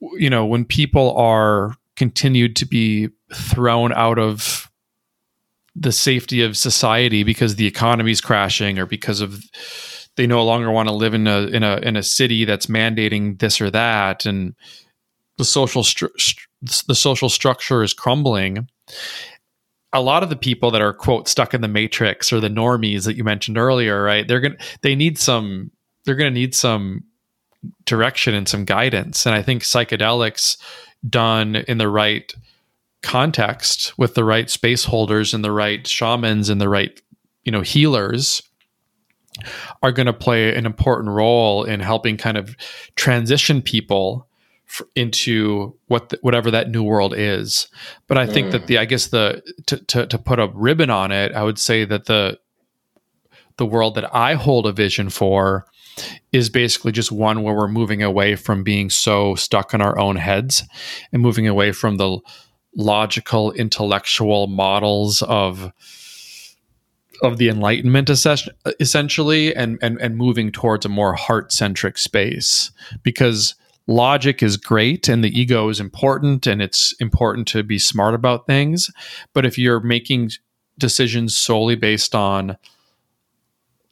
you 0.00 0.28
know 0.28 0.44
when 0.44 0.66
people 0.66 1.16
are 1.16 1.76
continued 1.96 2.56
to 2.56 2.66
be 2.66 3.08
thrown 3.34 3.92
out 3.92 4.18
of 4.18 4.70
the 5.74 5.92
safety 5.92 6.42
of 6.42 6.56
society 6.56 7.22
because 7.22 7.56
the 7.56 7.66
economy 7.66 8.10
is 8.10 8.20
crashing 8.20 8.78
or 8.78 8.86
because 8.86 9.20
of 9.20 9.42
they 10.16 10.26
no 10.26 10.42
longer 10.42 10.70
want 10.70 10.88
to 10.88 10.94
live 10.94 11.12
in 11.12 11.26
a 11.26 11.46
in 11.48 11.62
a 11.62 11.76
in 11.78 11.96
a 11.96 12.02
city 12.02 12.44
that's 12.44 12.66
mandating 12.66 13.38
this 13.38 13.60
or 13.60 13.70
that 13.70 14.24
and 14.24 14.54
the 15.36 15.44
social 15.44 15.82
stru- 15.82 16.08
the 16.86 16.94
social 16.94 17.28
structure 17.28 17.82
is 17.82 17.92
crumbling. 17.92 18.68
A 19.92 20.00
lot 20.00 20.22
of 20.22 20.30
the 20.30 20.36
people 20.36 20.70
that 20.70 20.80
are 20.80 20.94
quote 20.94 21.28
stuck 21.28 21.52
in 21.52 21.60
the 21.60 21.68
matrix 21.68 22.32
or 22.32 22.40
the 22.40 22.48
normies 22.48 23.04
that 23.04 23.16
you 23.16 23.24
mentioned 23.24 23.58
earlier 23.58 24.02
right 24.02 24.26
they're 24.26 24.40
going 24.40 24.56
to 24.56 24.64
they 24.82 24.94
need 24.94 25.18
some 25.18 25.70
they're 26.04 26.16
going 26.16 26.32
to 26.32 26.40
need 26.40 26.54
some 26.54 27.04
direction 27.84 28.34
and 28.34 28.48
some 28.48 28.64
guidance. 28.64 29.26
And 29.26 29.34
i 29.34 29.42
think 29.42 29.62
psychedelics 29.62 30.56
done 31.08 31.56
in 31.56 31.78
the 31.78 31.88
right 31.88 32.32
context 33.06 33.96
with 33.96 34.14
the 34.14 34.24
right 34.24 34.50
space 34.50 34.84
holders 34.84 35.32
and 35.32 35.44
the 35.44 35.52
right 35.52 35.86
shamans 35.86 36.48
and 36.48 36.60
the 36.60 36.68
right 36.68 37.00
you 37.44 37.52
know 37.52 37.60
healers 37.60 38.42
are 39.80 39.92
going 39.92 40.06
to 40.06 40.12
play 40.12 40.52
an 40.56 40.66
important 40.66 41.10
role 41.10 41.62
in 41.62 41.78
helping 41.78 42.16
kind 42.16 42.36
of 42.36 42.56
transition 42.96 43.62
people 43.62 44.26
into 44.96 45.76
what 45.86 46.08
the, 46.08 46.18
whatever 46.22 46.50
that 46.50 46.70
new 46.70 46.82
world 46.82 47.14
is. 47.16 47.68
But 48.08 48.18
I 48.18 48.26
think 48.26 48.48
mm. 48.48 48.52
that 48.52 48.66
the 48.66 48.78
I 48.78 48.84
guess 48.86 49.06
the 49.06 49.40
to, 49.66 49.76
to 49.76 50.06
to 50.08 50.18
put 50.18 50.40
a 50.40 50.50
ribbon 50.52 50.90
on 50.90 51.12
it, 51.12 51.32
I 51.32 51.44
would 51.44 51.58
say 51.58 51.84
that 51.84 52.06
the 52.06 52.40
the 53.56 53.66
world 53.66 53.94
that 53.94 54.12
I 54.12 54.34
hold 54.34 54.66
a 54.66 54.72
vision 54.72 55.10
for 55.10 55.66
is 56.32 56.50
basically 56.50 56.92
just 56.92 57.12
one 57.12 57.42
where 57.42 57.54
we're 57.54 57.68
moving 57.68 58.02
away 58.02 58.34
from 58.34 58.64
being 58.64 58.90
so 58.90 59.34
stuck 59.36 59.72
in 59.72 59.80
our 59.80 59.96
own 59.98 60.16
heads 60.16 60.64
and 61.12 61.22
moving 61.22 61.46
away 61.46 61.72
from 61.72 61.96
the 61.96 62.18
logical 62.76 63.52
intellectual 63.52 64.46
models 64.46 65.22
of 65.22 65.72
of 67.22 67.38
the 67.38 67.48
enlightenment 67.48 68.10
essentially 68.78 69.54
and 69.56 69.78
and 69.82 69.98
and 70.00 70.16
moving 70.16 70.52
towards 70.52 70.84
a 70.84 70.88
more 70.88 71.14
heart 71.14 71.50
centric 71.50 71.98
space. 71.98 72.70
Because 73.02 73.54
logic 73.86 74.42
is 74.42 74.56
great 74.56 75.08
and 75.08 75.22
the 75.22 75.38
ego 75.40 75.68
is 75.68 75.80
important 75.80 76.46
and 76.46 76.60
it's 76.60 76.92
important 77.00 77.46
to 77.46 77.62
be 77.62 77.78
smart 77.78 78.14
about 78.14 78.46
things 78.46 78.90
but 79.32 79.46
if 79.46 79.56
you're 79.56 79.80
making 79.80 80.30
decisions 80.78 81.36
solely 81.36 81.76
based 81.76 82.14
on 82.14 82.56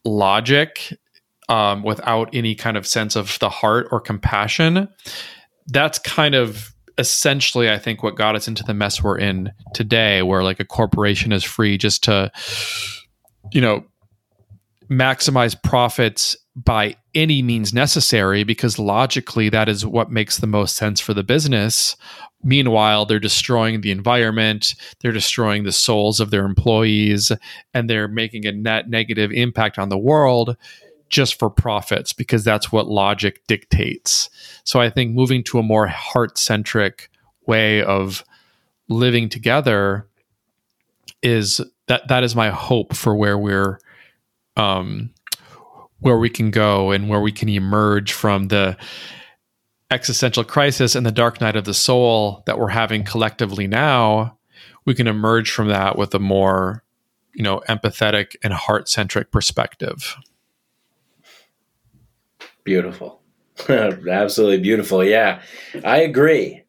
logic 0.04 0.92
um, 1.48 1.82
without 1.82 2.28
any 2.32 2.54
kind 2.54 2.76
of 2.76 2.86
sense 2.86 3.14
of 3.14 3.38
the 3.38 3.48
heart 3.48 3.86
or 3.92 4.00
compassion 4.00 4.88
that's 5.68 5.98
kind 6.00 6.34
of 6.34 6.73
essentially 6.98 7.70
i 7.70 7.78
think 7.78 8.02
what 8.02 8.16
got 8.16 8.36
us 8.36 8.46
into 8.46 8.62
the 8.62 8.74
mess 8.74 9.02
we're 9.02 9.18
in 9.18 9.52
today 9.74 10.22
where 10.22 10.42
like 10.42 10.60
a 10.60 10.64
corporation 10.64 11.32
is 11.32 11.42
free 11.42 11.76
just 11.76 12.04
to 12.04 12.30
you 13.52 13.60
know 13.60 13.84
maximize 14.90 15.60
profits 15.62 16.36
by 16.56 16.96
any 17.14 17.42
means 17.42 17.72
necessary 17.72 18.44
because 18.44 18.78
logically 18.78 19.48
that 19.48 19.68
is 19.68 19.84
what 19.84 20.10
makes 20.10 20.38
the 20.38 20.46
most 20.46 20.76
sense 20.76 21.00
for 21.00 21.14
the 21.14 21.24
business. 21.24 21.96
Meanwhile, 22.42 23.06
they're 23.06 23.18
destroying 23.18 23.80
the 23.80 23.90
environment, 23.90 24.74
they're 25.00 25.12
destroying 25.12 25.64
the 25.64 25.72
souls 25.72 26.20
of 26.20 26.30
their 26.30 26.44
employees, 26.44 27.32
and 27.72 27.88
they're 27.88 28.08
making 28.08 28.46
a 28.46 28.52
net 28.52 28.88
negative 28.88 29.32
impact 29.32 29.78
on 29.78 29.88
the 29.88 29.98
world 29.98 30.56
just 31.08 31.38
for 31.38 31.50
profits 31.50 32.12
because 32.12 32.44
that's 32.44 32.72
what 32.72 32.88
logic 32.88 33.46
dictates. 33.46 34.30
So 34.64 34.80
I 34.80 34.90
think 34.90 35.14
moving 35.14 35.44
to 35.44 35.58
a 35.58 35.62
more 35.62 35.86
heart 35.86 36.38
centric 36.38 37.10
way 37.46 37.82
of 37.82 38.24
living 38.88 39.28
together 39.28 40.08
is 41.22 41.60
that 41.86 42.08
that 42.08 42.24
is 42.24 42.34
my 42.34 42.50
hope 42.50 42.94
for 42.94 43.14
where 43.14 43.38
we're 43.38 43.78
um, 44.56 45.10
where 46.00 46.18
we 46.18 46.30
can 46.30 46.50
go 46.50 46.90
and 46.90 47.08
where 47.08 47.20
we 47.20 47.32
can 47.32 47.48
emerge 47.48 48.12
from 48.12 48.48
the 48.48 48.76
existential 49.90 50.44
crisis 50.44 50.94
and 50.94 51.04
the 51.04 51.12
dark 51.12 51.40
night 51.40 51.56
of 51.56 51.64
the 51.64 51.74
soul 51.74 52.42
that 52.46 52.58
we're 52.58 52.68
having 52.68 53.04
collectively 53.04 53.66
now 53.66 54.36
we 54.84 54.94
can 54.94 55.06
emerge 55.06 55.50
from 55.50 55.68
that 55.68 55.96
with 55.96 56.14
a 56.14 56.18
more 56.18 56.82
you 57.34 57.42
know 57.42 57.62
empathetic 57.68 58.36
and 58.42 58.52
heart-centric 58.52 59.30
perspective 59.30 60.16
beautiful 62.64 63.20
absolutely 63.68 64.58
beautiful 64.58 65.04
yeah 65.04 65.40
i 65.84 65.98
agree 65.98 66.62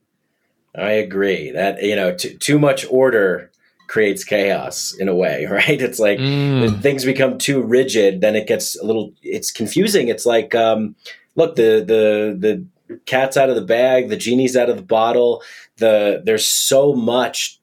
i 0.76 0.92
agree 0.92 1.52
that 1.52 1.82
you 1.82 1.96
know 1.96 2.16
t- 2.16 2.38
too 2.38 2.60
much 2.60 2.86
order 2.90 3.52
creates 3.88 4.24
chaos 4.24 4.94
in 4.94 5.08
a 5.08 5.16
way, 5.16 5.46
right? 5.50 5.82
It's 5.82 6.00
like 6.00 6.20
mm. 6.20 6.82
things 6.82 7.06
become 7.06 7.38
too 7.38 7.62
rigid, 7.62 8.22
then 8.22 8.36
it 8.36 8.48
gets 8.48 8.80
a 8.80 8.84
little 8.84 9.14
it's 9.22 9.52
confusing. 9.52 10.08
It's 10.08 10.26
like 10.26 10.56
um 10.56 10.96
look, 11.36 11.56
the 11.56 11.84
the 11.86 12.36
the 12.38 12.98
cat's 13.06 13.38
out 13.38 13.50
of 13.50 13.56
the 13.56 13.62
bag, 13.62 14.10
the 14.10 14.18
genie's 14.18 14.58
out 14.58 14.70
of 14.70 14.78
the 14.78 14.84
bottle. 14.84 15.44
The 15.78 16.22
there's 16.24 16.48
so 16.48 16.94
much 16.94 17.60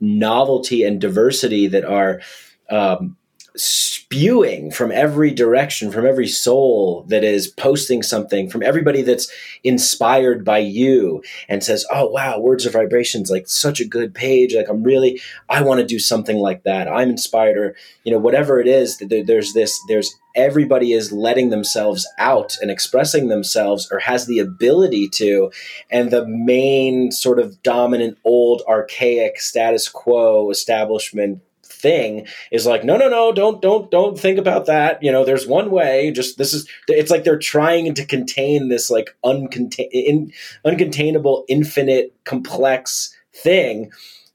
novelty 0.00 0.84
and 0.84 1.00
diversity 1.00 1.66
that 1.68 1.84
are 1.84 2.20
um, 2.70 3.16
spewing 3.56 4.70
from 4.70 4.90
every 4.90 5.30
direction, 5.30 5.92
from 5.92 6.06
every 6.06 6.26
soul 6.26 7.04
that 7.08 7.22
is 7.22 7.46
posting 7.46 8.02
something, 8.02 8.50
from 8.50 8.62
everybody 8.62 9.02
that's 9.02 9.30
inspired 9.62 10.44
by 10.44 10.58
you 10.58 11.22
and 11.48 11.62
says, 11.62 11.86
Oh, 11.92 12.08
wow, 12.08 12.38
words 12.40 12.66
are 12.66 12.70
vibrations, 12.70 13.30
like 13.30 13.48
such 13.48 13.80
a 13.80 13.86
good 13.86 14.14
page. 14.14 14.54
Like, 14.54 14.68
I'm 14.68 14.82
really, 14.82 15.20
I 15.48 15.62
want 15.62 15.80
to 15.80 15.86
do 15.86 15.98
something 15.98 16.38
like 16.38 16.64
that. 16.64 16.88
I'm 16.88 17.10
inspired, 17.10 17.56
or, 17.56 17.76
you 18.02 18.12
know, 18.12 18.18
whatever 18.18 18.60
it 18.60 18.66
is, 18.66 18.98
there's 18.98 19.52
this, 19.52 19.78
there's 19.88 20.14
everybody 20.34 20.92
is 20.92 21.12
letting 21.12 21.50
themselves 21.50 22.06
out 22.18 22.56
and 22.60 22.70
expressing 22.70 23.28
themselves 23.28 23.88
or 23.92 24.00
has 24.00 24.26
the 24.26 24.40
ability 24.40 25.08
to. 25.08 25.52
And 25.90 26.10
the 26.10 26.26
main 26.26 27.12
sort 27.12 27.38
of 27.38 27.62
dominant, 27.62 28.18
old, 28.24 28.62
archaic 28.66 29.40
status 29.40 29.88
quo 29.88 30.50
establishment 30.50 31.40
thing 31.84 32.26
is 32.50 32.64
like 32.64 32.82
no 32.82 32.96
no 32.96 33.10
no 33.10 33.30
don't 33.30 33.60
don't 33.60 33.90
don't 33.90 34.18
think 34.18 34.38
about 34.38 34.64
that 34.64 35.02
you 35.02 35.12
know 35.12 35.22
there's 35.22 35.46
one 35.46 35.70
way 35.70 36.10
just 36.10 36.38
this 36.38 36.54
is 36.54 36.66
it's 36.88 37.10
like 37.10 37.24
they're 37.24 37.38
trying 37.38 37.92
to 37.92 38.06
contain 38.06 38.70
this 38.70 38.88
like 38.88 39.14
uncontain 39.22 39.86
in, 39.92 40.32
uncontainable 40.64 41.44
infinite 41.46 42.14
complex 42.24 43.14
thing 43.34 43.92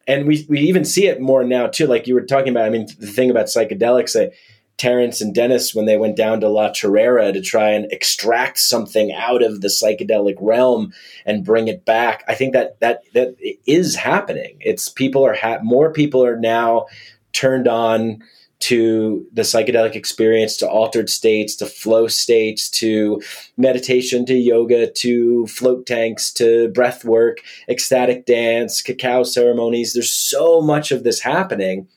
and 0.08 0.28
we 0.28 0.46
we 0.48 0.60
even 0.60 0.86
see 0.86 1.08
it 1.08 1.20
more 1.20 1.44
now 1.44 1.66
too 1.66 1.88
like 1.88 2.06
you 2.06 2.14
were 2.14 2.22
talking 2.22 2.50
about 2.50 2.66
i 2.66 2.70
mean 2.70 2.86
the 3.00 3.08
thing 3.08 3.32
about 3.32 3.48
psychedelics 3.48 4.14
that 4.14 4.32
Terence 4.80 5.20
and 5.20 5.36
Dennis 5.36 5.76
when 5.76 5.86
they 5.86 5.98
went 5.98 6.16
down 6.16 6.40
to 6.40 6.48
La 6.48 6.72
Chorrera 6.72 7.34
to 7.34 7.42
try 7.42 7.72
and 7.72 7.92
extract 7.92 8.58
something 8.58 9.12
out 9.12 9.44
of 9.44 9.60
the 9.60 9.68
psychedelic 9.68 10.38
realm 10.40 10.94
and 11.26 11.44
bring 11.44 11.68
it 11.68 11.84
back. 11.84 12.24
I 12.30 12.34
think 12.34 12.54
that 12.54 12.80
that 12.80 13.02
that 13.14 13.36
is 13.68 13.96
happening. 13.96 14.58
It's 14.62 14.88
people 14.88 15.26
are 15.26 15.36
ha- 15.36 15.60
more 15.62 15.92
people 15.92 16.24
are 16.24 16.40
now 16.40 16.86
turned 17.34 17.68
on 17.68 18.24
to 18.60 19.26
the 19.32 19.44
psychedelic 19.44 19.96
experience, 19.96 20.58
to 20.58 20.70
altered 20.70 21.10
states, 21.10 21.56
to 21.56 21.66
flow 21.66 22.08
states, 22.08 22.70
to 22.70 23.22
meditation, 23.56 24.26
to 24.26 24.34
yoga, 24.34 24.92
to 24.92 25.48
float 25.48 25.86
tanks, 25.86 26.32
to 26.34 26.68
breath 26.70 27.06
work, 27.06 27.38
ecstatic 27.70 28.26
dance, 28.26 28.82
cacao 28.82 29.24
ceremonies. 29.24 29.94
There's 29.94 30.12
so 30.12 30.60
much 30.60 30.92
of 30.92 31.04
this 31.04 31.22
happening. 31.22 31.88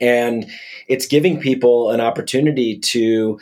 And 0.00 0.48
it's 0.86 1.06
giving 1.06 1.40
people 1.40 1.90
an 1.90 2.00
opportunity 2.00 2.78
to 2.78 3.40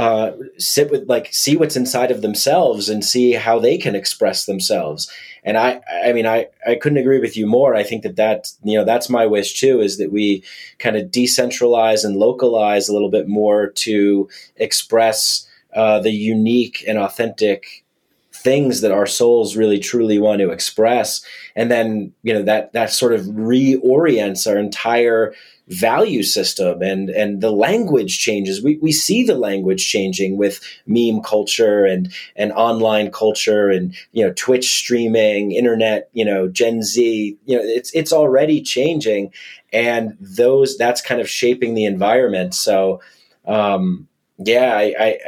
uh, 0.00 0.32
sit 0.56 0.90
with 0.90 1.06
like 1.08 1.28
see 1.30 1.56
what's 1.56 1.76
inside 1.76 2.10
of 2.10 2.22
themselves 2.22 2.88
and 2.88 3.04
see 3.04 3.32
how 3.32 3.58
they 3.58 3.76
can 3.76 3.94
express 3.94 4.46
themselves. 4.46 5.10
And 5.44 5.58
i 5.58 5.80
i 6.04 6.12
mean 6.12 6.26
i 6.26 6.46
i 6.66 6.74
couldn't 6.74 6.98
agree 6.98 7.18
with 7.18 7.36
you 7.36 7.46
more. 7.46 7.74
I 7.74 7.82
think 7.82 8.02
that 8.04 8.16
that 8.16 8.50
you 8.62 8.78
know 8.78 8.84
that's 8.84 9.10
my 9.10 9.26
wish 9.26 9.60
too 9.60 9.80
is 9.80 9.98
that 9.98 10.10
we 10.10 10.42
kind 10.78 10.96
of 10.96 11.10
decentralize 11.10 12.02
and 12.02 12.16
localize 12.16 12.88
a 12.88 12.94
little 12.94 13.10
bit 13.10 13.28
more 13.28 13.68
to 13.68 14.28
express 14.56 15.46
uh, 15.74 16.00
the 16.00 16.12
unique 16.12 16.82
and 16.88 16.98
authentic 16.98 17.84
things 18.32 18.80
that 18.80 18.92
our 18.92 19.06
souls 19.06 19.54
really 19.54 19.78
truly 19.78 20.18
want 20.18 20.40
to 20.40 20.50
express. 20.50 21.22
And 21.54 21.70
then 21.70 22.14
you 22.22 22.32
know 22.32 22.42
that 22.42 22.72
that 22.72 22.90
sort 22.90 23.12
of 23.12 23.22
reorients 23.26 24.50
our 24.50 24.56
entire 24.56 25.34
value 25.70 26.22
system 26.22 26.82
and 26.82 27.10
and 27.10 27.40
the 27.40 27.52
language 27.52 28.18
changes. 28.18 28.62
We, 28.62 28.76
we 28.78 28.90
see 28.92 29.24
the 29.24 29.36
language 29.36 29.88
changing 29.88 30.36
with 30.36 30.60
meme 30.86 31.22
culture 31.22 31.84
and 31.84 32.12
and 32.36 32.52
online 32.52 33.10
culture 33.12 33.70
and 33.70 33.94
you 34.12 34.26
know 34.26 34.32
twitch 34.36 34.70
streaming 34.70 35.52
internet 35.52 36.10
you 36.12 36.24
know 36.24 36.48
gen 36.48 36.82
z 36.82 37.38
you 37.44 37.56
know 37.56 37.62
it's 37.64 37.94
it's 37.94 38.12
already 38.12 38.60
changing. 38.60 39.32
And 39.72 40.16
those 40.20 40.76
that's 40.76 41.00
kind 41.00 41.20
of 41.20 41.30
shaping 41.30 41.74
the 41.74 41.84
environment. 41.84 42.54
So 42.54 43.00
um 43.46 44.06
yeah 44.38 44.74
i 44.74 44.94
i 44.98 45.18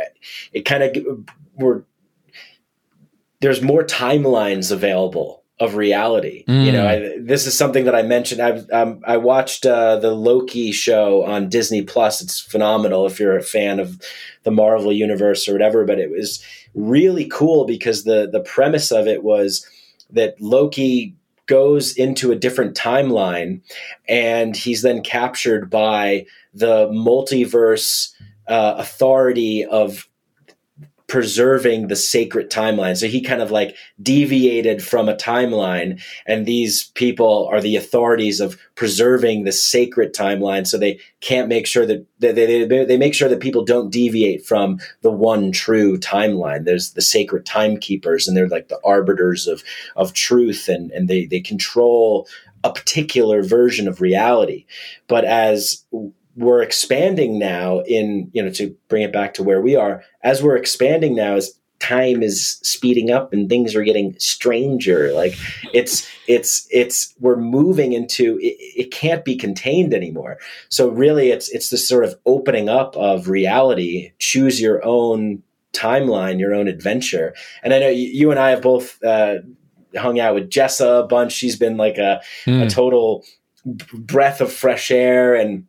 it 0.52 0.62
kind 0.62 0.82
of 0.82 1.26
we're 1.56 1.82
there's 3.40 3.62
more 3.62 3.84
timelines 3.84 4.70
available 4.70 5.41
of 5.62 5.76
reality. 5.76 6.44
Mm. 6.46 6.66
You 6.66 6.72
know, 6.72 6.88
I, 6.88 7.18
this 7.20 7.46
is 7.46 7.56
something 7.56 7.84
that 7.84 7.94
I 7.94 8.02
mentioned. 8.02 8.40
I've 8.40 8.68
um, 8.72 9.00
I 9.06 9.16
watched 9.16 9.64
uh, 9.64 9.96
the 9.96 10.10
Loki 10.10 10.72
show 10.72 11.24
on 11.24 11.48
Disney 11.48 11.82
Plus. 11.82 12.20
It's 12.20 12.40
phenomenal 12.40 13.06
if 13.06 13.20
you're 13.20 13.36
a 13.36 13.42
fan 13.42 13.78
of 13.78 14.00
the 14.42 14.50
Marvel 14.50 14.92
universe 14.92 15.48
or 15.48 15.52
whatever. 15.52 15.84
But 15.84 16.00
it 16.00 16.10
was 16.10 16.44
really 16.74 17.26
cool 17.26 17.64
because 17.64 18.02
the 18.02 18.28
the 18.30 18.40
premise 18.40 18.90
of 18.90 19.06
it 19.06 19.22
was 19.22 19.64
that 20.10 20.40
Loki 20.40 21.14
goes 21.46 21.96
into 21.96 22.32
a 22.32 22.36
different 22.36 22.76
timeline, 22.76 23.60
and 24.08 24.56
he's 24.56 24.82
then 24.82 25.00
captured 25.02 25.70
by 25.70 26.26
the 26.52 26.88
multiverse 26.88 28.12
uh, 28.48 28.74
authority 28.78 29.64
of 29.64 30.08
preserving 31.12 31.88
the 31.88 31.94
sacred 31.94 32.50
timeline. 32.50 32.96
So 32.96 33.06
he 33.06 33.20
kind 33.20 33.42
of 33.42 33.50
like 33.50 33.76
deviated 34.02 34.82
from 34.82 35.10
a 35.10 35.14
timeline, 35.14 36.02
and 36.26 36.46
these 36.46 36.84
people 36.94 37.46
are 37.52 37.60
the 37.60 37.76
authorities 37.76 38.40
of 38.40 38.58
preserving 38.76 39.44
the 39.44 39.52
sacred 39.52 40.14
timeline. 40.14 40.66
So 40.66 40.78
they 40.78 41.00
can't 41.20 41.50
make 41.50 41.66
sure 41.66 41.84
that 41.84 42.06
they, 42.18 42.32
they, 42.32 42.64
they 42.86 42.96
make 42.96 43.12
sure 43.12 43.28
that 43.28 43.40
people 43.40 43.62
don't 43.62 43.90
deviate 43.90 44.46
from 44.46 44.80
the 45.02 45.10
one 45.10 45.52
true 45.52 45.98
timeline. 45.98 46.64
There's 46.64 46.92
the 46.92 47.02
sacred 47.02 47.44
timekeepers, 47.44 48.26
and 48.26 48.34
they're 48.34 48.48
like 48.48 48.68
the 48.68 48.80
arbiters 48.82 49.46
of 49.46 49.62
of 49.96 50.14
truth, 50.14 50.66
and 50.66 50.90
and 50.92 51.08
they 51.08 51.26
they 51.26 51.40
control 51.40 52.26
a 52.64 52.72
particular 52.72 53.42
version 53.42 53.86
of 53.86 54.00
reality. 54.00 54.64
But 55.08 55.26
as 55.26 55.84
we're 56.36 56.62
expanding 56.62 57.38
now 57.38 57.80
in 57.80 58.30
you 58.32 58.42
know 58.42 58.50
to 58.50 58.74
bring 58.88 59.02
it 59.02 59.12
back 59.12 59.34
to 59.34 59.42
where 59.42 59.60
we 59.60 59.76
are 59.76 60.02
as 60.22 60.42
we're 60.42 60.56
expanding 60.56 61.14
now 61.14 61.34
as 61.34 61.58
time 61.78 62.22
is 62.22 62.58
speeding 62.62 63.10
up 63.10 63.32
and 63.32 63.48
things 63.48 63.74
are 63.74 63.82
getting 63.82 64.16
stranger 64.18 65.12
like 65.12 65.34
it's 65.72 66.08
it's 66.28 66.66
it's 66.70 67.12
we're 67.18 67.36
moving 67.36 67.92
into 67.92 68.38
it, 68.40 68.56
it 68.58 68.90
can't 68.92 69.24
be 69.24 69.34
contained 69.34 69.92
anymore 69.92 70.38
so 70.68 70.88
really 70.88 71.30
it's 71.30 71.48
it's 71.48 71.70
this 71.70 71.86
sort 71.86 72.04
of 72.04 72.14
opening 72.24 72.68
up 72.68 72.96
of 72.96 73.28
reality 73.28 74.12
choose 74.20 74.60
your 74.60 74.82
own 74.84 75.42
timeline 75.72 76.38
your 76.38 76.54
own 76.54 76.68
adventure 76.68 77.34
and 77.64 77.74
i 77.74 77.80
know 77.80 77.88
you, 77.88 78.06
you 78.06 78.30
and 78.30 78.38
i 78.38 78.50
have 78.50 78.62
both 78.62 79.02
uh, 79.02 79.38
hung 79.96 80.20
out 80.20 80.34
with 80.36 80.48
jessa 80.48 81.02
a 81.02 81.06
bunch 81.06 81.32
she's 81.32 81.56
been 81.56 81.76
like 81.76 81.98
a, 81.98 82.22
mm. 82.46 82.60
a 82.60 82.62
hmm. 82.62 82.68
total 82.68 83.24
breath 83.64 84.40
of 84.40 84.52
fresh 84.52 84.90
air 84.90 85.34
and 85.34 85.66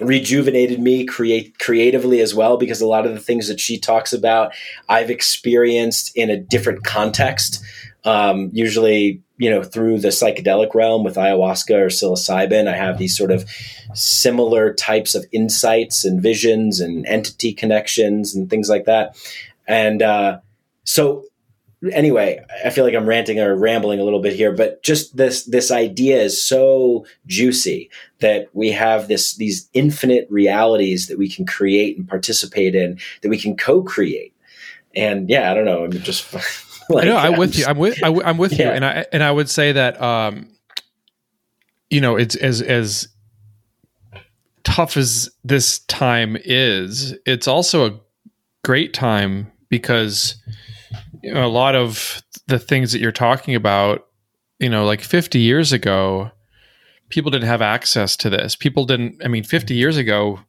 rejuvenated 0.00 0.80
me 0.80 1.04
create 1.04 1.58
creatively 1.58 2.20
as 2.20 2.34
well 2.34 2.56
because 2.56 2.80
a 2.80 2.86
lot 2.86 3.06
of 3.06 3.12
the 3.12 3.20
things 3.20 3.48
that 3.48 3.60
she 3.60 3.78
talks 3.78 4.12
about 4.12 4.52
I've 4.88 5.10
experienced 5.10 6.16
in 6.16 6.30
a 6.30 6.36
different 6.36 6.82
context 6.82 7.62
um, 8.04 8.50
usually 8.52 9.22
you 9.42 9.50
know 9.50 9.62
through 9.62 9.98
the 9.98 10.08
psychedelic 10.08 10.72
realm 10.74 11.02
with 11.02 11.16
ayahuasca 11.16 11.74
or 11.74 11.86
psilocybin. 11.86 12.68
I 12.68 12.76
have 12.76 12.98
these 12.98 13.16
sort 13.16 13.32
of 13.32 13.44
similar 13.92 14.72
types 14.72 15.16
of 15.16 15.26
insights 15.32 16.04
and 16.04 16.22
visions 16.22 16.80
and 16.80 17.04
entity 17.06 17.52
connections 17.52 18.36
and 18.36 18.48
things 18.48 18.68
like 18.68 18.84
that. 18.84 19.16
And 19.66 20.00
uh, 20.00 20.38
so 20.84 21.24
anyway, 21.90 22.44
I 22.64 22.70
feel 22.70 22.84
like 22.84 22.94
I'm 22.94 23.06
ranting 23.06 23.40
or 23.40 23.54
rambling 23.56 24.00
a 24.00 24.04
little 24.04 24.20
bit 24.20 24.34
here, 24.34 24.52
but 24.52 24.82
just 24.82 25.16
this 25.16 25.44
this 25.44 25.70
idea 25.70 26.20
is 26.20 26.40
so 26.40 27.06
juicy 27.26 27.90
that 28.20 28.48
we 28.52 28.70
have 28.70 29.08
this 29.08 29.34
these 29.34 29.68
infinite 29.72 30.26
realities 30.30 31.08
that 31.08 31.18
we 31.18 31.28
can 31.28 31.46
create 31.46 31.96
and 31.96 32.08
participate 32.08 32.74
in 32.74 32.98
that 33.22 33.28
we 33.28 33.38
can 33.38 33.56
co-create. 33.56 34.34
And 34.94 35.28
yeah, 35.28 35.50
I 35.50 35.54
don't 35.54 35.64
know. 35.64 35.84
I'm 35.84 35.90
just 35.90 36.32
like, 36.88 37.04
I 37.04 37.08
know. 37.08 37.16
I'm, 37.16 37.34
I'm 37.34 37.38
with 37.38 37.58
you. 37.58 37.64
I'm 37.66 37.78
with. 37.78 38.02
I, 38.02 38.08
am 38.08 38.38
with 38.38 38.52
yeah. 38.52 38.66
you. 38.66 38.70
And 38.72 38.84
I 38.84 39.06
and 39.12 39.22
I 39.22 39.30
would 39.30 39.48
say 39.48 39.72
that 39.72 40.00
um, 40.00 40.48
you 41.90 42.00
know, 42.00 42.16
it's 42.16 42.36
as 42.36 42.62
as 42.62 43.08
tough 44.64 44.96
as 44.96 45.28
this 45.44 45.80
time 45.80 46.36
is, 46.44 47.16
it's 47.26 47.48
also 47.48 47.86
a 47.86 48.00
great 48.64 48.94
time 48.94 49.50
because 49.68 50.36
you 51.22 51.32
know, 51.32 51.46
a 51.46 51.48
lot 51.48 51.74
of 51.74 52.22
the 52.48 52.58
things 52.58 52.92
that 52.92 53.00
you're 53.00 53.12
talking 53.12 53.54
about, 53.54 54.06
you 54.58 54.68
know, 54.68 54.84
like 54.84 55.00
50 55.00 55.38
years 55.38 55.72
ago, 55.72 56.30
people 57.08 57.30
didn't 57.30 57.48
have 57.48 57.62
access 57.62 58.16
to 58.18 58.30
this. 58.30 58.56
People 58.56 58.84
didn't, 58.84 59.22
I 59.24 59.28
mean, 59.28 59.44
50 59.44 59.74
years 59.74 59.96
ago, 59.96 60.40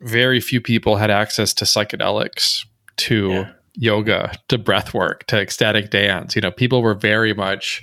very 0.00 0.40
few 0.40 0.60
people 0.60 0.96
had 0.96 1.10
access 1.10 1.52
to 1.54 1.64
psychedelics, 1.64 2.64
to 2.98 3.30
yeah. 3.30 3.52
yoga, 3.74 4.32
to 4.48 4.58
breath 4.58 4.94
work, 4.94 5.26
to 5.26 5.40
ecstatic 5.40 5.90
dance. 5.90 6.36
You 6.36 6.42
know, 6.42 6.50
people 6.50 6.82
were 6.82 6.94
very 6.94 7.34
much 7.34 7.82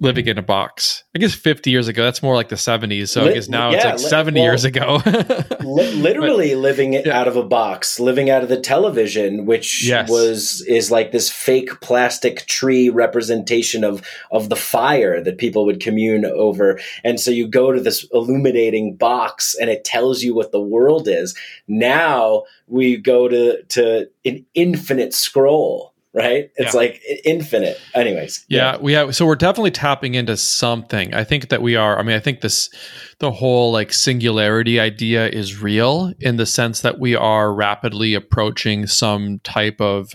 living 0.00 0.26
in 0.26 0.38
a 0.38 0.42
box. 0.42 1.04
I 1.14 1.18
guess 1.18 1.34
50 1.34 1.70
years 1.70 1.86
ago, 1.86 2.02
that's 2.02 2.22
more 2.22 2.34
like 2.34 2.48
the 2.48 2.56
70s. 2.56 3.08
So 3.08 3.26
I 3.26 3.34
guess 3.34 3.48
now 3.48 3.70
yeah, 3.70 3.92
it's 3.92 4.02
like 4.02 4.10
70 4.10 4.40
well, 4.40 4.48
years 4.48 4.64
ago. 4.64 5.02
li- 5.60 5.92
literally 5.92 6.54
but, 6.54 6.60
living 6.60 6.94
yeah. 6.94 7.18
out 7.18 7.28
of 7.28 7.36
a 7.36 7.42
box, 7.42 8.00
living 8.00 8.30
out 8.30 8.42
of 8.42 8.48
the 8.48 8.60
television, 8.60 9.44
which 9.44 9.86
yes. 9.86 10.08
was 10.08 10.62
is 10.66 10.90
like 10.90 11.12
this 11.12 11.30
fake 11.30 11.80
plastic 11.80 12.46
tree 12.46 12.88
representation 12.88 13.84
of 13.84 14.02
of 14.30 14.48
the 14.48 14.56
fire 14.56 15.22
that 15.22 15.38
people 15.38 15.66
would 15.66 15.80
commune 15.80 16.24
over. 16.24 16.80
And 17.04 17.20
so 17.20 17.30
you 17.30 17.46
go 17.46 17.70
to 17.70 17.80
this 17.80 18.06
illuminating 18.12 18.96
box 18.96 19.54
and 19.60 19.68
it 19.68 19.84
tells 19.84 20.22
you 20.22 20.34
what 20.34 20.52
the 20.52 20.60
world 20.60 21.08
is. 21.08 21.36
Now 21.68 22.44
we 22.66 22.96
go 22.96 23.28
to 23.28 23.62
to 23.62 24.08
an 24.24 24.46
infinite 24.54 25.12
scroll 25.12 25.89
right? 26.12 26.50
It's 26.56 26.74
yeah. 26.74 26.80
like 26.80 27.02
infinite. 27.24 27.80
Anyways. 27.94 28.44
Yeah, 28.48 28.72
yeah, 28.72 28.78
we 28.80 28.92
have 28.94 29.14
so 29.14 29.26
we're 29.26 29.36
definitely 29.36 29.70
tapping 29.70 30.14
into 30.14 30.36
something. 30.36 31.14
I 31.14 31.24
think 31.24 31.48
that 31.48 31.62
we 31.62 31.76
are. 31.76 31.98
I 31.98 32.02
mean, 32.02 32.16
I 32.16 32.20
think 32.20 32.40
this 32.40 32.70
the 33.18 33.30
whole 33.30 33.72
like 33.72 33.92
singularity 33.92 34.80
idea 34.80 35.28
is 35.28 35.60
real 35.60 36.12
in 36.20 36.36
the 36.36 36.46
sense 36.46 36.80
that 36.80 36.98
we 36.98 37.14
are 37.14 37.52
rapidly 37.52 38.14
approaching 38.14 38.86
some 38.86 39.40
type 39.40 39.80
of 39.80 40.14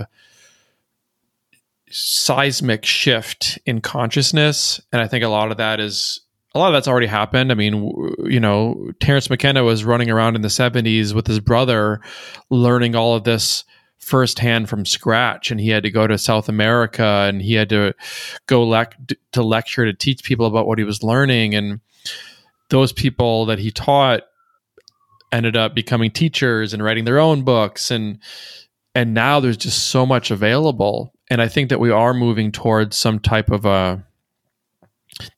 seismic 1.90 2.84
shift 2.84 3.58
in 3.66 3.80
consciousness 3.80 4.82
and 4.92 5.02
I 5.02 5.08
think 5.08 5.24
a 5.24 5.30
lot 5.30 5.52
of 5.52 5.58
that 5.58 5.80
is 5.80 6.20
a 6.54 6.60
lot 6.60 6.68
of 6.68 6.74
that's 6.74 6.88
already 6.88 7.08
happened. 7.08 7.52
I 7.52 7.56
mean, 7.56 8.14
you 8.24 8.40
know, 8.40 8.90
Terence 9.02 9.30
McKenna 9.30 9.64
was 9.64 9.84
running 9.84 10.10
around 10.10 10.38
in 10.38 10.42
the 10.42 10.48
70s 10.48 11.14
with 11.14 11.28
his 11.28 11.42
brother 11.42 12.00
learning 12.50 12.96
all 12.96 13.14
of 13.14 13.26
this 13.26 13.66
firsthand 14.06 14.70
from 14.70 14.86
scratch 14.86 15.50
and 15.50 15.60
he 15.60 15.70
had 15.70 15.82
to 15.82 15.90
go 15.90 16.06
to 16.06 16.16
South 16.16 16.48
America 16.48 17.26
and 17.28 17.42
he 17.42 17.56
had 17.56 17.68
to 17.68 17.92
go 18.46 18.64
lec- 18.64 19.16
to 19.32 19.42
lecture 19.42 19.84
to 19.84 19.94
teach 19.94 20.24
people 20.24 20.46
about 20.46 20.68
what 20.68 20.78
he 20.78 20.84
was 20.84 21.02
learning 21.02 21.56
and 21.56 21.80
those 22.70 22.94
people 22.94 23.48
that 23.48 23.58
he 23.58 23.72
taught 23.72 24.22
ended 25.32 25.58
up 25.58 25.74
becoming 25.74 26.12
teachers 26.12 26.72
and 26.72 26.84
writing 26.84 27.06
their 27.06 27.18
own 27.18 27.42
books 27.42 27.90
and 27.90 28.20
and 28.94 29.16
now 29.16 29.40
there's 29.40 29.58
just 29.58 29.88
so 29.88 30.06
much 30.06 30.30
available 30.30 31.12
and 31.32 31.42
I 31.42 31.48
think 31.48 31.70
that 31.70 31.80
we 31.80 31.90
are 31.90 32.14
moving 32.14 32.52
towards 32.52 32.96
some 32.96 33.18
type 33.18 33.50
of 33.50 33.66
a 33.66 34.06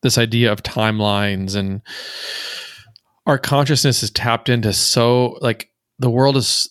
this 0.02 0.18
idea 0.18 0.52
of 0.52 0.61
timelines 0.61 1.56
and 1.56 1.81
our 3.26 3.38
consciousness 3.38 4.03
is 4.03 4.11
tapped 4.11 4.49
into 4.49 4.73
so 4.73 5.38
like 5.39 5.72
the 5.99 6.10
world 6.10 6.35
is 6.35 6.69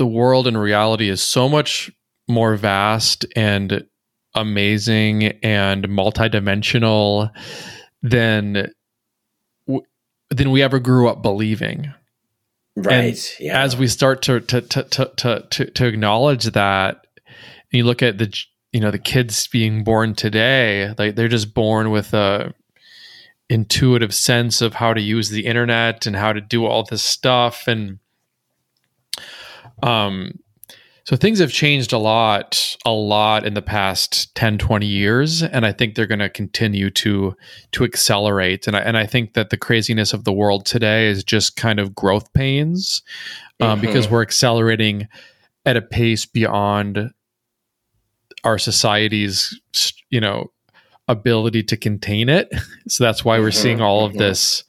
the 0.00 0.06
world 0.06 0.46
and 0.46 0.58
reality 0.58 1.10
is 1.10 1.20
so 1.20 1.46
much 1.46 1.90
more 2.26 2.56
vast 2.56 3.26
and 3.36 3.86
amazing 4.34 5.24
and 5.42 5.84
multidimensional 5.88 7.30
than 8.02 8.72
than 10.30 10.50
we 10.50 10.62
ever 10.62 10.78
grew 10.78 11.06
up 11.06 11.20
believing. 11.20 11.92
Right. 12.76 12.94
And 12.94 13.30
yeah. 13.38 13.62
As 13.62 13.76
we 13.76 13.88
start 13.88 14.22
to 14.22 14.40
to, 14.40 14.62
to 14.62 14.84
to 15.16 15.46
to 15.50 15.70
to 15.70 15.86
acknowledge 15.86 16.44
that, 16.44 17.06
you 17.70 17.84
look 17.84 18.02
at 18.02 18.16
the 18.16 18.34
you 18.72 18.80
know 18.80 18.90
the 18.90 18.98
kids 18.98 19.48
being 19.48 19.84
born 19.84 20.14
today, 20.14 20.94
like 20.96 21.14
they're 21.14 21.28
just 21.28 21.52
born 21.52 21.90
with 21.90 22.14
a 22.14 22.54
intuitive 23.50 24.14
sense 24.14 24.62
of 24.62 24.72
how 24.72 24.94
to 24.94 25.02
use 25.02 25.28
the 25.28 25.44
internet 25.44 26.06
and 26.06 26.16
how 26.16 26.32
to 26.32 26.40
do 26.40 26.64
all 26.64 26.84
this 26.84 27.02
stuff 27.02 27.68
and 27.68 27.98
um, 29.82 30.38
so 31.04 31.16
things 31.16 31.38
have 31.40 31.50
changed 31.50 31.92
a 31.92 31.98
lot, 31.98 32.76
a 32.86 32.92
lot 32.92 33.44
in 33.44 33.54
the 33.54 33.62
past 33.62 34.32
10, 34.36 34.58
20 34.58 34.86
years. 34.86 35.42
And 35.42 35.66
I 35.66 35.72
think 35.72 35.94
they're 35.94 36.06
going 36.06 36.20
to 36.20 36.28
continue 36.28 36.90
to, 36.90 37.34
to 37.72 37.84
accelerate. 37.84 38.66
And 38.66 38.76
I, 38.76 38.80
and 38.80 38.96
I 38.96 39.06
think 39.06 39.34
that 39.34 39.50
the 39.50 39.56
craziness 39.56 40.12
of 40.12 40.24
the 40.24 40.32
world 40.32 40.66
today 40.66 41.08
is 41.08 41.24
just 41.24 41.56
kind 41.56 41.80
of 41.80 41.94
growth 41.94 42.32
pains 42.32 43.02
um, 43.58 43.80
mm-hmm. 43.80 43.86
because 43.86 44.08
we're 44.08 44.22
accelerating 44.22 45.08
at 45.66 45.76
a 45.76 45.82
pace 45.82 46.26
beyond 46.26 47.10
our 48.44 48.58
society's, 48.58 49.58
you 50.10 50.20
know, 50.20 50.52
ability 51.08 51.64
to 51.64 51.76
contain 51.76 52.28
it. 52.28 52.52
So 52.88 53.04
that's 53.04 53.24
why 53.24 53.38
we're 53.38 53.48
mm-hmm. 53.48 53.62
seing 53.62 53.80
all 53.80 54.04
of 54.04 54.12
mm-hmm. 54.12 54.20
this 54.20 54.64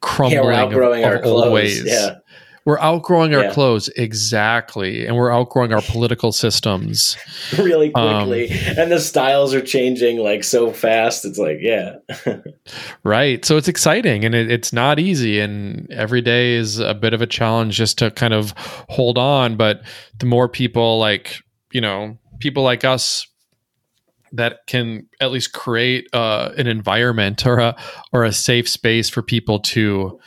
crumbling 0.00 0.54
yeah, 0.54 0.62
of, 0.62 1.20
of 1.20 1.26
old 1.26 1.52
ways. 1.52 1.82
Yeah. 1.84 2.16
We're 2.64 2.78
outgrowing 2.78 3.34
our 3.34 3.44
yeah. 3.44 3.52
clothes 3.52 3.88
exactly, 3.88 5.06
and 5.06 5.16
we're 5.16 5.30
outgrowing 5.30 5.72
our 5.74 5.82
political 5.82 6.32
systems 6.32 7.16
really 7.58 7.90
quickly, 7.90 8.50
um, 8.52 8.78
and 8.78 8.92
the 8.92 9.00
styles 9.00 9.52
are 9.52 9.60
changing 9.60 10.18
like 10.18 10.44
so 10.44 10.72
fast. 10.72 11.26
It's 11.26 11.38
like, 11.38 11.58
yeah, 11.60 11.96
right. 13.04 13.44
So 13.44 13.58
it's 13.58 13.68
exciting, 13.68 14.24
and 14.24 14.34
it, 14.34 14.50
it's 14.50 14.72
not 14.72 14.98
easy, 14.98 15.40
and 15.40 15.90
every 15.92 16.22
day 16.22 16.54
is 16.54 16.78
a 16.78 16.94
bit 16.94 17.12
of 17.12 17.20
a 17.20 17.26
challenge 17.26 17.76
just 17.76 17.98
to 17.98 18.10
kind 18.10 18.32
of 18.32 18.54
hold 18.88 19.18
on. 19.18 19.56
But 19.56 19.82
the 20.18 20.26
more 20.26 20.48
people 20.48 20.98
like 20.98 21.40
you 21.74 21.80
know, 21.80 22.16
people 22.38 22.62
like 22.62 22.84
us 22.84 23.26
that 24.32 24.60
can 24.66 25.06
at 25.20 25.30
least 25.30 25.52
create 25.52 26.08
uh, 26.12 26.52
an 26.56 26.66
environment 26.66 27.46
or 27.46 27.58
a 27.58 27.76
or 28.12 28.24
a 28.24 28.32
safe 28.32 28.68
space 28.68 29.10
for 29.10 29.22
people 29.22 29.60
to 29.60 30.18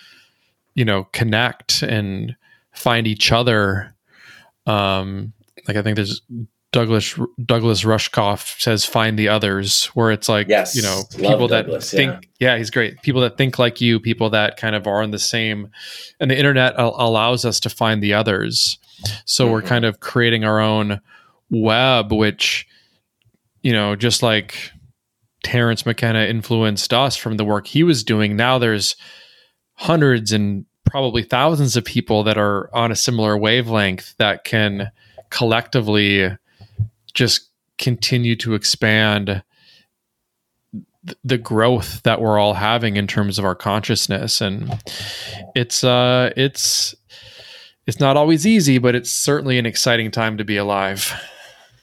you 0.77 0.85
know 0.85 1.03
connect 1.11 1.81
and 1.81 2.35
find 2.73 3.05
each 3.07 3.31
other 3.33 3.93
um 4.65 5.33
like 5.67 5.75
I 5.75 5.81
think 5.81 5.95
there's 5.97 6.21
Douglas 6.73 7.17
Douglas 7.45 7.83
Rushkoff 7.83 8.59
says 8.61 8.85
find 8.85 9.17
the 9.17 9.27
others 9.29 9.85
where 9.95 10.11
it's 10.11 10.29
like 10.29 10.47
Yes, 10.47 10.75
you 10.75 10.81
know 10.83 11.01
people 11.17 11.47
that 11.47 11.63
Douglas, 11.63 11.89
think 11.91 12.29
yeah. 12.39 12.57
he's 12.57 12.69
great 12.69 13.01
people 13.01 13.21
that 13.21 13.37
think 13.37 13.57
like 13.57 13.81
you 13.81 13.99
people 13.99 14.29
that 14.31 14.57
kind 14.57 14.75
of 14.75 14.85
are 14.87 15.01
in 15.01 15.11
the 15.11 15.19
same 15.19 15.69
and 16.19 16.29
the 16.29 16.37
internet 16.37 16.75
al- 16.77 16.95
allows 16.97 17.43
us 17.45 17.59
to 17.61 17.69
find 17.69 18.03
the 18.03 18.13
others 18.13 18.77
so 19.25 19.49
we're 19.49 19.61
Mhm. 19.61 19.67
kind 19.67 19.85
of 19.85 19.99
creating 20.01 20.43
our 20.43 20.59
own 20.59 20.99
web 21.49 22.11
which 22.11 22.67
you 23.63 23.71
know 23.71 23.95
just 23.95 24.21
like 24.21 24.71
Terence 25.43 25.85
McKenna 25.85 26.25
influenced 26.25 26.93
us 26.93 27.15
from 27.15 27.37
the 27.37 27.45
work 27.45 27.65
he 27.67 27.81
was 27.83 28.03
doing 28.03 28.35
now 28.35 28.59
there's 28.59 28.95
hundreds 29.75 30.31
and 30.33 30.65
probably 30.89 31.23
thousands 31.23 31.75
of 31.75 31.85
people 31.85 32.23
that 32.23 32.37
are 32.37 32.69
on 32.75 32.91
a 32.91 32.95
similar 32.95 33.37
wavelength 33.37 34.15
that 34.17 34.43
can 34.43 34.91
collectively 35.29 36.29
just 37.13 37.49
continue 37.77 38.35
to 38.35 38.53
expand 38.53 39.43
the 41.23 41.37
growth 41.37 42.01
that 42.03 42.21
we're 42.21 42.37
all 42.37 42.53
having 42.53 42.97
in 42.97 43.07
terms 43.07 43.39
of 43.39 43.45
our 43.45 43.55
consciousness 43.55 44.41
and 44.41 44.77
it's 45.55 45.81
uh 45.83 46.33
it's 46.35 46.93
it's 47.85 47.99
not 47.99 48.17
always 48.17 48.45
easy 48.45 48.77
but 48.77 48.93
it's 48.93 49.09
certainly 49.11 49.57
an 49.57 49.65
exciting 49.65 50.11
time 50.11 50.37
to 50.37 50.43
be 50.43 50.57
alive 50.57 51.13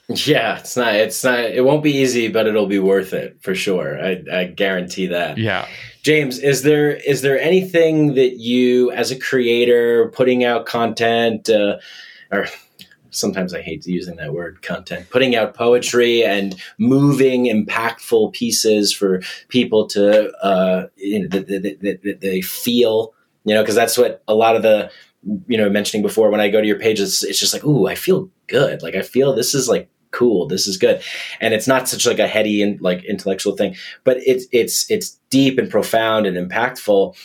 Yeah, 0.07 0.59
it's 0.59 0.77
not. 0.77 0.93
It's 0.93 1.23
not. 1.23 1.39
It 1.39 1.65
won't 1.65 1.81
be 1.81 1.93
easy, 1.97 2.27
but 2.27 2.45
it'll 2.45 2.67
be 2.67 2.77
worth 2.77 3.11
it 3.13 3.37
for 3.41 3.55
sure. 3.55 3.99
I, 3.99 4.21
I 4.31 4.43
guarantee 4.45 5.07
that. 5.07 5.39
yeah 5.39 5.67
James, 6.05 6.37
is 6.37 6.61
there 6.61 6.91
is 6.91 7.23
there 7.23 7.39
anything 7.39 8.13
that 8.13 8.37
you, 8.37 8.91
as 8.91 9.09
a 9.09 9.17
creator, 9.17 10.09
putting 10.09 10.43
out 10.43 10.67
content, 10.67 11.49
uh, 11.49 11.77
or 12.31 12.45
sometimes 13.09 13.55
I 13.55 13.63
hate 13.63 13.87
using 13.87 14.17
that 14.17 14.31
word, 14.31 14.61
content, 14.61 15.09
putting 15.09 15.35
out 15.35 15.55
poetry 15.55 16.23
and 16.23 16.61
moving, 16.77 17.45
impactful 17.45 18.33
pieces 18.33 18.93
for 18.93 19.23
people 19.47 19.87
to, 19.87 20.31
uh, 20.45 20.89
you 20.95 21.21
know, 21.21 21.27
that, 21.29 21.47
that, 21.47 22.01
that, 22.03 22.21
they 22.21 22.41
feel, 22.41 23.15
you 23.43 23.55
know, 23.55 23.63
because 23.63 23.73
that's 23.73 23.97
what 23.97 24.21
a 24.27 24.35
lot 24.35 24.55
of 24.55 24.61
the, 24.61 24.91
you 25.47 25.57
know, 25.57 25.71
mentioning 25.71 26.03
before 26.03 26.29
when 26.29 26.39
I 26.39 26.49
go 26.49 26.61
to 26.61 26.67
your 26.67 26.77
page, 26.77 26.99
it's, 26.99 27.23
it's 27.23 27.39
just 27.39 27.51
like, 27.51 27.65
ooh, 27.65 27.87
I 27.87 27.95
feel 27.95 28.29
good. 28.45 28.83
Like 28.83 28.93
I 28.93 29.01
feel 29.01 29.33
this 29.33 29.55
is 29.55 29.67
like 29.67 29.89
cool. 30.11 30.47
This 30.47 30.67
is 30.67 30.77
good, 30.77 31.01
and 31.39 31.53
it's 31.53 31.67
not 31.67 31.87
such 31.87 32.05
like 32.05 32.19
a 32.19 32.27
heady 32.27 32.61
and 32.61 32.79
like 32.81 33.03
intellectual 33.03 33.55
thing, 33.55 33.75
but 34.03 34.17
it's 34.25 34.45
it's 34.51 34.89
it's 34.89 35.19
deep 35.29 35.57
and 35.57 35.69
profound 35.69 36.25
and 36.25 36.37
impactful. 36.37 37.15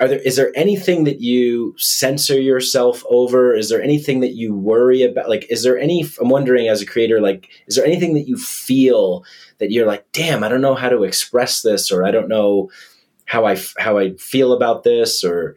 Are 0.00 0.08
there 0.08 0.18
is 0.18 0.36
there 0.36 0.52
anything 0.56 1.04
that 1.04 1.20
you 1.20 1.74
censor 1.78 2.40
yourself 2.40 3.04
over? 3.08 3.54
Is 3.54 3.68
there 3.68 3.82
anything 3.82 4.20
that 4.20 4.34
you 4.34 4.54
worry 4.54 5.02
about? 5.02 5.28
Like, 5.28 5.46
is 5.50 5.62
there 5.62 5.78
any? 5.78 6.04
I'm 6.20 6.28
wondering 6.28 6.68
as 6.68 6.82
a 6.82 6.86
creator, 6.86 7.20
like, 7.20 7.48
is 7.68 7.76
there 7.76 7.86
anything 7.86 8.14
that 8.14 8.26
you 8.26 8.36
feel 8.36 9.24
that 9.58 9.70
you're 9.70 9.86
like, 9.86 10.04
damn, 10.12 10.42
I 10.42 10.48
don't 10.48 10.60
know 10.60 10.74
how 10.74 10.88
to 10.88 11.04
express 11.04 11.62
this, 11.62 11.92
or 11.92 12.04
I 12.04 12.10
don't 12.10 12.28
know 12.28 12.70
how 13.26 13.46
I 13.46 13.56
how 13.78 13.98
I 13.98 14.14
feel 14.14 14.52
about 14.52 14.82
this, 14.82 15.22
or 15.22 15.56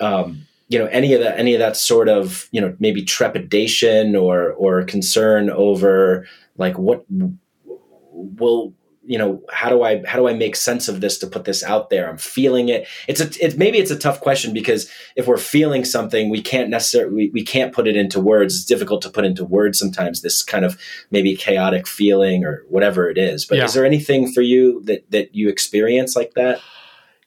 um, 0.00 0.45
you 0.68 0.78
know 0.78 0.86
any 0.86 1.14
of 1.14 1.20
that 1.20 1.38
any 1.38 1.54
of 1.54 1.60
that 1.60 1.76
sort 1.76 2.08
of 2.08 2.48
you 2.52 2.60
know 2.60 2.74
maybe 2.78 3.02
trepidation 3.02 4.16
or 4.16 4.52
or 4.52 4.82
concern 4.84 5.50
over 5.50 6.26
like 6.56 6.76
what 6.78 7.04
will 7.10 8.74
you 9.08 9.16
know 9.16 9.40
how 9.52 9.68
do 9.68 9.84
i 9.84 10.04
how 10.04 10.18
do 10.18 10.26
i 10.26 10.34
make 10.34 10.56
sense 10.56 10.88
of 10.88 11.00
this 11.00 11.16
to 11.18 11.28
put 11.28 11.44
this 11.44 11.62
out 11.62 11.90
there? 11.90 12.08
I'm 12.08 12.18
feeling 12.18 12.68
it. 12.68 12.88
It's 13.06 13.20
a 13.20 13.30
it's 13.40 13.54
maybe 13.54 13.78
it's 13.78 13.92
a 13.92 13.98
tough 13.98 14.20
question 14.20 14.52
because 14.52 14.90
if 15.14 15.28
we're 15.28 15.36
feeling 15.36 15.84
something 15.84 16.28
we 16.28 16.42
can't 16.42 16.70
necessarily 16.70 17.14
we, 17.14 17.30
we 17.32 17.44
can't 17.44 17.72
put 17.72 17.86
it 17.86 17.94
into 17.94 18.18
words. 18.18 18.56
It's 18.56 18.64
difficult 18.64 19.02
to 19.02 19.10
put 19.10 19.24
into 19.24 19.44
words 19.44 19.78
sometimes 19.78 20.22
this 20.22 20.42
kind 20.42 20.64
of 20.64 20.76
maybe 21.12 21.36
chaotic 21.36 21.86
feeling 21.86 22.44
or 22.44 22.64
whatever 22.68 23.08
it 23.08 23.16
is. 23.16 23.44
But 23.44 23.58
Yeah. 23.58 23.64
is 23.66 23.74
there 23.74 23.86
anything 23.86 24.32
for 24.32 24.42
you 24.42 24.82
that 24.86 25.08
that 25.12 25.36
you 25.36 25.48
experience 25.48 26.16
like 26.16 26.34
that? 26.34 26.60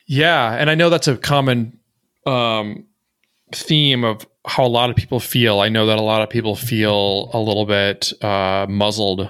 Yeah, 0.05 0.51
and 0.53 0.69
I 0.69 0.75
know 0.75 0.89
that's 0.89 1.07
a 1.07 1.15
common 1.15 1.79
um, 2.25 2.87
theme 3.53 4.03
of 4.03 4.25
how 4.47 4.65
a 4.65 4.67
lot 4.67 4.89
of 4.89 4.95
people 4.95 5.19
feel. 5.19 5.59
I 5.59 5.69
know 5.69 5.85
that 5.85 5.97
a 5.97 6.03
lot 6.03 6.21
of 6.21 6.29
people 6.29 6.55
feel 6.55 7.29
a 7.33 7.39
little 7.39 7.65
bit 7.65 8.11
uh, 8.23 8.65
muzzled 8.69 9.29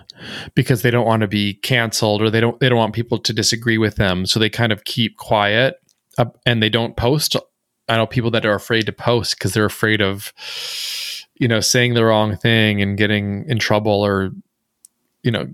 because 0.56 0.82
they 0.82 0.92
don't 0.92 1.06
want 1.06 1.22
to 1.22 1.28
be 1.28 1.56
canceled 1.56 2.22
or 2.22 2.30
they 2.30 2.40
don't 2.40 2.60
they 2.60 2.70
don't 2.70 2.78
want 2.78 2.94
people 2.94 3.20
to 3.20 3.34
disagree 3.34 3.78
with 3.78 3.96
them, 3.96 4.26
so 4.26 4.40
they 4.40 4.50
kind 4.50 4.72
of 4.72 4.84
keep 4.84 5.18
quiet 5.18 5.82
uh, 6.18 6.26
and 6.46 6.62
they 6.62 6.70
don't 6.70 6.96
post. 6.96 7.36
I 7.88 7.98
know 7.98 8.06
people 8.06 8.32
that 8.32 8.46
are 8.46 8.54
afraid 8.54 8.86
to 8.86 8.92
post 8.92 9.38
because 9.38 9.54
they're 9.54 9.66
afraid 9.66 10.02
of 10.02 10.32
you 11.36 11.48
know 11.48 11.60
saying 11.60 11.94
the 11.94 12.06
wrong 12.06 12.36
thing 12.36 12.82
and 12.82 12.98
getting 12.98 13.46
in 13.50 13.60
trouble 13.60 14.06
or 14.06 14.32
you 15.24 15.32
know 15.32 15.48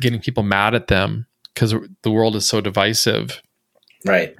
getting 0.00 0.20
people 0.20 0.42
mad 0.42 0.74
at 0.74 0.86
them 0.86 1.26
because 1.52 1.74
the 2.02 2.10
world 2.10 2.36
is 2.36 2.48
so 2.48 2.60
divisive. 2.60 3.42
right 4.04 4.34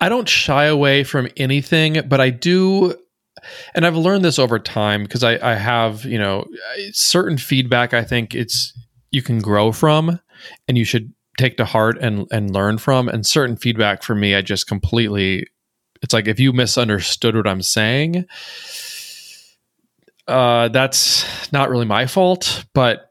I 0.00 0.08
don't 0.08 0.28
shy 0.28 0.64
away 0.64 1.04
from 1.04 1.28
anything, 1.36 2.02
but 2.08 2.20
I 2.20 2.30
do, 2.30 2.94
and 3.74 3.86
I've 3.86 3.96
learned 3.96 4.24
this 4.24 4.38
over 4.38 4.58
time 4.58 5.02
because 5.02 5.24
I, 5.24 5.38
I 5.52 5.54
have, 5.54 6.04
you 6.04 6.18
know, 6.18 6.46
certain 6.92 7.38
feedback. 7.38 7.94
I 7.94 8.04
think 8.04 8.34
it's 8.34 8.72
you 9.10 9.22
can 9.22 9.40
grow 9.40 9.72
from, 9.72 10.20
and 10.66 10.78
you 10.78 10.84
should 10.84 11.12
take 11.38 11.56
to 11.56 11.64
heart 11.64 11.98
and 12.00 12.26
and 12.30 12.52
learn 12.52 12.78
from. 12.78 13.08
And 13.08 13.26
certain 13.26 13.56
feedback 13.56 14.02
for 14.02 14.14
me, 14.14 14.34
I 14.34 14.42
just 14.42 14.66
completely. 14.66 15.46
It's 16.02 16.14
like 16.14 16.28
if 16.28 16.38
you 16.38 16.52
misunderstood 16.52 17.34
what 17.34 17.48
I'm 17.48 17.62
saying, 17.62 18.24
uh, 20.28 20.68
that's 20.68 21.52
not 21.52 21.70
really 21.70 21.86
my 21.86 22.06
fault, 22.06 22.64
but 22.72 23.08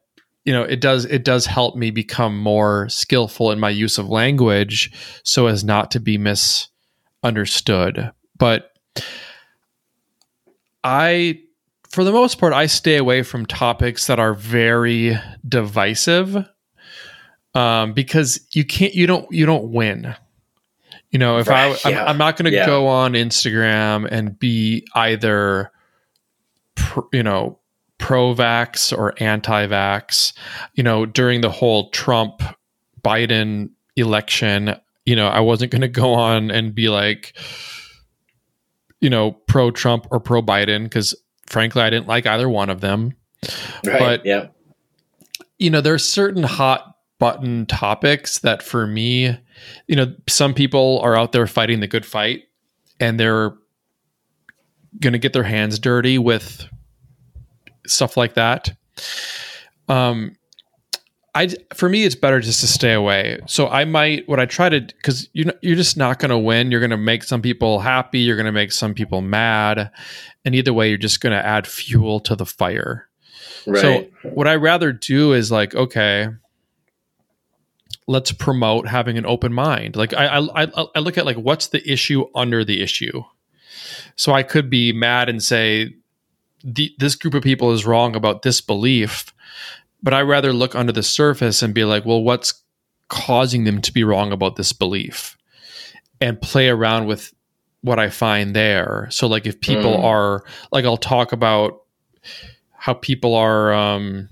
you 0.47 0.53
know 0.53 0.63
it 0.63 0.79
does 0.79 1.05
it 1.05 1.23
does 1.25 1.45
help 1.45 1.75
me 1.75 1.91
become 1.91 2.39
more 2.39 2.87
skillful 2.89 3.51
in 3.51 3.59
my 3.59 3.69
use 3.69 3.97
of 3.97 4.07
language 4.07 4.91
so 5.23 5.47
as 5.47 5.63
not 5.63 5.91
to 5.91 5.99
be 5.99 6.17
misunderstood 6.17 8.11
but 8.37 8.71
i 10.83 11.39
for 11.89 12.03
the 12.03 12.11
most 12.11 12.37
part 12.39 12.53
i 12.53 12.65
stay 12.65 12.97
away 12.97 13.23
from 13.23 13.45
topics 13.45 14.07
that 14.07 14.19
are 14.19 14.33
very 14.33 15.17
divisive 15.47 16.37
um, 17.53 17.93
because 17.93 18.45
you 18.51 18.63
can't 18.63 18.93
you 18.93 19.07
don't 19.07 19.31
you 19.31 19.45
don't 19.45 19.71
win 19.71 20.15
you 21.11 21.19
know 21.19 21.39
if 21.39 21.47
Right, 21.47 21.85
i 21.85 21.89
yeah, 21.89 22.01
I'm, 22.03 22.09
I'm 22.09 22.17
not 22.17 22.37
going 22.37 22.51
to 22.51 22.57
yeah. 22.57 22.65
go 22.65 22.87
on 22.87 23.13
instagram 23.13 24.07
and 24.09 24.37
be 24.37 24.85
either 24.93 25.71
pr- 26.75 27.01
you 27.11 27.23
know 27.23 27.59
pro-vax 27.97 28.95
or 28.95 29.13
anti-vax 29.17 30.33
you 30.75 30.83
know 30.83 31.05
during 31.05 31.41
the 31.41 31.49
whole 31.49 31.89
trump 31.89 32.43
biden 33.01 33.69
election 33.95 34.75
you 35.05 35.15
know 35.15 35.27
i 35.27 35.39
wasn't 35.39 35.71
going 35.71 35.81
to 35.81 35.87
go 35.87 36.13
on 36.13 36.51
and 36.51 36.75
be 36.75 36.89
like 36.89 37.35
you 39.01 39.09
know 39.09 39.31
pro-trump 39.31 40.07
or 40.11 40.19
pro-biden 40.19 40.83
because 40.83 41.15
frankly 41.45 41.81
i 41.81 41.89
didn't 41.89 42.07
like 42.07 42.25
either 42.25 42.49
one 42.49 42.69
of 42.69 42.81
them. 42.81 43.13
Right 43.85 43.99
But- 43.99 44.25
yeah. 44.25 44.47
you 45.59 45.69
know 45.69 45.81
there's 45.81 46.03
certain 46.05 46.43
hot 46.43 46.95
button 47.19 47.65
topics 47.65 48.39
that 48.39 48.61
for 48.61 48.85
me 48.87 49.37
you 49.87 49.95
know 49.95 50.13
some 50.29 50.53
people 50.53 50.99
are 51.03 51.15
out 51.15 51.31
there 51.31 51.47
fighting 51.47 51.79
the 51.79 51.87
good 51.87 52.05
fight 52.05 52.43
and 52.99 53.19
they're 53.19 53.53
going 54.99 55.13
to 55.13 55.19
get 55.19 55.33
their 55.33 55.43
hands 55.43 55.77
dirty 55.79 56.17
with 56.17 56.67
stuff 57.85 58.17
like 58.17 58.33
that. 58.33 58.75
Um 59.87 60.36
i 61.43 61.47
for 61.73 61.87
me 61.89 62.03
it's 62.03 62.15
better 62.15 62.39
just 62.39 62.59
to 62.61 62.67
stay 62.67 62.93
away. 62.93 63.39
So 63.47 63.67
i 63.67 63.85
might 63.85 64.27
what 64.27 64.39
i 64.39 64.45
try 64.45 64.69
to 64.69 64.81
because 64.81 65.29
you're, 65.33 65.53
you're 65.61 65.75
just 65.75 65.97
not 65.97 66.19
going 66.19 66.29
to 66.29 66.37
win. 66.37 66.71
You're 66.71 66.79
going 66.79 66.89
to 66.91 66.97
make 66.97 67.23
some 67.23 67.41
people 67.41 67.79
happy. 67.79 68.19
You're 68.19 68.35
going 68.35 68.45
to 68.47 68.51
make 68.51 68.71
some 68.71 68.93
people 68.93 69.21
mad. 69.21 69.91
And 70.45 70.55
either 70.55 70.73
way 70.73 70.89
you're 70.89 70.97
just 70.97 71.21
going 71.21 71.33
to 71.37 71.45
add 71.45 71.67
fuel 71.67 72.19
to 72.21 72.35
the 72.35 72.45
fire. 72.45 73.07
Right. 73.65 73.81
so 73.81 74.07
what 74.23 74.47
I 74.47 74.55
rather 74.55 74.93
do 74.93 75.33
is 75.33 75.51
like, 75.51 75.75
okay, 75.75 76.29
let's 78.07 78.31
promote 78.31 78.87
having 78.87 79.17
an 79.17 79.25
open 79.25 79.53
mind. 79.53 79.95
Like 79.95 80.13
I, 80.13 80.25
I, 80.37 80.63
I- 80.63 80.87
I 80.95 80.99
look 80.99 81.17
at 81.17 81.25
like 81.25 81.37
what's 81.37 81.67
the 81.67 81.89
issue 81.91 82.25
under 82.33 82.63
the 82.63 82.81
issue. 82.81 83.23
So 84.15 84.33
I 84.33 84.43
could 84.43 84.69
be 84.69 84.93
mad 84.93 85.29
and 85.29 85.41
say, 85.43 85.93
the, 86.63 86.93
this 86.97 87.15
group 87.15 87.33
of 87.33 87.43
people 87.43 87.71
is 87.71 87.85
wrong 87.85 88.15
about 88.15 88.41
this 88.41 88.61
belief, 88.61 89.33
but 90.07 90.13
I 90.13 90.21
rather 90.21 90.53
look 90.53 90.73
under 90.73 90.93
the 90.93 91.03
surface 91.03 91.61
and 91.61 91.73
be 91.73 91.83
like, 91.83 92.05
well, 92.05 92.23
what's 92.23 92.63
causing 93.09 93.65
them 93.65 93.81
to 93.81 93.91
be 93.91 94.05
wrong 94.05 94.31
about 94.31 94.55
this 94.55 94.71
belief, 94.71 95.35
and 96.21 96.39
play 96.41 96.69
around 96.69 97.07
with 97.07 97.33
what 97.81 97.99
I 97.99 98.09
find 98.09 98.55
there. 98.55 99.09
So 99.11 99.27
like 99.27 99.45
if 99.45 99.59
people 99.59 99.97
Mm. 99.97 100.03
are 100.05 100.45
like, 100.71 100.85
I'll 100.85 100.95
talk 100.95 101.33
about 101.33 101.81
how 102.71 102.93
people 102.93 103.35
are 103.35 103.73
um 103.73 104.29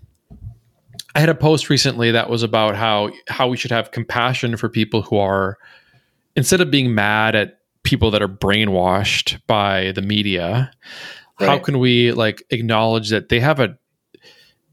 I 1.14 1.20
had 1.20 1.28
a 1.28 1.36
post 1.36 1.70
recently 1.70 2.10
that 2.12 2.30
was 2.30 2.42
about 2.42 2.78
how 2.78 3.12
how 3.28 3.50
we 3.50 3.58
should 3.58 3.72
have 3.72 3.92
compassion 3.92 4.56
for 4.56 4.70
people 4.70 5.02
who 5.02 5.18
are 5.18 5.58
instead 6.38 6.62
of 6.62 6.72
being 6.72 6.96
mad 6.96 7.36
at 7.36 7.60
people 7.84 8.12
that 8.12 8.22
are 8.22 8.30
brainwashed 8.30 9.42
by 9.46 9.92
the 9.92 10.02
media 10.02 10.72
how 11.38 11.60
can 11.60 11.80
we 11.80 12.14
like 12.14 12.44
acknowledge 12.50 13.10
that 13.10 13.28
they 13.28 13.42
have 13.42 13.60
a 13.60 13.78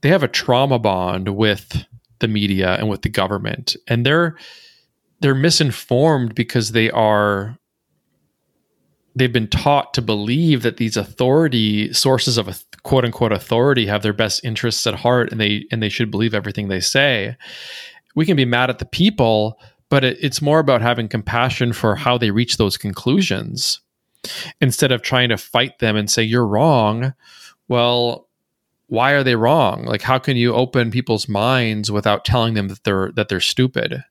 they 0.03 0.09
have 0.09 0.23
a 0.23 0.29
trauma 0.29 0.79
bond 0.79 1.37
with 1.37 1.85
the 2.19 2.29
media 2.29 2.75
and 2.75 2.89
with 2.89 3.03
the 3.03 3.09
government 3.09 3.75
and 3.89 4.07
they're 4.07 4.37
they're 5.21 5.35
misinformed 5.35 6.35
because 6.35 6.73
they 6.73 6.91
are 6.91 7.59
they've 9.15 9.33
been 9.33 9.49
taught 9.49 9.95
to 9.95 10.03
believe 10.03 10.63
that 10.63 10.77
these 10.77 10.97
authority 10.97 11.93
sources 11.93 12.39
of 12.39 12.65
quote 12.83 13.05
unquote 13.05 13.33
authority 13.33 13.87
have 13.87 14.03
their 14.03 14.13
best 14.13 14.45
interests 14.45 14.87
at 14.87 14.95
heart 14.95 15.31
and 15.31 15.41
they 15.41 15.65
and 15.71 15.83
they 15.83 15.89
should 15.89 16.11
believe 16.11 16.35
everything 16.35 16.69
they 16.69 16.81
say. 16.81 17.37
We 18.15 18.27
can 18.27 18.37
be 18.37 18.45
mad 18.45 18.71
at 18.71 18.79
the 18.79 18.85
people 18.85 19.59
but 19.89 20.05
it, 20.05 20.17
it's 20.21 20.41
more 20.41 20.59
about 20.59 20.81
having 20.81 21.09
compassion 21.09 21.73
for 21.73 21.95
how 21.95 22.17
they 22.17 22.31
reach 22.31 22.57
those 22.57 22.79
conclusions. 22.79 23.81
Instead 24.61 24.91
of 24.93 25.03
trying 25.03 25.29
to 25.29 25.37
fight 25.37 25.81
them 25.81 25.97
and 25.97 26.11
say 26.11 26.23
you're 26.23 26.47
wrong 26.47 27.13
well 27.69 28.29
why 28.93 29.13
are 29.13 29.25
they 29.25 29.37
wrong? 29.37 29.87
Like 29.87 30.03
how 30.03 30.19
can 30.19 30.37
you 30.37 30.53
open 30.53 30.91
people's 30.91 31.27
minds 31.27 31.91
without 31.91 32.27
telling 32.27 32.53
them 32.53 32.69
that 32.69 32.85
they're 32.85 33.11
that 33.13 33.31
they're 33.31 33.41
stupid? 33.41 34.05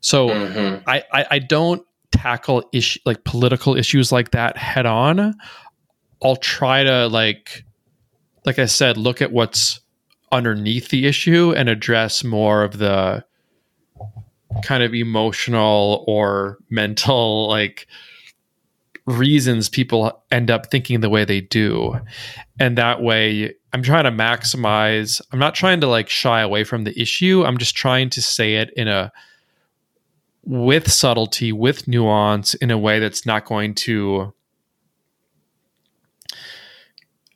So 0.00 0.28
mm-hmm. 0.28 0.88
I, 0.88 1.04
I, 1.12 1.26
I 1.32 1.38
don't 1.38 1.86
tackle 2.12 2.66
issue 2.72 2.98
like 3.04 3.24
political 3.24 3.76
issues 3.76 4.10
like 4.10 4.30
that 4.30 4.56
head 4.56 4.86
on. 4.86 5.34
I'll 6.24 6.36
try 6.36 6.82
to 6.82 7.08
like 7.08 7.66
like 8.46 8.58
i 8.58 8.64
said 8.64 8.96
look 8.96 9.20
at 9.20 9.32
what's 9.32 9.80
underneath 10.32 10.88
the 10.88 11.06
issue 11.06 11.52
and 11.54 11.68
address 11.68 12.24
more 12.24 12.64
of 12.64 12.78
the 12.78 13.22
kind 14.64 14.82
of 14.82 14.94
emotional 14.94 16.06
or 16.08 16.56
mental 16.70 17.48
like 17.48 17.86
reasons 19.06 19.68
people 19.68 20.22
end 20.30 20.50
up 20.50 20.70
thinking 20.70 21.00
the 21.00 21.10
way 21.10 21.24
they 21.24 21.40
do. 21.40 21.98
And 22.60 22.78
that 22.78 23.02
way, 23.02 23.54
I'm 23.72 23.82
trying 23.82 24.04
to 24.04 24.10
maximize, 24.10 25.20
I'm 25.32 25.38
not 25.38 25.54
trying 25.54 25.80
to 25.80 25.86
like 25.86 26.08
shy 26.08 26.40
away 26.40 26.64
from 26.64 26.84
the 26.84 26.98
issue. 27.00 27.44
I'm 27.44 27.58
just 27.58 27.74
trying 27.74 28.10
to 28.10 28.22
say 28.22 28.56
it 28.56 28.70
in 28.76 28.88
a, 28.88 29.12
with 30.44 30.90
subtlety, 30.90 31.52
with 31.52 31.88
nuance, 31.88 32.54
in 32.54 32.70
a 32.70 32.78
way 32.78 32.98
that's 32.98 33.24
not 33.24 33.44
going 33.44 33.74
to 33.74 34.32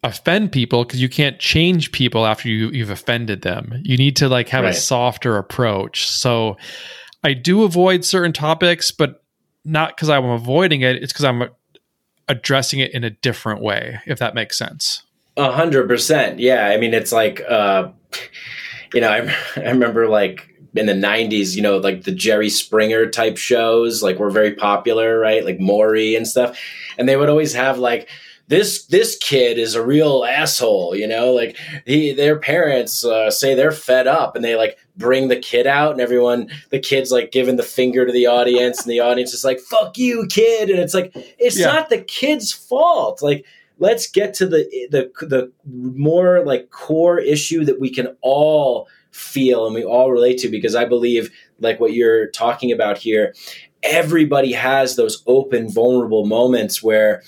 offend 0.02 0.52
people 0.52 0.84
because 0.84 1.00
you 1.00 1.08
can't 1.08 1.38
change 1.38 1.90
people 1.90 2.26
after 2.26 2.48
you, 2.48 2.70
you've 2.70 2.90
offended 2.90 3.42
them. 3.42 3.80
You 3.84 3.96
need 3.96 4.16
to 4.16 4.28
like 4.28 4.48
have 4.50 4.64
right. 4.64 4.74
a 4.74 4.76
softer 4.76 5.36
approach. 5.36 6.08
So 6.08 6.56
I 7.24 7.32
do 7.32 7.64
avoid 7.64 8.04
certain 8.04 8.32
topics, 8.32 8.92
but 8.92 9.24
not 9.66 9.96
because 9.96 10.08
I'm 10.08 10.24
avoiding 10.24 10.82
it. 10.82 11.02
It's 11.02 11.12
because 11.12 11.24
I'm 11.24 11.50
addressing 12.28 12.80
it 12.80 12.92
in 12.92 13.04
a 13.04 13.10
different 13.10 13.60
way, 13.60 14.00
if 14.06 14.18
that 14.20 14.34
makes 14.34 14.56
sense. 14.56 15.02
A 15.36 15.52
hundred 15.52 15.88
percent. 15.88 16.38
Yeah. 16.38 16.66
I 16.68 16.78
mean, 16.78 16.94
it's 16.94 17.12
like, 17.12 17.42
uh, 17.48 17.88
you 18.94 19.00
know, 19.00 19.10
I, 19.10 19.34
I 19.56 19.70
remember 19.70 20.08
like 20.08 20.54
in 20.74 20.86
the 20.86 20.92
90s, 20.92 21.56
you 21.56 21.62
know, 21.62 21.78
like 21.78 22.04
the 22.04 22.12
Jerry 22.12 22.48
Springer 22.48 23.06
type 23.06 23.36
shows, 23.36 24.02
like 24.02 24.18
were 24.18 24.30
very 24.30 24.54
popular, 24.54 25.18
right? 25.18 25.44
Like 25.44 25.58
Maury 25.58 26.14
and 26.14 26.26
stuff. 26.26 26.58
And 26.96 27.08
they 27.08 27.16
would 27.16 27.28
always 27.28 27.52
have 27.54 27.78
like, 27.78 28.08
this 28.48 28.86
this 28.86 29.16
kid 29.18 29.58
is 29.58 29.74
a 29.74 29.84
real 29.84 30.24
asshole 30.24 30.94
you 30.94 31.06
know? 31.06 31.32
Like 31.32 31.56
he 31.84 32.12
their 32.12 32.38
parents 32.38 33.04
uh, 33.04 33.30
say 33.30 33.54
they're 33.54 33.72
fed 33.72 34.06
up 34.06 34.36
and 34.36 34.44
they 34.44 34.56
like 34.56 34.78
bring 34.96 35.28
the 35.28 35.36
kid 35.36 35.66
out 35.66 35.92
and 35.92 36.00
everyone 36.00 36.50
the 36.70 36.78
kid's 36.78 37.10
like 37.10 37.32
giving 37.32 37.56
the 37.56 37.62
finger 37.62 38.06
to 38.06 38.12
the 38.12 38.26
audience 38.26 38.82
and 38.82 38.90
the 38.90 39.00
audience 39.00 39.32
is 39.32 39.44
like 39.44 39.60
fuck 39.60 39.98
you 39.98 40.26
kid. 40.28 40.70
And 40.70 40.78
it's 40.78 40.94
like 40.94 41.12
it's 41.38 41.58
yeah. 41.58 41.66
not 41.66 41.88
the 41.88 42.00
kid's 42.00 42.52
fault. 42.52 43.22
Like 43.22 43.44
let's 43.78 44.06
get 44.10 44.34
to 44.34 44.46
the 44.46 44.88
the 44.90 45.10
the 45.26 45.52
more 45.64 46.44
like 46.44 46.70
core 46.70 47.18
issue 47.18 47.64
that 47.64 47.80
we 47.80 47.90
can 47.90 48.16
all 48.22 48.88
feel 49.10 49.66
and 49.66 49.74
we 49.74 49.82
all 49.82 50.12
relate 50.12 50.38
to 50.38 50.48
because 50.48 50.74
i 50.74 50.84
believe 50.84 51.30
like 51.60 51.80
what 51.80 51.94
you're 51.94 52.28
talking 52.28 52.70
about 52.70 52.98
here 52.98 53.34
everybody 53.82 54.52
has 54.52 54.96
those 54.96 55.22
open 55.26 55.70
vulnerable 55.70 56.26
moments 56.26 56.82
where 56.82 57.22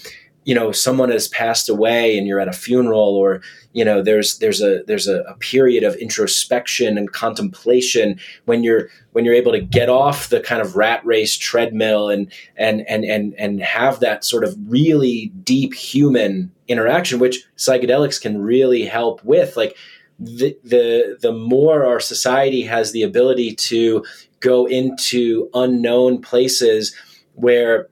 you 0.48 0.54
know 0.54 0.72
someone 0.72 1.10
has 1.10 1.28
passed 1.28 1.68
away 1.68 2.16
and 2.16 2.26
you're 2.26 2.40
at 2.40 2.48
a 2.48 2.52
funeral 2.52 3.14
or 3.14 3.42
you 3.74 3.84
know 3.84 4.00
there's 4.00 4.38
there's 4.38 4.62
a 4.62 4.82
there's 4.86 5.06
a, 5.06 5.20
a, 5.24 5.34
period 5.34 5.84
of 5.84 5.94
introspection 5.96 6.96
and 6.96 7.12
contemplation 7.12 8.18
when 8.46 8.64
you're 8.64 8.88
when 9.12 9.26
you're 9.26 9.34
able 9.34 9.52
to 9.52 9.60
get 9.60 9.90
off 9.90 10.30
the 10.30 10.40
kind 10.40 10.62
of 10.62 10.74
rat 10.74 11.04
race 11.04 11.36
treadmill 11.36 12.08
and 12.08 12.32
and 12.56 12.80
and 12.88 13.04
and 13.04 13.34
and 13.34 13.60
have 13.60 14.00
that 14.00 14.24
sort 14.24 14.42
of 14.42 14.56
really 14.66 15.30
deep 15.44 15.74
human 15.74 16.50
interaction 16.66 17.18
which 17.18 17.44
psychedelics 17.58 18.18
can 18.18 18.40
really 18.40 18.86
help 18.86 19.22
with. 19.24 19.54
Like 19.54 19.76
the 20.18 20.56
the 20.64 21.18
the 21.20 21.32
more 21.32 21.84
our 21.84 22.00
society 22.00 22.62
has 22.62 22.92
the 22.92 23.02
ability 23.02 23.54
to 23.54 24.02
go 24.40 24.64
into 24.64 25.50
unknown 25.52 26.22
places 26.22 26.96
where 27.34 27.88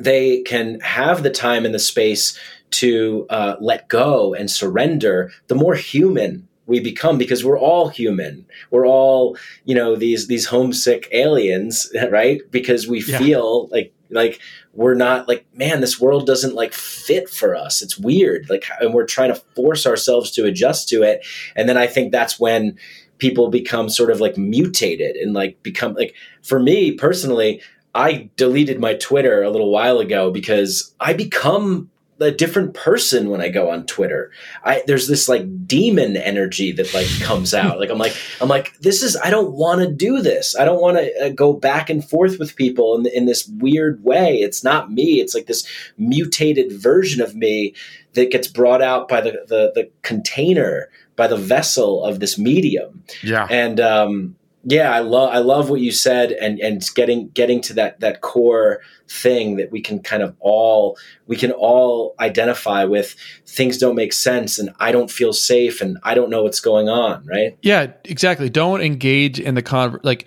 they 0.00 0.42
can 0.42 0.80
have 0.80 1.22
the 1.22 1.30
time 1.30 1.64
and 1.64 1.74
the 1.74 1.78
space 1.78 2.38
to 2.70 3.26
uh, 3.30 3.56
let 3.60 3.88
go 3.88 4.34
and 4.34 4.50
surrender, 4.50 5.32
the 5.46 5.54
more 5.54 5.74
human 5.74 6.48
we 6.68 6.80
become 6.80 7.16
because 7.16 7.42
we're 7.42 7.58
all 7.58 7.88
human. 7.88 8.44
We're 8.70 8.86
all, 8.86 9.36
you 9.64 9.74
know, 9.74 9.96
these 9.96 10.28
these 10.28 10.46
homesick 10.46 11.08
aliens, 11.12 11.90
right? 12.10 12.40
Because 12.50 12.86
we 12.86 13.02
yeah. 13.02 13.18
feel 13.18 13.68
like 13.68 13.92
like 14.10 14.38
we're 14.74 14.94
not 14.94 15.26
like, 15.26 15.46
man, 15.54 15.80
this 15.80 16.00
world 16.00 16.26
doesn't 16.26 16.54
like 16.54 16.72
fit 16.72 17.28
for 17.28 17.56
us. 17.56 17.82
It's 17.82 17.98
weird. 17.98 18.48
Like 18.50 18.66
and 18.80 18.94
we're 18.94 19.06
trying 19.06 19.32
to 19.32 19.42
force 19.56 19.86
ourselves 19.86 20.30
to 20.32 20.44
adjust 20.44 20.88
to 20.90 21.02
it. 21.02 21.26
And 21.56 21.68
then 21.68 21.78
I 21.78 21.86
think 21.86 22.12
that's 22.12 22.38
when 22.38 22.78
people 23.16 23.48
become 23.48 23.88
sort 23.88 24.10
of 24.10 24.20
like 24.20 24.36
mutated 24.36 25.16
and 25.16 25.32
like 25.32 25.60
become 25.62 25.94
like 25.94 26.14
for 26.42 26.60
me 26.60 26.92
personally, 26.92 27.62
I 27.94 28.30
deleted 28.36 28.80
my 28.80 28.94
Twitter 28.94 29.42
a 29.42 29.50
little 29.50 29.70
while 29.70 29.98
ago 29.98 30.30
because 30.30 30.94
I 31.00 31.14
become 31.14 31.90
a 32.20 32.30
different 32.30 32.74
person 32.74 33.30
when 33.30 33.40
I 33.40 33.48
go 33.48 33.70
on 33.70 33.86
Twitter. 33.86 34.30
I 34.64 34.82
there's 34.86 35.06
this 35.06 35.28
like 35.28 35.66
demon 35.66 36.16
energy 36.16 36.72
that 36.72 36.92
like 36.92 37.06
comes 37.20 37.54
out. 37.54 37.78
Like 37.78 37.90
I'm 37.90 37.98
like 37.98 38.16
I'm 38.40 38.48
like 38.48 38.76
this 38.78 39.02
is 39.02 39.16
I 39.16 39.30
don't 39.30 39.52
want 39.52 39.80
to 39.80 39.92
do 39.92 40.20
this. 40.20 40.56
I 40.56 40.64
don't 40.64 40.80
want 40.80 40.98
to 40.98 41.26
uh, 41.26 41.28
go 41.30 41.52
back 41.52 41.90
and 41.90 42.04
forth 42.04 42.38
with 42.38 42.56
people 42.56 42.98
in 42.98 43.06
in 43.06 43.26
this 43.26 43.46
weird 43.46 44.02
way. 44.02 44.36
It's 44.36 44.64
not 44.64 44.90
me. 44.90 45.20
It's 45.20 45.34
like 45.34 45.46
this 45.46 45.66
mutated 45.96 46.72
version 46.72 47.22
of 47.22 47.36
me 47.36 47.74
that 48.14 48.30
gets 48.30 48.48
brought 48.48 48.82
out 48.82 49.08
by 49.08 49.20
the 49.20 49.44
the, 49.46 49.72
the 49.74 49.90
container 50.02 50.90
by 51.16 51.26
the 51.26 51.36
vessel 51.36 52.04
of 52.04 52.20
this 52.20 52.38
medium. 52.38 53.04
Yeah. 53.22 53.46
And 53.50 53.80
um 53.80 54.36
yeah, 54.70 54.92
I 54.92 55.00
love 55.00 55.30
I 55.32 55.38
love 55.38 55.70
what 55.70 55.80
you 55.80 55.90
said, 55.90 56.32
and 56.32 56.60
and 56.60 56.82
getting 56.94 57.30
getting 57.30 57.62
to 57.62 57.74
that 57.74 58.00
that 58.00 58.20
core 58.20 58.80
thing 59.08 59.56
that 59.56 59.72
we 59.72 59.80
can 59.80 60.00
kind 60.00 60.22
of 60.22 60.36
all 60.40 60.98
we 61.26 61.36
can 61.36 61.52
all 61.52 62.14
identify 62.20 62.84
with. 62.84 63.16
Things 63.46 63.78
don't 63.78 63.94
make 63.94 64.12
sense, 64.12 64.58
and 64.58 64.70
I 64.78 64.92
don't 64.92 65.10
feel 65.10 65.32
safe, 65.32 65.80
and 65.80 65.96
I 66.02 66.12
don't 66.12 66.28
know 66.28 66.42
what's 66.42 66.60
going 66.60 66.90
on. 66.90 67.24
Right? 67.24 67.56
Yeah, 67.62 67.92
exactly. 68.04 68.50
Don't 68.50 68.82
engage 68.82 69.40
in 69.40 69.54
the 69.54 69.62
con 69.62 69.98
like. 70.02 70.26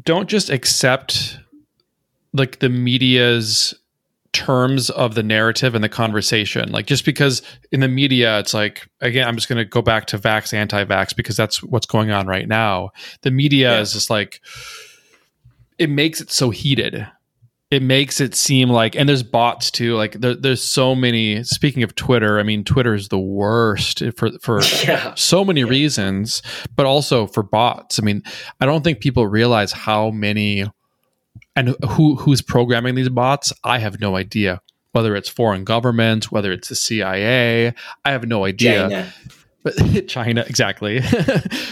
Don't 0.00 0.28
just 0.28 0.48
accept 0.48 1.38
like 2.32 2.60
the 2.60 2.68
media's 2.68 3.74
terms 4.32 4.90
of 4.90 5.14
the 5.14 5.22
narrative 5.22 5.74
and 5.74 5.82
the 5.82 5.88
conversation. 5.88 6.70
Like 6.70 6.86
just 6.86 7.04
because 7.04 7.42
in 7.72 7.80
the 7.80 7.88
media, 7.88 8.38
it's 8.38 8.54
like 8.54 8.88
again, 9.00 9.26
I'm 9.26 9.36
just 9.36 9.48
going 9.48 9.58
to 9.58 9.64
go 9.64 9.82
back 9.82 10.06
to 10.06 10.18
vax, 10.18 10.52
anti-vax 10.54 11.14
because 11.16 11.36
that's 11.36 11.62
what's 11.62 11.86
going 11.86 12.10
on 12.10 12.26
right 12.26 12.48
now. 12.48 12.90
The 13.22 13.30
media 13.30 13.72
yeah. 13.72 13.80
is 13.80 13.92
just 13.92 14.10
like 14.10 14.40
it 15.78 15.90
makes 15.90 16.20
it 16.20 16.30
so 16.30 16.50
heated. 16.50 17.06
It 17.70 17.82
makes 17.82 18.20
it 18.20 18.34
seem 18.34 18.68
like, 18.68 18.96
and 18.96 19.08
there's 19.08 19.22
bots 19.22 19.70
too. 19.70 19.94
Like 19.94 20.14
there, 20.14 20.34
there's 20.34 20.62
so 20.62 20.94
many. 20.94 21.44
Speaking 21.44 21.84
of 21.84 21.94
Twitter, 21.94 22.40
I 22.40 22.42
mean, 22.42 22.64
Twitter 22.64 22.94
is 22.94 23.08
the 23.08 23.18
worst 23.18 24.02
for 24.16 24.30
for 24.42 24.60
yeah. 24.84 25.14
so 25.14 25.44
many 25.44 25.60
yeah. 25.60 25.68
reasons, 25.68 26.42
but 26.76 26.84
also 26.84 27.28
for 27.28 27.44
bots. 27.44 28.00
I 28.00 28.02
mean, 28.02 28.22
I 28.60 28.66
don't 28.66 28.82
think 28.82 29.00
people 29.00 29.26
realize 29.26 29.70
how 29.70 30.10
many 30.10 30.64
and 31.56 31.74
who 31.90 32.16
who's 32.16 32.42
programming 32.42 32.94
these 32.94 33.08
bots? 33.08 33.52
I 33.64 33.78
have 33.78 34.00
no 34.00 34.16
idea. 34.16 34.60
Whether 34.92 35.14
it's 35.14 35.28
foreign 35.28 35.62
governments 35.64 36.32
whether 36.32 36.50
it's 36.50 36.68
the 36.68 36.74
cia 36.74 37.72
i 38.04 38.10
have 38.10 38.26
no 38.26 38.44
idea. 38.44 38.88
China. 38.88 39.14
but 39.62 40.06
china 40.08 40.44
exactly. 40.46 41.00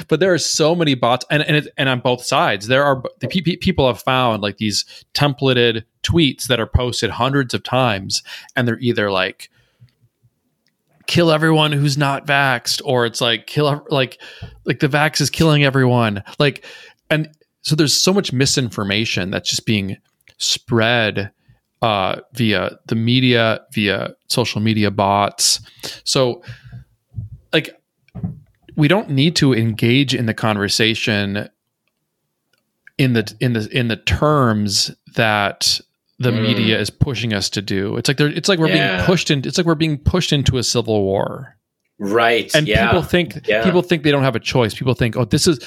But 0.08 0.20
there 0.20 0.32
are 0.32 0.38
so 0.38 0.74
many 0.74 0.94
bots 0.94 1.26
and 1.30 1.42
and, 1.42 1.56
it, 1.56 1.68
and 1.76 1.88
on 1.88 2.00
both 2.00 2.24
sides 2.24 2.68
there 2.68 2.84
are 2.84 3.02
the 3.18 3.28
pe- 3.28 3.56
people 3.56 3.86
have 3.86 4.00
found 4.00 4.42
like 4.42 4.58
these 4.58 4.84
templated 5.14 5.84
tweets 6.02 6.46
that 6.46 6.60
are 6.60 6.66
posted 6.66 7.10
hundreds 7.10 7.54
of 7.54 7.62
times 7.62 8.22
and 8.54 8.66
they're 8.68 8.78
either 8.78 9.10
like 9.10 9.50
kill 11.08 11.32
everyone 11.32 11.72
who's 11.72 11.98
not 11.98 12.26
vaxxed 12.26 12.80
or 12.84 13.04
it's 13.04 13.20
like 13.20 13.46
kill 13.46 13.84
like 13.88 14.20
like 14.64 14.78
the 14.78 14.88
vax 14.88 15.20
is 15.20 15.30
killing 15.30 15.64
everyone. 15.64 16.22
Like 16.38 16.64
and 17.10 17.28
so 17.68 17.76
there's 17.76 17.94
so 17.96 18.12
much 18.12 18.32
misinformation 18.32 19.30
that's 19.30 19.48
just 19.50 19.66
being 19.66 19.96
spread 20.38 21.30
uh, 21.82 22.20
via 22.34 22.76
the 22.86 22.94
media, 22.96 23.60
via 23.72 24.14
social 24.28 24.60
media 24.60 24.90
bots. 24.90 25.60
So, 26.04 26.42
like, 27.52 27.80
we 28.76 28.88
don't 28.88 29.10
need 29.10 29.36
to 29.36 29.52
engage 29.54 30.14
in 30.14 30.26
the 30.26 30.34
conversation 30.34 31.48
in 32.96 33.12
the 33.12 33.32
in 33.40 33.52
the 33.52 33.68
in 33.70 33.88
the 33.88 33.96
terms 33.96 34.90
that 35.14 35.80
the 36.18 36.30
Mm. 36.32 36.42
media 36.42 36.80
is 36.80 36.90
pushing 36.90 37.32
us 37.32 37.48
to 37.50 37.62
do. 37.62 37.96
It's 37.96 38.08
like 38.08 38.16
they're 38.16 38.28
it's 38.28 38.48
like 38.48 38.58
we're 38.58 38.68
Yeah. 38.68 38.96
being 38.96 39.06
pushed 39.06 39.30
in 39.30 39.44
it's 39.46 39.56
like 39.56 39.66
we're 39.66 39.76
being 39.76 39.98
pushed 39.98 40.32
into 40.32 40.58
a 40.58 40.64
civil 40.64 41.02
war. 41.02 41.56
Right. 41.98 42.54
And 42.54 42.68
yeah. 42.68 42.86
people 42.86 43.02
think 43.02 43.46
Yeah. 43.46 43.64
people 43.64 43.82
think 43.82 44.02
they 44.02 44.10
don't 44.10 44.22
have 44.22 44.36
a 44.36 44.40
choice. 44.40 44.74
People 44.74 44.94
think, 44.94 45.16
"Oh, 45.16 45.24
this 45.24 45.46
is 45.46 45.58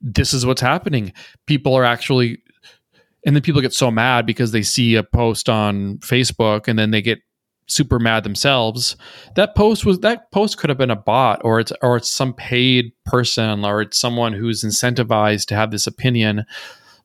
this 0.00 0.34
is 0.34 0.44
what's 0.44 0.60
happening." 0.60 1.12
People 1.46 1.74
are 1.74 1.84
actually 1.84 2.38
and 3.26 3.34
then 3.34 3.42
people 3.42 3.60
get 3.60 3.72
so 3.74 3.90
mad 3.90 4.26
because 4.26 4.52
they 4.52 4.62
see 4.62 4.94
a 4.94 5.02
post 5.02 5.48
on 5.48 5.98
Facebook 5.98 6.68
and 6.68 6.78
then 6.78 6.90
they 6.92 7.02
get 7.02 7.18
super 7.66 7.98
mad 7.98 8.24
themselves. 8.24 8.96
That 9.34 9.54
post 9.54 9.84
was 9.84 9.98
that 10.00 10.30
post 10.30 10.56
could 10.58 10.70
have 10.70 10.78
been 10.78 10.90
a 10.90 10.96
bot 10.96 11.40
or 11.44 11.60
it's 11.60 11.72
or 11.82 11.96
it's 11.96 12.08
some 12.10 12.32
paid 12.34 12.92
person 13.04 13.64
or 13.64 13.82
it's 13.82 13.98
someone 13.98 14.32
who's 14.32 14.62
incentivized 14.64 15.46
to 15.46 15.54
have 15.54 15.70
this 15.70 15.86
opinion. 15.86 16.44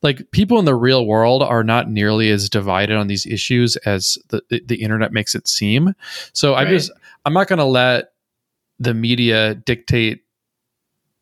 Like 0.02 0.30
people 0.30 0.58
in 0.58 0.66
the 0.66 0.74
real 0.74 1.06
world 1.06 1.42
are 1.42 1.64
not 1.64 1.90
nearly 1.90 2.30
as 2.30 2.48
divided 2.50 2.96
on 2.96 3.06
these 3.08 3.26
issues 3.26 3.76
as 3.78 4.16
the 4.28 4.42
the, 4.50 4.62
the 4.66 4.76
internet 4.82 5.12
makes 5.12 5.34
it 5.34 5.48
seem. 5.48 5.94
So 6.32 6.54
I 6.54 6.64
Right. 6.64 6.70
just 6.70 6.90
I'm 7.26 7.32
not 7.34 7.48
going 7.48 7.58
to 7.58 7.64
let 7.64 8.08
the 8.78 8.94
media 8.94 9.54
dictate 9.54 10.24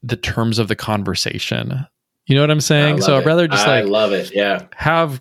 the 0.02 0.16
terms 0.16 0.58
of 0.58 0.68
the 0.68 0.76
conversation. 0.76 1.86
You 2.26 2.34
know 2.34 2.42
what 2.42 2.50
I'm 2.50 2.60
saying? 2.60 3.02
So 3.02 3.16
I'd 3.16 3.26
rather 3.26 3.48
just 3.48 3.66
I 3.66 3.80
like 3.82 3.90
love 3.90 4.12
it. 4.12 4.32
Yeah. 4.34 4.66
have 4.76 5.20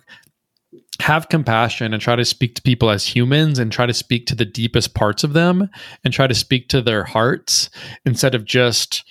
have 1.00 1.28
compassion 1.28 1.92
and 1.92 2.00
try 2.00 2.14
to 2.14 2.24
speak 2.24 2.54
to 2.54 2.62
people 2.62 2.88
as 2.88 3.04
humans 3.04 3.58
and 3.58 3.72
try 3.72 3.86
to 3.86 3.94
speak 3.94 4.26
to 4.26 4.36
the 4.36 4.44
deepest 4.44 4.94
parts 4.94 5.24
of 5.24 5.32
them 5.32 5.68
and 6.04 6.14
try 6.14 6.26
to 6.28 6.34
speak 6.34 6.68
to 6.68 6.80
their 6.80 7.02
hearts 7.02 7.70
instead 8.04 8.34
of 8.36 8.44
just 8.44 9.04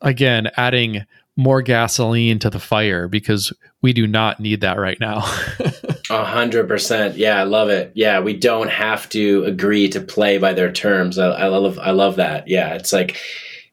again 0.00 0.48
adding 0.56 1.04
more 1.36 1.60
gasoline 1.60 2.38
to 2.38 2.50
the 2.50 2.60
fire 2.60 3.08
because 3.08 3.52
we 3.84 3.92
do 3.92 4.06
not 4.06 4.40
need 4.40 4.62
that 4.62 4.78
right 4.78 4.98
now. 4.98 5.18
A 6.10 6.24
hundred 6.24 6.68
percent. 6.68 7.18
Yeah, 7.18 7.38
I 7.38 7.42
love 7.42 7.68
it. 7.68 7.92
Yeah, 7.94 8.20
we 8.20 8.34
don't 8.34 8.70
have 8.70 9.06
to 9.10 9.44
agree 9.44 9.90
to 9.90 10.00
play 10.00 10.38
by 10.38 10.54
their 10.54 10.72
terms. 10.72 11.18
I, 11.18 11.26
I 11.26 11.46
love, 11.48 11.78
I 11.78 11.90
love 11.90 12.16
that. 12.16 12.48
Yeah, 12.48 12.72
it's 12.76 12.94
like, 12.94 13.20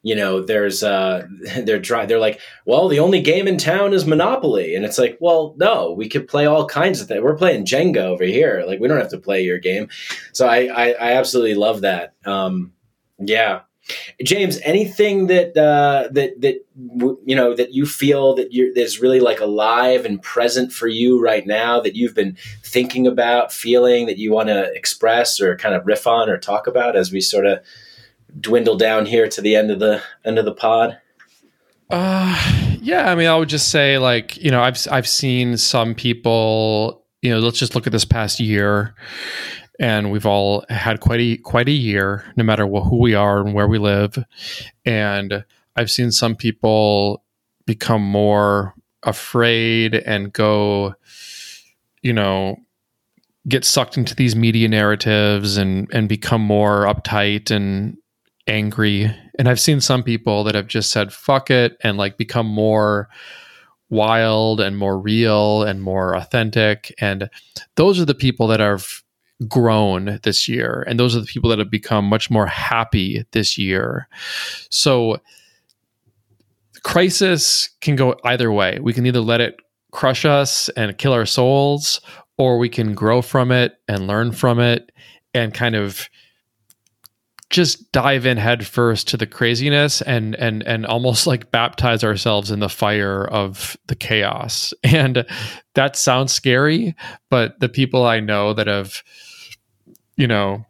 you 0.03 0.13
know, 0.13 0.41
there's, 0.41 0.83
uh, 0.83 1.25
they're 1.63 1.79
trying, 1.79 2.09
they're 2.09 2.19
like, 2.19 2.41
well, 2.65 2.89
the 2.89 2.99
only 2.99 3.21
game 3.21 3.47
in 3.47 3.57
town 3.57 3.93
is 3.93 4.05
Monopoly, 4.05 4.75
and 4.75 4.83
it's 4.83 4.97
like, 4.97 5.17
well, 5.21 5.55
no, 5.55 5.93
we 5.93 6.09
could 6.09 6.27
play 6.27 6.45
all 6.45 6.65
kinds 6.65 6.99
of 6.99 7.07
things. 7.07 7.23
We're 7.23 7.37
playing 7.37 7.63
Jenga 7.63 8.03
over 8.03 8.25
here. 8.25 8.65
Like, 8.67 8.81
we 8.81 8.89
don't 8.89 8.99
have 8.99 9.11
to 9.11 9.17
play 9.17 9.45
your 9.45 9.59
game. 9.59 9.87
So 10.33 10.45
I, 10.45 10.65
I, 10.65 10.89
I 10.89 11.11
absolutely 11.13 11.55
love 11.55 11.81
that. 11.81 12.15
Um, 12.25 12.73
yeah. 13.17 13.61
James, 14.23 14.59
anything 14.63 15.27
that 15.27 15.57
uh, 15.57 16.09
that 16.11 16.39
that 16.41 16.65
you 17.25 17.35
know 17.35 17.55
that 17.55 17.73
you 17.73 17.85
feel 17.85 18.35
that 18.35 18.53
you're 18.53 18.73
that's 18.73 18.99
really 18.99 19.19
like 19.19 19.39
alive 19.39 20.05
and 20.05 20.21
present 20.21 20.71
for 20.71 20.87
you 20.87 21.21
right 21.21 21.45
now 21.45 21.79
that 21.79 21.95
you've 21.95 22.15
been 22.15 22.37
thinking 22.63 23.07
about, 23.07 23.51
feeling 23.51 24.05
that 24.07 24.17
you 24.17 24.31
want 24.31 24.49
to 24.49 24.71
express 24.73 25.39
or 25.39 25.55
kind 25.57 25.75
of 25.75 25.85
riff 25.85 26.07
on 26.07 26.29
or 26.29 26.37
talk 26.37 26.67
about 26.67 26.95
as 26.95 27.11
we 27.11 27.21
sort 27.21 27.45
of 27.45 27.59
dwindle 28.39 28.77
down 28.77 29.05
here 29.05 29.27
to 29.27 29.41
the 29.41 29.55
end 29.55 29.71
of 29.71 29.79
the 29.79 30.01
end 30.23 30.39
of 30.39 30.45
the 30.45 30.53
pod. 30.53 30.97
Uh, 31.89 32.77
yeah, 32.81 33.11
I 33.11 33.15
mean, 33.15 33.27
I 33.27 33.35
would 33.35 33.49
just 33.49 33.69
say 33.69 33.97
like 33.97 34.37
you 34.37 34.51
know, 34.51 34.61
I've 34.61 34.87
I've 34.91 35.07
seen 35.07 35.57
some 35.57 35.93
people. 35.93 36.99
You 37.21 37.29
know, 37.29 37.39
let's 37.39 37.59
just 37.59 37.75
look 37.75 37.85
at 37.85 37.91
this 37.91 38.05
past 38.05 38.39
year, 38.39 38.95
and 39.81 40.11
we've 40.11 40.27
all 40.27 40.63
had 40.69 40.99
quite 40.99 41.19
a 41.19 41.37
quite 41.37 41.67
a 41.67 41.71
year, 41.71 42.23
no 42.37 42.43
matter 42.43 42.65
wh- 42.65 42.87
who 42.87 43.01
we 43.01 43.15
are 43.15 43.39
and 43.39 43.55
where 43.55 43.67
we 43.67 43.79
live. 43.79 44.23
And 44.85 45.43
I've 45.75 45.89
seen 45.89 46.11
some 46.11 46.35
people 46.35 47.23
become 47.65 48.03
more 48.03 48.75
afraid 49.01 49.95
and 49.95 50.31
go, 50.31 50.93
you 52.03 52.13
know, 52.13 52.57
get 53.47 53.65
sucked 53.65 53.97
into 53.97 54.13
these 54.13 54.35
media 54.35 54.67
narratives 54.67 55.57
and 55.57 55.89
and 55.91 56.07
become 56.07 56.41
more 56.41 56.85
uptight 56.85 57.49
and 57.49 57.97
angry 58.47 59.11
and 59.37 59.47
i've 59.47 59.59
seen 59.59 59.79
some 59.79 60.01
people 60.03 60.43
that 60.43 60.55
have 60.55 60.67
just 60.67 60.91
said 60.91 61.13
fuck 61.13 61.51
it 61.51 61.77
and 61.83 61.95
like 61.95 62.17
become 62.17 62.47
more 62.47 63.07
wild 63.89 64.59
and 64.59 64.77
more 64.77 64.97
real 64.97 65.63
and 65.63 65.81
more 65.81 66.15
authentic 66.15 66.93
and 66.99 67.29
those 67.75 67.99
are 67.99 68.05
the 68.05 68.15
people 68.15 68.47
that 68.47 68.59
have 68.59 69.03
grown 69.47 70.19
this 70.23 70.47
year. 70.47 70.83
And 70.87 70.99
those 70.99 71.15
are 71.15 71.19
the 71.19 71.25
people 71.25 71.49
that 71.49 71.59
have 71.59 71.71
become 71.71 72.05
much 72.05 72.29
more 72.29 72.47
happy 72.47 73.25
this 73.31 73.57
year. 73.57 74.07
So 74.69 75.19
crisis 76.83 77.69
can 77.81 77.95
go 77.95 78.15
either 78.23 78.51
way. 78.51 78.79
We 78.81 78.93
can 78.93 79.05
either 79.05 79.21
let 79.21 79.41
it 79.41 79.59
crush 79.91 80.25
us 80.25 80.69
and 80.69 80.97
kill 80.97 81.13
our 81.13 81.25
souls 81.25 82.01
or 82.37 82.57
we 82.57 82.69
can 82.69 82.93
grow 82.93 83.21
from 83.21 83.51
it 83.51 83.77
and 83.87 84.07
learn 84.07 84.31
from 84.31 84.59
it 84.59 84.91
and 85.33 85.53
kind 85.53 85.75
of 85.75 86.09
just 87.49 87.91
dive 87.91 88.25
in 88.25 88.37
head 88.37 88.65
first 88.65 89.09
to 89.09 89.17
the 89.17 89.27
craziness 89.27 90.01
and 90.03 90.35
and 90.35 90.63
and 90.63 90.85
almost 90.85 91.27
like 91.27 91.51
baptize 91.51 92.01
ourselves 92.01 92.49
in 92.49 92.61
the 92.61 92.69
fire 92.69 93.25
of 93.25 93.75
the 93.87 93.95
chaos. 93.95 94.73
And 94.83 95.25
that 95.73 95.95
sounds 95.95 96.33
scary 96.33 96.95
but 97.29 97.59
the 97.59 97.69
people 97.69 98.05
i 98.05 98.19
know 98.19 98.53
that 98.53 98.67
have 98.67 99.03
you 100.21 100.27
know 100.27 100.63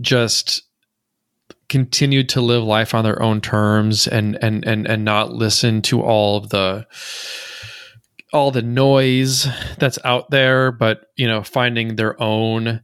just 0.00 0.62
continued 1.68 2.28
to 2.28 2.40
live 2.40 2.62
life 2.62 2.94
on 2.94 3.04
their 3.04 3.20
own 3.22 3.40
terms 3.40 4.06
and 4.06 4.38
and 4.42 4.64
and 4.66 4.86
and 4.86 5.04
not 5.04 5.32
listen 5.32 5.80
to 5.80 6.02
all 6.02 6.36
of 6.36 6.50
the 6.50 6.86
all 8.32 8.50
the 8.50 8.62
noise 8.62 9.46
that's 9.78 9.98
out 10.04 10.30
there 10.30 10.70
but 10.70 11.06
you 11.16 11.26
know 11.26 11.42
finding 11.42 11.96
their 11.96 12.20
own 12.22 12.82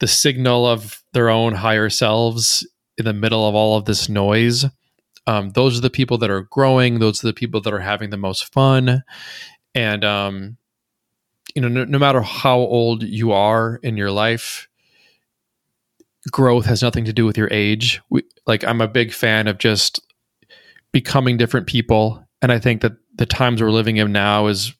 the 0.00 0.08
signal 0.08 0.66
of 0.66 1.02
their 1.12 1.30
own 1.30 1.54
higher 1.54 1.88
selves 1.88 2.66
in 2.98 3.04
the 3.04 3.12
middle 3.12 3.48
of 3.48 3.54
all 3.54 3.76
of 3.76 3.84
this 3.84 4.08
noise. 4.08 4.64
Um, 5.26 5.50
those 5.50 5.78
are 5.78 5.82
the 5.82 5.90
people 5.90 6.18
that 6.18 6.30
are 6.30 6.42
growing. 6.42 6.98
Those 6.98 7.22
are 7.22 7.28
the 7.28 7.34
people 7.34 7.60
that 7.60 7.72
are 7.72 7.80
having 7.80 8.10
the 8.10 8.16
most 8.16 8.52
fun. 8.52 9.04
And, 9.74 10.04
um, 10.04 10.56
you 11.54 11.62
know, 11.62 11.68
no, 11.68 11.84
no 11.84 11.98
matter 11.98 12.22
how 12.22 12.58
old 12.58 13.02
you 13.02 13.32
are 13.32 13.78
in 13.82 13.96
your 13.96 14.10
life, 14.10 14.68
growth 16.30 16.66
has 16.66 16.82
nothing 16.82 17.04
to 17.04 17.12
do 17.12 17.24
with 17.24 17.36
your 17.36 17.48
age. 17.50 18.00
We, 18.10 18.22
like, 18.46 18.64
I'm 18.64 18.80
a 18.80 18.88
big 18.88 19.12
fan 19.12 19.48
of 19.48 19.58
just 19.58 20.00
becoming 20.92 21.36
different 21.36 21.66
people. 21.66 22.24
And 22.42 22.50
I 22.50 22.58
think 22.58 22.82
that 22.82 22.92
the 23.16 23.26
times 23.26 23.60
we're 23.60 23.70
living 23.70 23.96
in 23.96 24.12
now 24.12 24.46
is 24.46 24.74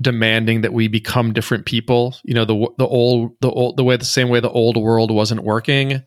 demanding 0.00 0.62
that 0.62 0.72
we 0.72 0.88
become 0.88 1.32
different 1.32 1.66
people. 1.66 2.16
You 2.24 2.34
know, 2.34 2.44
the 2.44 2.68
the 2.78 2.86
old 2.86 3.32
the 3.40 3.50
old 3.50 3.76
the 3.76 3.84
way 3.84 3.96
the 3.96 4.04
same 4.04 4.28
way 4.28 4.40
the 4.40 4.50
old 4.50 4.76
world 4.76 5.10
wasn't 5.10 5.44
working. 5.44 6.02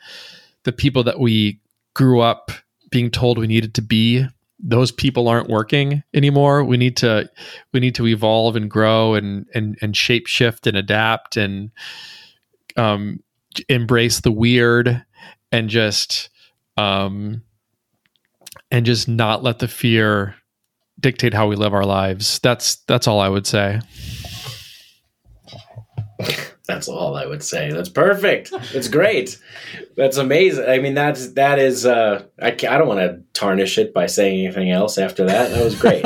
The 0.64 0.72
people 0.72 1.04
that 1.04 1.20
we 1.20 1.62
grew 1.94 2.22
up 2.22 2.52
being 2.90 3.12
told 3.12 3.38
we 3.38 3.48
needed 3.48 3.76
to 3.76 3.82
be, 3.82 4.26
those 4.60 4.92
people 4.92 5.28
aren't 5.28 5.50
working 5.50 6.04
anymore. 6.14 6.64
We 6.64 6.78
need 6.78 6.98
to 6.98 7.30
we 7.74 7.80
need 7.80 7.96
to 7.96 8.08
evolve 8.08 8.56
and 8.56 8.70
grow 8.70 9.14
and 9.14 9.46
and 9.54 9.78
and 9.82 9.96
shape 9.96 10.28
shift 10.28 10.68
and 10.68 10.76
adapt 10.76 11.38
and 11.38 11.72
um 12.78 13.22
embrace 13.70 14.22
the 14.22 14.32
weird 14.32 15.04
and 15.52 15.70
just 15.70 16.30
um 16.78 17.42
and 18.72 18.86
just 18.86 19.08
not 19.08 19.44
let 19.44 19.60
the 19.60 19.68
fear 19.68 20.36
dictate 21.00 21.34
how 21.34 21.48
we 21.48 21.56
live 21.56 21.74
our 21.74 21.86
lives. 21.86 22.40
That's 22.40 22.78
that's 22.88 23.08
all 23.08 23.20
I 23.20 23.30
would 23.30 23.48
say. 23.48 23.80
That's 26.68 26.88
all 26.88 27.16
I 27.16 27.26
would 27.28 27.44
say. 27.44 27.72
That's 27.72 27.90
perfect. 27.90 28.52
That's 28.74 28.88
great. 28.88 29.40
That's 29.96 30.18
amazing. 30.18 30.68
I 30.68 30.80
mean, 30.80 30.96
that's 30.96 31.34
that 31.34 31.60
is. 31.60 31.86
Uh, 31.86 32.26
I 32.42 32.48
I 32.48 32.52
don't 32.52 32.88
want 32.88 33.02
to 33.02 33.22
tarnish 33.34 33.78
it 33.78 33.94
by 33.94 34.08
saying 34.08 34.46
anything 34.46 34.72
else 34.72 34.98
after 34.98 35.26
that. 35.26 35.52
That 35.52 35.64
was 35.64 35.80
great. 35.80 36.06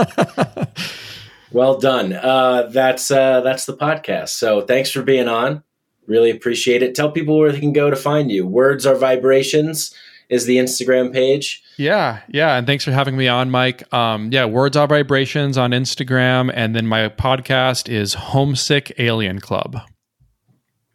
well 1.52 1.80
done. 1.80 2.12
Uh, 2.12 2.64
that's 2.72 3.10
uh, 3.10 3.42
that's 3.42 3.66
the 3.66 3.78
podcast. 3.78 4.30
So 4.30 4.62
thanks 4.62 4.92
for 4.92 5.02
being 5.02 5.30
on. 5.30 5.64
Really 6.10 6.32
appreciate 6.32 6.84
it. 6.84 6.96
Tell 6.96 7.12
people 7.12 7.38
where 7.38 7.52
they 7.52 7.60
can 7.60 7.72
go 7.72 7.90
to 7.90 7.96
find 7.96 8.32
you. 8.32 8.46
Words 8.46 8.86
are 8.86 8.96
vibrations 8.96 9.94
is 10.28 10.46
the 10.46 10.58
Instagram 10.58 11.14
page. 11.14 11.64
Yeah, 11.78 12.22
yeah, 12.28 12.58
and 12.58 12.68
thanks 12.68 12.84
for 12.84 12.92
having 12.92 13.16
me 13.16 13.28
on, 13.28 13.50
Mike. 13.50 13.92
Um, 13.94 14.32
yeah, 14.32 14.46
words 14.46 14.76
are 14.76 14.88
vibrations 14.88 15.58
on 15.58 15.72
Instagram, 15.72 16.52
and 16.54 16.76
then 16.76 16.86
my 16.86 17.10
podcast 17.10 17.90
is 17.90 18.16
Homesick 18.16 18.92
Alien 19.00 19.40
Club. 19.40 19.80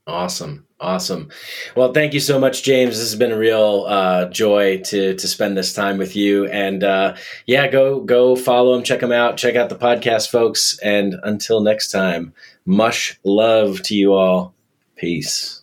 Awesome. 0.06 0.66
Awesome. 0.80 1.30
Well, 1.76 1.94
thank 1.94 2.12
you 2.12 2.20
so 2.20 2.38
much, 2.38 2.62
James. 2.62 2.90
This 2.98 3.10
has 3.10 3.16
been 3.16 3.32
a 3.32 3.38
real 3.38 3.86
uh, 3.88 4.26
joy 4.26 4.82
to 4.82 5.14
to 5.14 5.28
spend 5.28 5.56
this 5.56 5.72
time 5.72 5.96
with 5.96 6.14
you. 6.14 6.46
And 6.46 6.84
uh, 6.84 7.16
yeah, 7.46 7.68
go 7.68 8.00
go 8.00 8.36
follow 8.36 8.74
him, 8.74 8.82
check 8.82 9.02
him 9.02 9.12
out, 9.12 9.38
check 9.38 9.56
out 9.56 9.70
the 9.70 9.76
podcast, 9.76 10.30
folks. 10.30 10.78
And 10.80 11.14
until 11.22 11.60
next 11.60 11.90
time, 11.90 12.34
much 12.66 13.18
love 13.24 13.80
to 13.82 13.94
you 13.94 14.12
all. 14.12 14.53
Peace. 15.04 15.60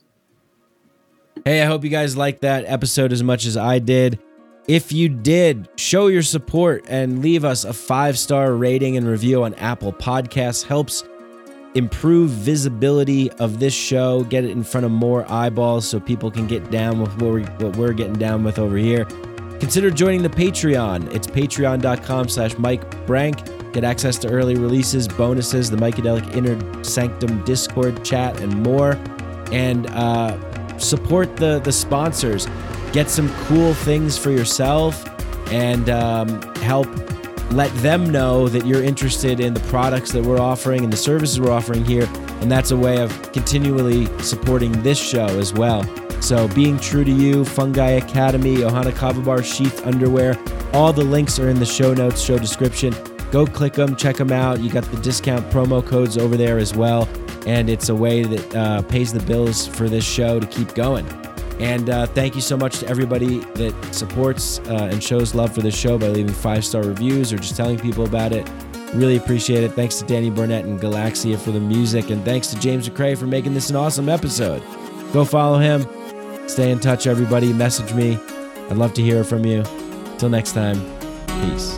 Hey, 1.45 1.63
I 1.63 1.65
hope 1.65 1.83
you 1.83 1.89
guys 1.89 2.15
liked 2.15 2.41
that 2.41 2.63
episode 2.67 3.11
as 3.11 3.23
much 3.23 3.47
as 3.47 3.57
I 3.57 3.79
did. 3.79 4.19
If 4.67 4.91
you 4.91 5.09
did, 5.09 5.67
show 5.77 6.05
your 6.07 6.21
support 6.21 6.85
and 6.87 7.23
leave 7.23 7.43
us 7.43 7.65
a 7.65 7.73
five 7.73 8.19
star 8.19 8.53
rating 8.53 8.97
and 8.97 9.07
review 9.07 9.41
on 9.43 9.55
Apple 9.55 9.93
Podcasts. 9.93 10.63
Helps 10.63 11.03
improve 11.73 12.29
visibility 12.29 13.31
of 13.33 13.59
this 13.59 13.73
show, 13.73 14.23
get 14.25 14.43
it 14.43 14.51
in 14.51 14.63
front 14.63 14.85
of 14.85 14.91
more 14.91 15.25
eyeballs 15.31 15.89
so 15.89 15.99
people 15.99 16.29
can 16.29 16.45
get 16.45 16.69
down 16.69 17.01
with 17.01 17.11
what 17.13 17.31
we're, 17.31 17.51
what 17.67 17.75
we're 17.77 17.93
getting 17.93 18.19
down 18.19 18.43
with 18.43 18.59
over 18.59 18.77
here. 18.77 19.05
Consider 19.59 19.89
joining 19.89 20.21
the 20.21 20.29
Patreon. 20.29 21.11
It's 21.15 21.25
patreon.com 21.25 22.29
slash 22.29 22.55
Mike 22.59 23.07
Brank. 23.07 23.43
Get 23.73 23.83
access 23.83 24.17
to 24.19 24.29
early 24.29 24.55
releases, 24.55 25.07
bonuses, 25.07 25.69
the 25.69 25.77
Mycadelic 25.77 26.35
Inner 26.35 26.83
Sanctum 26.83 27.43
Discord 27.45 28.03
chat, 28.03 28.39
and 28.41 28.63
more. 28.63 28.99
And 29.51 29.87
uh, 29.89 30.77
support 30.77 31.35
the, 31.37 31.59
the 31.59 31.71
sponsors. 31.71 32.47
Get 32.91 33.09
some 33.09 33.33
cool 33.45 33.73
things 33.73 34.17
for 34.17 34.31
yourself 34.31 35.07
and 35.51 35.89
um, 35.89 36.41
help 36.57 36.87
let 37.51 37.73
them 37.75 38.09
know 38.09 38.47
that 38.47 38.65
you're 38.65 38.83
interested 38.83 39.39
in 39.39 39.53
the 39.53 39.59
products 39.61 40.11
that 40.13 40.23
we're 40.23 40.39
offering 40.39 40.83
and 40.83 40.91
the 40.91 40.97
services 40.97 41.39
we're 41.39 41.51
offering 41.51 41.83
here. 41.83 42.07
And 42.39 42.51
that's 42.51 42.71
a 42.71 42.77
way 42.77 42.97
of 42.97 43.31
continually 43.33 44.05
supporting 44.19 44.71
this 44.83 44.97
show 44.97 45.25
as 45.25 45.53
well. 45.53 45.83
So, 46.21 46.47
being 46.49 46.79
true 46.79 47.03
to 47.03 47.11
you, 47.11 47.43
Fungi 47.43 47.89
Academy, 47.91 48.57
Ohana 48.57 48.91
Kavabar 48.91 49.43
Sheath 49.43 49.85
Underwear, 49.85 50.37
all 50.71 50.93
the 50.93 51.03
links 51.03 51.39
are 51.39 51.49
in 51.49 51.59
the 51.59 51.65
show 51.65 51.93
notes, 51.93 52.21
show 52.21 52.37
description. 52.37 52.93
Go 53.31 53.45
click 53.45 53.73
them, 53.73 53.95
check 53.95 54.17
them 54.17 54.31
out. 54.31 54.59
You 54.59 54.69
got 54.69 54.83
the 54.85 54.97
discount 54.97 55.49
promo 55.49 55.85
codes 55.85 56.17
over 56.17 56.37
there 56.37 56.57
as 56.57 56.75
well. 56.75 57.07
And 57.45 57.69
it's 57.69 57.89
a 57.89 57.95
way 57.95 58.23
that 58.23 58.55
uh, 58.55 58.81
pays 58.83 59.11
the 59.11 59.19
bills 59.21 59.67
for 59.67 59.89
this 59.89 60.05
show 60.05 60.39
to 60.39 60.47
keep 60.47 60.73
going. 60.75 61.07
And 61.59 61.89
uh, 61.89 62.07
thank 62.07 62.35
you 62.35 62.41
so 62.41 62.57
much 62.57 62.79
to 62.79 62.87
everybody 62.87 63.39
that 63.55 63.75
supports 63.93 64.59
uh, 64.61 64.89
and 64.91 65.03
shows 65.03 65.35
love 65.35 65.53
for 65.53 65.61
this 65.61 65.77
show 65.77 65.97
by 65.97 66.07
leaving 66.07 66.33
five 66.33 66.65
star 66.65 66.83
reviews 66.83 67.31
or 67.31 67.37
just 67.37 67.55
telling 67.55 67.77
people 67.77 68.05
about 68.05 68.31
it. 68.31 68.49
Really 68.93 69.17
appreciate 69.17 69.63
it. 69.63 69.71
Thanks 69.73 69.99
to 69.99 70.05
Danny 70.05 70.29
Burnett 70.29 70.65
and 70.65 70.79
Galaxia 70.79 71.37
for 71.37 71.51
the 71.51 71.59
music. 71.59 72.09
And 72.09 72.25
thanks 72.25 72.47
to 72.47 72.59
James 72.59 72.89
McCrae 72.89 73.17
for 73.17 73.27
making 73.27 73.53
this 73.53 73.69
an 73.69 73.75
awesome 73.75 74.09
episode. 74.09 74.61
Go 75.13 75.23
follow 75.23 75.59
him. 75.59 75.85
Stay 76.49 76.71
in 76.71 76.79
touch, 76.79 77.07
everybody. 77.07 77.53
Message 77.53 77.93
me. 77.93 78.17
I'd 78.69 78.77
love 78.77 78.93
to 78.95 79.01
hear 79.01 79.23
from 79.23 79.45
you. 79.45 79.63
Till 80.17 80.29
next 80.29 80.53
time, 80.53 80.79
peace. 81.41 81.77